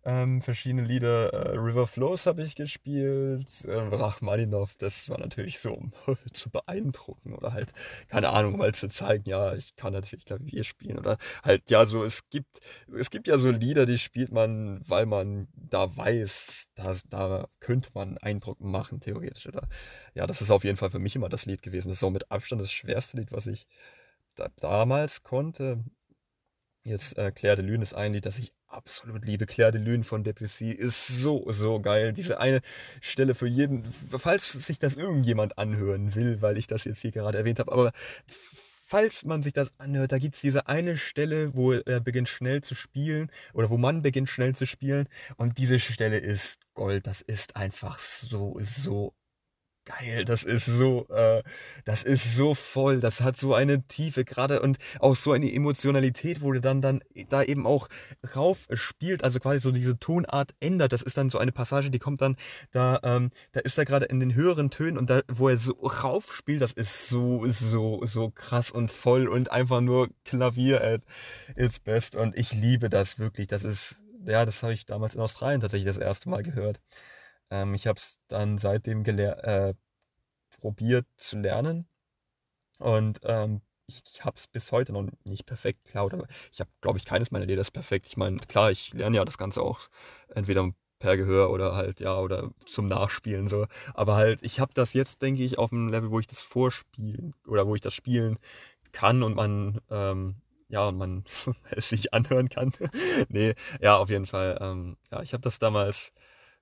ähm, 0.07 0.41
verschiedene 0.41 0.83
Lieder. 0.83 1.33
Äh, 1.33 1.57
River 1.57 1.85
Flows 1.85 2.27
habe 2.27 2.41
ich 2.41 2.55
gespielt. 2.55 3.65
Äh, 3.65 3.73
Rachmaninov, 3.75 4.73
das 4.77 5.09
war 5.09 5.19
natürlich 5.19 5.59
so, 5.59 5.73
um 5.73 5.91
zu 6.33 6.49
beeindrucken 6.49 7.33
oder 7.33 7.51
halt, 7.51 7.73
keine 8.07 8.29
Ahnung, 8.29 8.57
mal 8.57 8.73
zu 8.73 8.87
zeigen, 8.87 9.29
ja, 9.29 9.53
ich 9.53 9.75
kann 9.75 9.91
natürlich 9.91 10.23
Klavier 10.25 10.63
spielen 10.63 10.97
oder 10.97 11.17
halt, 11.43 11.69
ja, 11.69 11.85
so, 11.85 12.05
es 12.05 12.29
gibt, 12.29 12.61
es 12.97 13.09
gibt 13.09 13.27
ja 13.27 13.37
so 13.37 13.51
Lieder, 13.51 13.85
die 13.85 13.97
spielt 13.97 14.31
man, 14.31 14.81
weil 14.87 15.05
man 15.05 15.49
da 15.53 15.95
weiß, 15.95 16.71
da, 16.75 16.95
da 17.09 17.49
könnte 17.59 17.89
man 17.93 18.17
Eindruck 18.17 18.61
machen, 18.61 19.01
theoretisch. 19.01 19.47
Oder 19.47 19.67
ja, 20.15 20.25
das 20.25 20.41
ist 20.41 20.51
auf 20.51 20.63
jeden 20.63 20.77
Fall 20.77 20.89
für 20.89 20.99
mich 20.99 21.17
immer 21.17 21.29
das 21.29 21.45
Lied 21.45 21.61
gewesen. 21.61 21.89
Das 21.89 21.97
ist 21.97 22.03
auch 22.03 22.11
mit 22.11 22.31
Abstand 22.31 22.61
das 22.61 22.71
schwerste 22.71 23.17
Lied, 23.17 23.33
was 23.33 23.45
ich 23.45 23.67
da, 24.35 24.47
damals 24.61 25.23
konnte. 25.23 25.83
Jetzt 26.83 27.17
äh, 27.17 27.31
Claire 27.31 27.57
de 27.57 27.65
Lune 27.65 27.83
ist 27.83 27.93
ein 27.93 28.13
Lied, 28.13 28.25
das 28.25 28.39
ich 28.39 28.53
absolut 28.67 29.25
liebe. 29.25 29.45
Claire 29.45 29.71
de 29.71 29.81
Lune 29.81 30.03
von 30.03 30.23
Debussy 30.23 30.71
ist 30.71 31.07
so, 31.07 31.45
so 31.51 31.79
geil. 31.79 32.13
Diese 32.13 32.39
eine 32.39 32.61
Stelle 33.01 33.35
für 33.35 33.47
jeden, 33.47 33.85
falls 34.17 34.51
sich 34.51 34.79
das 34.79 34.95
irgendjemand 34.95 35.57
anhören 35.57 36.15
will, 36.15 36.41
weil 36.41 36.57
ich 36.57 36.67
das 36.67 36.83
jetzt 36.83 37.01
hier 37.01 37.11
gerade 37.11 37.37
erwähnt 37.37 37.59
habe, 37.59 37.71
aber 37.71 37.91
falls 38.87 39.25
man 39.25 39.43
sich 39.43 39.53
das 39.53 39.71
anhört, 39.79 40.11
da 40.11 40.17
gibt 40.17 40.35
es 40.35 40.41
diese 40.41 40.67
eine 40.67 40.97
Stelle, 40.97 41.53
wo 41.55 41.73
er 41.73 41.99
beginnt 41.99 42.29
schnell 42.29 42.61
zu 42.61 42.73
spielen 42.73 43.29
oder 43.53 43.69
wo 43.69 43.77
man 43.77 44.01
beginnt 44.01 44.29
schnell 44.29 44.55
zu 44.55 44.65
spielen 44.65 45.07
und 45.35 45.57
diese 45.57 45.79
Stelle 45.79 46.17
ist 46.17 46.61
Gold. 46.73 47.05
Das 47.07 47.21
ist 47.21 47.55
einfach 47.55 47.99
so, 47.99 48.57
so 48.61 49.13
geil, 49.87 50.25
das 50.25 50.43
ist 50.43 50.65
so, 50.65 51.07
äh, 51.09 51.41
das 51.85 52.03
ist 52.03 52.35
so 52.35 52.53
voll, 52.53 52.99
das 52.99 53.21
hat 53.21 53.37
so 53.37 53.53
eine 53.53 53.87
Tiefe 53.87 54.25
gerade 54.25 54.61
und 54.61 54.77
auch 54.99 55.15
so 55.15 55.31
eine 55.31 55.51
Emotionalität, 55.51 56.41
wo 56.41 56.51
du 56.51 56.59
dann 56.59 56.81
dann 56.81 57.01
da 57.29 57.43
eben 57.43 57.65
auch 57.65 57.87
rauf 58.35 58.67
spielt, 58.73 59.23
also 59.23 59.39
quasi 59.39 59.59
so 59.61 59.71
diese 59.71 59.97
Tonart 59.97 60.53
ändert. 60.59 60.91
Das 60.91 61.01
ist 61.01 61.17
dann 61.17 61.29
so 61.29 61.37
eine 61.37 61.51
Passage, 61.51 61.89
die 61.89 61.99
kommt 61.99 62.21
dann 62.21 62.35
da, 62.71 62.99
ähm, 63.03 63.31
da 63.53 63.61
ist 63.61 63.77
er 63.77 63.85
gerade 63.85 64.05
in 64.05 64.19
den 64.19 64.35
höheren 64.35 64.69
Tönen 64.69 64.97
und 64.97 65.09
da, 65.09 65.21
wo 65.27 65.47
er 65.49 65.57
so 65.57 65.73
rauf 65.73 66.35
spielt, 66.35 66.61
das 66.61 66.73
ist 66.73 67.07
so, 67.07 67.45
so, 67.47 68.01
so 68.05 68.29
krass 68.29 68.71
und 68.71 68.91
voll 68.91 69.27
und 69.27 69.51
einfach 69.51 69.81
nur 69.81 70.09
Klavier 70.25 70.83
at 70.83 71.01
its 71.55 71.79
best 71.79 72.15
und 72.15 72.37
ich 72.37 72.51
liebe 72.53 72.89
das 72.89 73.19
wirklich. 73.19 73.47
Das 73.47 73.63
ist, 73.63 73.95
ja, 74.25 74.45
das 74.45 74.61
habe 74.63 74.73
ich 74.73 74.85
damals 74.85 75.15
in 75.15 75.21
Australien 75.21 75.61
tatsächlich 75.61 75.87
das 75.87 75.97
erste 75.97 76.29
Mal 76.29 76.43
gehört. 76.43 76.81
Ähm, 77.51 77.73
ich 77.73 77.87
habe 77.87 77.99
es 77.99 78.19
dann 78.27 78.57
seitdem 78.57 79.05
äh, 79.05 79.73
probiert 80.59 81.05
zu 81.17 81.37
lernen 81.37 81.87
und 82.79 83.19
ähm, 83.23 83.61
ich, 83.87 84.01
ich 84.13 84.25
habe 84.25 84.37
es 84.37 84.47
bis 84.47 84.71
heute 84.71 84.93
noch 84.93 85.05
nicht 85.23 85.45
perfekt 85.45 85.85
geklaut, 85.85 86.13
aber 86.13 86.27
ich 86.51 86.59
habe, 86.59 86.69
glaube 86.81 86.97
ich, 86.97 87.05
keines 87.05 87.31
meiner 87.31 87.45
Lieder 87.45 87.61
ist 87.61 87.71
perfekt. 87.71 88.05
Ich 88.07 88.17
meine, 88.17 88.37
klar, 88.37 88.71
ich 88.71 88.93
lerne 88.93 89.17
ja 89.17 89.25
das 89.25 89.37
Ganze 89.37 89.61
auch 89.61 89.89
entweder 90.33 90.69
per 90.99 91.15
Gehör 91.15 91.51
oder 91.51 91.75
halt, 91.75 91.99
ja, 92.01 92.19
oder 92.19 92.51
zum 92.65 92.87
Nachspielen 92.87 93.47
so. 93.47 93.67
Aber 93.93 94.15
halt, 94.15 94.41
ich 94.43 94.59
habe 94.59 94.73
das 94.73 94.93
jetzt, 94.93 95.21
denke 95.21 95.43
ich, 95.43 95.57
auf 95.57 95.71
einem 95.71 95.87
Level, 95.89 96.11
wo 96.11 96.19
ich 96.19 96.27
das 96.27 96.41
vorspielen 96.41 97.33
oder 97.47 97.67
wo 97.67 97.75
ich 97.75 97.81
das 97.81 97.93
spielen 97.93 98.37
kann 98.91 99.23
und 99.23 99.35
man, 99.35 99.79
ähm, 99.89 100.35
ja, 100.69 100.87
und 100.87 100.97
man 100.97 101.23
es 101.71 101.89
sich 101.89 102.13
anhören 102.13 102.49
kann. 102.49 102.73
nee, 103.29 103.55
ja, 103.81 103.97
auf 103.97 104.09
jeden 104.09 104.25
Fall. 104.25 104.57
Ähm, 104.61 104.97
ja, 105.11 105.21
ich 105.21 105.33
habe 105.33 105.41
das 105.43 105.59
damals 105.59 106.11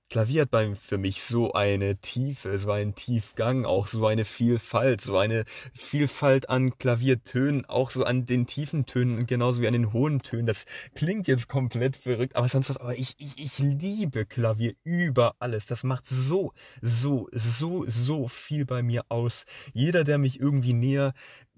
Klavier 0.08 0.42
hat 0.42 0.52
beim, 0.52 0.76
für 0.76 0.98
mich 0.98 1.22
so 1.22 1.52
eine 1.52 1.96
Tiefe, 1.96 2.58
so 2.58 2.70
einen 2.70 2.94
Tiefgang, 2.94 3.64
auch 3.64 3.88
so 3.88 4.06
eine 4.06 4.24
Vielfalt, 4.24 5.00
so 5.00 5.18
eine 5.18 5.44
Vielfalt 5.74 6.48
an 6.48 6.78
Klaviertönen, 6.78 7.64
auch 7.64 7.90
so 7.90 8.04
an 8.04 8.24
den 8.24 8.46
tiefen 8.46 8.86
Tönen, 8.86 9.26
genauso 9.26 9.60
wie 9.60 9.66
an 9.66 9.72
den 9.72 9.92
hohen 9.92 10.22
Tönen. 10.22 10.46
Das 10.46 10.64
klingt 10.94 11.26
jetzt 11.26 11.48
komplett 11.48 11.96
verrückt, 11.96 12.36
aber 12.36 12.48
sonst 12.48 12.70
was. 12.70 12.76
Aber 12.76 12.96
ich, 12.96 13.16
ich, 13.18 13.36
ich 13.36 13.58
liebe 13.58 14.26
Klavier 14.26 14.74
über 14.84 15.34
alles. 15.40 15.66
Das 15.66 15.82
macht 15.82 16.06
so, 16.06 16.52
so, 16.80 17.28
so, 17.32 17.84
so 17.88 18.28
viel 18.28 18.64
bei 18.64 18.82
mir 18.82 19.04
aus. 19.08 19.44
Jeder, 19.72 20.04
der 20.04 20.18
mich 20.18 20.38
irgendwie 20.38 20.72
näher 20.72 21.14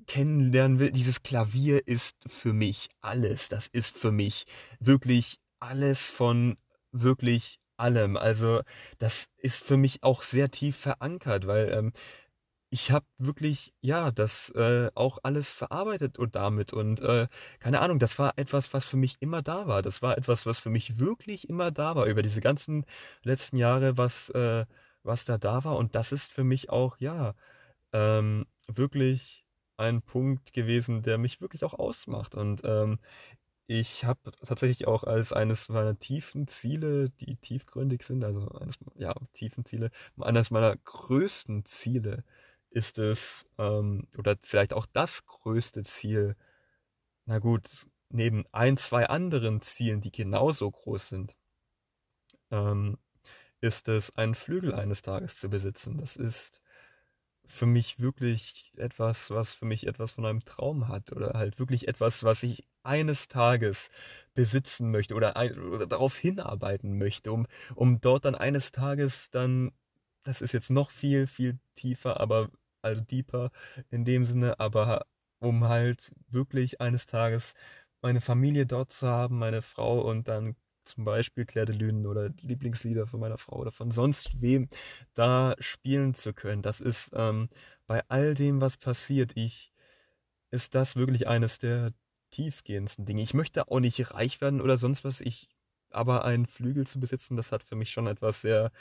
kennenlernen 0.07 0.79
will, 0.79 0.91
dieses 0.91 1.23
Klavier 1.23 1.87
ist 1.87 2.17
für 2.27 2.55
mich 2.55 2.89
alles. 3.03 3.51
Das 3.51 3.67
ist 3.67 3.97
für 3.97 4.11
mich 4.11 4.47
wirklich 4.81 5.39
alles 5.61 6.09
von 6.09 6.57
wirklich 6.93 7.61
allem. 7.79 8.17
Also 8.17 8.63
das 8.99 9.29
ist 9.39 9.63
für 9.65 9.77
mich 9.77 10.03
auch 10.03 10.23
sehr 10.23 10.51
tief 10.51 10.77
verankert, 10.77 11.47
weil 11.47 11.71
ähm, 11.73 11.93
ich 12.71 12.91
habe 12.93 13.07
wirklich, 13.19 13.75
ja, 13.81 14.11
das 14.11 14.51
äh, 14.51 14.91
auch 14.95 15.19
alles 15.23 15.53
verarbeitet 15.55 16.19
und 16.19 16.37
damit 16.37 16.73
und 16.75 17.01
äh, 17.01 17.29
keine 17.61 17.81
Ahnung, 17.81 17.99
das 17.99 18.19
war 18.19 18.35
etwas, 18.39 18.75
was 18.75 18.85
für 18.85 18.99
mich 18.99 19.17
immer 19.21 19.41
da 19.43 19.67
war. 19.67 19.81
Das 19.83 20.03
war 20.03 20.19
etwas, 20.19 20.45
was 20.47 20.59
für 20.59 20.71
mich 20.71 20.99
wirklich 20.99 21.49
immer 21.49 21.71
da 21.71 21.97
war 21.97 22.07
über 22.07 22.23
diese 22.23 22.41
ganzen 22.43 22.85
letzten 23.23 23.57
Jahre, 23.57 23.97
was, 23.97 24.29
äh, 24.31 24.67
was 25.03 25.25
da 25.25 25.39
da 25.39 25.65
war. 25.65 25.77
Und 25.79 25.95
das 25.95 26.13
ist 26.13 26.31
für 26.33 26.45
mich 26.45 26.69
auch, 26.71 26.99
ja, 26.99 27.35
ähm, 27.93 28.47
wirklich 28.69 29.47
ein 29.77 30.03
Punkt 30.03 30.53
gewesen, 30.53 31.03
der 31.03 31.19
mich 31.19 31.41
wirklich 31.41 31.65
auch 31.65 31.75
ausmacht. 31.75 32.35
Und 32.35 32.63
ähm, 32.65 32.99
ich 33.69 34.05
habe 34.05 34.33
tatsächlich 34.47 34.89
auch 34.89 35.05
als 35.05 35.33
eines 35.35 35.69
meiner 35.69 35.99
tiefen 35.99 36.49
Ziele, 36.49 37.11
die 37.11 37.37
tiefgründig 37.37 38.03
sind, 38.03 38.25
also 38.25 38.49
eines, 38.53 38.79
ja, 38.97 39.15
tiefen 39.35 39.65
Ziele, 39.67 39.91
eines 40.21 40.51
meiner 40.51 40.77
größten 40.77 41.65
Ziele 41.67 42.25
ist 42.71 42.99
es, 42.99 43.47
ähm, 43.59 44.09
oder 44.19 44.37
vielleicht 44.43 44.75
auch 44.75 44.87
das 44.87 45.27
größte 45.27 45.83
Ziel, 45.85 46.37
na 47.27 47.39
gut, 47.41 47.89
neben 48.11 48.47
ein, 48.53 48.77
zwei 48.79 49.09
anderen 49.09 49.63
Zielen, 49.63 50.01
die 50.03 50.13
genauso 50.13 50.71
groß 50.71 51.09
sind, 51.09 51.37
ähm, 52.51 52.99
ist 53.61 53.89
es, 53.89 54.15
einen 54.17 54.35
Flügel 54.35 54.75
eines 54.75 55.03
Tages 55.03 55.39
zu 55.39 55.51
besitzen. 55.51 55.99
Das 55.99 56.17
ist 56.17 56.63
für 57.47 57.67
mich 57.67 58.01
wirklich 58.01 58.73
etwas, 58.79 59.31
was 59.31 59.55
für 59.55 59.67
mich 59.67 59.87
etwas 59.87 60.13
von 60.13 60.27
einem 60.27 60.45
Traum 60.45 60.89
hat 60.89 61.13
oder 61.13 61.33
halt 61.35 61.59
wirklich 61.59 61.89
etwas, 61.89 62.25
was 62.25 62.43
ich 62.45 62.65
eines 62.89 63.29
Tages 63.29 63.91
besitzen 64.35 64.91
möchte 64.91 65.15
oder, 65.15 65.37
ein, 65.37 65.59
oder 65.59 65.87
darauf 65.87 66.17
hinarbeiten 66.17 66.99
möchte, 66.99 67.33
um, 67.33 67.47
um 67.75 68.01
dort 68.01 68.25
dann 68.25 68.35
eines 68.35 68.73
Tages 68.73 69.31
dann, 69.31 69.73
das 70.25 70.41
ist 70.43 70.53
jetzt 70.53 70.71
noch 70.71 70.91
viel, 70.91 71.27
viel 71.27 71.59
tiefer, 71.75 72.21
aber 72.21 72.51
also 72.83 73.03
deeper 73.03 73.51
in 73.91 74.05
dem 74.05 74.25
Sinne, 74.25 74.59
aber 74.61 75.07
um 75.41 75.65
halt 75.65 76.13
wirklich 76.29 76.81
eines 76.81 77.07
Tages 77.07 77.55
meine 78.03 78.21
Familie 78.21 78.67
dort 78.67 78.93
zu 78.93 79.09
haben, 79.09 79.39
meine 79.39 79.63
Frau 79.63 80.01
und 80.01 80.29
dann 80.29 80.57
zum 80.85 81.05
Beispiel 81.05 81.45
Claire 81.45 81.67
de 81.67 81.77
Lune 81.77 82.09
oder 82.09 82.31
Lieblingslieder 82.41 83.07
von 83.07 83.21
meiner 83.21 83.39
Frau 83.39 83.59
oder 83.59 83.73
von 83.73 83.91
sonst 83.91 84.41
wem 84.41 84.69
da 85.15 85.55
spielen 85.59 86.15
zu 86.15 86.33
können. 86.33 86.63
Das 86.63 86.81
ist 86.81 87.11
ähm, 87.15 87.49
bei 87.87 88.03
all 88.09 88.35
dem, 88.35 88.61
was 88.61 88.77
passiert, 88.77 89.33
ich, 89.35 89.73
ist 90.51 90.75
das 90.75 90.97
wirklich 90.97 91.29
eines 91.29 91.59
der 91.59 91.93
tiefgehendsten 92.31 93.07
Dinge. 93.07 93.23
Ich 93.23 93.35
möchte 93.35 93.69
auch 93.69 93.81
nicht 93.81 94.15
reich 94.15 94.41
werden 94.41 94.61
oder 94.61 94.79
sonst 94.79 95.05
was, 95.05 95.21
ich, 95.21 95.49
aber 95.91 96.25
einen 96.25 96.47
Flügel 96.47 96.87
zu 96.87 97.01
besitzen, 97.01 97.37
das 97.37 97.53
hat 97.53 97.63
für 97.63 97.77
mich 97.77 97.91
schon 97.91 98.07
etwas 98.07 98.43
sehr, 98.43 98.73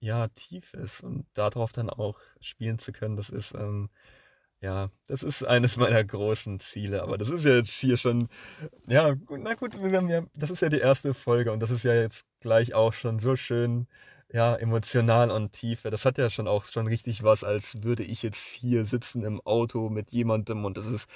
ja, 0.00 0.28
Tiefes 0.28 1.00
und 1.00 1.26
darauf 1.34 1.72
dann 1.72 1.90
auch 1.90 2.20
spielen 2.40 2.78
zu 2.78 2.92
können, 2.92 3.16
das 3.16 3.30
ist, 3.30 3.54
ähm, 3.54 3.90
ja, 4.60 4.90
das 5.06 5.22
ist 5.22 5.44
eines 5.44 5.76
meiner 5.76 6.02
großen 6.04 6.60
Ziele, 6.60 7.02
aber 7.02 7.18
das 7.18 7.30
ist 7.30 7.44
ja 7.44 7.54
jetzt 7.56 7.70
hier 7.72 7.96
schon, 7.98 8.28
ja, 8.88 9.14
na 9.30 9.54
gut, 9.54 9.82
wir 9.82 9.96
haben 9.96 10.08
ja, 10.08 10.22
das 10.34 10.50
ist 10.50 10.62
ja 10.62 10.68
die 10.70 10.78
erste 10.78 11.14
Folge 11.14 11.52
und 11.52 11.60
das 11.60 11.70
ist 11.70 11.84
ja 11.84 11.94
jetzt 11.94 12.24
gleich 12.40 12.74
auch 12.74 12.92
schon 12.94 13.18
so 13.20 13.36
schön, 13.36 13.86
ja, 14.32 14.56
emotional 14.56 15.30
und 15.30 15.52
tiefe. 15.52 15.90
Das 15.90 16.04
hat 16.04 16.18
ja 16.18 16.30
schon 16.30 16.48
auch 16.48 16.64
schon 16.64 16.86
richtig 16.88 17.22
was, 17.22 17.44
als 17.44 17.82
würde 17.84 18.02
ich 18.04 18.22
jetzt 18.22 18.40
hier 18.40 18.84
sitzen 18.86 19.22
im 19.24 19.40
Auto 19.42 19.90
mit 19.90 20.10
jemandem 20.12 20.64
und 20.64 20.78
es 20.78 20.86
ist 20.86 21.08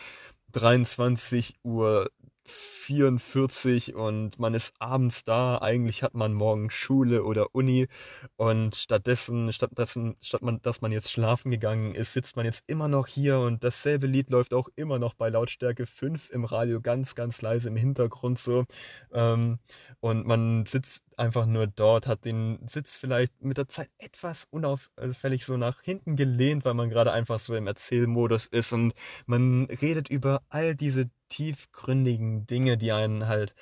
23 0.53 1.59
Uhr 1.63 2.11
44 2.51 3.95
und 3.95 4.39
man 4.39 4.55
ist 4.55 4.75
abends 4.79 5.25
da. 5.25 5.59
Eigentlich 5.59 6.03
hat 6.03 6.15
man 6.15 6.33
morgen 6.33 6.71
Schule 6.71 7.25
oder 7.25 7.55
Uni 7.55 7.89
und 8.37 8.77
stattdessen, 8.77 9.53
stattdessen, 9.53 10.17
statt 10.21 10.43
man, 10.43 10.61
dass 10.63 10.81
man 10.81 10.93
jetzt 10.93 11.11
schlafen 11.11 11.51
gegangen 11.51 11.95
ist, 11.95 12.13
sitzt 12.13 12.37
man 12.37 12.47
jetzt 12.47 12.65
immer 12.67 12.89
noch 12.89 13.07
hier 13.07 13.41
und 13.41 13.63
dasselbe 13.65 14.07
Lied 14.07 14.31
läuft 14.31 14.55
auch 14.55 14.69
immer 14.77 14.99
noch 14.99 15.15
bei 15.15 15.29
Lautstärke 15.29 15.87
5 15.87 16.31
im 16.31 16.45
Radio 16.45 16.81
ganz, 16.81 17.15
ganz 17.15 17.43
leise 17.43 17.69
im 17.69 17.77
Hintergrund 17.77 18.39
so. 18.39 18.65
Ähm, 19.13 19.59
und 20.01 20.27
man 20.27 20.67
sitzt 20.67 21.05
einfach 21.19 21.47
nur 21.47 21.67
dort, 21.67 22.07
hat 22.07 22.25
den 22.25 22.59
Sitz 22.67 22.99
vielleicht 22.99 23.43
mit 23.43 23.57
der 23.59 23.69
Zeit 23.69 23.91
etwas 23.99 24.47
unauffällig 24.51 25.45
so 25.45 25.57
nach 25.57 25.83
hinten 25.83 26.17
gelehnt, 26.17 26.65
weil 26.65 26.75
man 26.75 26.91
gerade 26.91 27.13
einfach 27.13 27.39
so 27.39 27.55
im 27.55 27.67
Erzählmodus 27.67 28.47
ist 28.47 28.73
und 28.73 28.95
man 29.27 29.65
redet 29.67 30.09
über 30.09 30.43
all 30.49 30.75
diese 30.75 31.11
tiefgründigen 31.29 32.47
Dinge, 32.47 32.77
die 32.79 32.93
einen 32.93 33.29
halt 33.29 33.55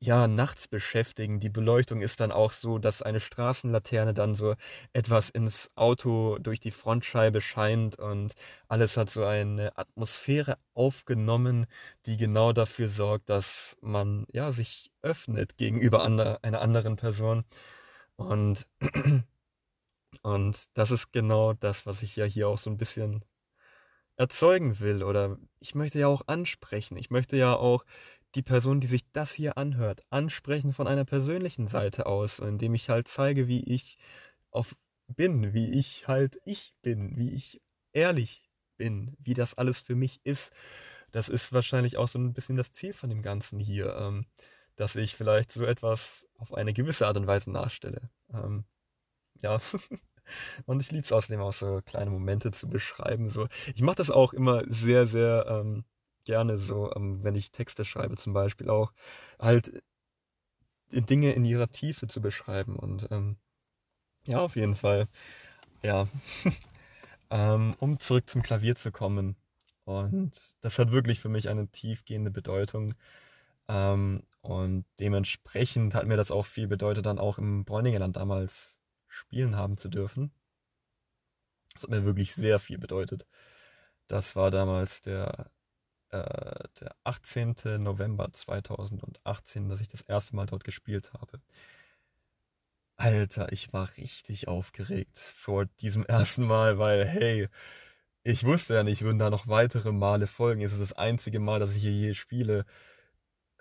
ja 0.00 0.28
nachts 0.28 0.68
beschäftigen. 0.68 1.40
Die 1.40 1.48
Beleuchtung 1.48 2.02
ist 2.02 2.20
dann 2.20 2.32
auch 2.32 2.52
so, 2.52 2.78
dass 2.78 3.02
eine 3.02 3.20
Straßenlaterne 3.20 4.12
dann 4.14 4.34
so 4.34 4.54
etwas 4.92 5.30
ins 5.30 5.70
Auto 5.76 6.38
durch 6.38 6.60
die 6.60 6.70
Frontscheibe 6.70 7.40
scheint 7.40 7.96
und 7.98 8.34
alles 8.68 8.96
hat 8.96 9.10
so 9.10 9.24
eine 9.24 9.76
Atmosphäre 9.78 10.58
aufgenommen, 10.74 11.66
die 12.06 12.16
genau 12.18 12.52
dafür 12.52 12.88
sorgt, 12.88 13.30
dass 13.30 13.76
man 13.80 14.26
ja 14.32 14.52
sich 14.52 14.90
öffnet 15.02 15.56
gegenüber 15.56 16.02
ander, 16.04 16.38
einer 16.42 16.60
anderen 16.60 16.96
Person 16.96 17.44
und 18.16 18.68
und 20.22 20.66
das 20.74 20.90
ist 20.90 21.12
genau 21.12 21.52
das, 21.54 21.86
was 21.86 22.02
ich 22.02 22.16
ja 22.16 22.24
hier 22.24 22.48
auch 22.48 22.58
so 22.58 22.70
ein 22.70 22.76
bisschen 22.78 23.24
erzeugen 24.16 24.80
will 24.80 25.02
oder 25.02 25.38
ich 25.60 25.74
möchte 25.74 25.98
ja 25.98 26.08
auch 26.08 26.22
ansprechen. 26.28 26.96
Ich 26.96 27.10
möchte 27.10 27.36
ja 27.36 27.54
auch 27.54 27.84
die 28.34 28.42
Person, 28.42 28.80
die 28.80 28.86
sich 28.86 29.10
das 29.12 29.32
hier 29.32 29.58
anhört, 29.58 30.02
ansprechen 30.10 30.72
von 30.72 30.86
einer 30.86 31.04
persönlichen 31.04 31.66
Seite 31.66 32.06
aus, 32.06 32.38
indem 32.40 32.74
ich 32.74 32.88
halt 32.88 33.08
zeige, 33.08 33.48
wie 33.48 33.62
ich 33.62 33.98
auf 34.50 34.76
bin, 35.08 35.52
wie 35.52 35.70
ich 35.72 36.08
halt 36.08 36.38
ich 36.44 36.74
bin, 36.82 37.16
wie 37.16 37.30
ich 37.34 37.60
ehrlich 37.92 38.50
bin, 38.76 39.16
wie 39.18 39.34
das 39.34 39.54
alles 39.54 39.80
für 39.80 39.94
mich 39.94 40.20
ist. 40.24 40.52
Das 41.12 41.28
ist 41.28 41.52
wahrscheinlich 41.52 41.96
auch 41.96 42.08
so 42.08 42.18
ein 42.18 42.32
bisschen 42.32 42.56
das 42.56 42.72
Ziel 42.72 42.92
von 42.92 43.10
dem 43.10 43.22
Ganzen 43.22 43.60
hier, 43.60 43.94
ähm, 43.96 44.26
dass 44.76 44.96
ich 44.96 45.14
vielleicht 45.14 45.52
so 45.52 45.64
etwas 45.64 46.26
auf 46.38 46.54
eine 46.54 46.72
gewisse 46.74 47.06
Art 47.06 47.16
und 47.16 47.26
Weise 47.26 47.50
nachstelle. 47.52 48.10
Ähm, 48.32 48.64
ja. 49.42 49.60
Und 50.66 50.80
ich 50.80 50.90
liebe 50.90 51.04
es 51.04 51.12
außerdem 51.12 51.40
auch 51.40 51.52
so 51.52 51.80
kleine 51.84 52.10
Momente 52.10 52.50
zu 52.52 52.68
beschreiben. 52.68 53.30
So. 53.30 53.48
Ich 53.74 53.82
mache 53.82 53.96
das 53.96 54.10
auch 54.10 54.32
immer 54.32 54.62
sehr, 54.66 55.06
sehr 55.06 55.46
ähm, 55.48 55.84
gerne 56.24 56.58
so, 56.58 56.92
ähm, 56.94 57.22
wenn 57.22 57.34
ich 57.34 57.52
Texte 57.52 57.84
schreibe 57.84 58.16
zum 58.16 58.32
Beispiel 58.32 58.68
auch, 58.70 58.92
halt 59.38 59.82
Dinge 60.90 61.32
in 61.32 61.44
ihrer 61.44 61.70
Tiefe 61.70 62.06
zu 62.06 62.20
beschreiben. 62.20 62.76
Und 62.76 63.08
ähm, 63.10 63.36
ja, 64.26 64.40
auf 64.40 64.56
jeden 64.56 64.76
Fall. 64.76 65.08
Ja. 65.82 66.08
ähm, 67.30 67.74
um 67.78 67.98
zurück 67.98 68.28
zum 68.28 68.42
Klavier 68.42 68.76
zu 68.76 68.92
kommen. 68.92 69.36
Und 69.84 70.54
das 70.60 70.78
hat 70.78 70.92
wirklich 70.92 71.20
für 71.20 71.28
mich 71.28 71.48
eine 71.48 71.68
tiefgehende 71.68 72.30
Bedeutung. 72.30 72.94
Ähm, 73.68 74.22
und 74.40 74.84
dementsprechend 75.00 75.94
hat 75.94 76.06
mir 76.06 76.16
das 76.16 76.30
auch 76.30 76.46
viel 76.46 76.68
bedeutet, 76.68 77.06
dann 77.06 77.18
auch 77.18 77.38
im 77.38 77.64
Bräuningerland 77.64 78.16
damals 78.16 78.73
spielen 79.14 79.56
haben 79.56 79.78
zu 79.78 79.88
dürfen. 79.88 80.32
Das 81.74 81.84
hat 81.84 81.90
mir 81.90 82.04
wirklich 82.04 82.34
sehr 82.34 82.58
viel 82.58 82.78
bedeutet. 82.78 83.26
Das 84.06 84.36
war 84.36 84.50
damals 84.50 85.02
der, 85.02 85.50
äh, 86.10 86.68
der 86.80 86.96
18. 87.04 87.82
November 87.82 88.32
2018, 88.32 89.68
dass 89.68 89.80
ich 89.80 89.88
das 89.88 90.02
erste 90.02 90.36
Mal 90.36 90.46
dort 90.46 90.64
gespielt 90.64 91.12
habe. 91.14 91.40
Alter, 92.96 93.52
ich 93.52 93.72
war 93.72 93.88
richtig 93.96 94.46
aufgeregt 94.48 95.18
vor 95.18 95.66
diesem 95.66 96.04
ersten 96.06 96.44
Mal, 96.46 96.78
weil, 96.78 97.06
hey, 97.06 97.48
ich 98.22 98.44
wusste 98.44 98.74
ja 98.74 98.82
nicht, 98.84 99.02
würden 99.02 99.18
da 99.18 99.30
noch 99.30 99.48
weitere 99.48 99.92
Male 99.92 100.26
folgen. 100.26 100.62
Es 100.62 100.72
ist 100.72 100.80
das 100.80 100.92
einzige 100.94 101.40
Mal, 101.40 101.60
dass 101.60 101.74
ich 101.74 101.82
hier 101.82 101.92
je 101.92 102.14
spiele. 102.14 102.64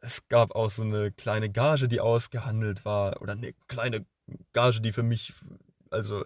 Es 0.02 0.28
gab 0.28 0.56
auch 0.56 0.70
so 0.70 0.84
eine 0.84 1.12
kleine 1.12 1.50
Gage, 1.50 1.88
die 1.88 2.02
ausgehandelt 2.02 2.86
war, 2.86 3.22
oder 3.22 3.34
eine 3.34 3.54
kleine 3.68 4.06
Gage, 4.54 4.82
die 4.82 4.94
für 4.94 5.04
mich, 5.04 5.34
also 5.90 6.26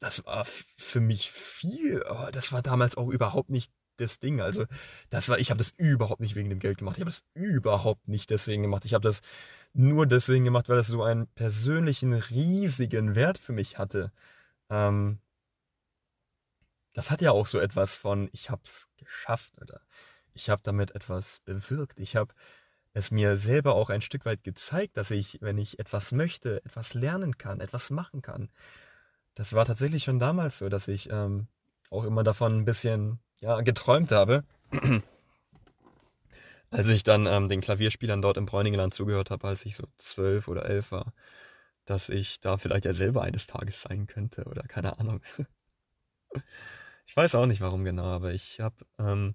das 0.00 0.24
war 0.24 0.44
für 0.44 1.00
mich 1.00 1.30
viel, 1.30 2.02
aber 2.04 2.32
das 2.32 2.52
war 2.52 2.62
damals 2.62 2.96
auch 2.96 3.08
überhaupt 3.08 3.50
nicht 3.50 3.72
das 3.96 4.18
Ding. 4.18 4.40
Also 4.40 4.66
das 5.10 5.28
war, 5.28 5.38
ich 5.38 5.50
habe 5.50 5.58
das 5.58 5.74
überhaupt 5.76 6.20
nicht 6.20 6.34
wegen 6.34 6.48
dem 6.50 6.58
Geld 6.58 6.78
gemacht. 6.78 6.96
Ich 6.96 7.02
habe 7.02 7.10
das 7.10 7.24
überhaupt 7.34 8.08
nicht 8.08 8.30
deswegen 8.30 8.62
gemacht. 8.62 8.84
Ich 8.84 8.94
habe 8.94 9.06
das 9.06 9.20
nur 9.72 10.06
deswegen 10.06 10.44
gemacht, 10.44 10.68
weil 10.68 10.76
das 10.76 10.88
so 10.88 11.02
einen 11.02 11.26
persönlichen 11.28 12.14
riesigen 12.14 13.14
Wert 13.14 13.38
für 13.38 13.52
mich 13.52 13.78
hatte. 13.78 14.10
Ähm, 14.70 15.18
das 16.92 17.10
hat 17.10 17.20
ja 17.20 17.30
auch 17.30 17.46
so 17.46 17.60
etwas 17.60 17.94
von, 17.94 18.28
ich 18.32 18.50
habe 18.50 18.62
es 18.64 18.88
geschafft, 18.96 19.52
oder 19.60 19.80
ich 20.34 20.50
habe 20.50 20.62
damit 20.64 20.94
etwas 20.94 21.40
bewirkt. 21.40 22.00
Ich 22.00 22.16
habe 22.16 22.34
es 22.92 23.10
mir 23.10 23.36
selber 23.36 23.74
auch 23.74 23.90
ein 23.90 24.02
Stück 24.02 24.24
weit 24.24 24.42
gezeigt, 24.42 24.96
dass 24.96 25.10
ich, 25.10 25.38
wenn 25.40 25.58
ich 25.58 25.78
etwas 25.78 26.12
möchte, 26.12 26.64
etwas 26.64 26.94
lernen 26.94 27.38
kann, 27.38 27.60
etwas 27.60 27.90
machen 27.90 28.22
kann. 28.22 28.50
Das 29.34 29.52
war 29.52 29.64
tatsächlich 29.64 30.04
schon 30.04 30.18
damals 30.18 30.58
so, 30.58 30.68
dass 30.68 30.88
ich 30.88 31.10
ähm, 31.10 31.46
auch 31.90 32.04
immer 32.04 32.24
davon 32.24 32.58
ein 32.58 32.64
bisschen 32.64 33.20
ja, 33.40 33.60
geträumt 33.60 34.10
habe. 34.10 34.44
als 36.70 36.88
ich 36.88 37.02
dann 37.02 37.26
ähm, 37.26 37.48
den 37.48 37.60
Klavierspielern 37.60 38.22
dort 38.22 38.36
im 38.36 38.46
Bräuningeland 38.46 38.94
zugehört 38.94 39.30
habe, 39.30 39.48
als 39.48 39.64
ich 39.64 39.76
so 39.76 39.84
zwölf 39.96 40.48
oder 40.48 40.66
elf 40.66 40.92
war, 40.92 41.12
dass 41.84 42.08
ich 42.08 42.40
da 42.40 42.58
vielleicht 42.58 42.84
ja 42.84 42.92
selber 42.92 43.22
eines 43.22 43.46
Tages 43.46 43.82
sein 43.82 44.06
könnte 44.06 44.44
oder 44.44 44.62
keine 44.62 44.98
Ahnung. 44.98 45.20
ich 47.06 47.16
weiß 47.16 47.34
auch 47.34 47.46
nicht 47.46 47.60
warum 47.60 47.84
genau, 47.84 48.04
aber 48.04 48.32
ich 48.32 48.60
habe 48.60 48.76
ähm, 48.98 49.34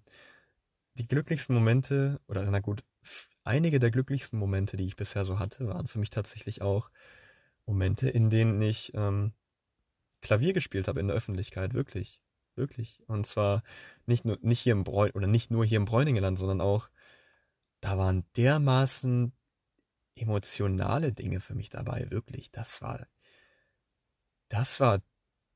die 0.98 1.08
glücklichsten 1.08 1.54
Momente, 1.54 2.22
oder 2.28 2.50
na 2.50 2.60
gut, 2.60 2.84
einige 3.46 3.80
der 3.80 3.92
glücklichsten 3.92 4.38
Momente, 4.40 4.78
die 4.78 4.86
ich 4.86 4.96
bisher 4.96 5.26
so 5.26 5.40
hatte, 5.40 5.68
waren 5.68 5.88
für 5.88 6.00
mich 6.00 6.10
tatsächlich 6.10 6.62
auch 6.62 6.90
Momente, 7.66 8.10
in 8.10 8.30
denen 8.30 8.62
ich 8.62 8.94
ähm, 8.96 9.34
Klavier 10.22 10.54
gespielt 10.54 10.88
habe 10.88 11.00
in 11.00 11.08
der 11.08 11.16
Öffentlichkeit, 11.16 11.74
wirklich, 11.74 12.22
wirklich. 12.56 13.02
Und 13.08 13.28
zwar 13.28 13.64
nicht 14.06 14.26
nur 14.26 14.38
nicht 14.42 14.60
hier 14.60 14.74
im 14.74 14.84
Bräu 14.84 15.12
oder 15.14 15.28
nicht 15.28 15.52
nur 15.52 15.66
hier 15.66 15.78
im 15.78 15.86
Bräuningeland, 15.86 16.40
sondern 16.40 16.62
auch 16.62 16.90
da 17.82 17.98
waren 17.98 18.26
dermaßen 18.36 19.34
emotionale 20.16 21.14
Dinge 21.14 21.40
für 21.40 21.56
mich 21.56 21.70
dabei, 21.70 22.10
wirklich. 22.12 22.52
Das 22.52 22.82
war 22.82 23.08
das 24.50 24.80
war 24.80 25.02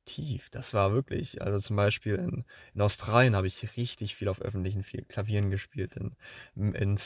tief. 0.10 0.49
Das 0.49 0.73
war 0.73 0.94
wirklich, 0.94 1.41
also 1.41 1.60
zum 1.60 1.76
Beispiel 1.76 2.15
in, 2.15 2.45
in 2.73 2.81
Australien 2.81 3.36
habe 3.36 3.48
ich 3.48 3.77
richtig 3.77 4.15
viel 4.15 4.27
auf 4.27 4.41
öffentlichen 4.41 4.84
Klavieren 5.07 5.52
gespielt. 5.52 5.98
In, 5.98 6.15
in, 6.56 6.99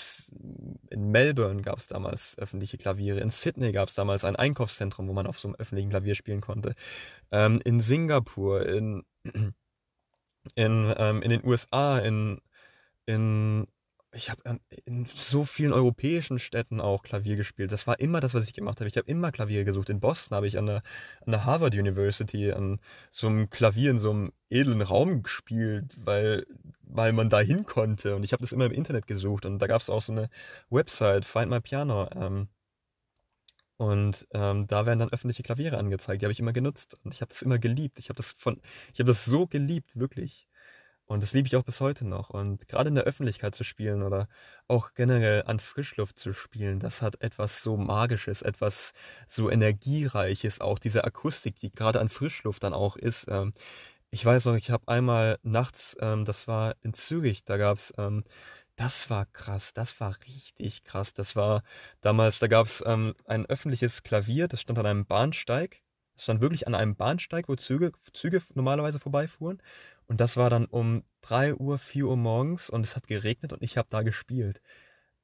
in 0.90 1.12
Melbourne 1.12 1.62
gab 1.62 1.80
es 1.80 1.88
damals 1.88 2.38
öffentliche 2.38 2.78
Klaviere. 2.78 3.20
In 3.20 3.30
Sydney 3.30 3.72
gab 3.72 3.90
es 3.90 3.96
damals 3.96 4.24
ein 4.24 4.36
Einkaufszentrum, 4.36 5.08
wo 5.08 5.14
man 5.14 5.28
auf 5.28 5.40
so 5.40 5.48
einem 5.50 5.56
öffentlichen 5.56 5.90
Klavier 5.90 6.16
spielen 6.16 6.42
konnte. 6.42 6.76
Ähm, 7.32 7.60
in 7.66 7.82
Singapur, 7.82 8.66
in, 8.66 9.04
in, 10.56 10.94
ähm, 10.98 11.22
in 11.22 11.30
den 11.30 11.46
USA, 11.46 12.00
in, 12.00 12.40
in 13.06 13.68
ich 14.14 14.30
habe 14.30 14.60
in 14.86 15.06
so 15.06 15.44
vielen 15.44 15.74
europäischen 15.74 16.40
Städten 16.40 16.80
auch 16.80 17.04
Klavier 17.04 17.36
gespielt. 17.36 17.72
Das 17.72 17.88
war 17.88 18.00
immer 18.00 18.20
das, 18.20 18.34
was 18.34 18.48
ich 18.48 18.54
gemacht 18.54 18.80
habe. 18.80 18.88
Ich 18.88 18.98
habe 18.98 19.10
immer 19.10 19.32
Klavier 19.32 19.64
gesucht. 19.64 19.90
In 19.90 20.00
Boston 20.00 20.36
habe 20.36 20.48
ich 20.48 20.58
an 20.58 20.68
der, 20.68 20.84
an 21.26 21.32
der 21.32 21.46
Harvard 21.46 21.74
University 21.76 22.52
an 22.52 22.80
so 23.12 23.28
einem 23.28 23.50
Klavier 23.50 23.92
in 23.92 24.00
so 24.00 24.12
einem 24.12 24.32
edlen 24.50 24.82
Raum 24.82 25.24
gespielt, 25.24 25.96
weil, 25.98 26.46
weil 26.82 27.14
man 27.14 27.30
da 27.30 27.40
hin 27.40 27.66
konnte. 27.66 28.16
Und 28.16 28.24
ich 28.24 28.34
habe 28.34 28.42
das 28.42 28.52
immer 28.52 28.66
im 28.66 28.72
Internet 28.72 29.08
gesucht. 29.08 29.46
Und 29.46 29.60
da 29.60 29.68
gab 29.68 29.82
es 29.82 29.90
auch 29.90 30.02
so 30.02 30.12
eine 30.12 30.30
Website, 30.70 31.26
Find 31.26 31.50
My 31.50 31.60
Piano. 31.60 32.08
Ähm, 32.16 32.48
und 33.78 34.28
ähm, 34.32 34.68
da 34.68 34.86
werden 34.86 35.00
dann 35.00 35.12
öffentliche 35.12 35.44
Klaviere 35.44 35.78
angezeigt. 35.78 36.22
Die 36.22 36.26
habe 36.26 36.34
ich 36.34 36.40
immer 36.40 36.54
genutzt. 36.54 36.98
Und 37.04 37.14
ich 37.14 37.22
habe 37.22 37.30
das 37.30 37.42
immer 37.42 37.58
geliebt. 37.58 37.98
Ich 38.00 38.10
habe 38.10 38.18
das 38.18 38.34
von, 38.38 38.62
ich 38.94 39.00
habe 39.00 39.08
das 39.08 39.26
so 39.26 39.48
geliebt, 39.48 39.98
wirklich. 40.00 40.48
Und 41.14 41.22
das 41.22 41.34
liebe 41.34 41.48
ich 41.48 41.56
auch 41.56 41.64
bis 41.64 41.80
heute 41.80 42.06
noch. 42.08 42.32
Und 42.32 42.68
gerade 42.68 42.90
in 42.90 42.96
der 42.96 43.04
Öffentlichkeit 43.04 43.54
zu 43.56 43.64
spielen 43.64 44.02
oder 44.04 44.28
auch 44.68 44.94
generell 44.96 45.44
an 45.46 45.60
Frischluft 45.60 46.18
zu 46.18 46.34
spielen, 46.34 46.80
das 46.80 47.02
hat 47.04 47.22
etwas 47.22 47.62
so 47.62 47.78
Magisches, 47.78 48.42
etwas 48.42 48.94
so 49.28 49.50
Energiereiches, 49.52 50.60
auch 50.60 50.80
diese 50.80 51.04
Akustik, 51.04 51.58
die 51.60 51.72
gerade 51.72 52.00
an 52.00 52.10
Frischluft 52.10 52.64
dann 52.64 52.74
auch 52.74 52.96
ist. 52.96 53.28
Ähm, 53.30 53.54
ich 54.12 54.26
weiß 54.26 54.46
noch, 54.46 54.56
ich 54.56 54.72
habe 54.72 54.88
einmal 54.88 55.40
nachts, 55.44 55.96
ähm, 56.02 56.26
das 56.26 56.48
war 56.48 56.76
in 56.82 56.94
Zürich, 56.94 57.44
da 57.46 57.58
gab's, 57.58 57.94
ähm, 57.98 58.24
das 58.76 59.10
war 59.10 59.28
krass, 59.28 59.74
das 59.74 60.00
war 60.00 60.16
richtig 60.28 60.84
krass. 60.84 61.14
Das 61.14 61.36
war 61.36 61.64
damals, 62.02 62.40
da 62.40 62.48
gab's 62.48 62.84
ähm, 62.88 63.14
ein 63.26 63.46
öffentliches 63.46 64.04
Klavier, 64.04 64.48
das 64.48 64.62
stand 64.62 64.80
an 64.80 64.88
einem 64.88 65.06
Bahnsteig. 65.06 65.84
Das 66.16 66.24
stand 66.24 66.42
wirklich 66.42 66.68
an 66.68 66.76
einem 66.76 66.96
Bahnsteig, 66.96 67.50
wo 67.50 67.56
Züge, 67.56 67.92
Züge 68.14 68.42
normalerweise 68.54 69.00
vorbeifuhren. 69.00 69.62
Und 70.08 70.20
das 70.22 70.38
war 70.38 70.50
dann 70.50 70.66
um 70.66 71.04
3 71.22 71.56
Uhr, 71.56 71.78
4 71.78 72.06
Uhr 72.08 72.18
morgens 72.18 72.70
und 72.70 72.86
es 72.86 72.96
hat 72.96 73.08
geregnet 73.08 73.54
und 73.54 73.64
ich 73.64 73.78
habe 73.78 73.88
da 73.90 74.02
gespielt. 74.02 74.62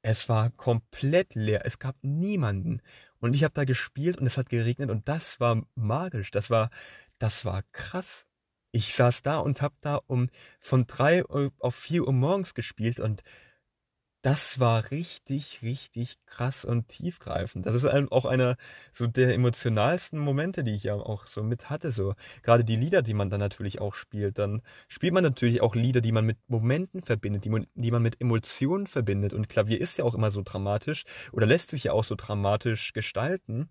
Es 0.01 0.29
war 0.29 0.49
komplett 0.51 1.35
leer, 1.35 1.65
es 1.65 1.79
gab 1.79 1.95
niemanden. 2.01 2.81
Und 3.19 3.35
ich 3.35 3.43
habe 3.43 3.53
da 3.53 3.65
gespielt 3.65 4.17
und 4.17 4.25
es 4.27 4.37
hat 4.37 4.49
geregnet 4.49 4.89
und 4.89 5.07
das 5.09 5.39
war 5.39 5.61
magisch, 5.75 6.31
das 6.31 6.49
war, 6.49 6.69
das 7.19 7.43
war 7.45 7.63
krass. 7.73 8.25
Ich 8.71 8.93
saß 8.93 9.23
da 9.23 9.39
und 9.39 9.61
habe 9.61 9.75
da 9.81 9.99
um 10.07 10.29
von 10.59 10.87
3 10.87 11.25
Uhr 11.25 11.51
auf 11.59 11.75
4 11.75 12.05
Uhr 12.07 12.13
morgens 12.13 12.53
gespielt 12.53 12.99
und 12.99 13.23
das 14.21 14.59
war 14.59 14.91
richtig, 14.91 15.61
richtig 15.61 16.17
krass 16.25 16.65
und 16.65 16.89
tiefgreifend. 16.89 17.65
Das 17.65 17.73
ist 17.73 17.85
auch 17.85 18.25
einer 18.25 18.57
so 18.91 19.07
der 19.07 19.33
emotionalsten 19.33 20.19
Momente, 20.19 20.63
die 20.65 20.75
ich 20.75 20.83
ja 20.83 20.95
auch 20.95 21.25
so 21.25 21.41
mit 21.41 21.69
hatte. 21.69 21.91
So 21.91 22.15
gerade 22.43 22.65
die 22.65 22.75
Lieder, 22.75 23.01
die 23.01 23.13
man 23.13 23.29
dann 23.29 23.39
natürlich 23.39 23.79
auch 23.79 23.93
spielt, 23.95 24.37
dann 24.37 24.61
spielt 24.89 25.13
man 25.13 25.23
natürlich 25.23 25.61
auch 25.61 25.73
Lieder, 25.73 26.01
die 26.01 26.11
man 26.11 26.25
mit 26.25 26.37
Momenten 26.49 27.01
verbindet, 27.01 27.45
die 27.45 27.49
man, 27.49 27.67
die 27.75 27.91
man 27.91 28.01
mit 28.01 28.19
Emotionen 28.19 28.87
verbindet. 28.87 29.33
Und 29.33 29.47
Klavier 29.47 29.79
ist 29.79 29.97
ja 29.97 30.03
auch 30.03 30.15
immer 30.15 30.31
so 30.31 30.41
dramatisch 30.43 31.03
oder 31.31 31.45
lässt 31.45 31.69
sich 31.69 31.85
ja 31.85 31.93
auch 31.93 32.03
so 32.03 32.15
dramatisch 32.15 32.91
gestalten, 32.91 33.69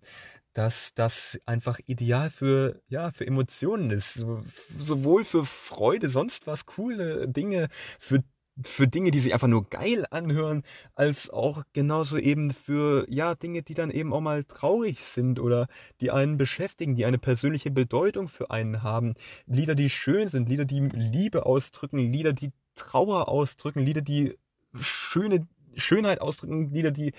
dass 0.53 0.93
das 0.95 1.39
einfach 1.45 1.79
ideal 1.85 2.29
für 2.31 2.81
ja 2.87 3.11
für 3.11 3.27
Emotionen 3.27 3.91
ist, 3.91 4.15
so, 4.15 4.43
sowohl 4.79 5.23
für 5.25 5.45
Freude, 5.45 6.09
sonst 6.09 6.47
was 6.47 6.65
coole 6.65 7.27
Dinge, 7.29 7.69
für 7.99 8.23
für 8.63 8.87
Dinge, 8.87 9.11
die 9.11 9.19
sich 9.19 9.33
einfach 9.33 9.47
nur 9.47 9.69
geil 9.69 10.05
anhören, 10.09 10.63
als 10.95 11.29
auch 11.29 11.63
genauso 11.73 12.17
eben 12.17 12.51
für, 12.51 13.05
ja, 13.09 13.35
Dinge, 13.35 13.61
die 13.61 13.73
dann 13.73 13.91
eben 13.91 14.13
auch 14.13 14.21
mal 14.21 14.43
traurig 14.43 15.03
sind 15.03 15.39
oder 15.39 15.67
die 16.01 16.11
einen 16.11 16.37
beschäftigen, 16.37 16.95
die 16.95 17.05
eine 17.05 17.17
persönliche 17.17 17.71
Bedeutung 17.71 18.27
für 18.27 18.51
einen 18.51 18.83
haben. 18.83 19.15
Lieder, 19.45 19.75
die 19.75 19.89
schön 19.89 20.27
sind, 20.27 20.49
Lieder, 20.49 20.65
die 20.65 20.81
Liebe 20.81 21.45
ausdrücken, 21.45 21.99
Lieder, 21.99 22.33
die 22.33 22.51
Trauer 22.75 23.27
ausdrücken, 23.27 23.81
Lieder, 23.81 24.01
die 24.01 24.37
schöne 24.75 25.47
Schönheit 25.75 26.21
ausdrücken, 26.21 26.69
Lieder, 26.69 26.91
die 26.91 27.13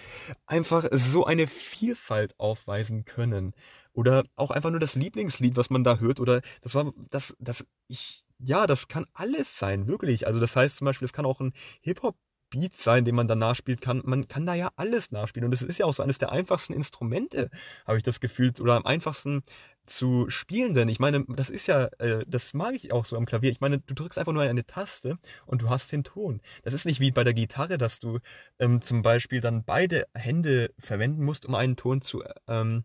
einfach 0.47 0.89
so 0.93 1.25
eine 1.25 1.47
Vielfalt 1.47 2.39
aufweisen 2.39 3.05
können. 3.05 3.55
Oder 3.93 4.25
auch 4.37 4.51
einfach 4.51 4.71
nur 4.71 4.81
das 4.81 4.95
Lieblingslied, 4.95 5.57
was 5.57 5.71
man 5.71 5.85
da 5.85 5.99
hört. 5.99 6.21
Oder 6.21 6.43
das 6.63 6.75
war, 6.75 6.93
das, 7.11 7.37
das, 7.41 7.65
ich, 7.89 8.25
ja, 8.43 8.67
das 8.67 8.89
kann 8.89 9.07
alles 9.13 9.59
sein, 9.59 9.87
wirklich. 9.87 10.27
Also 10.27 10.41
das 10.41 10.57
heißt 10.57 10.79
zum 10.79 10.87
Beispiel, 10.87 11.07
es 11.07 11.13
kann 11.13 11.27
auch 11.27 11.41
ein 11.41 11.53
Hip-Hop 11.83 12.17
Beat 12.51 12.77
sein, 12.77 13.05
den 13.05 13.15
man 13.15 13.29
dann 13.29 13.39
nachspielt 13.39 13.81
kann. 13.81 14.03
Man 14.05 14.29
kann 14.29 14.45
da 14.45 14.55
ja 14.55 14.71
alles 14.77 15.13
nachspielen. 15.13 15.47
Und 15.47 15.53
das 15.53 15.63
ist 15.63 15.79
ja 15.79 15.87
auch 15.87 15.95
so 15.95 16.03
eines 16.03 16.19
der 16.19 16.33
einfachsten 16.33 16.73
Instrumente, 16.73 17.49
habe 17.87 17.99
ich 17.99 18.03
das 18.03 18.21
Gefühl, 18.21 18.53
oder 18.61 18.75
am 18.75 18.85
einfachsten 18.85 19.45
zu 19.87 20.29
spielen. 20.29 20.75
Denn 20.75 20.89
ich 20.89 20.99
meine, 20.99 21.25
das 21.29 21.49
ist 21.49 21.67
ja, 21.69 21.85
äh, 21.99 22.25
das 22.27 22.53
mag 22.53 22.75
ich 22.75 22.93
auch 22.93 23.05
so 23.05 23.17
am 23.17 23.25
Klavier. 23.25 23.51
Ich 23.51 23.61
meine, 23.61 23.79
du 23.79 23.95
drückst 23.95 24.19
einfach 24.19 24.33
nur 24.33 24.43
eine 24.43 24.67
Taste 24.67 25.19
und 25.47 25.63
du 25.63 25.71
hast 25.71 25.91
den 25.93 26.05
Ton. 26.05 26.41
Das 26.63 26.75
ist 26.75 26.85
nicht 26.85 27.01
wie 27.01 27.13
bei 27.13 27.25
der 27.25 27.35
Gitarre, 27.35 27.79
dass 27.79 28.01
du 28.01 28.19
ähm, 28.59 28.83
zum 28.83 29.03
Beispiel 29.03 29.41
dann 29.41 29.65
beide 29.65 30.07
Hände 30.15 30.75
verwenden 30.79 31.25
musst, 31.25 31.47
um 31.47 31.55
einen 31.55 31.77
Ton 31.77 32.03
zu, 32.03 32.23
ähm, 32.49 32.85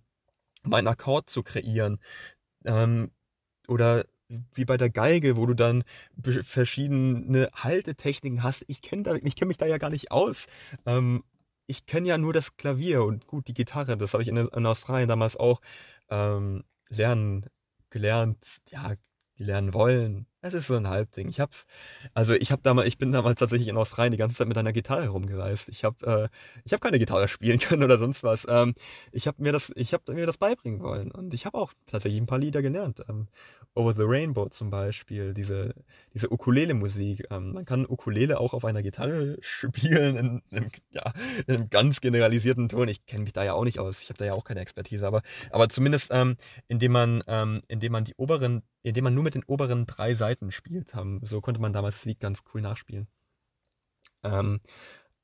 um 0.64 0.74
einen 0.74 0.88
Akkord 0.88 1.30
zu 1.30 1.44
kreieren. 1.44 2.00
Ähm, 2.66 3.12
oder 3.68 4.06
wie 4.54 4.66
bei 4.66 4.78
der 4.78 4.90
Geige, 4.90 5.38
wo 5.38 5.46
du 5.46 5.54
dann 5.54 5.84
verschiedene 6.42 7.50
Haltetechniken 7.54 8.44
hast. 8.44 8.66
Ich 8.68 8.82
kenne 8.82 9.04
kenn 9.36 9.48
mich 9.48 9.58
da 9.58 9.66
ja 9.66 9.78
gar 9.78 9.90
nicht 9.90 10.12
aus. 10.12 10.48
Ähm, 10.86 11.24
ich 11.68 11.86
kenne 11.86 12.08
ja 12.08 12.18
nur 12.18 12.34
das 12.34 12.58
Klavier 12.58 13.04
und 13.04 13.28
gut, 13.28 13.48
die 13.48 13.54
Gitarre, 13.54 13.98
das 13.98 14.14
habe 14.14 14.24
ich 14.24 14.30
in, 14.30 14.38
in, 14.38 14.66
Australien 14.66 15.10
damals 15.10 15.36
auch 15.36 15.62
ähm, 16.10 16.64
lernen 16.90 17.46
gelernt, 17.90 18.62
ja, 18.70 18.94
lernen 19.38 19.74
wollen. 19.74 20.28
Es 20.46 20.54
ist 20.54 20.68
so 20.68 20.76
ein 20.76 20.88
Halbding. 20.88 21.28
Ich 21.28 21.40
hab's, 21.40 21.66
also 22.14 22.36
ich 22.36 22.52
habe 22.52 22.62
damals, 22.62 22.88
ich 22.88 23.00
bin 23.00 23.12
damals 23.12 23.40
tatsächlich 23.40 23.68
in 23.68 23.78
Australien 23.78 24.12
die 24.12 24.18
ganze 24.20 24.36
Zeit 24.36 24.48
mit 24.48 24.60
einer 24.60 24.74
Gitarre 24.74 25.08
rumgereist. 25.08 25.70
Ich 25.70 25.84
habe, 25.84 26.06
äh, 26.06 26.72
habe 26.72 26.80
keine 26.82 27.00
Gitarre 27.00 27.28
spielen 27.28 27.58
können 27.60 27.82
oder 27.82 27.98
sonst 27.98 28.24
was. 28.24 28.46
Ähm, 28.48 28.76
ich 29.12 29.26
habe 29.26 29.42
mir 29.42 29.52
das, 29.52 29.74
ich 29.76 29.92
habe 29.94 30.14
mir 30.14 30.28
das 30.28 30.38
beibringen 30.38 30.82
wollen 30.82 31.10
und 31.10 31.34
ich 31.34 31.48
habe 31.48 31.58
auch 31.58 31.74
tatsächlich 31.88 32.22
ein 32.22 32.28
paar 32.28 32.38
Lieder 32.38 32.62
gelernt. 32.62 33.04
Ähm, 33.10 33.28
Over 33.78 33.94
the 33.94 34.04
Rainbow 34.04 34.48
zum 34.50 34.70
Beispiel, 34.70 35.34
diese, 35.34 35.74
diese 36.14 36.32
Ukulele-Musik. 36.32 37.26
Ähm, 37.30 37.52
man 37.54 37.66
kann 37.66 37.86
Ukulele 37.86 38.40
auch 38.40 38.54
auf 38.54 38.64
einer 38.66 38.84
Gitarre 38.84 39.38
spielen 39.42 40.16
in, 40.16 40.42
in, 40.52 40.72
ja, 40.92 41.12
in 41.48 41.56
einem 41.56 41.70
ganz 41.70 42.02
generalisierten 42.02 42.70
Ton. 42.70 42.88
Ich 42.88 43.06
kenne 43.06 43.24
mich 43.24 43.34
da 43.34 43.44
ja 43.44 43.54
auch 43.54 43.66
nicht 43.66 43.80
aus. 43.80 44.02
Ich 44.02 44.10
habe 44.10 44.18
da 44.18 44.26
ja 44.26 44.34
auch 44.34 44.46
keine 44.46 44.62
Expertise, 44.62 45.06
aber, 45.06 45.24
aber 45.50 45.70
zumindest 45.70 46.12
ähm, 46.14 46.38
indem 46.68 46.92
man, 46.92 47.24
ähm, 47.28 47.62
indem 47.68 47.92
man 47.92 48.06
die 48.06 48.14
oberen, 48.16 48.62
indem 48.84 49.06
man 49.06 49.14
nur 49.14 49.24
mit 49.24 49.36
den 49.36 49.44
oberen 49.44 49.86
drei 49.88 50.14
Seiten 50.16 50.35
spielt, 50.50 50.94
haben, 50.96 51.20
so 51.24 51.42
konnte 51.42 51.62
man 51.62 51.74
damals 51.74 52.04
das 52.04 52.20
ganz 52.20 52.44
cool 52.54 52.62
nachspielen. 52.62 53.08
Ähm, 54.24 54.62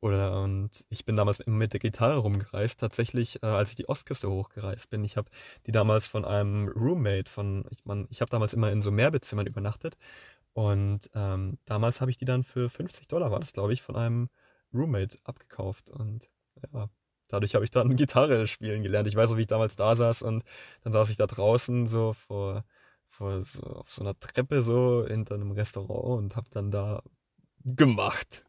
oder 0.02 0.42
und 0.42 0.72
ich 0.90 1.06
bin 1.06 1.16
damals 1.16 1.46
mit 1.46 1.74
der 1.74 1.80
Gitarre 1.80 2.18
rumgereist, 2.18 2.80
tatsächlich, 2.80 3.44
äh, 3.44 3.46
als 3.48 3.70
ich 3.70 3.76
die 3.76 3.88
Ostküste 3.88 4.30
hochgereist 4.30 4.90
bin. 4.90 5.04
Ich 5.04 5.16
habe 5.18 5.30
die 5.68 5.72
damals 5.72 6.08
von 6.08 6.26
einem 6.26 6.70
Roommate 6.70 7.30
von, 7.30 7.66
ich 7.70 7.86
meine, 7.86 8.08
ich 8.10 8.22
habe 8.22 8.32
damals 8.32 8.54
immer 8.54 8.72
in 8.72 8.82
so 8.82 8.92
Mehrbezimmern 8.92 9.46
übernachtet. 9.48 9.98
Und 10.54 11.10
ähm, 11.16 11.60
damals 11.66 12.02
habe 12.02 12.12
ich 12.12 12.18
die 12.18 12.26
dann 12.26 12.44
für 12.44 12.70
50 12.70 13.08
Dollar, 13.08 13.32
war 13.32 13.40
das, 13.40 13.54
glaube 13.54 13.74
ich, 13.74 13.82
von 13.84 13.96
einem 13.96 14.30
Roommate 14.74 15.18
abgekauft. 15.24 15.92
Und 15.92 16.30
ja, 16.74 16.90
dadurch 17.30 17.56
habe 17.56 17.66
ich 17.66 17.72
dann 17.72 17.96
Gitarre 17.96 18.48
spielen 18.48 18.84
gelernt. 18.84 19.08
Ich 19.08 19.16
weiß 19.16 19.30
noch, 19.30 19.38
wie 19.38 19.42
ich 19.42 19.48
damals 19.48 19.76
da 19.76 19.96
saß 19.96 20.24
und 20.24 20.44
dann 20.84 20.94
saß 20.94 21.10
ich 21.12 21.18
da 21.18 21.28
draußen 21.28 21.88
so 21.88 22.14
vor, 22.14 22.66
vor 23.12 23.46
so, 23.46 23.62
auf 23.62 23.90
so 23.92 24.02
einer 24.02 24.18
Treppe 24.20 24.64
so 24.64 25.06
hinter 25.08 25.36
einem 25.36 25.52
Restaurant 25.52 26.24
und 26.24 26.36
habe 26.36 26.50
dann 26.52 26.72
da 26.72 27.04
gemacht. 27.64 28.46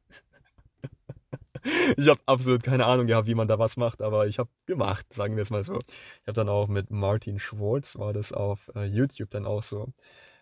ich 1.97 2.09
habe 2.09 2.21
absolut 2.27 2.63
keine 2.63 2.87
Ahnung 2.87 3.07
gehabt, 3.07 3.27
wie 3.29 3.35
man 3.35 3.49
da 3.49 3.59
was 3.59 3.77
macht, 3.77 4.01
aber 4.03 4.27
ich 4.27 4.39
habe 4.39 4.51
gemacht, 4.67 5.13
sagen 5.13 5.37
wir 5.37 5.43
es 5.43 5.51
mal 5.51 5.65
so. 5.65 5.79
Ich 6.23 6.29
habe 6.29 6.35
dann 6.35 6.49
auch 6.49 6.69
mit 6.69 6.91
Martin 6.91 7.39
Schwartz, 7.39 7.99
war 7.99 8.13
das 8.13 8.33
auf 8.33 8.71
äh, 8.75 8.85
YouTube 8.85 9.31
dann 9.31 9.47
auch 9.47 9.63
so, 9.63 9.93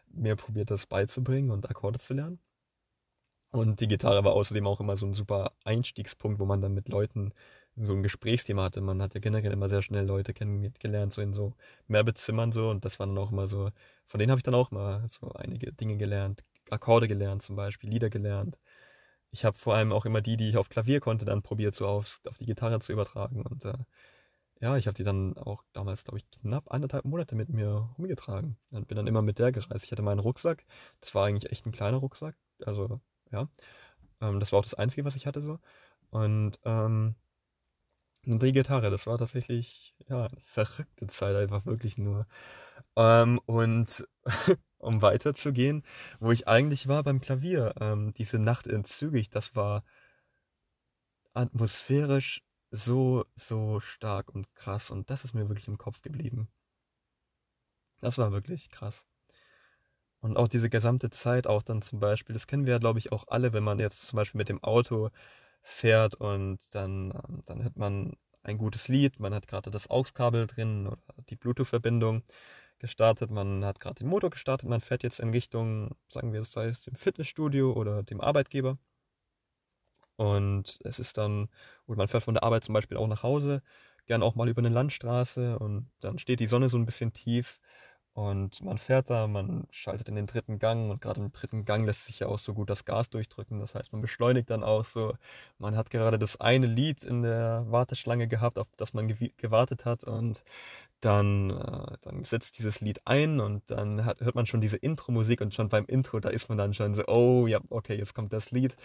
mir 0.09 0.37
probiert 0.37 0.71
das 0.71 0.87
beizubringen 0.87 1.51
und 1.51 1.69
Akkorde 1.69 1.99
zu 1.99 2.15
lernen. 2.15 2.41
Und 3.53 3.81
die 3.81 3.89
Gitarre 3.89 4.23
war 4.25 4.33
außerdem 4.33 4.67
auch 4.67 4.81
immer 4.81 4.97
so 4.97 5.07
ein 5.07 5.15
super 5.15 5.53
Einstiegspunkt, 5.65 6.39
wo 6.39 6.45
man 6.47 6.61
dann 6.61 6.73
mit 6.75 6.89
Leuten 6.89 7.33
so 7.77 7.93
ein 7.95 8.03
Gesprächsthema 8.03 8.65
hatte. 8.65 8.81
Man 8.81 9.03
hat 9.03 9.15
ja 9.15 9.21
generell 9.21 9.53
immer 9.53 9.69
sehr 9.69 9.83
schnell 9.83 10.07
Leute 10.07 10.35
kennengelernt, 10.35 11.13
so 11.13 11.21
in 11.21 11.33
so 11.33 11.55
Mehrbezimmern 11.89 12.53
so. 12.53 12.71
Und 12.71 12.85
das 12.85 12.99
war 13.01 13.07
dann 13.07 13.19
auch 13.19 13.33
immer 13.33 13.49
so, 13.49 13.71
von 14.11 14.19
denen 14.19 14.31
habe 14.31 14.41
ich 14.41 14.45
dann 14.45 14.55
auch 14.55 14.71
mal 14.71 15.07
so 15.09 15.33
einige 15.33 15.73
Dinge 15.73 15.97
gelernt. 15.97 16.45
Akkorde 16.69 17.09
gelernt 17.09 17.43
zum 17.43 17.57
Beispiel, 17.57 17.91
Lieder 17.91 18.11
gelernt 18.11 18.59
ich 19.33 19.45
habe 19.45 19.59
vor 19.59 19.75
allem 19.75 19.93
auch 19.93 20.07
immer 20.07 20.21
die, 20.21 20.37
die 20.37 20.49
ich 20.51 20.57
auf 20.57 20.69
Klavier 20.69 21.01
konnte, 21.01 21.25
dann 21.25 21.43
probiert, 21.43 21.75
so 21.75 21.87
auf, 21.87 22.21
auf 22.29 22.39
die 22.39 22.47
Gitarre 22.47 22.81
zu 22.81 22.93
übertragen. 22.93 23.43
Und 23.43 23.65
äh, 23.65 23.75
ja, 24.61 24.77
ich 24.77 24.87
habe 24.87 24.95
die 24.97 25.05
dann 25.05 25.37
auch 25.39 25.63
damals, 25.73 26.05
glaube 26.05 26.19
ich, 26.19 26.31
knapp 26.31 26.71
anderthalb 26.73 27.05
Monate 27.05 27.35
mit 27.37 27.49
mir 27.49 27.91
rumgetragen. 27.99 28.57
Und 28.71 28.89
bin 28.89 28.97
dann 28.97 29.07
immer 29.07 29.23
mit 29.23 29.39
der 29.39 29.53
gereist. 29.53 29.85
Ich 29.85 29.93
hatte 29.93 30.03
meinen 30.03 30.21
Rucksack. 30.21 30.65
Das 31.01 31.15
war 31.15 31.27
eigentlich 31.27 31.51
echt 31.53 31.67
ein 31.67 31.73
kleiner 31.73 31.99
Rucksack. 31.99 32.37
Also, 32.65 33.01
ja. 33.33 33.49
Ähm, 34.21 34.41
das 34.41 34.53
war 34.53 34.61
auch 34.61 34.65
das 34.65 34.75
Einzige, 34.75 35.05
was 35.05 35.17
ich 35.17 35.27
hatte 35.27 35.41
so. 35.43 35.59
Und 36.11 36.59
ähm, 36.65 37.15
und 38.27 38.43
die 38.43 38.53
Gitarre, 38.53 38.91
das 38.91 39.07
war 39.07 39.19
tatsächlich, 39.19 39.95
ja, 40.09 40.27
eine 40.27 40.41
verrückte 40.41 41.07
Zeit 41.07 41.37
einfach 41.37 41.67
wirklich 41.67 41.99
nur. 41.99 42.27
Ähm, 42.97 43.41
und 43.47 44.07
um 44.79 45.03
weiterzugehen, 45.03 45.85
wo 46.21 46.33
ich 46.33 46.49
eigentlich 46.49 46.89
war 46.89 47.03
beim 47.05 47.21
Klavier, 47.21 47.75
ähm, 47.81 48.13
diese 48.15 48.39
Nacht 48.39 48.67
in 48.67 48.85
Zügig, 48.85 49.31
das 49.31 49.55
war 49.57 49.85
atmosphärisch 51.35 52.43
so, 52.71 53.25
so 53.35 53.81
stark 53.81 54.31
und 54.35 54.55
krass 54.55 54.91
und 54.91 55.11
das 55.11 55.25
ist 55.25 55.35
mir 55.35 55.49
wirklich 55.49 55.69
im 55.69 55.79
Kopf 55.79 56.03
geblieben. 56.03 56.49
Das 58.01 58.19
war 58.19 58.33
wirklich 58.33 58.69
krass. 58.71 59.05
Und 60.21 60.37
auch 60.37 60.49
diese 60.49 60.69
gesamte 60.69 61.11
Zeit, 61.11 61.47
auch 61.47 61.63
dann 61.63 61.83
zum 61.83 61.99
Beispiel, 62.01 62.35
das 62.35 62.47
kennen 62.47 62.67
wir 62.67 62.75
ja, 62.75 62.79
glaube 62.79 62.99
ich, 62.99 63.11
auch 63.13 63.25
alle, 63.29 63.53
wenn 63.53 63.65
man 63.65 63.79
jetzt 63.79 64.07
zum 64.07 64.17
Beispiel 64.19 64.39
mit 64.39 64.49
dem 64.51 64.63
Auto 64.63 65.11
fährt 65.63 66.15
und 66.17 66.59
dann, 66.71 67.13
ähm, 67.13 67.43
dann 67.47 67.63
hört 67.63 67.77
man 67.77 68.17
ein 68.43 68.59
gutes 68.59 68.89
Lied, 68.89 69.21
man 69.21 69.35
hat 69.35 69.47
gerade 69.49 69.71
das 69.71 69.91
AUX-Kabel 69.91 70.47
drin 70.47 70.87
oder 70.87 71.03
die 71.29 71.37
Bluetooth-Verbindung 71.37 72.23
gestartet, 72.79 73.31
man 73.31 73.65
hat 73.65 73.81
gerade 73.81 73.97
den 73.97 74.09
Motor 74.09 74.31
gestartet, 74.31 74.69
man 74.69 74.81
fährt 74.81 75.03
jetzt 75.03 75.21
in 75.21 75.31
Richtung, 75.31 75.97
sagen 76.13 76.33
wir, 76.33 76.45
sei 76.45 76.67
es 76.69 76.83
dem 76.83 76.95
Fitnessstudio 76.97 77.73
oder 77.73 78.03
dem 78.03 78.21
Arbeitgeber. 78.21 78.79
Und 80.17 80.79
es 80.85 80.99
ist 80.99 81.17
dann, 81.19 81.49
oder 81.87 81.97
man 81.99 82.09
fährt 82.09 82.25
von 82.25 82.35
der 82.35 82.43
Arbeit 82.43 82.65
zum 82.65 82.75
Beispiel 82.75 82.99
auch 82.99 83.07
nach 83.07 83.23
Hause, 83.23 83.63
gern 84.07 84.23
auch 84.23 84.35
mal 84.35 84.49
über 84.49 84.61
eine 84.61 84.69
Landstraße 84.69 85.59
und 85.59 85.91
dann 86.01 86.19
steht 86.19 86.41
die 86.41 86.47
Sonne 86.47 86.69
so 86.69 86.77
ein 86.77 86.85
bisschen 86.87 87.13
tief 87.13 87.61
und 88.13 88.61
man 88.63 88.79
fährt 88.79 89.09
da, 89.09 89.27
man 89.29 89.67
schaltet 89.71 90.09
in 90.09 90.17
den 90.17 90.27
dritten 90.27 90.59
Gang 90.59 90.91
und 90.91 91.01
gerade 91.01 91.21
im 91.21 91.33
dritten 91.33 91.65
Gang 91.65 91.87
lässt 91.87 92.07
sich 92.07 92.19
ja 92.19 92.27
auch 92.27 92.39
so 92.39 92.55
gut 92.55 92.69
das 92.69 92.85
Gas 92.85 93.09
durchdrücken. 93.11 93.61
Das 93.61 93.75
heißt, 93.75 93.93
man 93.93 94.03
beschleunigt 94.03 94.51
dann 94.51 94.65
auch 94.65 94.85
so. 94.85 95.15
Man 95.59 95.77
hat 95.77 95.91
gerade 95.91 96.19
das 96.19 96.41
eine 96.41 96.67
Lied 96.67 97.05
in 97.05 97.23
der 97.23 97.65
Warteschlange 97.69 98.27
gehabt, 98.29 98.59
auf 98.59 98.67
das 98.77 98.95
man 98.95 99.09
gewartet 99.09 99.85
hat 99.85 100.05
und 100.05 100.43
dann, 101.01 101.51
äh, 101.51 101.97
dann 102.03 102.25
setzt 102.25 102.59
dieses 102.59 102.81
Lied 102.81 103.01
ein 103.07 103.41
und 103.41 103.71
dann 103.71 104.05
hat, 104.05 104.21
hört 104.21 104.35
man 104.35 104.47
schon 104.47 104.61
diese 104.61 104.77
Intro-Musik 104.77 105.41
und 105.41 105.55
schon 105.55 105.69
beim 105.69 105.87
Intro, 105.87 106.21
da 106.21 106.29
ist 106.29 106.49
man 106.49 106.59
dann 106.59 106.75
schon 106.75 106.95
so, 106.95 107.05
oh 107.07 107.47
ja, 107.47 107.61
okay, 107.71 107.97
jetzt 107.97 108.15
kommt 108.15 108.33
das 108.33 108.51
Lied. 108.51 108.77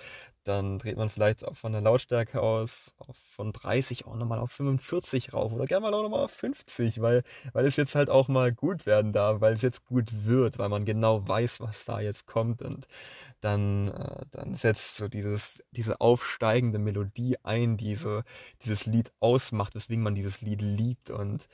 Dann 0.43 0.79
dreht 0.79 0.97
man 0.97 1.09
vielleicht 1.09 1.43
von 1.53 1.73
der 1.73 1.81
Lautstärke 1.81 2.41
aus 2.41 2.93
auf, 2.99 3.17
von 3.17 3.51
30 3.51 4.05
auch 4.05 4.15
nochmal 4.15 4.39
auf 4.39 4.51
45 4.51 5.33
rauf 5.33 5.51
oder 5.51 5.65
gerne 5.65 5.83
mal 5.83 5.93
auch 5.93 6.03
nochmal 6.03 6.23
auf 6.25 6.31
50, 6.31 7.01
weil, 7.01 7.23
weil 7.53 7.65
es 7.65 7.75
jetzt 7.75 7.95
halt 7.95 8.09
auch 8.09 8.27
mal 8.27 8.53
gut 8.53 8.85
werden 8.85 9.11
darf, 9.11 9.41
weil 9.41 9.53
es 9.53 9.61
jetzt 9.61 9.85
gut 9.85 10.25
wird, 10.25 10.57
weil 10.57 10.69
man 10.69 10.85
genau 10.85 11.27
weiß, 11.27 11.59
was 11.59 11.85
da 11.85 11.99
jetzt 11.99 12.25
kommt 12.27 12.61
und 12.61 12.87
dann, 13.41 13.89
äh, 13.89 14.25
dann 14.31 14.55
setzt 14.55 14.97
so 14.97 15.07
dieses, 15.07 15.63
diese 15.71 16.01
aufsteigende 16.01 16.79
Melodie 16.79 17.37
ein, 17.43 17.77
die 17.77 17.95
so 17.95 18.23
dieses 18.63 18.85
Lied 18.85 19.11
ausmacht, 19.19 19.75
weswegen 19.75 20.03
man 20.03 20.15
dieses 20.15 20.41
Lied 20.41 20.61
liebt 20.61 21.09
und 21.11 21.47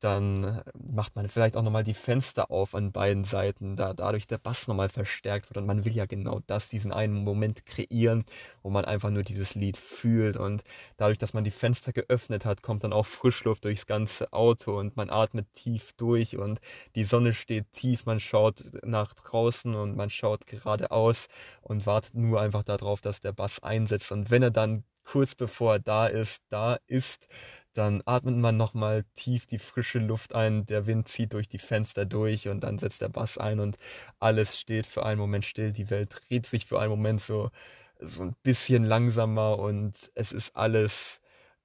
dann 0.00 0.44
äh, 0.44 0.62
macht 0.74 1.16
man 1.16 1.28
vielleicht 1.28 1.56
auch 1.56 1.62
nochmal 1.62 1.84
die 1.84 1.94
Fenster 1.94 2.50
auf 2.50 2.74
an 2.74 2.92
beiden 2.92 3.24
Seiten, 3.24 3.76
da 3.76 3.94
dadurch 3.94 4.26
der 4.26 4.38
Bass 4.38 4.66
nochmal 4.68 4.88
verstärkt 4.88 5.50
wird. 5.50 5.58
Und 5.58 5.66
man 5.66 5.84
will 5.84 5.94
ja 5.94 6.06
genau 6.06 6.40
das, 6.46 6.68
diesen 6.68 6.92
einen 6.92 7.24
Moment 7.24 7.66
kreieren, 7.66 8.24
wo 8.62 8.70
man 8.70 8.84
einfach 8.84 9.10
nur 9.10 9.22
dieses 9.22 9.54
Lied 9.54 9.76
fühlt. 9.76 10.36
Und 10.36 10.64
dadurch, 10.96 11.18
dass 11.18 11.34
man 11.34 11.44
die 11.44 11.50
Fenster 11.50 11.92
geöffnet 11.92 12.44
hat, 12.44 12.62
kommt 12.62 12.84
dann 12.84 12.92
auch 12.92 13.06
Frischluft 13.06 13.64
durchs 13.64 13.86
ganze 13.86 14.32
Auto 14.32 14.78
und 14.78 14.96
man 14.96 15.10
atmet 15.10 15.52
tief 15.52 15.92
durch 15.94 16.36
und 16.36 16.60
die 16.94 17.04
Sonne 17.04 17.34
steht 17.34 17.72
tief. 17.72 18.06
Man 18.06 18.20
schaut 18.20 18.64
nach 18.84 19.14
draußen 19.14 19.74
und 19.74 19.96
man 19.96 20.10
schaut 20.10 20.46
geradeaus 20.46 21.28
und 21.62 21.86
wartet 21.86 22.14
nur 22.14 22.40
einfach 22.40 22.62
darauf, 22.62 23.00
dass 23.00 23.20
der 23.20 23.32
Bass 23.32 23.62
einsetzt. 23.62 24.12
Und 24.12 24.30
wenn 24.30 24.42
er 24.42 24.50
dann 24.50 24.84
kurz 25.10 25.34
bevor 25.34 25.74
er 25.74 25.78
da 25.80 26.06
ist, 26.06 26.44
da 26.50 26.78
ist, 26.86 27.26
dann 27.72 28.00
atmet 28.06 28.36
man 28.36 28.56
nochmal 28.56 29.04
tief 29.14 29.44
die 29.46 29.58
frische 29.58 29.98
Luft 29.98 30.34
ein, 30.36 30.66
der 30.66 30.86
Wind 30.86 31.08
zieht 31.08 31.32
durch 31.32 31.48
die 31.48 31.58
Fenster 31.58 32.04
durch 32.06 32.46
und 32.48 32.60
dann 32.60 32.78
setzt 32.78 33.00
der 33.00 33.08
Bass 33.08 33.36
ein 33.36 33.58
und 33.58 33.76
alles 34.20 34.58
steht 34.60 34.86
für 34.86 35.04
einen 35.04 35.20
Moment 35.20 35.44
still, 35.44 35.72
die 35.72 35.90
Welt 35.90 36.14
dreht 36.28 36.46
sich 36.46 36.66
für 36.66 36.78
einen 36.80 36.90
Moment 36.90 37.20
so, 37.20 37.50
so 37.98 38.22
ein 38.22 38.36
bisschen 38.44 38.84
langsamer 38.84 39.58
und 39.58 40.12
es 40.14 40.30
ist 40.32 40.56
alles 40.56 41.20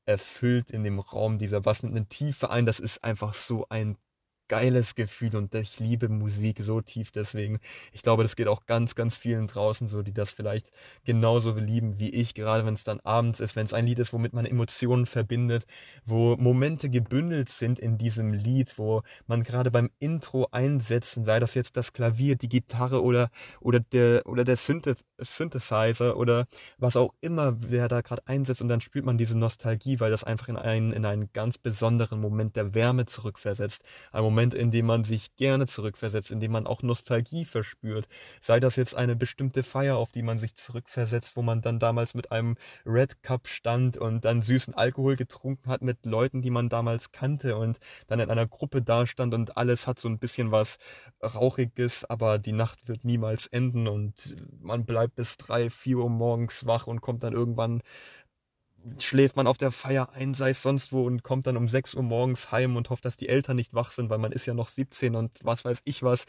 erfüllt 0.06 0.72
in 0.72 0.84
dem 0.84 1.00
Raum. 1.00 1.38
Dieser 1.38 1.62
Bass 1.62 1.84
nimmt 1.84 1.96
eine 1.96 2.08
Tiefe 2.08 2.50
ein, 2.50 2.66
das 2.66 2.80
ist 2.80 3.04
einfach 3.04 3.34
so 3.36 3.68
ein 3.70 3.98
geiles 4.48 4.96
Gefühl 4.96 5.36
und 5.36 5.54
ich 5.56 5.80
liebe 5.80 6.10
Musik 6.10 6.60
so 6.62 6.82
tief 6.82 7.12
deswegen. 7.12 7.60
Ich 7.94 8.04
glaube, 8.04 8.24
das 8.24 8.36
geht 8.36 8.48
auch 8.48 8.66
ganz, 8.66 8.96
ganz 8.96 9.18
vielen 9.18 9.48
draußen 9.48 9.88
so, 9.88 10.02
die 10.02 10.14
das 10.14 10.32
vielleicht 10.32 10.72
genauso 11.04 11.52
lieben 11.52 12.00
wie 12.00 12.10
ich, 12.10 12.34
gerade 12.34 12.66
wenn 12.66 12.74
es 12.74 12.84
dann 12.84 13.00
abends 13.02 13.40
ist, 13.40 13.56
wenn 13.56 13.66
es 13.66 13.74
ein 13.74 13.86
Lied 13.86 14.00
ist, 14.00 14.14
womit 14.14 14.34
man 14.34 14.46
Emotionen 14.46 15.06
verbindet, 15.06 15.66
wo 16.06 16.36
Momente 16.38 16.90
gebündelt 16.90 17.50
sind 17.50 17.80
in 17.80 17.98
diesem 17.98 18.34
Lied, 18.34 18.78
wo 18.78 19.02
man 19.28 19.44
gerade 19.44 19.72
beim 19.72 19.90
Intro 20.00 20.48
einsetzen, 20.52 21.26
sei 21.26 21.40
das 21.40 21.54
jetzt 21.54 21.78
das 21.78 21.94
Klavier, 21.94 22.36
die 22.36 22.50
Gitarre 22.50 23.04
oder, 23.04 23.30
oder 23.62 23.80
der, 23.80 24.26
oder 24.26 24.44
der 24.44 24.58
Synth 24.58 24.96
Synthesizer 25.18 26.18
oder 26.18 26.46
was 26.78 26.98
auch 26.98 27.14
immer, 27.22 27.56
wer 27.62 27.88
da 27.88 28.02
gerade 28.02 28.22
einsetzt 28.28 28.62
und 28.62 28.68
dann 28.68 28.82
spürt 28.82 29.06
man 29.06 29.18
diese 29.18 29.38
Nostalgie, 29.38 30.02
weil 30.02 30.12
das 30.12 30.26
einfach 30.26 30.50
in 30.50 30.58
einen, 30.58 30.92
in 30.92 31.06
einen 31.06 31.32
ganz 31.32 31.58
besonderen 31.58 32.20
Moment 32.20 32.58
der 32.58 32.74
Wärme 32.74 33.06
zurückversetzt. 33.06 33.82
Ein 34.12 34.24
Moment 34.24 34.35
Moment, 34.36 34.54
in 34.54 34.70
dem 34.70 34.88
man 34.88 35.06
sich 35.06 35.34
gerne 35.38 35.66
zurückversetzt, 35.66 36.30
in 36.30 36.42
dem 36.42 36.52
man 36.52 36.68
auch 36.68 36.82
Nostalgie 36.84 37.46
verspürt. 37.46 38.10
Sei 38.42 38.60
das 38.60 38.76
jetzt 38.76 38.94
eine 38.94 39.16
bestimmte 39.16 39.64
Feier, 39.64 39.96
auf 39.96 40.12
die 40.12 40.24
man 40.24 40.40
sich 40.40 40.56
zurückversetzt, 40.56 41.38
wo 41.38 41.42
man 41.42 41.62
dann 41.62 41.80
damals 41.80 42.16
mit 42.16 42.34
einem 42.34 42.58
Red 42.86 43.24
Cup 43.24 43.48
stand 43.48 43.96
und 43.96 44.26
dann 44.26 44.42
süßen 44.42 44.74
Alkohol 44.74 45.16
getrunken 45.16 45.70
hat 45.70 45.82
mit 45.82 46.06
Leuten, 46.06 46.42
die 46.42 46.50
man 46.50 46.68
damals 46.68 47.14
kannte 47.14 47.56
und 47.56 47.80
dann 48.08 48.20
in 48.20 48.30
einer 48.30 48.46
Gruppe 48.46 48.82
dastand 48.82 49.34
und 49.34 49.56
alles 49.56 49.88
hat 49.88 50.00
so 50.00 50.10
ein 50.10 50.20
bisschen 50.20 50.52
was 50.52 50.80
Rauchiges, 51.24 52.04
aber 52.04 52.38
die 52.38 52.52
Nacht 52.52 52.90
wird 52.90 53.06
niemals 53.06 53.48
enden 53.48 53.88
und 53.88 54.36
man 54.60 54.86
bleibt 54.86 55.16
bis 55.16 55.38
drei, 55.38 55.70
vier 55.70 56.00
Uhr 56.00 56.10
morgens 56.10 56.66
wach 56.66 56.88
und 56.88 57.00
kommt 57.00 57.24
dann 57.24 57.32
irgendwann 57.32 57.82
schläft 59.00 59.36
man 59.36 59.48
auf 59.48 59.58
der 59.58 59.72
Feier 59.72 60.12
ein, 60.14 60.34
sei 60.34 60.52
es 60.52 60.62
sonst 60.62 60.92
wo 60.92 61.06
und 61.06 61.24
kommt 61.24 61.48
dann 61.48 61.58
um 61.58 61.68
6 61.68 61.96
Uhr 61.96 62.04
morgens 62.04 62.52
heim 62.52 62.76
und 62.76 62.90
hofft, 62.90 63.06
dass 63.06 63.18
die 63.18 63.30
Eltern 63.30 63.56
nicht 63.56 63.74
wach 63.74 63.92
sind, 63.92 64.10
weil 64.10 64.20
man 64.20 64.32
ist 64.32 64.46
ja 64.46 64.54
noch 64.54 64.68
17 64.68 65.16
und 65.16 65.32
was 65.44 65.66
weiß 65.66 65.82
ich 65.86 66.04
was. 66.04 66.26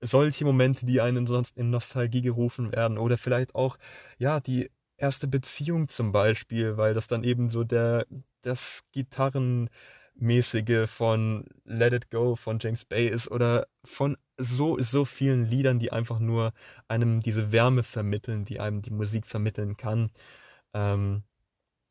Solche 0.00 0.44
Momente, 0.44 0.86
die 0.86 1.00
einen 1.00 1.26
sonst 1.26 1.56
in 1.56 1.70
Nostalgie 1.70 2.22
gerufen 2.22 2.72
werden 2.72 2.98
oder 2.98 3.18
vielleicht 3.18 3.54
auch, 3.54 3.78
ja, 4.18 4.40
die 4.40 4.70
erste 4.96 5.28
Beziehung 5.28 5.88
zum 5.88 6.12
Beispiel, 6.12 6.76
weil 6.76 6.94
das 6.94 7.06
dann 7.08 7.24
eben 7.24 7.50
so 7.50 7.64
der, 7.64 8.06
das 8.42 8.82
Gitarrenmäßige 8.92 10.88
von 10.88 11.44
Let 11.64 11.92
It 11.92 12.10
Go 12.10 12.36
von 12.36 12.58
James 12.60 12.84
Bay 12.84 13.08
ist 13.08 13.30
oder 13.30 13.66
von 13.84 14.16
so, 14.38 14.80
so 14.80 15.04
vielen 15.04 15.44
Liedern, 15.46 15.78
die 15.78 15.92
einfach 15.92 16.18
nur 16.18 16.52
einem 16.88 17.20
diese 17.20 17.52
Wärme 17.52 17.82
vermitteln, 17.82 18.44
die 18.44 18.60
einem 18.60 18.82
die 18.82 18.90
Musik 18.90 19.26
vermitteln 19.26 19.76
kann. 19.76 20.10
Ähm, 20.74 21.24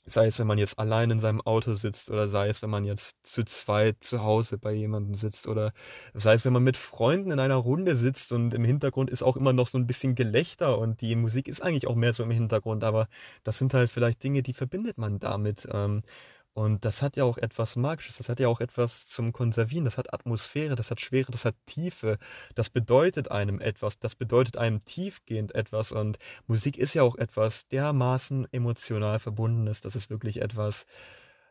Sei 0.06 0.26
es, 0.28 0.40
wenn 0.40 0.48
man 0.48 0.58
jetzt 0.58 0.80
allein 0.80 1.12
in 1.12 1.20
seinem 1.20 1.42
Auto 1.42 1.76
sitzt 1.76 2.10
oder 2.10 2.28
sei 2.28 2.48
es, 2.50 2.62
wenn 2.64 2.72
man 2.72 2.86
jetzt 2.86 3.18
zu 3.24 3.44
zweit 3.44 4.04
zu 4.04 4.24
Hause 4.24 4.58
bei 4.58 4.72
jemandem 4.74 5.14
sitzt 5.14 5.48
oder 5.48 5.74
sei 6.16 6.34
es, 6.34 6.44
wenn 6.44 6.54
man 6.54 6.64
mit 6.64 6.76
Freunden 6.76 7.32
in 7.32 7.40
einer 7.40 7.56
Runde 7.56 7.96
sitzt 7.96 8.32
und 8.32 8.54
im 8.56 8.64
Hintergrund 8.64 9.12
ist 9.12 9.22
auch 9.22 9.38
immer 9.38 9.54
noch 9.54 9.68
so 9.68 9.78
ein 9.78 9.86
bisschen 9.86 10.16
Gelächter 10.16 10.80
und 10.80 11.02
die 11.02 11.16
Musik 11.16 11.48
ist 11.48 11.62
eigentlich 11.62 11.86
auch 11.88 11.96
mehr 11.96 12.14
so 12.14 12.24
im 12.24 12.32
Hintergrund, 12.32 12.84
aber 12.84 13.08
das 13.44 13.60
sind 13.60 13.74
halt 13.76 13.92
vielleicht 13.92 14.24
Dinge, 14.24 14.42
die 14.42 14.54
verbindet 14.54 14.98
man 14.98 15.20
damit. 15.20 15.68
Ähm, 15.72 16.02
und 16.54 16.84
das 16.84 17.02
hat 17.02 17.16
ja 17.16 17.24
auch 17.24 17.38
etwas 17.38 17.78
Magisches, 17.78 18.18
das 18.18 18.28
hat 18.28 18.40
ja 18.42 18.50
auch 18.50 18.60
etwas 18.60 19.06
zum 19.06 19.32
Konservieren, 19.32 19.86
das 19.86 19.98
hat 19.98 20.14
Atmosphäre, 20.14 20.76
das 20.76 20.92
hat 20.92 21.00
Schwere, 21.00 21.32
das 21.32 21.46
hat 21.46 21.56
Tiefe, 21.66 22.18
das 22.56 22.70
bedeutet 22.70 23.32
einem 23.32 23.62
etwas, 23.62 24.00
das 24.00 24.16
bedeutet 24.16 24.58
einem 24.58 24.84
tiefgehend 24.84 25.56
etwas. 25.56 25.94
Und 25.94 26.18
Musik 26.48 26.78
ist 26.78 26.94
ja 26.94 27.04
auch 27.04 27.16
etwas 27.16 27.68
dermaßen 27.70 28.48
emotional 28.52 29.20
verbundenes, 29.20 29.80
das 29.82 29.96
ist 29.96 30.10
wirklich 30.10 30.42
etwas, 30.42 30.86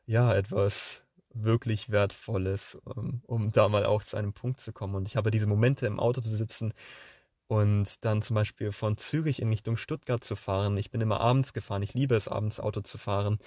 ja, 0.06 0.34
etwas 0.34 1.02
wirklich 1.32 1.90
Wertvolles, 1.90 2.76
um, 2.84 3.22
um 3.26 3.52
da 3.52 3.68
mal 3.68 3.86
auch 3.86 4.02
zu 4.02 4.16
einem 4.16 4.34
Punkt 4.34 4.60
zu 4.60 4.72
kommen. 4.72 4.96
Und 4.96 5.06
ich 5.08 5.16
habe 5.16 5.30
diese 5.30 5.46
Momente 5.46 5.86
im 5.86 6.00
Auto 6.00 6.20
zu 6.20 6.36
sitzen, 6.36 6.74
und 7.50 8.04
dann 8.04 8.22
zum 8.22 8.34
Beispiel 8.34 8.70
von 8.70 8.96
Zürich 8.96 9.42
in 9.42 9.48
Richtung 9.48 9.76
Stuttgart 9.76 10.22
zu 10.22 10.36
fahren. 10.36 10.76
Ich 10.76 10.92
bin 10.92 11.00
immer 11.00 11.20
abends 11.20 11.52
gefahren. 11.52 11.82
Ich 11.82 11.94
liebe 11.94 12.14
es, 12.14 12.28
abends 12.28 12.60
Auto 12.60 12.80
zu 12.80 12.96
fahren. 12.96 13.40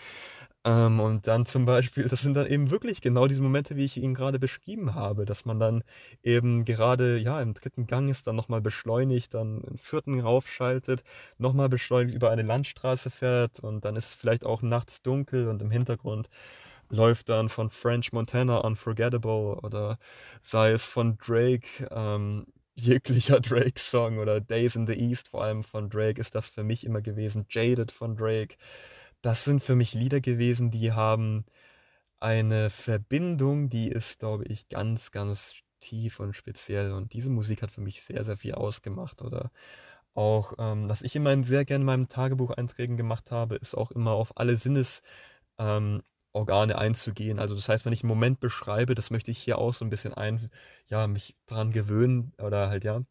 Ähm, 0.65 0.99
und 1.02 1.27
dann 1.27 1.45
zum 1.45 1.65
Beispiel, 1.65 2.07
das 2.07 2.22
sind 2.22 2.35
dann 2.35 2.48
eben 2.48 2.69
wirklich 2.72 3.02
genau 3.02 3.27
diese 3.27 3.41
Momente, 3.41 3.76
wie 3.76 3.84
ich 3.85 3.98
Ihnen 3.98 4.14
gerade 4.14 4.40
beschrieben 4.40 4.95
habe, 4.95 5.26
dass 5.26 5.44
man 5.45 5.60
dann 5.60 5.84
eben 6.23 6.64
gerade, 6.64 7.18
ja, 7.18 7.41
im 7.41 7.53
dritten 7.53 7.85
Gang 7.85 8.10
ist, 8.10 8.27
dann 8.27 8.35
nochmal 8.38 8.61
beschleunigt, 8.61 9.34
dann 9.34 9.64
einen 9.65 9.77
vierten 9.77 10.22
raufschaltet, 10.22 11.03
nochmal 11.38 11.68
beschleunigt 11.68 12.15
über 12.15 12.31
eine 12.31 12.44
Landstraße 12.44 13.10
fährt 13.11 13.60
und 13.60 13.84
dann 13.84 13.98
ist 13.98 14.15
vielleicht 14.15 14.45
auch 14.45 14.61
nachts 14.61 15.02
dunkel 15.02 15.49
und 15.49 15.61
im 15.61 15.69
Hintergrund 15.72 16.30
läuft 16.90 17.30
dann 17.30 17.49
von 17.49 17.69
French 17.69 18.14
Montana 18.14 18.60
Unforgettable 18.60 19.56
oder 19.64 19.98
sei 20.41 20.72
es 20.72 20.85
von 20.85 21.18
Drake, 21.18 21.88
ähm, 21.91 22.45
jeglicher 22.76 23.40
Drake-Song 23.40 24.18
oder 24.18 24.41
Days 24.41 24.76
in 24.76 24.88
the 24.88 24.94
East, 24.94 25.27
vor 25.30 25.44
allem 25.44 25.64
von 25.64 25.90
Drake, 25.90 26.19
ist 26.19 26.35
das 26.35 26.49
für 26.49 26.64
mich 26.64 26.85
immer 26.85 27.02
gewesen. 27.02 27.45
Jaded 27.49 27.91
von 27.91 28.15
Drake. 28.15 28.56
Das 29.23 29.45
sind 29.45 29.63
für 29.63 29.75
mich 29.75 29.93
Lieder 29.93 30.21
gewesen, 30.21 30.69
die 30.69 30.91
haben 30.91 31.45
eine 32.19 32.69
Verbindung, 32.69 33.69
die 33.69 33.89
ist, 33.89 34.19
glaube 34.19 34.45
ich, 34.45 34.69
ganz, 34.69 35.11
ganz 35.11 35.55
tief 35.79 36.19
und 36.19 36.35
speziell. 36.35 36.91
Und 36.93 37.13
diese 37.13 37.29
Musik 37.29 37.61
hat 37.63 37.71
für 37.71 37.81
mich 37.81 38.03
sehr, 38.03 38.23
sehr 38.25 38.37
viel 38.37 38.53
ausgemacht. 38.55 39.21
Oder 39.21 39.51
auch, 40.15 40.53
ähm, 40.59 40.89
was 40.89 41.01
ich 41.03 41.15
immer 41.15 41.43
sehr 41.45 41.65
gerne 41.65 41.83
in 41.83 41.85
meinen 41.85 42.09
Tagebucheinträgen 42.09 42.97
gemacht 42.97 43.31
habe, 43.31 43.55
ist 43.55 43.75
auch 43.75 43.91
immer 43.91 44.11
auf 44.11 44.37
alle 44.37 44.57
Sinnesorgane 44.57 46.03
ähm, 46.37 46.79
einzugehen. 46.79 47.39
Also 47.39 47.55
das 47.55 47.69
heißt, 47.69 47.85
wenn 47.85 47.93
ich 47.93 48.03
einen 48.03 48.09
Moment 48.09 48.39
beschreibe, 48.41 48.95
das 48.95 49.11
möchte 49.11 49.31
ich 49.31 49.39
hier 49.39 49.57
auch 49.57 49.73
so 49.73 49.85
ein 49.85 49.89
bisschen 49.89 50.13
ein, 50.13 50.51
ja, 50.87 51.07
mich 51.07 51.35
dran 51.47 51.71
gewöhnen 51.71 52.33
oder 52.39 52.69
halt, 52.69 52.83
ja, 52.83 53.03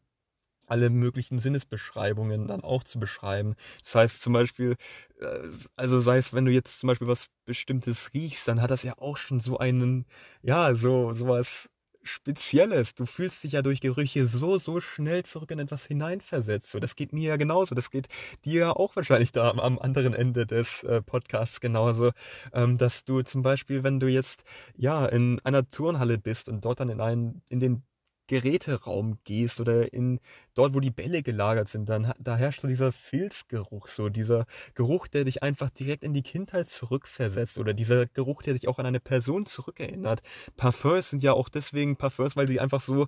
alle 0.67 0.89
möglichen 0.89 1.39
Sinnesbeschreibungen 1.39 2.47
dann 2.47 2.61
auch 2.61 2.83
zu 2.83 2.99
beschreiben. 2.99 3.55
Das 3.83 3.95
heißt 3.95 4.21
zum 4.21 4.33
Beispiel, 4.33 4.75
äh, 5.19 5.49
also 5.75 5.99
sei 5.99 6.17
es, 6.17 6.33
wenn 6.33 6.45
du 6.45 6.51
jetzt 6.51 6.79
zum 6.79 6.87
Beispiel 6.87 7.07
was 7.07 7.27
Bestimmtes 7.45 8.11
riechst, 8.13 8.47
dann 8.47 8.61
hat 8.61 8.71
das 8.71 8.83
ja 8.83 8.93
auch 8.97 9.17
schon 9.17 9.39
so 9.39 9.57
einen, 9.57 10.05
ja, 10.41 10.75
so 10.75 11.13
sowas 11.13 11.69
Spezielles. 12.05 12.95
Du 12.95 13.05
fühlst 13.05 13.43
dich 13.43 13.53
ja 13.53 13.61
durch 13.61 13.79
Gerüche 13.79 14.27
so, 14.27 14.57
so 14.57 14.81
schnell 14.81 15.23
zurück 15.23 15.51
in 15.51 15.59
etwas 15.59 15.85
hineinversetzt. 15.85 16.69
So, 16.71 16.79
das 16.79 16.95
geht 16.95 17.13
mir 17.13 17.29
ja 17.29 17.37
genauso. 17.37 17.75
Das 17.75 17.89
geht 17.91 18.07
dir 18.45 18.59
ja 18.61 18.71
auch 18.71 18.95
wahrscheinlich 18.95 19.31
da 19.31 19.49
am, 19.49 19.59
am 19.59 19.79
anderen 19.79 20.13
Ende 20.13 20.45
des 20.45 20.83
äh, 20.83 21.01
Podcasts 21.01 21.61
genauso, 21.61 22.11
ähm, 22.53 22.77
dass 22.77 23.05
du 23.05 23.21
zum 23.21 23.41
Beispiel, 23.41 23.83
wenn 23.83 23.99
du 23.99 24.07
jetzt 24.07 24.43
ja 24.75 25.05
in 25.05 25.39
einer 25.45 25.69
Turnhalle 25.69 26.17
bist 26.17 26.49
und 26.49 26.65
dort 26.65 26.79
dann 26.81 26.89
in 26.89 26.99
einen, 27.01 27.41
in 27.49 27.59
den 27.59 27.83
Geräteraum 28.27 29.19
gehst 29.23 29.59
oder 29.59 29.93
in 29.93 30.19
dort, 30.53 30.73
wo 30.73 30.79
die 30.79 30.91
Bälle 30.91 31.23
gelagert 31.23 31.69
sind, 31.69 31.89
dann 31.89 32.13
da 32.19 32.37
herrscht 32.37 32.61
so 32.61 32.67
dieser 32.67 32.91
Filzgeruch, 32.91 33.87
so 33.87 34.09
dieser 34.09 34.45
Geruch, 34.75 35.07
der 35.07 35.25
dich 35.25 35.43
einfach 35.43 35.69
direkt 35.69 36.03
in 36.03 36.13
die 36.13 36.23
Kindheit 36.23 36.69
zurückversetzt 36.69 37.57
oder 37.57 37.73
dieser 37.73 38.05
Geruch, 38.07 38.43
der 38.43 38.53
dich 38.53 38.67
auch 38.67 38.79
an 38.79 38.85
eine 38.85 38.99
Person 38.99 39.45
zurückerinnert. 39.45 40.21
Parfums 40.57 41.09
sind 41.09 41.23
ja 41.23 41.33
auch 41.33 41.49
deswegen 41.49 41.97
Parfums, 41.97 42.35
weil 42.35 42.47
sie 42.47 42.59
einfach 42.59 42.81
so 42.81 43.07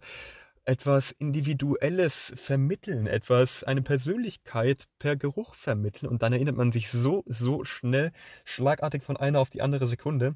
etwas 0.65 1.11
Individuelles 1.11 2.33
vermitteln, 2.35 3.07
etwas, 3.07 3.63
eine 3.63 3.83
Persönlichkeit 3.83 4.87
per 4.99 5.15
Geruch 5.15 5.53
vermitteln 5.53 6.09
und 6.09 6.23
dann 6.23 6.33
erinnert 6.33 6.55
man 6.55 6.71
sich 6.71 6.89
so, 6.89 7.23
so 7.27 7.63
schnell, 7.63 8.11
schlagartig 8.45 9.03
von 9.03 9.15
einer 9.17 9.39
auf 9.39 9.51
die 9.51 9.61
andere 9.61 9.87
Sekunde 9.87 10.35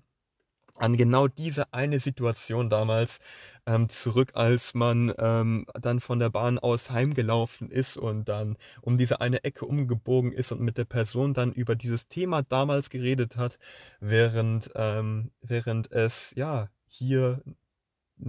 an 0.80 0.98
genau 0.98 1.28
diese 1.28 1.74
eine 1.74 2.00
Situation 2.00 2.70
damals 2.70 3.20
ähm, 3.66 3.90
zurück, 3.90 4.32
als 4.34 4.74
man 4.74 5.14
ähm, 5.18 5.66
dann 5.80 6.00
von 6.00 6.20
der 6.20 6.30
Bahn 6.30 6.58
aus 6.60 6.90
heimgelaufen 6.90 7.70
ist 7.70 7.98
und 7.98 8.30
dann 8.30 8.58
um 8.82 8.98
diese 8.98 9.22
eine 9.22 9.44
Ecke 9.44 9.66
umgebogen 9.66 10.32
ist 10.32 10.52
und 10.52 10.62
mit 10.62 10.78
der 10.78 10.86
Person 10.86 11.34
dann 11.34 11.52
über 11.52 11.76
dieses 11.76 12.08
Thema 12.08 12.42
damals 12.44 12.90
geredet 12.90 13.36
hat, 13.38 13.60
während, 14.00 14.72
ähm, 14.76 15.32
während 15.42 15.92
es 15.92 16.34
ja 16.36 16.70
hier 16.88 17.44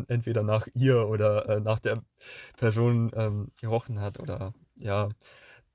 entweder 0.09 0.43
nach 0.43 0.67
ihr 0.75 1.09
oder 1.09 1.49
äh, 1.49 1.61
nach 1.61 1.81
der 1.81 1.99
Person 2.57 3.11
ähm, 3.15 3.51
gerochen 3.61 4.01
hat 4.01 4.21
oder 4.21 4.53
ja 4.77 5.09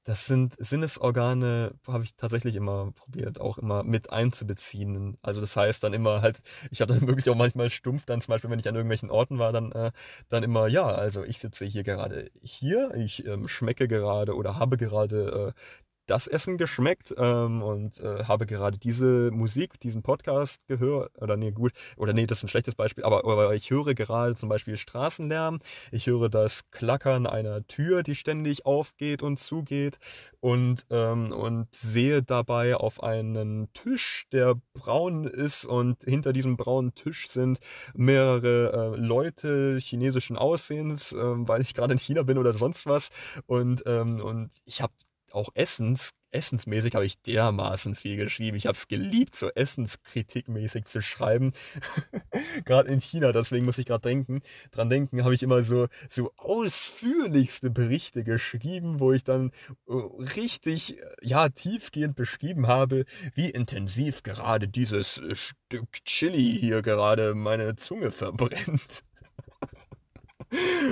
das 0.06 0.27
sind 0.27 0.56
Sinnesorgane, 0.60 1.73
habe 1.88 2.03
ich 2.03 2.15
tatsächlich 2.15 2.56
immer 2.56 2.91
probiert, 2.94 3.41
auch 3.41 3.57
immer 3.57 3.84
mit 3.84 4.11
einzubeziehen. 4.11 5.18
Also 5.23 5.41
das 5.41 5.56
heißt 5.57 5.84
dann 5.84 5.94
immer 5.94 6.22
halt, 6.22 6.41
ich 6.72 6.80
habe 6.82 6.94
dann 6.94 7.07
wirklich 7.07 7.27
auch 7.30 7.36
manchmal 7.36 7.72
stumpf 7.72 8.06
dann 8.06 8.22
zum 8.22 8.32
Beispiel, 8.32 8.52
wenn 8.52 8.60
ich 8.60 8.68
an 8.68 8.76
irgendwelchen 8.76 9.10
Orten 9.10 9.40
war, 9.40 9.52
dann, 9.52 9.72
äh, 9.72 9.91
dann 10.30 10.44
immer, 10.44 10.68
ja, 10.68 10.86
also 10.86 11.23
ich 11.23 11.40
sitze 11.40 11.65
hier 11.65 11.84
gerade 11.84 12.30
hier, 12.44 12.94
ich 12.95 13.26
ähm, 13.26 13.48
schmecke 13.48 13.88
gerade 13.88 14.36
oder 14.36 14.57
habe 14.60 14.77
gerade 14.77 15.53
äh, 15.56 15.61
das 16.06 16.27
Essen 16.27 16.57
geschmeckt 16.57 17.14
ähm, 17.18 17.61
und 17.61 17.99
äh, 17.99 18.26
habe 18.26 18.45
gerade 18.45 18.77
diese 18.77 19.32
Musik, 19.32 19.80
diesen 19.80 20.02
Podcast 20.02 20.65
gehört. 20.68 21.11
Oder 21.22 21.38
nee, 21.38 21.52
gut, 21.52 21.73
oder 21.98 22.14
nee, 22.14 22.26
das 22.26 22.40
ist 22.40 22.45
ein 22.45 22.49
schlechtes 22.49 22.76
Beispiel, 22.76 23.03
aber, 23.03 23.26
aber 23.26 23.56
ich 23.56 23.69
höre 23.72 23.94
gerade 23.94 24.36
zum 24.36 24.49
Beispiel 24.49 24.77
Straßenlärm. 24.77 25.60
Ich 25.91 26.07
höre 26.07 26.30
das 26.30 26.69
Klackern 26.72 27.27
einer 27.27 27.65
Tür, 27.68 28.03
die 28.03 28.15
ständig 28.15 28.65
aufgeht 28.65 29.23
und 29.23 29.38
zugeht 29.40 29.99
und, 30.40 30.86
ähm, 30.91 31.32
und 31.32 31.73
sehe 31.73 32.22
dabei 32.22 32.76
auf 32.76 33.02
einen 33.02 33.72
Tisch, 33.73 34.27
der 34.32 34.56
braun 34.73 35.26
ist 35.26 35.65
und 35.65 36.03
hinter 36.03 36.34
diesem 36.34 36.56
braunen 36.56 36.94
Tisch 36.94 37.27
sind 37.30 37.60
mehrere 37.95 38.94
äh, 38.94 38.99
Leute 38.99 39.77
chinesischen 39.80 40.38
Aussehens, 40.38 41.14
äh, 41.14 41.18
weil 41.18 41.61
ich 41.61 41.73
gerade 41.73 41.94
in 41.94 41.99
China 41.99 42.22
bin 42.23 42.38
oder 42.38 42.53
sonst 42.53 42.86
was. 42.86 43.10
Und, 43.48 43.84
ähm, 43.88 44.22
und 44.22 44.52
ich 44.65 44.82
habe 44.82 44.94
auch 45.36 45.49
Essens, 45.53 46.12
essensmäßig 46.36 46.95
habe 46.95 47.06
ich 47.06 47.22
dermaßen 47.22 47.95
viel 47.95 48.18
geschrieben. 48.18 48.57
Ich 48.57 48.68
habe 48.68 48.78
es 48.78 48.88
geliebt, 48.88 49.36
so 49.36 49.49
essenskritikmäßig 49.49 50.86
zu 50.86 51.02
schreiben. 51.02 51.53
gerade 52.66 52.90
in 52.90 52.99
China, 52.99 53.32
deswegen 53.32 53.66
muss 53.66 53.78
ich 53.78 53.86
gerade 53.86 54.07
denken, 54.07 54.41
dran 54.72 54.90
denken, 54.90 55.24
habe 55.24 55.34
ich 55.34 55.44
immer 55.44 55.64
so, 55.64 55.88
so 56.10 56.32
ausführlichste 56.36 57.70
Berichte 57.70 58.24
geschrieben, 58.24 58.99
wo 58.99 59.14
ich 59.14 59.24
dann 59.24 59.52
äh, 59.88 59.94
richtig, 60.36 60.99
äh, 60.99 61.03
ja, 61.22 61.49
tiefgehend 61.49 62.16
beschrieben 62.16 62.68
habe, 62.68 63.06
wie 63.34 63.49
intensiv 63.49 64.24
gerade 64.24 64.68
dieses 64.68 65.18
äh, 65.18 65.36
Stück 65.36 66.03
Chili 66.06 66.57
hier 66.60 66.82
gerade 66.82 67.34
meine 67.34 67.76
Zunge 67.76 68.12
verbrennt 68.12 69.03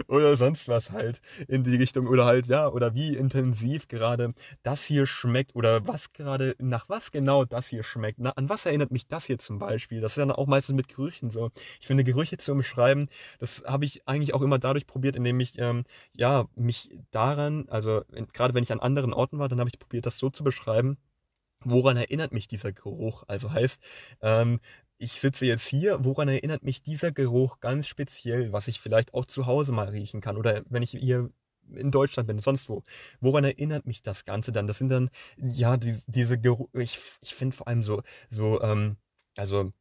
oder 0.08 0.36
sonst 0.36 0.68
was 0.68 0.92
halt 0.92 1.22
in 1.48 1.64
die 1.64 1.76
Richtung 1.76 2.08
oder 2.08 2.26
halt 2.26 2.48
ja 2.48 2.68
oder 2.68 2.94
wie 2.94 3.16
intensiv 3.16 3.88
gerade 3.88 4.34
das 4.64 4.84
hier 4.84 5.06
schmeckt 5.06 5.56
oder 5.56 5.88
was 5.88 6.14
gerade 6.14 6.56
nach 6.60 6.90
was 6.90 7.12
genau 7.12 7.46
das 7.46 7.68
hier 7.68 7.84
schmeckt. 7.84 8.20
Na, 8.20 8.32
an 8.32 8.50
was 8.50 8.66
erinnert 8.66 8.92
mich 8.92 9.08
das 9.08 9.26
hier 9.26 9.38
zum 9.38 9.60
Beispiel? 9.60 10.02
Das 10.02 10.14
ist 10.14 10.18
dann 10.18 10.32
auch 10.32 10.48
meistens 10.48 10.76
mit 10.76 10.88
Gerüchen 10.88 11.30
so. 11.30 11.52
Ich 11.80 11.88
finde 11.88 12.04
Gerüche 12.04 12.38
zu 12.38 12.52
umschreiben, 12.52 13.10
das 13.40 13.64
habe 13.66 13.86
ich 13.86 14.08
eigentlich 14.08 14.34
auch 14.34 14.42
immer 14.42 14.60
dadurch 14.60 14.88
probiert, 14.88 15.16
indem 15.16 15.40
ich 15.40 15.58
ähm, 15.60 15.84
ja 16.14 16.46
mich 16.56 16.90
daran, 17.12 17.66
also 17.70 18.04
gerade 18.34 18.54
wenn 18.54 18.64
ich 18.64 18.72
an 18.72 18.80
anderen 18.80 19.14
Orten 19.14 19.40
war, 19.40 19.50
dann 19.50 19.60
habe 19.60 19.70
ich 19.70 19.80
probiert, 19.80 20.06
das 20.06 20.18
so 20.18 20.30
zu 20.30 20.44
beschreiben. 20.44 20.98
Woran 21.66 21.98
erinnert 21.98 22.34
mich 22.34 22.48
dieser 22.48 22.74
Geruch? 22.74 23.24
Also 23.28 23.52
heißt, 23.52 23.82
ähm, 24.22 24.60
ich 25.04 25.20
sitze 25.20 25.46
jetzt 25.46 25.68
hier, 25.68 26.04
woran 26.06 26.30
erinnert 26.30 26.64
mich 26.64 26.82
dieser 26.82 27.12
Geruch 27.12 27.60
ganz 27.60 27.88
speziell, 27.88 28.54
was 28.54 28.68
ich 28.68 28.80
vielleicht 28.80 29.14
auch 29.14 29.26
zu 29.26 29.46
Hause 29.46 29.72
mal 29.74 29.90
riechen 29.90 30.22
kann 30.22 30.38
oder 30.38 30.64
wenn 30.70 30.84
ich 30.84 30.92
hier 30.92 31.30
in 31.72 31.92
Deutschland 31.92 32.28
bin, 32.28 32.40
sonst 32.40 32.70
wo. 32.70 32.84
Woran 33.22 33.44
erinnert 33.44 33.86
mich 33.86 34.02
das 34.02 34.26
Ganze 34.26 34.52
dann? 34.52 34.68
Das 34.68 34.78
sind 34.80 34.90
dann, 34.90 35.10
ja, 35.38 35.78
die, 35.78 35.98
diese 36.08 36.40
Geruch, 36.40 36.70
ich, 36.74 37.00
ich 37.22 37.36
finde 37.36 37.56
vor 37.56 37.68
allem 37.68 37.84
so, 37.84 38.02
so, 38.30 38.62
ähm, 38.62 38.98
also 39.38 39.72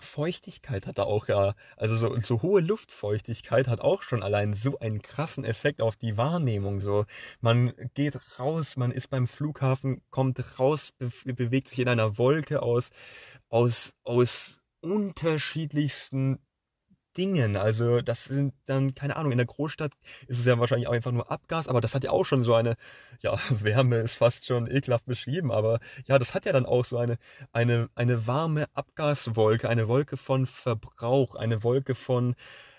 Feuchtigkeit 0.00 0.86
hat 0.86 0.98
da 0.98 1.04
auch 1.04 1.28
ja, 1.28 1.54
also 1.76 1.96
so, 1.96 2.18
so 2.20 2.42
hohe 2.42 2.60
Luftfeuchtigkeit 2.60 3.68
hat 3.68 3.80
auch 3.80 4.02
schon 4.02 4.22
allein 4.22 4.54
so 4.54 4.78
einen 4.78 5.02
krassen 5.02 5.44
Effekt 5.44 5.80
auf 5.80 5.96
die 5.96 6.16
Wahrnehmung. 6.16 6.80
So, 6.80 7.04
man 7.40 7.72
geht 7.94 8.18
raus, 8.38 8.76
man 8.76 8.90
ist 8.90 9.08
beim 9.08 9.26
Flughafen, 9.26 10.02
kommt 10.10 10.38
raus, 10.58 10.92
be 10.98 11.10
bewegt 11.32 11.68
sich 11.68 11.80
in 11.80 11.88
einer 11.88 12.18
Wolke 12.18 12.62
aus, 12.62 12.90
aus, 13.48 13.94
aus 14.04 14.60
unterschiedlichsten 14.80 16.38
Dingen. 17.16 17.56
Also 17.56 18.00
das 18.00 18.24
sind 18.24 18.54
dann, 18.66 18.94
keine 18.94 19.16
Ahnung, 19.16 19.32
in 19.32 19.38
der 19.38 19.46
Großstadt 19.46 19.92
ist 20.28 20.38
es 20.38 20.46
ja 20.46 20.58
wahrscheinlich 20.58 20.86
auch 20.86 20.92
einfach 20.92 21.10
nur 21.10 21.30
Abgas, 21.30 21.66
aber 21.68 21.80
das 21.80 21.94
hat 21.94 22.04
ja 22.04 22.10
auch 22.10 22.24
schon 22.24 22.44
so 22.44 22.54
eine, 22.54 22.76
ja, 23.20 23.38
Wärme 23.50 23.98
ist 23.98 24.14
fast 24.14 24.46
schon 24.46 24.70
ekelhaft 24.70 25.04
beschrieben, 25.06 25.50
aber 25.50 25.80
ja, 26.06 26.18
das 26.18 26.34
hat 26.34 26.46
ja 26.46 26.52
dann 26.52 26.64
auch 26.64 26.84
so 26.84 26.96
eine, 26.96 27.18
eine, 27.52 27.90
eine 27.96 28.26
warme 28.26 28.66
Abgaswolke, 28.74 29.68
eine 29.68 29.88
Wolke 29.88 30.16
von 30.16 30.46
Verbrauch, 30.46 31.34
eine 31.34 31.64
Wolke 31.64 31.94
von, 31.96 32.36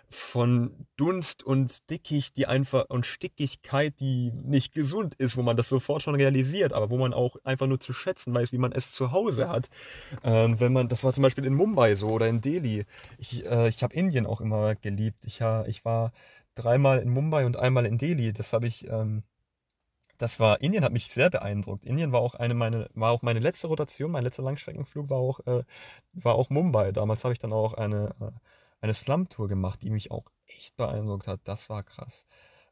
von 0.09 0.87
Dunst 0.97 1.43
und 1.43 1.89
Dickicht, 1.89 2.35
die 2.37 2.47
einfach 2.47 2.85
und 2.89 3.05
Stickigkeit, 3.05 3.99
die 3.99 4.31
nicht 4.31 4.73
gesund 4.73 5.13
ist, 5.15 5.37
wo 5.37 5.43
man 5.43 5.55
das 5.55 5.69
sofort 5.69 6.01
schon 6.01 6.15
realisiert, 6.15 6.73
aber 6.73 6.89
wo 6.89 6.97
man 6.97 7.13
auch 7.13 7.35
einfach 7.43 7.67
nur 7.67 7.79
zu 7.79 7.93
schätzen 7.93 8.33
weiß, 8.33 8.51
wie 8.51 8.57
man 8.57 8.71
es 8.71 8.91
zu 8.91 9.11
Hause 9.11 9.49
hat. 9.49 9.69
Ähm, 10.23 10.59
wenn 10.59 10.73
man, 10.73 10.87
das 10.87 11.03
war 11.03 11.13
zum 11.13 11.23
Beispiel 11.23 11.45
in 11.45 11.53
Mumbai 11.53 11.95
so 11.95 12.09
oder 12.09 12.27
in 12.27 12.41
Delhi. 12.41 12.85
Ich, 13.17 13.45
äh, 13.45 13.69
ich 13.69 13.83
habe 13.83 13.93
Indien 13.93 14.25
auch 14.25 14.41
immer 14.41 14.75
geliebt. 14.75 15.25
Ich, 15.25 15.39
ja, 15.39 15.65
ich 15.65 15.85
war 15.85 16.11
dreimal 16.55 16.99
in 16.99 17.09
Mumbai 17.09 17.45
und 17.45 17.57
einmal 17.57 17.85
in 17.85 17.97
Delhi. 17.97 18.33
Das 18.33 18.53
habe 18.53 18.67
ich, 18.67 18.87
ähm, 18.89 19.23
das 20.17 20.39
war, 20.39 20.61
Indien 20.61 20.83
hat 20.83 20.91
mich 20.91 21.07
sehr 21.07 21.29
beeindruckt. 21.29 21.85
Indien 21.85 22.11
war 22.11 22.21
auch 22.21 22.35
eine 22.35 22.53
meine, 22.55 22.89
war 22.95 23.11
auch 23.11 23.21
meine 23.21 23.39
letzte 23.39 23.67
Rotation, 23.67 24.11
mein 24.11 24.23
letzter 24.23 24.43
Langstreckenflug 24.43 25.09
war 25.09 25.17
auch, 25.17 25.39
äh, 25.47 25.63
war 26.13 26.35
auch 26.35 26.49
Mumbai. 26.49 26.91
Damals 26.91 27.23
habe 27.23 27.33
ich 27.33 27.39
dann 27.39 27.53
auch 27.53 27.73
eine 27.73 28.15
äh, 28.19 28.31
eine 28.81 28.93
Slum-Tour 28.93 29.47
gemacht, 29.47 29.81
die 29.81 29.89
mich 29.89 30.11
auch 30.11 30.25
echt 30.45 30.77
beeindruckt 30.77 31.27
hat. 31.27 31.41
Das 31.43 31.69
war 31.69 31.83
krass. 31.83 32.25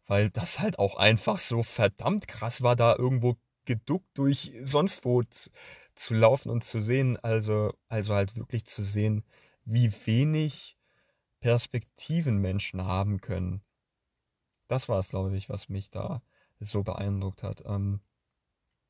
Weil 0.06 0.30
das 0.30 0.60
halt 0.60 0.80
auch 0.80 0.96
einfach 0.96 1.38
so 1.38 1.64
verdammt 1.64 2.28
krass 2.28 2.62
war, 2.62 2.76
da 2.76 2.96
irgendwo 2.96 3.38
geduckt 3.66 4.08
durch 4.14 4.54
sonst 4.64 5.04
wo 5.04 5.24
zu 5.96 6.14
laufen 6.14 6.50
und 6.50 6.64
zu 6.64 6.80
sehen, 6.80 7.18
also, 7.18 7.74
also 7.90 8.14
halt 8.14 8.36
wirklich 8.36 8.66
zu 8.66 8.84
sehen, 8.84 9.24
wie 9.66 9.92
wenig 10.06 10.78
Perspektiven 11.42 12.38
Menschen 12.38 12.86
haben 12.86 13.20
können. 13.20 13.62
Das 14.68 14.90
war 14.90 15.00
es, 15.00 15.10
glaube 15.10 15.36
ich, 15.36 15.50
was 15.50 15.70
mich 15.70 15.90
da 15.90 16.22
so 16.60 16.84
beeindruckt 16.84 17.44
hat. 17.44 17.64
Ähm, 17.66 18.02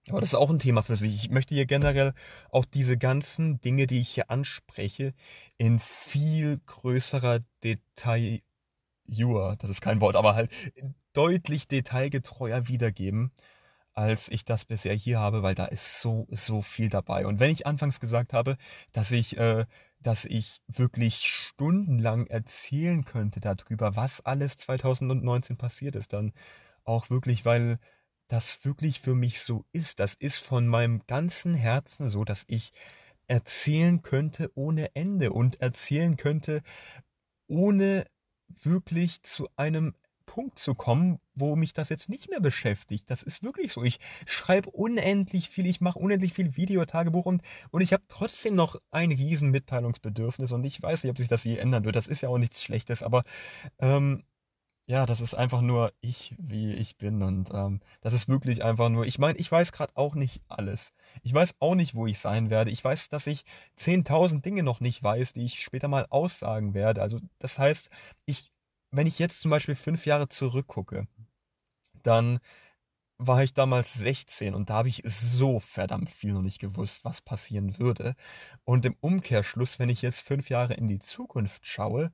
aber 0.10 0.22
das 0.22 0.30
ist 0.30 0.36
auch 0.36 0.50
ein 0.50 0.60
Thema 0.60 0.84
für 0.84 0.96
sich. 0.96 1.16
Ich 1.16 1.30
möchte 1.30 1.56
hier 1.56 1.66
generell 1.66 2.14
auch 2.52 2.66
diese 2.66 2.98
ganzen 2.98 3.60
Dinge, 3.62 3.88
die 3.88 4.00
ich 4.00 4.10
hier 4.10 4.30
anspreche, 4.30 5.14
in 5.58 5.80
viel 5.80 6.60
größerer 6.66 7.40
Detail, 7.64 8.42
das 9.08 9.70
ist 9.70 9.82
kein 9.82 10.02
Wort, 10.02 10.16
aber 10.16 10.36
halt 10.36 10.52
deutlich 11.14 11.68
detailgetreuer 11.68 12.68
wiedergeben, 12.68 13.32
als 13.94 14.30
ich 14.30 14.46
das 14.46 14.66
bisher 14.66 14.94
hier 14.94 15.20
habe, 15.20 15.42
weil 15.44 15.56
da 15.56 15.66
ist 15.66 16.02
so, 16.02 16.28
so 16.30 16.62
viel 16.62 16.90
dabei. 16.90 17.26
Und 17.26 17.40
wenn 17.40 17.52
ich 17.52 17.66
anfangs 17.66 18.00
gesagt 18.00 18.34
habe, 18.34 18.58
dass 18.92 19.12
ich, 19.12 19.38
äh, 19.38 19.66
dass 20.00 20.26
ich 20.26 20.62
wirklich 20.68 21.26
stundenlang 21.26 22.28
erzählen 22.28 23.04
könnte 23.06 23.40
darüber, 23.40 23.96
was 23.96 24.22
alles 24.22 24.58
2019 24.58 25.58
passiert 25.58 25.96
ist, 25.96 26.14
dann 26.14 26.34
auch 26.84 27.10
wirklich, 27.10 27.46
weil 27.46 27.80
das 28.28 28.64
wirklich 28.66 28.99
für 28.99 29.16
mich 29.16 29.41
so 29.41 29.66
ist. 29.72 29.99
Das 29.99 30.14
ist 30.14 30.38
von 30.38 30.68
meinem 30.68 31.02
ganzen 31.08 31.54
Herzen 31.54 32.10
so, 32.10 32.24
dass 32.24 32.44
ich 32.48 32.74
erzählen 33.28 34.02
könnte 34.02 34.52
ohne 34.56 34.95
Ende 34.95 35.32
und 35.32 35.62
erzählen 35.62 36.18
könnte, 36.18 36.62
ohne 37.48 38.06
wirklich 38.48 39.22
zu 39.24 39.49
einem 39.56 39.94
Punkt 40.26 40.60
zu 40.60 40.76
kommen, 40.76 41.20
wo 41.34 41.56
mich 41.56 41.74
das 41.74 41.90
jetzt 41.90 42.10
nicht 42.10 42.30
mehr 42.30 42.40
beschäftigt. 42.40 43.10
Das 43.10 43.24
ist 43.24 43.44
wirklich 43.44 43.74
so. 43.74 43.84
Ich 43.84 43.99
schreibe 44.26 44.70
unendlich 44.70 45.49
viel, 45.49 45.66
ich 45.66 45.82
mache 45.82 45.98
unendlich 45.98 46.34
viel 46.34 46.56
Videotagebuch 46.56 47.26
und, 47.26 47.41
und 47.72 47.82
ich 47.82 47.94
habe 47.94 48.04
trotzdem 48.08 48.54
noch 48.54 48.76
ein 48.91 49.12
riesen 49.12 49.49
Mitteilungsbedürfnis 49.49 50.52
und 50.52 50.64
ich 50.66 50.82
weiß 50.82 51.04
nicht, 51.04 51.12
ob 51.12 51.18
sich 51.18 51.28
das 51.28 51.44
je 51.44 51.58
ändern 51.58 51.86
wird. 51.86 51.95
Das 51.95 52.08
ist 52.08 52.22
ja 52.22 52.30
auch 52.30 52.38
nichts 52.38 52.62
Schlechtes, 52.62 53.02
aber 53.02 53.24
ähm, 53.80 54.24
ja, 54.89 55.05
das 55.05 55.19
ist 55.19 55.35
einfach 55.35 55.61
nur 55.61 55.93
ich, 55.99 56.34
wie 56.39 56.73
ich 56.73 56.97
bin. 56.97 57.22
Und 57.22 57.49
ähm, 57.53 57.81
das 58.01 58.14
ist 58.14 58.30
wirklich 58.30 58.64
einfach 58.64 58.88
nur, 58.89 59.05
ich 59.05 59.19
meine, 59.19 59.38
ich 59.38 59.51
weiß 59.51 59.73
gerade 59.73 59.91
auch 59.95 60.15
nicht 60.15 60.41
alles. 60.47 60.93
Ich 61.23 61.34
weiß 61.34 61.55
auch 61.59 61.76
nicht, 61.76 61.93
wo 61.93 62.07
ich 62.07 62.19
sein 62.19 62.49
werde. 62.49 62.72
Ich 62.72 62.84
weiß, 62.84 63.09
dass 63.09 63.27
ich 63.27 63.43
10.000 63.77 64.41
Dinge 64.41 64.64
noch 64.64 64.80
nicht 64.80 65.03
weiß, 65.03 65.34
die 65.34 65.43
ich 65.43 65.61
später 65.61 65.89
mal 65.89 66.07
aussagen 66.09 66.73
werde. 66.73 67.01
Also 67.01 67.19
das 67.39 67.59
heißt, 67.59 67.89
ich, 68.26 68.51
wenn 68.91 69.07
ich 69.07 69.19
jetzt 69.19 69.41
zum 69.41 69.51
Beispiel 69.51 69.76
fünf 69.76 70.05
Jahre 70.05 70.30
zurückgucke, 70.30 71.07
dann 72.03 72.39
war 73.18 73.43
ich 73.43 73.53
damals 73.53 73.93
16 73.95 74.53
und 74.55 74.69
da 74.69 74.76
habe 74.76 74.89
ich 74.89 75.01
so 75.05 75.59
verdammt 75.59 76.11
viel 76.11 76.34
noch 76.34 76.43
nicht 76.43 76.59
gewusst, 76.59 77.03
was 77.03 77.22
passieren 77.22 77.77
würde. 77.80 78.15
Und 78.64 78.85
im 78.85 78.95
Umkehrschluss, 79.01 79.80
wenn 79.80 79.89
ich 79.89 80.01
jetzt 80.01 80.22
fünf 80.22 80.49
Jahre 80.49 80.76
in 80.76 80.88
die 80.88 80.99
Zukunft 80.99 81.65
schaue, 81.65 82.11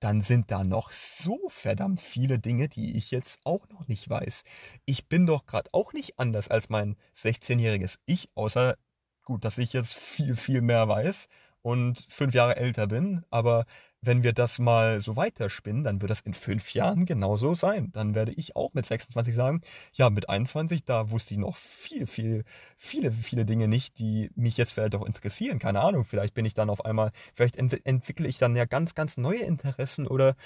dann 0.00 0.22
sind 0.22 0.50
da 0.50 0.64
noch 0.64 0.92
so 0.92 1.48
verdammt 1.48 2.00
viele 2.00 2.38
Dinge, 2.38 2.68
die 2.68 2.96
ich 2.96 3.10
jetzt 3.10 3.40
auch 3.44 3.68
noch 3.70 3.88
nicht 3.88 4.08
weiß. 4.08 4.44
Ich 4.84 5.08
bin 5.08 5.26
doch 5.26 5.46
gerade 5.46 5.70
auch 5.72 5.92
nicht 5.92 6.18
anders 6.18 6.48
als 6.48 6.68
mein 6.68 6.96
16-jähriges 7.14 7.98
Ich, 8.06 8.30
außer 8.34 8.76
gut, 9.24 9.44
dass 9.44 9.58
ich 9.58 9.72
jetzt 9.72 9.94
viel, 9.94 10.36
viel 10.36 10.62
mehr 10.62 10.88
weiß 10.88 11.28
und 11.62 12.06
fünf 12.08 12.34
Jahre 12.34 12.56
älter 12.56 12.86
bin. 12.86 13.24
Aber 13.30 13.64
wenn 14.00 14.22
wir 14.22 14.32
das 14.32 14.58
mal 14.58 15.00
so 15.00 15.16
weiterspinnen, 15.16 15.82
dann 15.82 16.00
wird 16.00 16.10
das 16.10 16.20
in 16.20 16.34
fünf 16.34 16.72
Jahren 16.72 17.04
genauso 17.04 17.54
sein. 17.54 17.90
Dann 17.92 18.14
werde 18.14 18.32
ich 18.32 18.54
auch 18.54 18.72
mit 18.74 18.86
26 18.86 19.34
sagen, 19.34 19.60
ja, 19.92 20.08
mit 20.10 20.28
21, 20.28 20.84
da 20.84 21.10
wusste 21.10 21.34
ich 21.34 21.40
noch 21.40 21.56
viel, 21.56 22.06
viel, 22.06 22.44
viele, 22.76 23.10
viele 23.10 23.44
Dinge 23.44 23.66
nicht, 23.66 23.98
die 23.98 24.30
mich 24.36 24.56
jetzt 24.56 24.72
vielleicht 24.72 24.94
auch 24.94 25.04
interessieren. 25.04 25.58
Keine 25.58 25.80
Ahnung, 25.80 26.04
vielleicht 26.04 26.34
bin 26.34 26.44
ich 26.44 26.54
dann 26.54 26.70
auf 26.70 26.84
einmal, 26.84 27.10
vielleicht 27.34 27.56
ent 27.56 27.84
entwickle 27.86 28.28
ich 28.28 28.38
dann 28.38 28.54
ja 28.54 28.66
ganz, 28.66 28.94
ganz 28.94 29.16
neue 29.16 29.40
Interessen 29.40 30.06
oder 30.06 30.36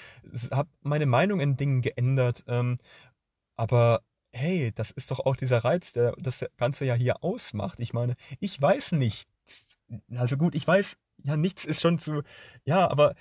habe 0.51 0.69
meine 0.81 1.05
Meinung 1.05 1.39
in 1.39 1.55
Dingen 1.57 1.81
geändert. 1.81 2.43
Ähm, 2.47 2.77
aber 3.55 4.01
hey, 4.31 4.71
das 4.73 4.91
ist 4.91 5.11
doch 5.11 5.19
auch 5.19 5.35
dieser 5.35 5.59
Reiz, 5.63 5.93
der 5.93 6.15
das 6.17 6.45
Ganze 6.57 6.85
ja 6.85 6.95
hier 6.95 7.23
ausmacht. 7.23 7.79
Ich 7.79 7.93
meine, 7.93 8.15
ich 8.39 8.59
weiß 8.61 8.93
nicht. 8.93 9.29
Also 10.15 10.37
gut, 10.37 10.55
ich 10.55 10.67
weiß, 10.67 10.97
ja, 11.23 11.37
nichts 11.37 11.65
ist 11.65 11.81
schon 11.81 11.99
zu, 11.99 12.23
ja, 12.65 12.89
aber 12.89 13.15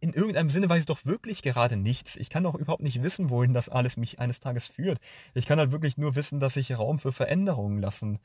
in 0.00 0.12
irgendeinem 0.12 0.50
Sinne 0.50 0.68
weiß 0.68 0.80
ich 0.80 0.86
doch 0.86 1.04
wirklich 1.06 1.42
gerade 1.42 1.76
nichts. 1.76 2.16
Ich 2.16 2.28
kann 2.30 2.44
doch 2.44 2.54
überhaupt 2.54 2.82
nicht 2.82 3.02
wissen, 3.02 3.30
wohin 3.30 3.54
das 3.54 3.68
alles 3.70 3.96
mich 3.96 4.18
eines 4.20 4.40
Tages 4.40 4.66
führt. 4.66 4.98
Ich 5.34 5.46
kann 5.46 5.58
halt 5.58 5.72
wirklich 5.72 5.96
nur 5.96 6.14
wissen, 6.14 6.40
dass 6.40 6.56
ich 6.56 6.76
Raum 6.76 6.98
für 6.98 7.12
Veränderungen 7.12 7.80
lassen 7.80 8.18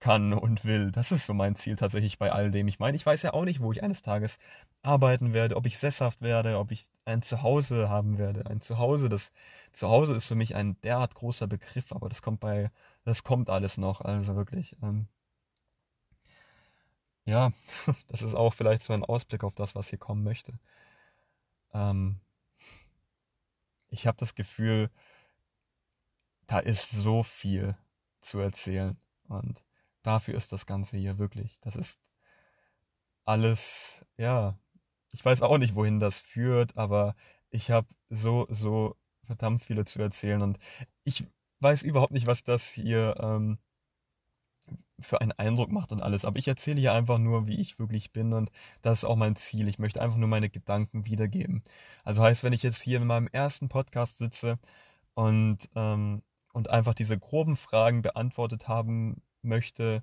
kann 0.00 0.34
und 0.34 0.64
will. 0.64 0.90
Das 0.90 1.12
ist 1.12 1.26
so 1.26 1.32
mein 1.34 1.56
Ziel 1.56 1.76
tatsächlich 1.76 2.18
bei 2.18 2.30
all 2.30 2.50
dem. 2.50 2.68
Ich 2.68 2.78
meine, 2.78 2.96
ich 2.96 3.06
weiß 3.06 3.22
ja 3.22 3.32
auch 3.32 3.44
nicht, 3.44 3.60
wo 3.60 3.72
ich 3.72 3.82
eines 3.82 4.02
Tages 4.02 4.38
arbeiten 4.82 5.32
werde, 5.32 5.56
ob 5.56 5.66
ich 5.66 5.78
sesshaft 5.78 6.20
werde, 6.20 6.58
ob 6.58 6.72
ich 6.72 6.84
ein 7.06 7.22
Zuhause 7.22 7.88
haben 7.88 8.18
werde. 8.18 8.46
Ein 8.50 8.60
Zuhause, 8.60 9.08
das 9.08 9.32
Zuhause 9.72 10.14
ist 10.14 10.24
für 10.24 10.34
mich 10.34 10.54
ein 10.54 10.76
derart 10.82 11.14
großer 11.14 11.46
Begriff, 11.46 11.92
aber 11.92 12.08
das 12.08 12.20
kommt 12.20 12.40
bei, 12.40 12.70
das 13.04 13.24
kommt 13.24 13.48
alles 13.48 13.78
noch. 13.78 14.00
Also 14.02 14.36
wirklich. 14.36 14.76
Ähm, 14.82 15.06
ja, 17.24 17.52
das 18.08 18.22
ist 18.22 18.34
auch 18.34 18.54
vielleicht 18.54 18.82
so 18.82 18.92
ein 18.92 19.04
Ausblick 19.04 19.44
auf 19.44 19.54
das, 19.54 19.74
was 19.74 19.88
hier 19.88 19.98
kommen 19.98 20.24
möchte. 20.24 20.58
Ähm, 21.72 22.20
ich 23.88 24.06
habe 24.06 24.16
das 24.18 24.34
Gefühl, 24.34 24.90
da 26.46 26.58
ist 26.58 26.90
so 26.90 27.22
viel 27.22 27.76
zu 28.20 28.38
erzählen. 28.38 28.96
Und 29.28 29.62
dafür 30.02 30.34
ist 30.34 30.52
das 30.52 30.66
Ganze 30.66 30.96
hier 30.96 31.18
wirklich. 31.18 31.58
Das 31.60 31.76
ist 31.76 32.00
alles, 33.24 34.04
ja, 34.16 34.58
ich 35.10 35.24
weiß 35.24 35.42
auch 35.42 35.58
nicht, 35.58 35.74
wohin 35.74 36.00
das 36.00 36.20
führt, 36.20 36.76
aber 36.76 37.14
ich 37.50 37.70
habe 37.70 37.86
so, 38.10 38.46
so 38.50 38.96
verdammt 39.24 39.64
viele 39.64 39.84
zu 39.84 40.00
erzählen. 40.02 40.42
Und 40.42 40.58
ich 41.04 41.24
weiß 41.60 41.82
überhaupt 41.82 42.12
nicht, 42.12 42.26
was 42.26 42.42
das 42.44 42.68
hier 42.68 43.16
ähm, 43.20 43.58
für 45.00 45.20
einen 45.20 45.32
Eindruck 45.32 45.70
macht 45.70 45.92
und 45.92 46.02
alles. 46.02 46.24
Aber 46.24 46.38
ich 46.38 46.48
erzähle 46.48 46.80
hier 46.80 46.92
einfach 46.92 47.18
nur, 47.18 47.46
wie 47.46 47.60
ich 47.60 47.78
wirklich 47.78 48.12
bin 48.12 48.32
und 48.32 48.50
das 48.82 48.98
ist 48.98 49.04
auch 49.04 49.16
mein 49.16 49.36
Ziel. 49.36 49.68
Ich 49.68 49.78
möchte 49.78 50.00
einfach 50.00 50.16
nur 50.16 50.28
meine 50.28 50.48
Gedanken 50.50 51.06
wiedergeben. 51.06 51.62
Also 52.04 52.22
heißt, 52.22 52.42
wenn 52.42 52.52
ich 52.52 52.62
jetzt 52.62 52.82
hier 52.82 52.98
in 52.98 53.06
meinem 53.06 53.28
ersten 53.28 53.68
Podcast 53.68 54.18
sitze 54.18 54.58
und, 55.14 55.68
ähm, 55.76 56.22
und 56.52 56.70
einfach 56.70 56.94
diese 56.94 57.18
groben 57.18 57.56
Fragen 57.56 58.02
beantwortet 58.02 58.68
haben 58.68 59.22
möchte, 59.42 60.02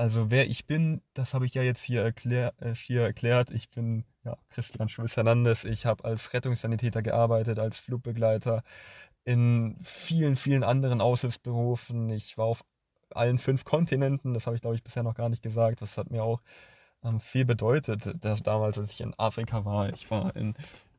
also 0.00 0.30
wer 0.30 0.48
ich 0.48 0.66
bin, 0.66 1.02
das 1.14 1.34
habe 1.34 1.46
ich 1.46 1.54
ja 1.54 1.62
jetzt 1.62 1.82
hier, 1.82 2.02
erklär, 2.02 2.54
äh, 2.58 2.74
hier 2.74 3.02
erklärt. 3.02 3.50
Ich 3.50 3.68
bin 3.70 4.04
ja, 4.24 4.36
Christian 4.48 4.88
Schulz 4.88 5.16
Hernandez. 5.16 5.64
Ich 5.64 5.84
habe 5.86 6.04
als 6.04 6.32
Rettungssanitäter 6.32 7.02
gearbeitet, 7.02 7.58
als 7.58 7.78
Flugbegleiter 7.78 8.62
in 9.24 9.76
vielen, 9.82 10.36
vielen 10.36 10.64
anderen 10.64 11.00
Aushilfsberufen. 11.02 12.08
Ich 12.10 12.38
war 12.38 12.46
auf 12.46 12.64
allen 13.16 13.38
fünf 13.38 13.64
Kontinenten. 13.64 14.34
Das 14.34 14.46
habe 14.46 14.56
ich, 14.56 14.62
glaube 14.62 14.76
ich, 14.76 14.82
bisher 14.82 15.02
noch 15.02 15.14
gar 15.14 15.28
nicht 15.28 15.42
gesagt. 15.42 15.82
Das 15.82 15.98
hat 15.98 16.10
mir 16.10 16.22
auch 16.22 16.40
ähm, 17.04 17.20
viel 17.20 17.44
bedeutet, 17.44 18.24
dass 18.24 18.42
damals, 18.42 18.78
als 18.78 18.92
ich 18.92 19.00
in 19.00 19.14
Afrika 19.18 19.64
war. 19.64 19.90
Ich 19.90 20.10
war 20.10 20.34
in 20.36 20.54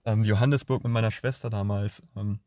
ähm, 0.05 0.23
Johannesburg 0.23 0.83
mit 0.83 0.91
meiner 0.91 1.11
Schwester 1.11 1.49
damals. 1.49 2.03
Ähm, 2.15 2.39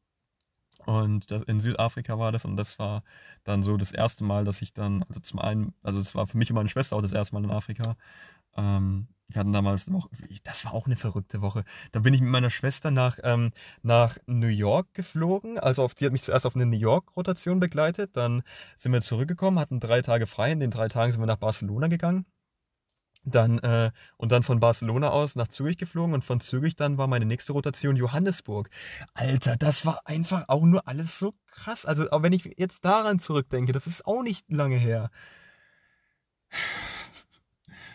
und 0.87 1.31
das, 1.31 1.43
in 1.45 1.61
Südafrika 1.61 2.19
war 2.19 2.33
das 2.33 2.45
und 2.45 2.57
das 2.57 2.79
war 2.79 3.05
dann 3.45 3.63
so 3.63 3.77
das 3.77 3.93
erste 3.93 4.25
Mal, 4.25 4.45
dass 4.45 4.61
ich 4.61 4.75
dann, 4.75 5.03
also 5.09 5.21
zum 5.21 5.39
einen, 5.39 5.75
also 5.83 5.99
das 5.99 6.15
war 6.15 6.27
für 6.27 6.37
mich 6.37 6.51
und 6.51 6.57
meine 6.57 6.69
Schwester 6.69 6.97
auch 6.97 7.03
das 7.03 7.13
erste 7.13 7.35
Mal 7.35 7.45
in 7.45 7.51
Afrika. 7.51 7.97
Ähm, 8.57 9.09
wir 9.29 9.41
hatten 9.41 9.53
damals 9.53 9.89
noch, 9.89 10.11
das 10.45 10.65
war 10.65 10.75
auch 10.75 10.87
eine 10.87 10.97
verrückte 10.97 11.41
Woche. 11.41 11.65
Da 11.93 12.01
bin 12.01 12.15
ich 12.15 12.21
mit 12.21 12.31
meiner 12.31 12.51
Schwester 12.51 12.91
nach, 12.91 13.19
ähm, 13.23 13.53
nach 13.83 14.19
New 14.27 14.49
York 14.49 14.93
geflogen. 14.95 15.59
Also 15.59 15.83
auf, 15.83 15.95
die 15.95 16.05
hat 16.05 16.13
mich 16.13 16.23
zuerst 16.23 16.47
auf 16.47 16.55
eine 16.55 16.67
New 16.67 16.77
York-Rotation 16.77 17.59
begleitet. 17.59 18.17
Dann 18.17 18.43
sind 18.77 18.93
wir 18.93 19.01
zurückgekommen, 19.01 19.59
hatten 19.59 19.81
drei 19.81 20.03
Tage 20.03 20.27
frei. 20.27 20.53
In 20.53 20.61
den 20.61 20.71
drei 20.71 20.89
Tagen 20.89 21.13
sind 21.13 21.21
wir 21.21 21.27
nach 21.27 21.39
Barcelona 21.39 21.89
gegangen. 21.89 22.27
Dann, 23.27 23.59
äh, 23.61 23.91
und 24.19 24.33
dann 24.33 24.43
von 24.43 24.61
Barcelona 24.61 25.09
aus 25.09 25.35
nach 25.35 25.49
Zürich 25.49 25.79
geflogen 25.79 26.13
und 26.15 26.25
von 26.25 26.41
Zürich 26.41 26.77
dann 26.77 26.99
war 26.99 27.07
meine 27.07 27.25
nächste 27.25 27.55
Rotation 27.55 27.97
Johannesburg. 27.97 28.69
Alter, 29.15 29.57
das 29.57 29.87
war 29.87 30.01
einfach 30.05 30.45
auch 30.49 30.63
nur 30.63 30.87
alles 30.87 31.19
so 31.19 31.35
krass. 31.47 31.87
Also, 31.87 32.11
auch 32.11 32.23
wenn 32.23 32.35
ich 32.35 32.51
jetzt 32.59 32.85
daran 32.85 33.19
zurückdenke, 33.21 33.73
das 33.73 33.87
ist 33.87 34.07
auch 34.07 34.23
nicht 34.23 34.51
lange 34.51 34.77
her. 34.77 35.11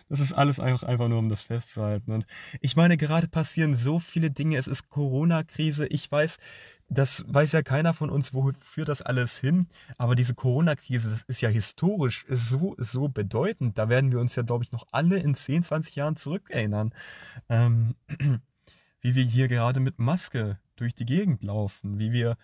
Das 0.10 0.20
ist 0.20 0.34
alles 0.34 0.60
einfach, 0.60 0.84
einfach 0.84 1.08
nur, 1.08 1.20
um 1.20 1.30
das 1.30 1.44
festzuhalten. 1.44 2.12
Und 2.12 2.26
ich 2.62 2.76
meine, 2.76 2.98
gerade 2.98 3.28
passieren 3.28 3.76
so 3.76 4.00
viele 4.00 4.32
Dinge. 4.32 4.58
Es 4.58 4.68
ist 4.68 4.90
Corona-Krise. 4.90 5.86
Ich 5.88 6.12
weiß, 6.12 6.38
das 6.90 7.24
weiß 7.28 7.52
ja 7.52 7.62
keiner 7.62 7.94
von 7.94 8.10
uns, 8.10 8.34
wofür 8.34 8.86
das 8.86 9.04
alles 9.04 9.38
hin. 9.38 9.68
Aber 10.00 10.16
diese 10.16 10.34
Corona-Krise, 10.34 11.12
das 11.12 11.22
ist 11.24 11.42
ja 11.42 11.50
historisch 11.50 12.26
so, 12.28 12.76
so 12.80 13.08
bedeutend. 13.08 13.78
Da 13.78 13.88
werden 13.88 14.12
wir 14.12 14.20
uns 14.20 14.36
ja, 14.36 14.42
glaube 14.42 14.64
ich, 14.64 14.72
noch 14.72 14.88
alle 14.92 15.20
in 15.20 15.36
10, 15.36 15.64
20 15.64 15.96
Jahren 15.96 16.16
zurückerinnern. 16.16 16.92
Ähm, 17.48 17.96
wie 19.02 19.14
wir 19.14 19.24
hier 19.24 19.48
gerade 19.48 19.80
mit 19.80 20.00
Maske 20.00 20.58
durch 20.76 20.96
die 20.96 21.06
Gegend 21.06 21.44
laufen. 21.44 22.00
Wie 22.00 22.12
wir 22.12 22.36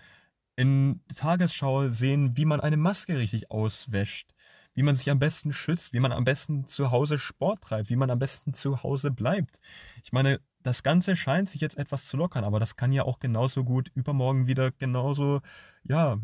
in 0.56 1.02
Tagesschau 1.16 1.90
sehen, 1.90 2.38
wie 2.38 2.46
man 2.46 2.62
eine 2.62 2.78
Maske 2.78 3.18
richtig 3.18 3.50
auswäscht 3.50 4.35
wie 4.76 4.84
man 4.84 4.96
sich 4.96 5.10
am 5.10 5.20
besten 5.20 5.54
schützt, 5.54 5.94
wie 5.94 6.00
man 6.00 6.12
am 6.12 6.26
besten 6.26 6.68
zu 6.68 6.92
Hause 6.92 7.18
Sport 7.18 7.62
treibt, 7.62 7.90
wie 7.90 7.96
man 7.96 8.12
am 8.12 8.20
besten 8.20 8.54
zu 8.54 8.84
Hause 8.84 9.10
bleibt. 9.10 9.60
Ich 10.04 10.12
meine, 10.12 10.40
das 10.62 10.84
Ganze 10.84 11.16
scheint 11.16 11.50
sich 11.50 11.62
jetzt 11.62 11.78
etwas 11.78 12.06
zu 12.06 12.18
lockern, 12.18 12.44
aber 12.44 12.60
das 12.60 12.76
kann 12.76 12.92
ja 12.92 13.04
auch 13.04 13.20
genauso 13.20 13.64
gut 13.64 13.90
übermorgen 13.96 14.48
wieder 14.48 14.72
genauso, 14.72 15.42
ja, 15.84 16.20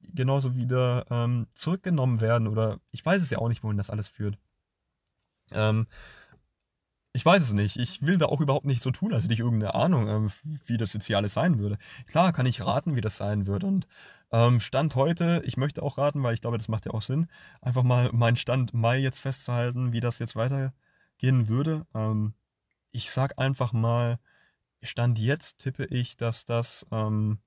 genauso 0.00 0.54
wieder 0.54 1.06
ähm, 1.10 1.48
zurückgenommen 1.54 2.20
werden 2.20 2.46
oder 2.48 2.80
ich 2.92 3.04
weiß 3.04 3.22
es 3.22 3.30
ja 3.30 3.38
auch 3.38 3.48
nicht, 3.48 3.62
wohin 3.64 3.76
das 3.76 3.90
alles 3.90 4.08
führt. 4.08 4.38
Ähm, 5.52 5.86
ich 7.12 7.24
weiß 7.24 7.42
es 7.42 7.52
nicht. 7.52 7.76
Ich 7.78 8.02
will 8.06 8.18
da 8.18 8.26
auch 8.26 8.42
überhaupt 8.42 8.66
nicht 8.66 8.82
so 8.82 8.90
tun, 8.90 9.14
als 9.14 9.24
hätte 9.24 9.32
ich 9.32 9.40
irgendeine 9.40 9.74
Ahnung, 9.74 10.08
ähm, 10.08 10.30
wie 10.66 10.76
das 10.76 10.92
jetzt 10.92 11.06
hier 11.06 11.16
alles 11.16 11.32
sein 11.34 11.58
würde. 11.58 11.78
Klar 12.06 12.32
kann 12.34 12.44
ich 12.46 12.60
raten, 12.60 12.94
wie 12.94 13.00
das 13.00 13.16
sein 13.16 13.46
wird. 13.46 13.64
Und 13.64 13.86
ähm, 14.32 14.60
Stand 14.60 14.94
heute, 14.94 15.42
ich 15.44 15.56
möchte 15.56 15.82
auch 15.82 15.98
raten, 15.98 16.22
weil 16.22 16.34
ich 16.34 16.40
glaube, 16.40 16.58
das 16.58 16.68
macht 16.68 16.86
ja 16.86 16.92
auch 16.92 17.02
Sinn, 17.02 17.28
einfach 17.60 17.82
mal 17.82 18.10
meinen 18.12 18.36
Stand 18.36 18.74
Mai 18.74 18.98
jetzt 18.98 19.20
festzuhalten, 19.20 19.92
wie 19.92 20.00
das 20.00 20.18
jetzt 20.18 20.36
weitergehen 20.36 21.48
würde. 21.48 21.86
Ähm, 21.94 22.34
ich 22.90 23.10
sag 23.10 23.38
einfach 23.38 23.72
mal, 23.72 24.18
Stand 24.82 25.18
jetzt 25.18 25.58
tippe 25.58 25.84
ich, 25.86 26.16
dass 26.16 26.44
das 26.44 26.86
ähm, 26.90 27.38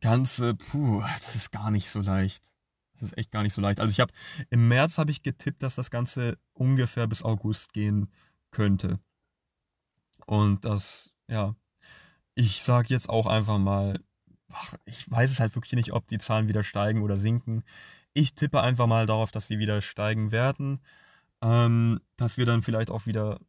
Ganze, 0.00 0.54
puh, 0.54 1.02
das 1.02 1.34
ist 1.34 1.50
gar 1.50 1.70
nicht 1.70 1.90
so 1.90 2.00
leicht. 2.00 2.52
Das 2.94 3.10
ist 3.10 3.18
echt 3.18 3.30
gar 3.30 3.42
nicht 3.42 3.54
so 3.54 3.60
leicht. 3.60 3.80
Also 3.80 3.90
ich 3.90 4.00
habe 4.00 4.12
im 4.50 4.68
März 4.68 4.98
habe 4.98 5.10
ich 5.10 5.22
getippt, 5.22 5.62
dass 5.62 5.74
das 5.74 5.90
Ganze 5.90 6.38
ungefähr 6.52 7.06
bis 7.06 7.22
August 7.22 7.72
gehen 7.72 8.10
könnte. 8.50 9.00
Und 10.26 10.64
das, 10.64 11.12
ja, 11.28 11.54
ich 12.34 12.62
sage 12.62 12.88
jetzt 12.90 13.08
auch 13.08 13.26
einfach 13.26 13.58
mal, 13.58 14.00
ach, 14.52 14.74
ich 14.84 15.10
weiß 15.10 15.30
es 15.30 15.40
halt 15.40 15.54
wirklich 15.54 15.74
nicht, 15.74 15.92
ob 15.92 16.06
die 16.08 16.18
Zahlen 16.18 16.48
wieder 16.48 16.64
steigen 16.64 17.02
oder 17.02 17.16
sinken. 17.16 17.64
Ich 18.14 18.34
tippe 18.34 18.60
einfach 18.62 18.86
mal 18.86 19.06
darauf, 19.06 19.30
dass 19.30 19.46
sie 19.48 19.58
wieder 19.58 19.82
steigen 19.82 20.32
werden. 20.32 20.80
Ähm, 21.42 22.00
dass 22.16 22.36
wir 22.36 22.46
dann 22.46 22.62
vielleicht 22.62 22.90
auch 22.90 23.06
wieder 23.06 23.40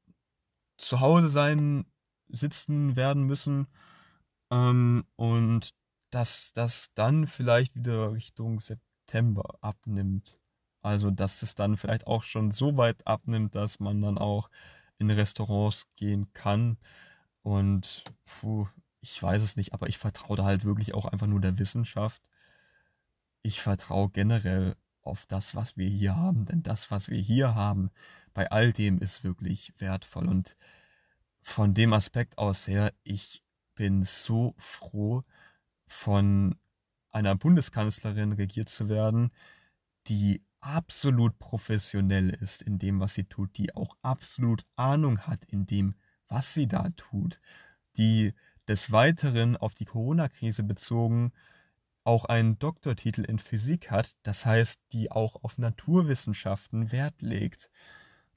zu 0.77 0.99
Hause 0.99 1.29
sein, 1.29 1.85
sitzen 2.29 2.95
werden 2.95 3.23
müssen. 3.23 3.67
Ähm, 4.51 5.05
und 5.15 5.71
dass 6.11 6.53
das 6.53 6.93
dann 6.93 7.27
vielleicht 7.27 7.75
wieder 7.75 8.13
Richtung 8.13 8.59
September 8.59 9.57
abnimmt. 9.61 10.39
Also, 10.81 11.11
dass 11.11 11.41
es 11.43 11.55
dann 11.55 11.77
vielleicht 11.77 12.07
auch 12.07 12.23
schon 12.23 12.51
so 12.51 12.77
weit 12.77 13.05
abnimmt, 13.07 13.55
dass 13.55 13.79
man 13.79 14.01
dann 14.01 14.17
auch 14.17 14.49
in 14.97 15.09
Restaurants 15.11 15.87
gehen 15.95 16.31
kann. 16.33 16.77
Und 17.43 18.03
puh, 18.25 18.67
ich 19.01 19.21
weiß 19.21 19.41
es 19.41 19.55
nicht, 19.55 19.73
aber 19.73 19.87
ich 19.87 19.97
vertraue 19.97 20.37
da 20.37 20.43
halt 20.43 20.65
wirklich 20.65 20.93
auch 20.93 21.05
einfach 21.05 21.27
nur 21.27 21.41
der 21.41 21.57
Wissenschaft. 21.59 22.21
Ich 23.41 23.61
vertraue 23.61 24.09
generell 24.09 24.75
auf 25.01 25.25
das, 25.25 25.55
was 25.55 25.77
wir 25.77 25.87
hier 25.87 26.15
haben, 26.15 26.45
denn 26.45 26.61
das, 26.63 26.91
was 26.91 27.09
wir 27.09 27.19
hier 27.19 27.55
haben, 27.55 27.89
bei 28.33 28.51
all 28.51 28.73
dem 28.73 28.99
ist 28.99 29.23
wirklich 29.23 29.73
wertvoll. 29.77 30.27
Und 30.27 30.55
von 31.41 31.73
dem 31.73 31.93
Aspekt 31.93 32.37
aus 32.37 32.67
her, 32.67 32.93
ich 33.03 33.43
bin 33.75 34.03
so 34.03 34.53
froh, 34.57 35.23
von 35.87 36.55
einer 37.11 37.35
Bundeskanzlerin 37.35 38.33
regiert 38.33 38.69
zu 38.69 38.89
werden, 38.89 39.31
die 40.07 40.43
absolut 40.59 41.39
professionell 41.39 42.29
ist 42.29 42.61
in 42.61 42.77
dem, 42.77 42.99
was 42.99 43.13
sie 43.13 43.23
tut, 43.23 43.57
die 43.57 43.75
auch 43.75 43.95
absolut 44.01 44.65
Ahnung 44.75 45.19
hat 45.21 45.45
in 45.45 45.65
dem, 45.65 45.95
was 46.27 46.53
sie 46.53 46.67
da 46.67 46.89
tut, 46.89 47.39
die 47.97 48.33
des 48.69 48.91
Weiteren 48.91 49.57
auf 49.57 49.73
die 49.73 49.85
Corona-Krise 49.85 50.63
bezogen 50.63 51.33
auch 52.03 52.25
einen 52.25 52.57
Doktortitel 52.59 53.23
in 53.23 53.39
Physik 53.39 53.91
hat, 53.91 54.15
das 54.23 54.45
heißt, 54.45 54.81
die 54.93 55.11
auch 55.11 55.43
auf 55.43 55.57
Naturwissenschaften 55.57 56.91
Wert 56.91 57.21
legt. 57.21 57.69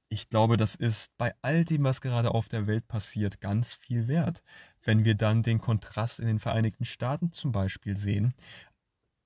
Ich 0.08 0.28
glaube, 0.28 0.56
das 0.56 0.74
ist 0.74 1.16
bei 1.16 1.34
all 1.42 1.64
dem, 1.64 1.84
was 1.84 2.00
gerade 2.00 2.32
auf 2.32 2.48
der 2.48 2.66
Welt 2.66 2.86
passiert, 2.88 3.40
ganz 3.40 3.72
viel 3.74 4.08
wert. 4.08 4.42
Wenn 4.82 5.04
wir 5.04 5.14
dann 5.14 5.42
den 5.42 5.60
Kontrast 5.60 6.20
in 6.20 6.26
den 6.26 6.38
Vereinigten 6.38 6.84
Staaten 6.84 7.32
zum 7.32 7.52
Beispiel 7.52 7.96
sehen, 7.96 8.34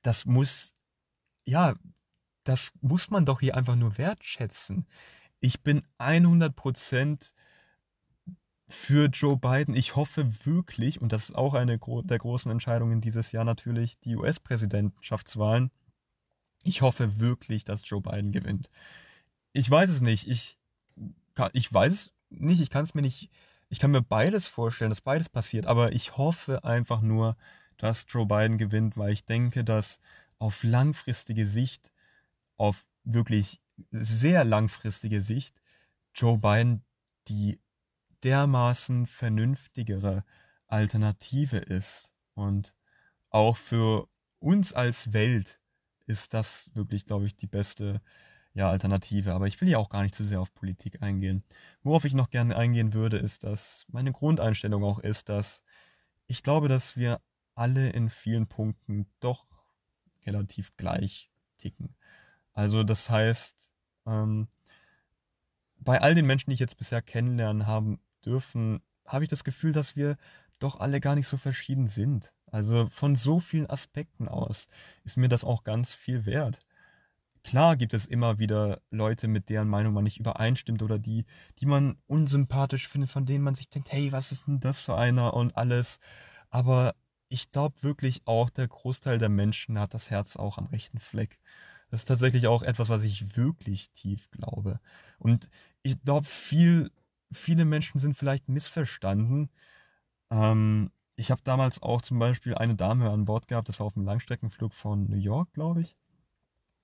das 0.03 0.27
muss, 0.27 0.75
ja, 1.45 1.75
das 2.45 2.73
muss 2.81 3.11
man 3.11 3.25
doch 3.27 3.41
hier 3.41 3.57
einfach 3.57 3.75
nur 3.75 3.99
wertschätzen. 3.99 4.87
Ich 5.41 5.63
bin 5.63 5.83
100% 5.99 7.33
für 8.69 9.07
Joe 9.07 9.37
Biden. 9.37 9.75
Ich 9.75 9.97
hoffe 9.97 10.45
wirklich, 10.45 11.01
und 11.01 11.13
das 11.13 11.31
ist 11.31 11.35
auch 11.35 11.55
eine 11.55 11.79
der 11.79 12.19
großen 12.19 12.51
Entscheidungen 12.51 13.01
dieses 13.01 13.33
Jahr 13.33 13.45
natürlich, 13.45 13.99
die 14.01 14.17
US-Präsidentschaftswahlen. 14.17 15.71
Ich 16.65 16.83
hoffe 16.83 17.21
wirklich, 17.21 17.65
dass 17.65 17.89
Joe 17.89 18.01
Biden 18.01 18.33
gewinnt. 18.33 18.71
Ich 19.53 19.71
weiß 19.71 19.89
es 19.91 20.01
nicht. 20.01 20.29
Ich, 20.29 20.59
kann, 21.35 21.51
ich 21.53 21.73
weiß 21.73 21.93
es 21.93 22.13
nicht. 22.31 22.61
Ich 22.61 22.71
kann 22.71 22.85
es 22.85 22.95
mir 22.95 23.03
nicht. 23.03 23.31
Ich 23.69 23.79
kann 23.79 23.93
mir 23.93 24.03
beides 24.03 24.49
vorstellen, 24.49 24.91
dass 24.91 25.01
beides 25.01 25.29
passiert. 25.29 25.67
Aber 25.67 25.93
ich 25.93 26.17
hoffe 26.17 26.65
einfach 26.65 27.03
nur, 27.03 27.37
dass 27.77 28.07
Joe 28.09 28.27
Biden 28.27 28.59
gewinnt, 28.59 28.97
weil 28.97 29.13
ich 29.13 29.25
denke, 29.25 29.65
dass 29.65 30.01
auf 30.39 30.63
langfristige 30.65 31.47
Sicht 31.47 31.93
auf 32.57 32.85
wirklich 33.05 33.61
sehr 33.91 34.45
langfristige 34.45 35.21
Sicht 35.21 35.63
Joe 36.15 36.39
Biden 36.39 36.83
die 37.29 37.61
dermaßen 38.27 39.07
vernünftigere 39.07 40.25
Alternative 40.67 41.59
ist. 41.59 42.13
Und 42.35 42.75
auch 43.31 43.57
für 43.57 44.09
uns 44.41 44.73
als 44.73 45.13
Welt 45.13 45.61
ist 46.07 46.35
das 46.35 46.71
wirklich, 46.75 47.07
glaube 47.07 47.27
ich, 47.27 47.37
die 47.37 47.47
beste 47.47 48.03
ja, 48.53 48.69
Alternative. 48.69 49.33
Aber 49.33 49.47
ich 49.47 49.61
will 49.61 49.69
ja 49.69 49.79
auch 49.79 49.91
gar 49.91 50.03
nicht 50.03 50.15
zu 50.15 50.25
sehr 50.25 50.41
auf 50.41 50.53
Politik 50.55 51.03
eingehen. 51.03 51.45
Worauf 51.85 52.05
ich 52.05 52.15
noch 52.15 52.31
gerne 52.31 52.57
eingehen 52.57 52.95
würde, 52.95 53.17
ist, 53.17 53.45
dass 53.45 53.87
meine 53.89 54.11
Grundeinstellung 54.11 54.83
auch 54.83 54.99
ist, 54.99 55.29
dass 55.29 55.63
ich 56.27 56.43
glaube, 56.43 56.67
dass 56.67 56.97
wir 56.97 57.21
alle 57.55 57.91
in 57.91 58.11
vielen 58.11 58.49
Punkten 58.49 59.07
doch 59.21 59.47
relativ 60.27 60.77
gleich 60.77 61.31
ticken. 61.59 61.95
Also 62.55 62.83
das 62.83 63.09
heißt, 63.09 63.71
ähm, 64.07 64.49
bei 65.79 66.01
all 66.01 66.17
den 66.17 66.27
Menschen, 66.27 66.51
die 66.51 66.55
ich 66.55 66.61
jetzt 66.61 66.79
bisher 66.79 67.03
kennenlernen 67.03 67.67
haben 67.67 68.01
dürfen, 68.27 68.81
habe 69.07 69.25
ich 69.25 69.31
das 69.31 69.45
Gefühl, 69.45 69.73
dass 69.73 69.97
wir 69.97 70.17
doch 70.59 70.81
alle 70.81 71.01
gar 71.01 71.15
nicht 71.15 71.29
so 71.29 71.37
verschieden 71.37 71.87
sind. 71.87 72.33
Also 72.51 72.87
von 72.87 73.17
so 73.17 73.41
vielen 73.41 73.69
Aspekten 73.69 74.29
aus 74.29 74.69
ist 75.05 75.17
mir 75.17 75.29
das 75.29 75.45
auch 75.45 75.65
ganz 75.65 75.95
viel 75.95 76.27
wert. 76.27 76.61
Klar 77.45 77.77
gibt 77.77 77.95
es 77.95 78.07
immer 78.07 78.39
wieder 78.39 78.81
Leute, 78.91 79.29
mit 79.29 79.51
deren 79.51 79.69
Meinung 79.69 79.95
man 79.95 80.05
nicht 80.05 80.19
übereinstimmt 80.19 80.83
oder 80.83 80.99
die, 80.99 81.27
die 81.61 81.67
man 81.67 81.97
unsympathisch 82.09 82.89
findet, 82.89 83.11
von 83.11 83.25
denen 83.25 83.45
man 83.45 83.55
sich 83.55 83.69
denkt, 83.69 83.93
hey, 83.93 84.11
was 84.11 84.33
ist 84.33 84.49
denn 84.49 84.59
das 84.59 84.81
für 84.81 84.97
einer 84.97 85.35
und 85.35 85.57
alles. 85.57 86.01
Aber 86.51 86.97
ich 87.29 87.53
glaube 87.53 87.83
wirklich 87.83 88.23
auch, 88.27 88.51
der 88.51 88.67
Großteil 88.67 89.19
der 89.19 89.29
Menschen 89.29 89.79
hat 89.79 89.95
das 89.95 90.11
Herz 90.11 90.37
auch 90.37 90.59
am 90.59 90.67
rechten 90.67 90.99
Fleck. 90.99 91.39
Das 91.91 92.01
ist 92.01 92.09
tatsächlich 92.09 92.49
auch 92.49 92.63
etwas, 92.63 92.89
was 92.89 93.05
ich 93.05 93.37
wirklich 93.37 93.91
tief 93.91 94.29
glaube. 94.31 94.81
Und 95.19 95.49
ich 95.83 96.03
glaube, 96.03 96.27
viel, 96.27 96.91
viele 97.33 97.65
Menschen 97.65 97.99
sind 98.01 98.17
vielleicht 98.17 98.49
missverstanden. 98.49 99.51
Ähm, 100.31 100.91
ich 101.17 101.31
habe 101.31 101.41
damals 101.45 101.83
auch 101.83 102.03
zum 102.03 102.19
Beispiel 102.19 102.55
eine 102.55 102.77
Dame 102.77 103.11
an 103.11 103.25
Bord 103.25 103.49
gehabt, 103.49 103.69
das 103.69 103.81
war 103.81 103.87
auf 103.87 103.97
einem 103.97 104.07
Langstreckenflug 104.07 104.75
von 104.75 105.09
New 105.09 105.17
York, 105.17 105.53
glaube 105.55 105.83
ich. 105.83 105.97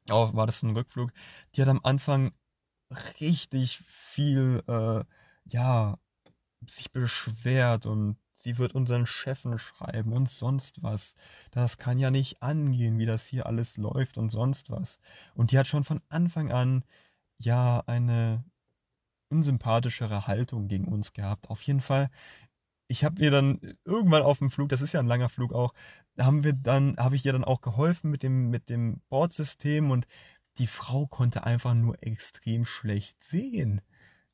Auch 0.09 0.35
war 0.35 0.47
das 0.47 0.63
ein 0.63 0.75
Rückflug. 0.77 1.13
Die 1.55 1.63
hat 1.63 1.69
am 1.69 1.81
Anfang 1.83 2.33
richtig 3.21 3.79
viel, 3.79 4.63
äh, 4.67 5.05
ja, 5.45 5.99
sich 6.67 6.93
beschwert 6.93 7.87
und 7.87 8.17
sie 8.35 8.59
wird 8.59 8.75
unseren 8.75 9.07
Chefen 9.07 9.59
schreiben 9.59 10.13
und 10.13 10.29
sonst 10.29 10.83
was. 10.83 11.15
Das 11.51 11.79
kann 11.79 11.99
ja 11.99 12.11
nicht 12.11 12.43
angehen, 12.43 12.99
wie 12.99 13.07
das 13.07 13.27
hier 13.27 13.47
alles 13.47 13.77
läuft 13.77 14.19
und 14.19 14.31
sonst 14.31 14.71
was. 14.71 14.99
Und 15.35 15.53
die 15.53 15.59
hat 15.59 15.67
schon 15.67 15.85
von 15.85 16.01
Anfang 16.09 16.53
an 16.53 16.85
ja 17.39 17.83
eine 17.87 18.45
unsympathischere 19.33 20.27
Haltung 20.27 20.69
gegen 20.69 20.87
uns 20.87 21.13
gehabt. 21.13 21.49
Auf 21.51 21.63
jeden 21.63 21.81
Fall, 21.81 22.11
ich 22.89 23.05
habe 23.05 23.21
mir 23.21 23.31
dann 23.31 23.77
irgendwann 23.85 24.23
auf 24.23 24.39
dem 24.39 24.51
Flug, 24.51 24.69
das 24.69 24.83
ist 24.83 24.93
ja 24.93 25.01
ein 25.01 25.07
langer 25.07 25.31
Flug 25.31 25.53
auch, 25.53 25.73
haben 26.19 26.45
wir 26.45 26.53
dann, 26.53 26.97
habe 26.99 27.17
ich 27.17 27.25
ihr 27.25 27.33
dann 27.33 27.45
auch 27.45 27.63
geholfen 27.63 28.11
mit 28.11 28.23
dem, 28.23 28.51
mit 28.51 28.69
dem 28.69 29.01
Bordsystem 29.09 29.91
und 29.91 30.07
die 30.59 30.67
Frau 30.67 31.07
konnte 31.07 31.45
einfach 31.45 31.75
nur 31.75 32.03
extrem 32.03 32.67
schlecht 32.67 33.25
sehen. 33.25 33.81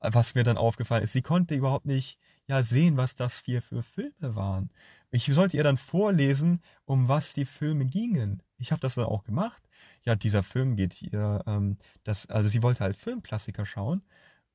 Was 0.01 0.35
mir 0.35 0.45
dann 0.45 0.59
aufgefallen 0.59 1.05
ist, 1.05 1.12
sie 1.12 1.23
konnte 1.23 1.55
überhaupt 1.55 1.87
nicht 1.87 2.19
ja 2.49 2.62
sehen, 2.62 2.97
was 2.97 3.15
das 3.15 3.43
hier 3.45 3.62
für 3.62 3.83
Filme 3.83 4.35
waren. 4.35 4.70
Ich 5.11 5.27
sollte 5.27 5.57
ihr 5.57 5.65
dann 5.65 5.77
vorlesen, 5.77 6.61
um 6.85 7.09
was 7.09 7.35
die 7.35 7.45
Filme 7.45 7.87
gingen. 7.87 8.43
Ich 8.59 8.73
habe 8.73 8.81
das 8.81 8.97
dann 8.97 9.07
auch 9.07 9.25
gemacht. 9.25 9.62
Ja, 10.05 10.16
dieser 10.16 10.43
Film 10.43 10.77
geht 10.77 10.95
hier, 10.95 11.43
ähm, 11.47 11.79
das, 12.05 12.27
also 12.27 12.49
sie 12.49 12.62
wollte 12.62 12.85
halt 12.85 12.97
Filmklassiker 12.97 13.66
schauen 13.66 14.03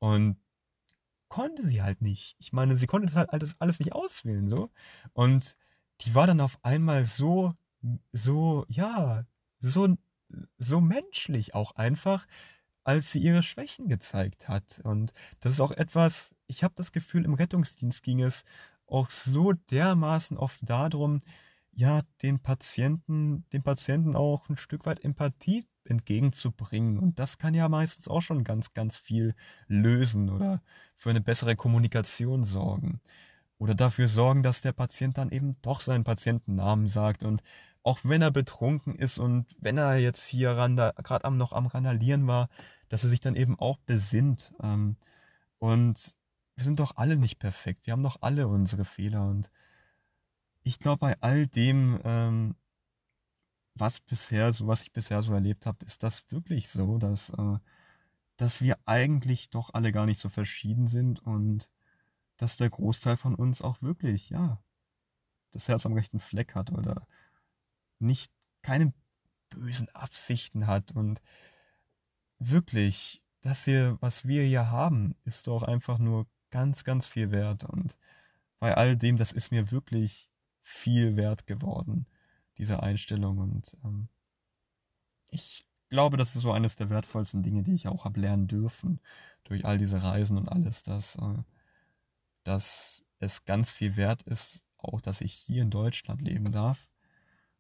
und 0.04 0.36
konnte 1.30 1.66
sie 1.66 1.82
halt 1.82 2.02
nicht. 2.02 2.36
Ich 2.40 2.52
meine, 2.52 2.76
sie 2.76 2.88
konnte 2.88 3.08
das 3.08 3.16
halt 3.16 3.30
alles, 3.32 3.56
alles 3.60 3.80
nicht 3.80 3.94
auswählen, 3.94 4.50
so. 4.50 4.70
Und 5.14 5.56
die 6.02 6.14
war 6.14 6.28
dann 6.28 6.42
auf 6.42 6.60
einmal 6.64 7.06
so, 7.06 7.54
so, 8.12 8.66
ja, 8.68 9.26
so, 9.60 9.98
so 10.58 10.82
menschlich 10.82 11.56
auch 11.56 11.78
einfach, 11.78 12.28
als 12.84 13.14
sie 13.14 13.20
ihre 13.20 13.44
Schwächen 13.44 13.88
gezeigt 13.88 14.50
hat. 14.50 14.82
Und 14.84 15.14
das 15.40 15.54
ist 15.54 15.62
auch 15.62 15.72
etwas, 15.72 16.36
ich 16.48 16.66
habe 16.66 16.74
das 16.76 16.92
Gefühl, 16.92 17.24
im 17.24 17.36
Rettungsdienst 17.36 18.04
ging 18.04 18.22
es 18.22 18.44
auch 18.88 19.10
so 19.10 19.54
dermaßen 19.54 20.38
oft 20.38 20.60
darum, 20.64 21.20
ja, 21.72 22.02
den 22.22 22.42
Patienten, 22.42 23.46
dem 23.54 23.64
Patienten 23.64 24.18
auch 24.18 24.50
ein 24.50 24.58
Stück 24.58 24.86
weit 24.86 25.04
Empathie 25.06 25.66
entgegenzubringen. 25.86 26.98
Und 26.98 27.20
das 27.20 27.38
kann 27.38 27.54
ja 27.54 27.70
meistens 27.70 28.08
auch 28.08 28.22
schon 28.22 28.44
ganz, 28.44 28.74
ganz 28.74 28.98
viel 28.98 29.36
lösen 29.68 30.30
oder 30.30 30.62
für 30.96 31.10
eine 31.10 31.22
bessere 31.22 31.56
Kommunikation 31.56 32.46
sorgen. 32.46 33.02
Oder 33.58 33.76
dafür 33.76 34.08
sorgen, 34.08 34.44
dass 34.44 34.62
der 34.62 34.74
Patient 34.74 35.18
dann 35.18 35.32
eben 35.32 35.56
doch 35.62 35.82
seinen 35.82 36.04
Patientennamen 36.04 36.88
sagt 36.88 37.24
und 37.24 37.44
auch 37.84 38.00
wenn 38.04 38.22
er 38.22 38.32
betrunken 38.32 38.96
ist 38.96 39.20
und 39.20 39.46
wenn 39.60 39.78
er 39.78 39.98
jetzt 39.98 40.26
hier 40.26 40.56
gerade 40.56 41.26
am 41.26 41.38
noch 41.38 41.52
am 41.52 41.68
Randalieren 41.68 42.28
war, 42.28 42.50
dass 42.90 43.04
er 43.04 43.10
sich 43.10 43.20
dann 43.20 43.36
eben 43.36 43.60
auch 43.60 43.78
besinnt. 43.80 44.54
Ähm, 44.62 44.96
und 45.60 46.16
wir 46.56 46.64
sind 46.64 46.80
doch 46.80 46.98
alle 46.98 47.18
nicht 47.18 47.40
perfekt. 47.40 47.86
Wir 47.86 47.94
haben 47.94 48.04
doch 48.04 48.18
alle 48.22 48.48
unsere 48.48 48.86
Fehler. 48.86 49.26
Und 49.28 49.50
ich 50.64 50.80
glaube, 50.80 51.00
bei 51.00 51.18
all 51.22 51.48
dem, 51.48 52.00
ähm, 52.04 52.56
was 53.76 54.00
bisher, 54.00 54.54
so 54.54 54.68
was 54.68 54.84
ich 54.84 54.94
bisher 54.94 55.22
so 55.24 55.34
erlebt 55.34 55.66
habe, 55.66 55.86
ist 55.86 56.04
das 56.04 56.30
wirklich 56.32 56.70
so, 56.70 56.98
dass, 56.98 57.30
äh, 57.32 57.58
dass 58.38 58.62
wir 58.62 58.78
eigentlich 58.86 59.50
doch 59.50 59.74
alle 59.74 59.92
gar 59.92 60.06
nicht 60.06 60.20
so 60.20 60.30
verschieden 60.30 60.88
sind 60.88 61.20
und 61.26 61.70
dass 62.38 62.58
der 62.58 62.70
Großteil 62.70 63.18
von 63.18 63.36
uns 63.36 63.62
auch 63.62 63.82
wirklich, 63.82 64.30
ja, 64.30 64.62
das 65.52 65.68
Herz 65.68 65.86
am 65.86 65.94
rechten 65.94 66.20
Fleck 66.20 66.56
hat 66.56 66.72
oder 66.72 67.08
nicht 68.00 68.32
keine 68.62 68.94
bösen 69.50 69.90
Absichten 69.90 70.68
hat. 70.68 70.92
Und 70.92 71.22
wirklich, 72.40 73.24
das 73.42 73.66
hier, 73.66 73.98
was 74.02 74.28
wir 74.28 74.44
hier 74.44 74.72
haben, 74.72 75.16
ist 75.26 75.48
doch 75.48 75.64
einfach 75.64 76.00
nur 76.00 76.28
ganz, 76.50 76.84
ganz 76.84 77.08
viel 77.08 77.32
wert. 77.32 77.64
Und 77.64 77.98
bei 78.60 78.76
all 78.76 78.98
dem, 78.98 79.18
das 79.18 79.32
ist 79.32 79.52
mir 79.52 79.72
wirklich 79.72 80.30
viel 80.62 81.16
wert 81.16 81.46
geworden, 81.46 82.08
diese 82.58 82.82
Einstellung 82.84 83.38
und 83.40 83.78
ähm, 83.84 84.08
ich 85.30 85.68
glaube, 85.90 86.18
das 86.18 86.36
ist 86.36 86.42
so 86.42 86.52
eines 86.52 86.76
der 86.76 86.90
wertvollsten 86.90 87.44
Dinge, 87.44 87.64
die 87.64 87.74
ich 87.74 87.88
auch 87.88 88.06
habe 88.06 88.20
lernen 88.20 88.48
dürfen 88.48 89.00
durch 89.44 89.66
all 89.66 89.78
diese 89.78 90.02
Reisen 90.02 90.38
und 90.38 90.50
alles, 90.50 90.84
dass, 90.84 91.16
äh, 91.16 91.44
dass 92.44 93.04
es 93.20 93.46
ganz 93.46 93.72
viel 93.72 93.96
wert 93.96 94.24
ist, 94.24 94.64
auch 94.78 95.02
dass 95.02 95.22
ich 95.22 95.34
hier 95.34 95.62
in 95.62 95.70
Deutschland 95.72 96.22
leben 96.22 96.52
darf 96.52 96.88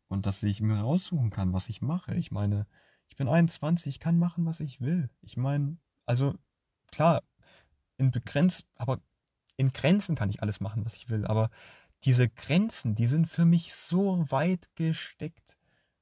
und 0.07 0.25
dass 0.25 0.43
ich 0.43 0.61
mir 0.61 0.79
raussuchen 0.79 1.29
kann, 1.29 1.53
was 1.53 1.69
ich 1.69 1.81
mache. 1.81 2.15
Ich 2.15 2.31
meine, 2.31 2.67
ich 3.07 3.15
bin 3.15 3.27
21, 3.27 3.95
ich 3.95 3.99
kann 3.99 4.17
machen, 4.17 4.45
was 4.45 4.59
ich 4.59 4.81
will. 4.81 5.09
Ich 5.21 5.37
meine, 5.37 5.77
also 6.05 6.35
klar, 6.91 7.21
in 7.97 8.11
begrenzt, 8.11 8.65
aber 8.75 8.99
in 9.57 9.71
Grenzen 9.71 10.15
kann 10.15 10.29
ich 10.29 10.41
alles 10.41 10.59
machen, 10.59 10.85
was 10.85 10.95
ich 10.95 11.09
will. 11.09 11.25
Aber 11.25 11.49
diese 12.05 12.29
Grenzen, 12.29 12.95
die 12.95 13.07
sind 13.07 13.27
für 13.27 13.45
mich 13.45 13.73
so 13.73 14.25
weit 14.29 14.69
gesteckt. 14.75 15.57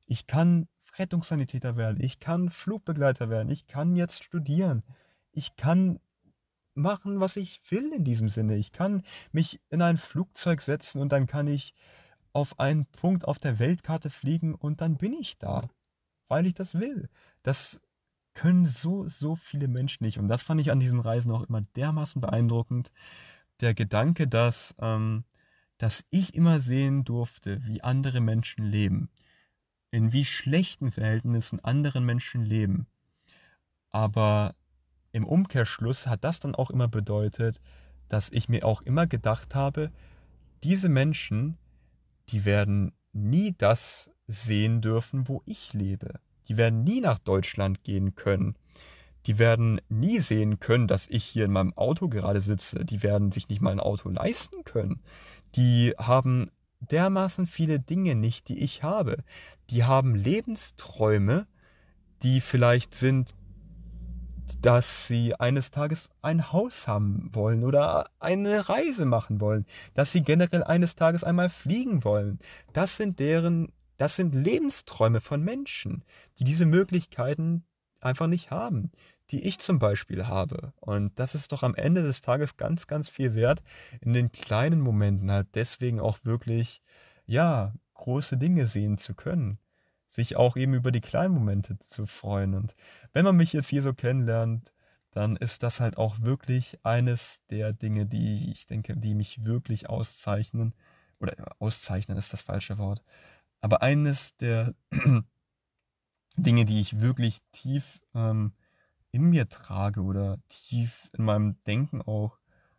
Ich 0.05 0.27
kann 0.27 0.67
Rettungssanitäter 0.97 1.77
werden, 1.77 2.01
ich 2.01 2.19
kann 2.19 2.49
Flugbegleiter 2.49 3.29
werden, 3.29 3.49
ich 3.49 3.67
kann 3.67 3.95
jetzt 3.95 4.23
studieren, 4.23 4.83
ich 5.31 5.55
kann 5.55 5.99
machen, 6.73 7.19
was 7.19 7.35
ich 7.35 7.61
will 7.69 7.93
in 7.93 8.03
diesem 8.03 8.29
Sinne. 8.29 8.55
Ich 8.55 8.71
kann 8.71 9.03
mich 9.31 9.59
in 9.69 9.81
ein 9.81 9.97
Flugzeug 9.97 10.61
setzen 10.61 11.01
und 11.01 11.11
dann 11.11 11.27
kann 11.27 11.47
ich 11.47 11.73
auf 12.33 12.59
einen 12.59 12.85
Punkt 12.85 13.25
auf 13.25 13.39
der 13.39 13.59
Weltkarte 13.59 14.09
fliegen 14.09 14.55
und 14.55 14.81
dann 14.81 14.97
bin 14.97 15.13
ich 15.13 15.37
da, 15.37 15.67
weil 16.27 16.45
ich 16.45 16.53
das 16.53 16.73
will. 16.75 17.09
Das 17.43 17.81
können 18.33 18.65
so, 18.65 19.07
so 19.09 19.35
viele 19.35 19.67
Menschen 19.67 20.05
nicht. 20.05 20.17
Und 20.17 20.29
das 20.29 20.41
fand 20.41 20.61
ich 20.61 20.71
an 20.71 20.79
diesen 20.79 21.01
Reisen 21.01 21.31
auch 21.31 21.43
immer 21.43 21.61
dermaßen 21.75 22.21
beeindruckend. 22.21 22.91
Der 23.59 23.73
Gedanke, 23.73 24.27
dass, 24.27 24.73
ähm, 24.79 25.25
dass 25.81 26.05
ich 26.11 26.35
immer 26.35 26.59
sehen 26.59 27.05
durfte, 27.05 27.65
wie 27.65 27.81
andere 27.81 28.21
Menschen 28.21 28.63
leben. 28.63 29.09
In 29.89 30.13
wie 30.13 30.25
schlechten 30.25 30.91
Verhältnissen 30.91 31.59
andere 31.59 32.01
Menschen 32.01 32.43
leben. 32.43 32.85
Aber 33.89 34.53
im 35.11 35.25
Umkehrschluss 35.25 36.05
hat 36.05 36.23
das 36.23 36.39
dann 36.39 36.53
auch 36.53 36.69
immer 36.69 36.87
bedeutet, 36.87 37.61
dass 38.09 38.29
ich 38.29 38.47
mir 38.47 38.63
auch 38.63 38.83
immer 38.83 39.07
gedacht 39.07 39.55
habe, 39.55 39.91
diese 40.63 40.87
Menschen, 40.87 41.57
die 42.29 42.45
werden 42.45 42.93
nie 43.11 43.55
das 43.57 44.11
sehen 44.27 44.81
dürfen, 44.81 45.27
wo 45.27 45.41
ich 45.47 45.73
lebe. 45.73 46.19
Die 46.47 46.57
werden 46.57 46.83
nie 46.83 47.01
nach 47.01 47.17
Deutschland 47.17 47.83
gehen 47.83 48.13
können. 48.13 48.55
Die 49.25 49.39
werden 49.39 49.81
nie 49.89 50.19
sehen 50.19 50.59
können, 50.59 50.87
dass 50.87 51.09
ich 51.09 51.23
hier 51.23 51.45
in 51.45 51.51
meinem 51.51 51.73
Auto 51.75 52.07
gerade 52.07 52.39
sitze. 52.39 52.85
Die 52.85 53.01
werden 53.01 53.31
sich 53.31 53.49
nicht 53.49 53.61
mal 53.61 53.71
ein 53.71 53.79
Auto 53.79 54.09
leisten 54.09 54.63
können. 54.63 55.01
Die 55.55 55.93
haben 55.97 56.51
dermaßen 56.79 57.47
viele 57.47 57.79
Dinge 57.79 58.15
nicht, 58.15 58.49
die 58.49 58.59
ich 58.59 58.83
habe. 58.83 59.23
Die 59.69 59.83
haben 59.83 60.15
Lebensträume, 60.15 61.47
die 62.23 62.41
vielleicht 62.41 62.95
sind, 62.95 63.35
dass 64.61 65.07
sie 65.07 65.35
eines 65.35 65.71
Tages 65.71 66.09
ein 66.21 66.51
Haus 66.51 66.87
haben 66.87 67.29
wollen 67.31 67.63
oder 67.63 68.09
eine 68.19 68.67
Reise 68.67 69.05
machen 69.05 69.39
wollen, 69.39 69.65
dass 69.93 70.11
sie 70.11 70.21
generell 70.21 70.63
eines 70.63 70.95
Tages 70.95 71.23
einmal 71.23 71.49
fliegen 71.49 72.03
wollen. 72.03 72.39
Das 72.73 72.97
sind 72.97 73.19
deren, 73.19 73.71
das 73.97 74.15
sind 74.15 74.35
Lebensträume 74.35 75.21
von 75.21 75.41
Menschen, 75.41 76.03
die 76.37 76.43
diese 76.43 76.65
Möglichkeiten 76.65 77.63
einfach 78.01 78.27
nicht 78.27 78.51
haben, 78.51 78.91
die 79.31 79.43
ich 79.43 79.59
zum 79.59 79.79
Beispiel 79.79 80.27
habe. 80.27 80.73
Und 80.79 81.17
das 81.19 81.35
ist 81.35 81.51
doch 81.51 81.63
am 81.63 81.75
Ende 81.75 82.03
des 82.03 82.21
Tages 82.21 82.57
ganz, 82.57 82.87
ganz 82.87 83.09
viel 83.09 83.35
wert, 83.35 83.63
in 84.01 84.13
den 84.13 84.31
kleinen 84.31 84.81
Momenten 84.81 85.31
halt 85.31 85.47
deswegen 85.55 85.99
auch 85.99 86.19
wirklich, 86.23 86.81
ja, 87.25 87.73
große 87.93 88.37
Dinge 88.37 88.67
sehen 88.67 88.97
zu 88.97 89.13
können 89.13 89.59
sich 90.11 90.35
auch 90.35 90.57
eben 90.57 90.73
über 90.73 90.91
die 90.91 91.01
kleinen 91.01 91.33
Momente 91.33 91.79
zu 91.79 92.05
freuen. 92.05 92.53
Und 92.53 92.75
wenn 93.13 93.23
man 93.23 93.37
mich 93.37 93.53
jetzt 93.53 93.69
hier 93.69 93.81
so 93.81 93.93
kennenlernt, 93.93 94.73
dann 95.11 95.37
ist 95.37 95.63
das 95.63 95.79
halt 95.79 95.97
auch 95.97 96.21
wirklich 96.21 96.79
eines 96.83 97.39
der 97.49 97.73
Dinge, 97.73 98.05
die 98.05 98.51
ich 98.51 98.65
denke, 98.65 98.97
die 98.97 99.15
mich 99.15 99.45
wirklich 99.45 99.89
auszeichnen. 99.89 100.73
Oder 101.19 101.55
auszeichnen 101.59 102.17
ist 102.17 102.33
das 102.33 102.41
falsche 102.41 102.77
Wort. 102.77 103.03
Aber 103.61 103.81
eines 103.81 104.35
der 104.37 104.73
Dinge, 106.35 106.65
die 106.65 106.81
ich 106.81 106.99
wirklich 106.99 107.39
tief 107.51 108.01
ähm, 108.13 108.53
in 109.11 109.29
mir 109.29 109.49
trage 109.49 110.01
oder 110.01 110.39
tief 110.49 111.09
in 111.17 111.25
meinem 111.25 111.55
Denken 111.65 112.01
auch 112.01 112.37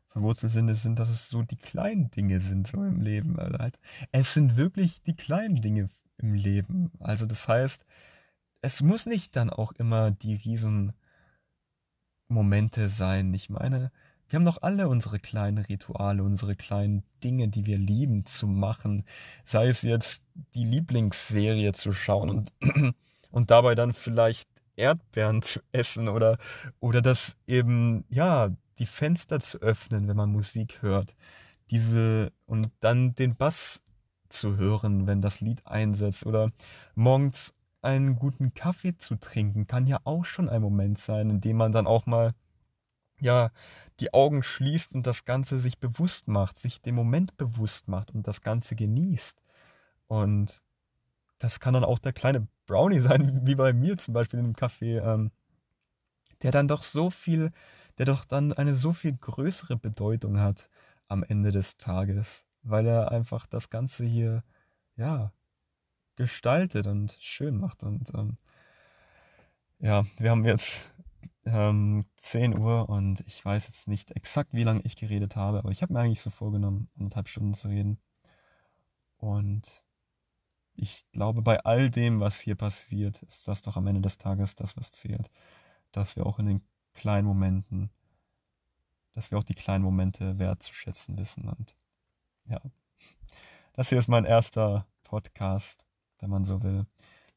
verwurzelt 0.09 0.53
sind, 0.53 0.75
sind, 0.75 0.99
dass 0.99 1.09
es 1.09 1.29
so 1.29 1.43
die 1.43 1.57
kleinen 1.57 2.11
Dinge 2.11 2.41
sind 2.41 2.67
so 2.67 2.83
im 2.83 3.01
Leben. 3.01 3.39
Also 3.39 3.59
halt, 3.59 3.79
es 4.13 4.35
sind 4.35 4.57
wirklich 4.57 5.03
die 5.03 5.17
kleinen 5.17 5.63
Dinge, 5.63 5.89
im 6.19 6.35
Leben. 6.35 6.91
Also 7.01 7.27
das 7.27 7.49
heißt, 7.49 7.85
es 8.63 8.81
muss 8.81 9.07
nicht 9.07 9.37
dann 9.37 9.51
auch 9.51 9.73
immer 9.73 10.11
die 10.11 10.37
riesen 10.37 10.93
Momente 12.29 12.89
sein. 12.89 13.35
Ich 13.35 13.51
meine, 13.51 13.91
wir 14.29 14.39
haben 14.39 14.47
doch 14.47 14.63
alle 14.63 14.89
unsere 14.89 15.19
kleinen 15.19 15.59
Rituale, 15.59 16.23
unsere 16.23 16.57
kleinen 16.57 17.03
Dinge, 17.23 17.49
die 17.49 17.67
wir 17.67 17.77
lieben 17.77 18.25
zu 18.25 18.47
machen. 18.47 19.05
Sei 19.45 19.69
es 19.69 19.83
jetzt 19.83 20.25
die 20.55 20.65
Lieblingsserie 20.65 21.73
zu 21.73 21.93
schauen 21.93 22.31
und, 22.31 22.53
und 23.31 23.51
dabei 23.51 23.75
dann 23.75 23.93
vielleicht 23.93 24.49
Erdbeeren 24.77 25.43
zu 25.43 25.61
essen 25.73 26.09
oder, 26.09 26.39
oder 26.81 27.03
das 27.03 27.37
eben, 27.47 28.05
ja, 28.09 28.51
die 28.79 28.87
Fenster 28.87 29.41
zu 29.41 29.59
öffnen, 29.59 30.09
wenn 30.09 30.17
man 30.17 30.31
Musik 30.31 30.83
hört. 30.83 31.15
Diese, 31.71 32.33
und 32.47 32.71
dann 32.81 33.15
den 33.15 33.37
Bass 33.37 33.81
zu 34.29 34.57
hören, 34.57 35.07
wenn 35.07 35.23
das 35.23 35.41
Lied 35.41 35.67
einsetzt. 35.67 36.27
Oder 36.27 36.51
morgens 36.95 37.55
einen 37.83 38.17
guten 38.17 38.55
Kaffee 38.55 38.97
zu 38.97 39.17
trinken, 39.17 39.67
kann 39.67 39.87
ja 39.87 39.99
auch 40.05 40.25
schon 40.25 40.49
ein 40.49 40.63
Moment 40.63 40.99
sein, 40.99 41.31
in 41.31 41.41
dem 41.41 41.57
man 41.57 41.73
dann 41.73 41.87
auch 41.87 42.07
mal 42.07 42.33
ja 43.21 43.51
die 44.01 44.15
Augen 44.15 44.43
schließt 44.43 44.95
und 44.95 45.07
das 45.07 45.25
Ganze 45.25 45.61
sich 45.61 45.79
bewusst 45.79 46.29
macht, 46.29 46.59
sich 46.59 46.81
den 46.81 46.95
Moment 46.95 47.37
bewusst 47.37 47.89
macht 47.89 48.13
und 48.13 48.27
das 48.27 48.41
Ganze 48.41 48.75
genießt. 48.75 49.41
Und 50.09 50.63
das 51.43 51.61
kann 51.61 51.75
dann 51.75 51.85
auch 51.85 51.99
der 51.99 52.13
kleine 52.13 52.47
Brownie 52.67 53.01
sein, 53.09 53.41
wie 53.45 53.55
bei 53.55 53.73
mir 53.73 53.99
zum 53.99 54.15
Beispiel 54.15 54.39
in 54.39 54.47
einem 54.47 54.55
Café, 54.55 55.03
ähm, 55.03 55.31
der 56.43 56.51
dann 56.51 56.69
doch 56.69 56.83
so 56.83 57.11
viel, 57.11 57.53
der 57.99 58.07
doch 58.07 58.25
dann 58.25 58.53
eine 58.53 58.75
so 58.75 58.93
viel 58.93 59.13
größere 59.13 59.77
Bedeutung 59.77 60.41
hat 60.41 60.69
am 61.09 61.23
Ende 61.23 61.53
des 61.53 61.77
Tages 61.77 62.45
weil 62.63 62.87
er 62.87 63.11
einfach 63.11 63.47
das 63.47 63.71
Ganze 63.71 64.05
hier, 64.05 64.45
ja, 64.97 65.33
gestaltet 66.17 66.87
und 66.87 67.17
schön 67.21 67.57
macht. 67.57 67.83
Und 67.83 68.13
ähm, 68.15 68.39
ja, 69.79 70.05
wir 70.19 70.31
haben 70.31 70.45
jetzt 70.45 70.95
ähm, 71.45 72.07
10 72.19 72.59
Uhr 72.59 72.89
und 72.89 73.21
ich 73.27 73.45
weiß 73.45 73.67
jetzt 73.67 73.89
nicht 73.89 74.13
exakt, 74.13 74.53
wie 74.53 74.65
lange 74.65 74.83
ich 74.85 74.97
geredet 74.97 75.37
habe, 75.37 75.59
aber 75.59 75.71
ich 75.71 75.83
habe 75.83 75.93
mir 75.93 76.01
eigentlich 76.01 76.21
so 76.21 76.31
vorgenommen, 76.31 76.89
anderthalb 76.99 77.29
Stunden 77.29 77.55
zu 77.55 77.69
reden. 77.69 77.99
Und 79.17 79.85
ich 80.75 81.05
glaube, 81.13 81.43
bei 81.43 81.61
all 81.65 81.91
dem, 81.91 82.21
was 82.21 82.41
hier 82.41 82.55
passiert, 82.55 83.23
ist 83.25 83.47
das 83.49 83.63
doch 83.63 83.77
am 83.77 83.87
Ende 83.87 84.01
des 84.01 84.19
Tages 84.19 84.55
das, 84.55 84.77
was 84.77 84.93
zählt. 84.93 85.31
Dass 85.93 86.17
wir 86.17 86.27
auch 86.27 86.39
in 86.39 86.47
den 86.47 86.63
kleinen 86.95 87.27
Momenten, 87.27 87.91
dass 89.15 89.31
wir 89.31 89.39
auch 89.39 89.45
die 89.45 89.55
kleinen 89.55 89.85
Momente 89.85 90.39
wertzuschätzen 90.39 91.19
wissen. 91.19 91.49
Und 91.49 91.77
ja, 92.47 92.61
das 93.75 93.89
hier 93.89 93.99
ist 93.99 94.09
mein 94.09 94.25
erster 94.25 94.87
Podcast, 95.05 95.87
wenn 96.19 96.31
man 96.31 96.45
so 96.45 96.63
will. 96.63 96.87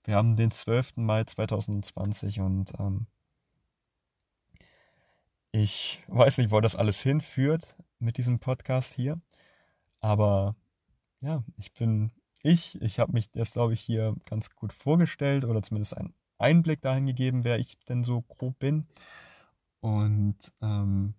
Wir 0.03 0.15
haben 0.15 0.35
den 0.35 0.51
12. 0.51 0.97
Mai 0.97 1.23
2020 1.23 2.39
und 2.39 2.73
ähm, 2.79 3.07
ich 5.51 6.03
weiß 6.07 6.37
nicht, 6.37 6.51
wo 6.51 6.59
das 6.61 6.75
alles 6.75 7.01
hinführt 7.01 7.75
mit 7.99 8.17
diesem 8.17 8.39
Podcast 8.39 8.93
hier. 8.93 9.19
Aber 9.99 10.55
ja, 11.21 11.43
ich 11.57 11.73
bin 11.73 12.11
ich. 12.45 12.81
Ich 12.81 12.99
habe 12.99 13.13
mich 13.13 13.29
jetzt, 13.33 13.53
glaube 13.53 13.73
ich, 13.73 13.81
hier 13.81 14.15
ganz 14.25 14.49
gut 14.55 14.73
vorgestellt 14.73 15.45
oder 15.45 15.61
zumindest 15.63 15.97
einen 15.97 16.13
Einblick 16.37 16.81
dahin 16.81 17.05
gegeben, 17.05 17.43
wer 17.43 17.59
ich 17.59 17.77
denn 17.85 18.03
so 18.03 18.21
grob 18.21 18.59
bin. 18.59 18.87
Und 19.81 20.53
ähm, 20.61 21.15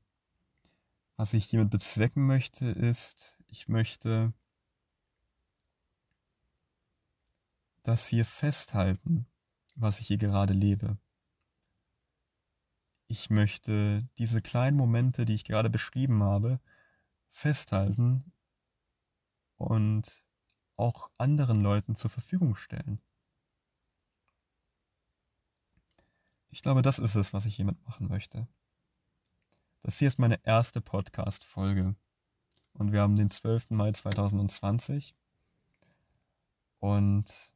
was 1.17 1.33
ich 1.33 1.47
hiermit 1.47 1.71
bezwecken 1.71 2.27
möchte, 2.27 2.67
ist, 2.67 3.39
ich 3.49 3.69
möchte 3.69 4.33
das 7.83 8.07
hier 8.07 8.25
festhalten, 8.25 9.27
was 9.75 10.01
ich 10.01 10.09
hier 10.09 10.19
gerade 10.19 10.53
lebe. 10.53 10.99
Ich 13.09 13.31
möchte 13.31 14.09
diese 14.19 14.41
kleinen 14.41 14.77
Momente, 14.77 15.25
die 15.25 15.35
ich 15.35 15.45
gerade 15.45 15.71
beschrieben 15.71 16.23
habe, 16.23 16.61
festhalten 17.31 18.33
und 19.57 20.26
auch 20.77 21.11
anderen 21.19 21.63
Leuten 21.63 21.97
zur 21.97 22.11
Verfügung 22.11 22.57
stellen. 22.57 23.01
Ich 26.51 26.63
glaube, 26.63 26.83
das 26.83 26.99
ist 26.99 27.17
es, 27.17 27.33
was 27.33 27.45
ich 27.45 27.57
hiermit 27.57 27.77
machen 27.87 28.09
möchte. 28.09 28.49
Das 29.83 29.99
hier 29.99 30.09
ist 30.09 30.19
meine 30.19 30.45
erste 30.45 30.81
Podcast-Folge 30.81 31.95
und 32.73 32.93
wir 32.93 33.01
haben 33.01 33.17
den 33.17 33.31
12. 33.31 33.71
Mai 33.71 33.93
2020 33.93 35.15
und 36.81 37.53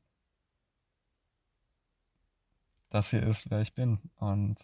das 2.88 3.10
hier 3.10 3.22
ist, 3.22 3.50
wer 3.50 3.60
ich 3.60 3.74
bin 3.74 3.98
und 4.16 4.58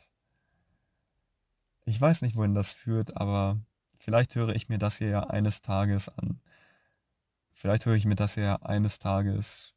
ich 1.84 2.00
weiß 2.00 2.22
nicht, 2.22 2.36
wohin 2.36 2.54
das 2.54 2.72
führt, 2.72 3.16
aber 3.16 3.60
vielleicht 3.98 4.34
höre 4.34 4.54
ich 4.54 4.68
mir 4.68 4.78
das 4.78 4.98
hier 4.98 5.08
ja 5.08 5.24
eines 5.24 5.62
Tages 5.62 6.08
an 6.08 6.40
Vielleicht 7.56 7.86
höre 7.86 7.94
ich 7.94 8.04
mir 8.04 8.16
das 8.16 8.34
ja 8.34 8.56
eines 8.56 8.98
Tages 8.98 9.72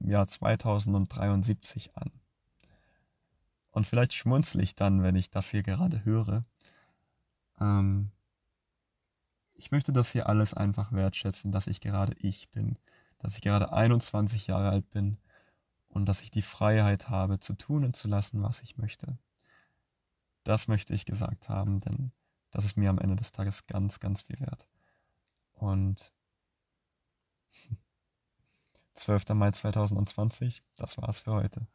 im 0.00 0.10
Jahr 0.10 0.26
2073 0.26 1.96
an. 1.96 2.10
Und 3.70 3.86
vielleicht 3.86 4.14
schmunzle 4.14 4.60
ich 4.64 4.74
dann, 4.74 5.04
wenn 5.04 5.14
ich 5.14 5.30
das 5.30 5.48
hier 5.48 5.62
gerade 5.62 6.04
höre. 6.04 6.44
Ähm, 7.60 8.10
ich 9.54 9.70
möchte 9.70 9.92
das 9.92 10.10
hier 10.10 10.28
alles 10.28 10.54
einfach 10.54 10.90
wertschätzen, 10.90 11.52
dass 11.52 11.68
ich 11.68 11.80
gerade 11.80 12.14
ich 12.18 12.50
bin, 12.50 12.80
dass 13.20 13.36
ich 13.36 13.42
gerade 13.42 13.72
21 13.72 14.48
Jahre 14.48 14.70
alt 14.70 14.90
bin 14.90 15.16
und 15.88 16.06
dass 16.06 16.22
ich 16.22 16.32
die 16.32 16.42
Freiheit 16.42 17.10
habe, 17.10 17.38
zu 17.38 17.54
tun 17.54 17.84
und 17.84 17.94
zu 17.94 18.08
lassen, 18.08 18.42
was 18.42 18.60
ich 18.60 18.76
möchte. 18.76 19.18
Das 20.42 20.66
möchte 20.66 20.94
ich 20.94 21.04
gesagt 21.04 21.48
haben, 21.48 21.78
denn 21.80 22.10
das 22.50 22.64
ist 22.64 22.76
mir 22.76 22.90
am 22.90 22.98
Ende 22.98 23.14
des 23.14 23.30
Tages 23.30 23.68
ganz, 23.68 24.00
ganz 24.00 24.22
viel 24.22 24.40
wert. 24.40 24.66
Und 25.52 26.12
12. 28.94 29.34
Mai 29.34 29.50
2020. 29.50 30.62
Das 30.76 30.98
war's 30.98 31.20
für 31.20 31.32
heute. 31.32 31.66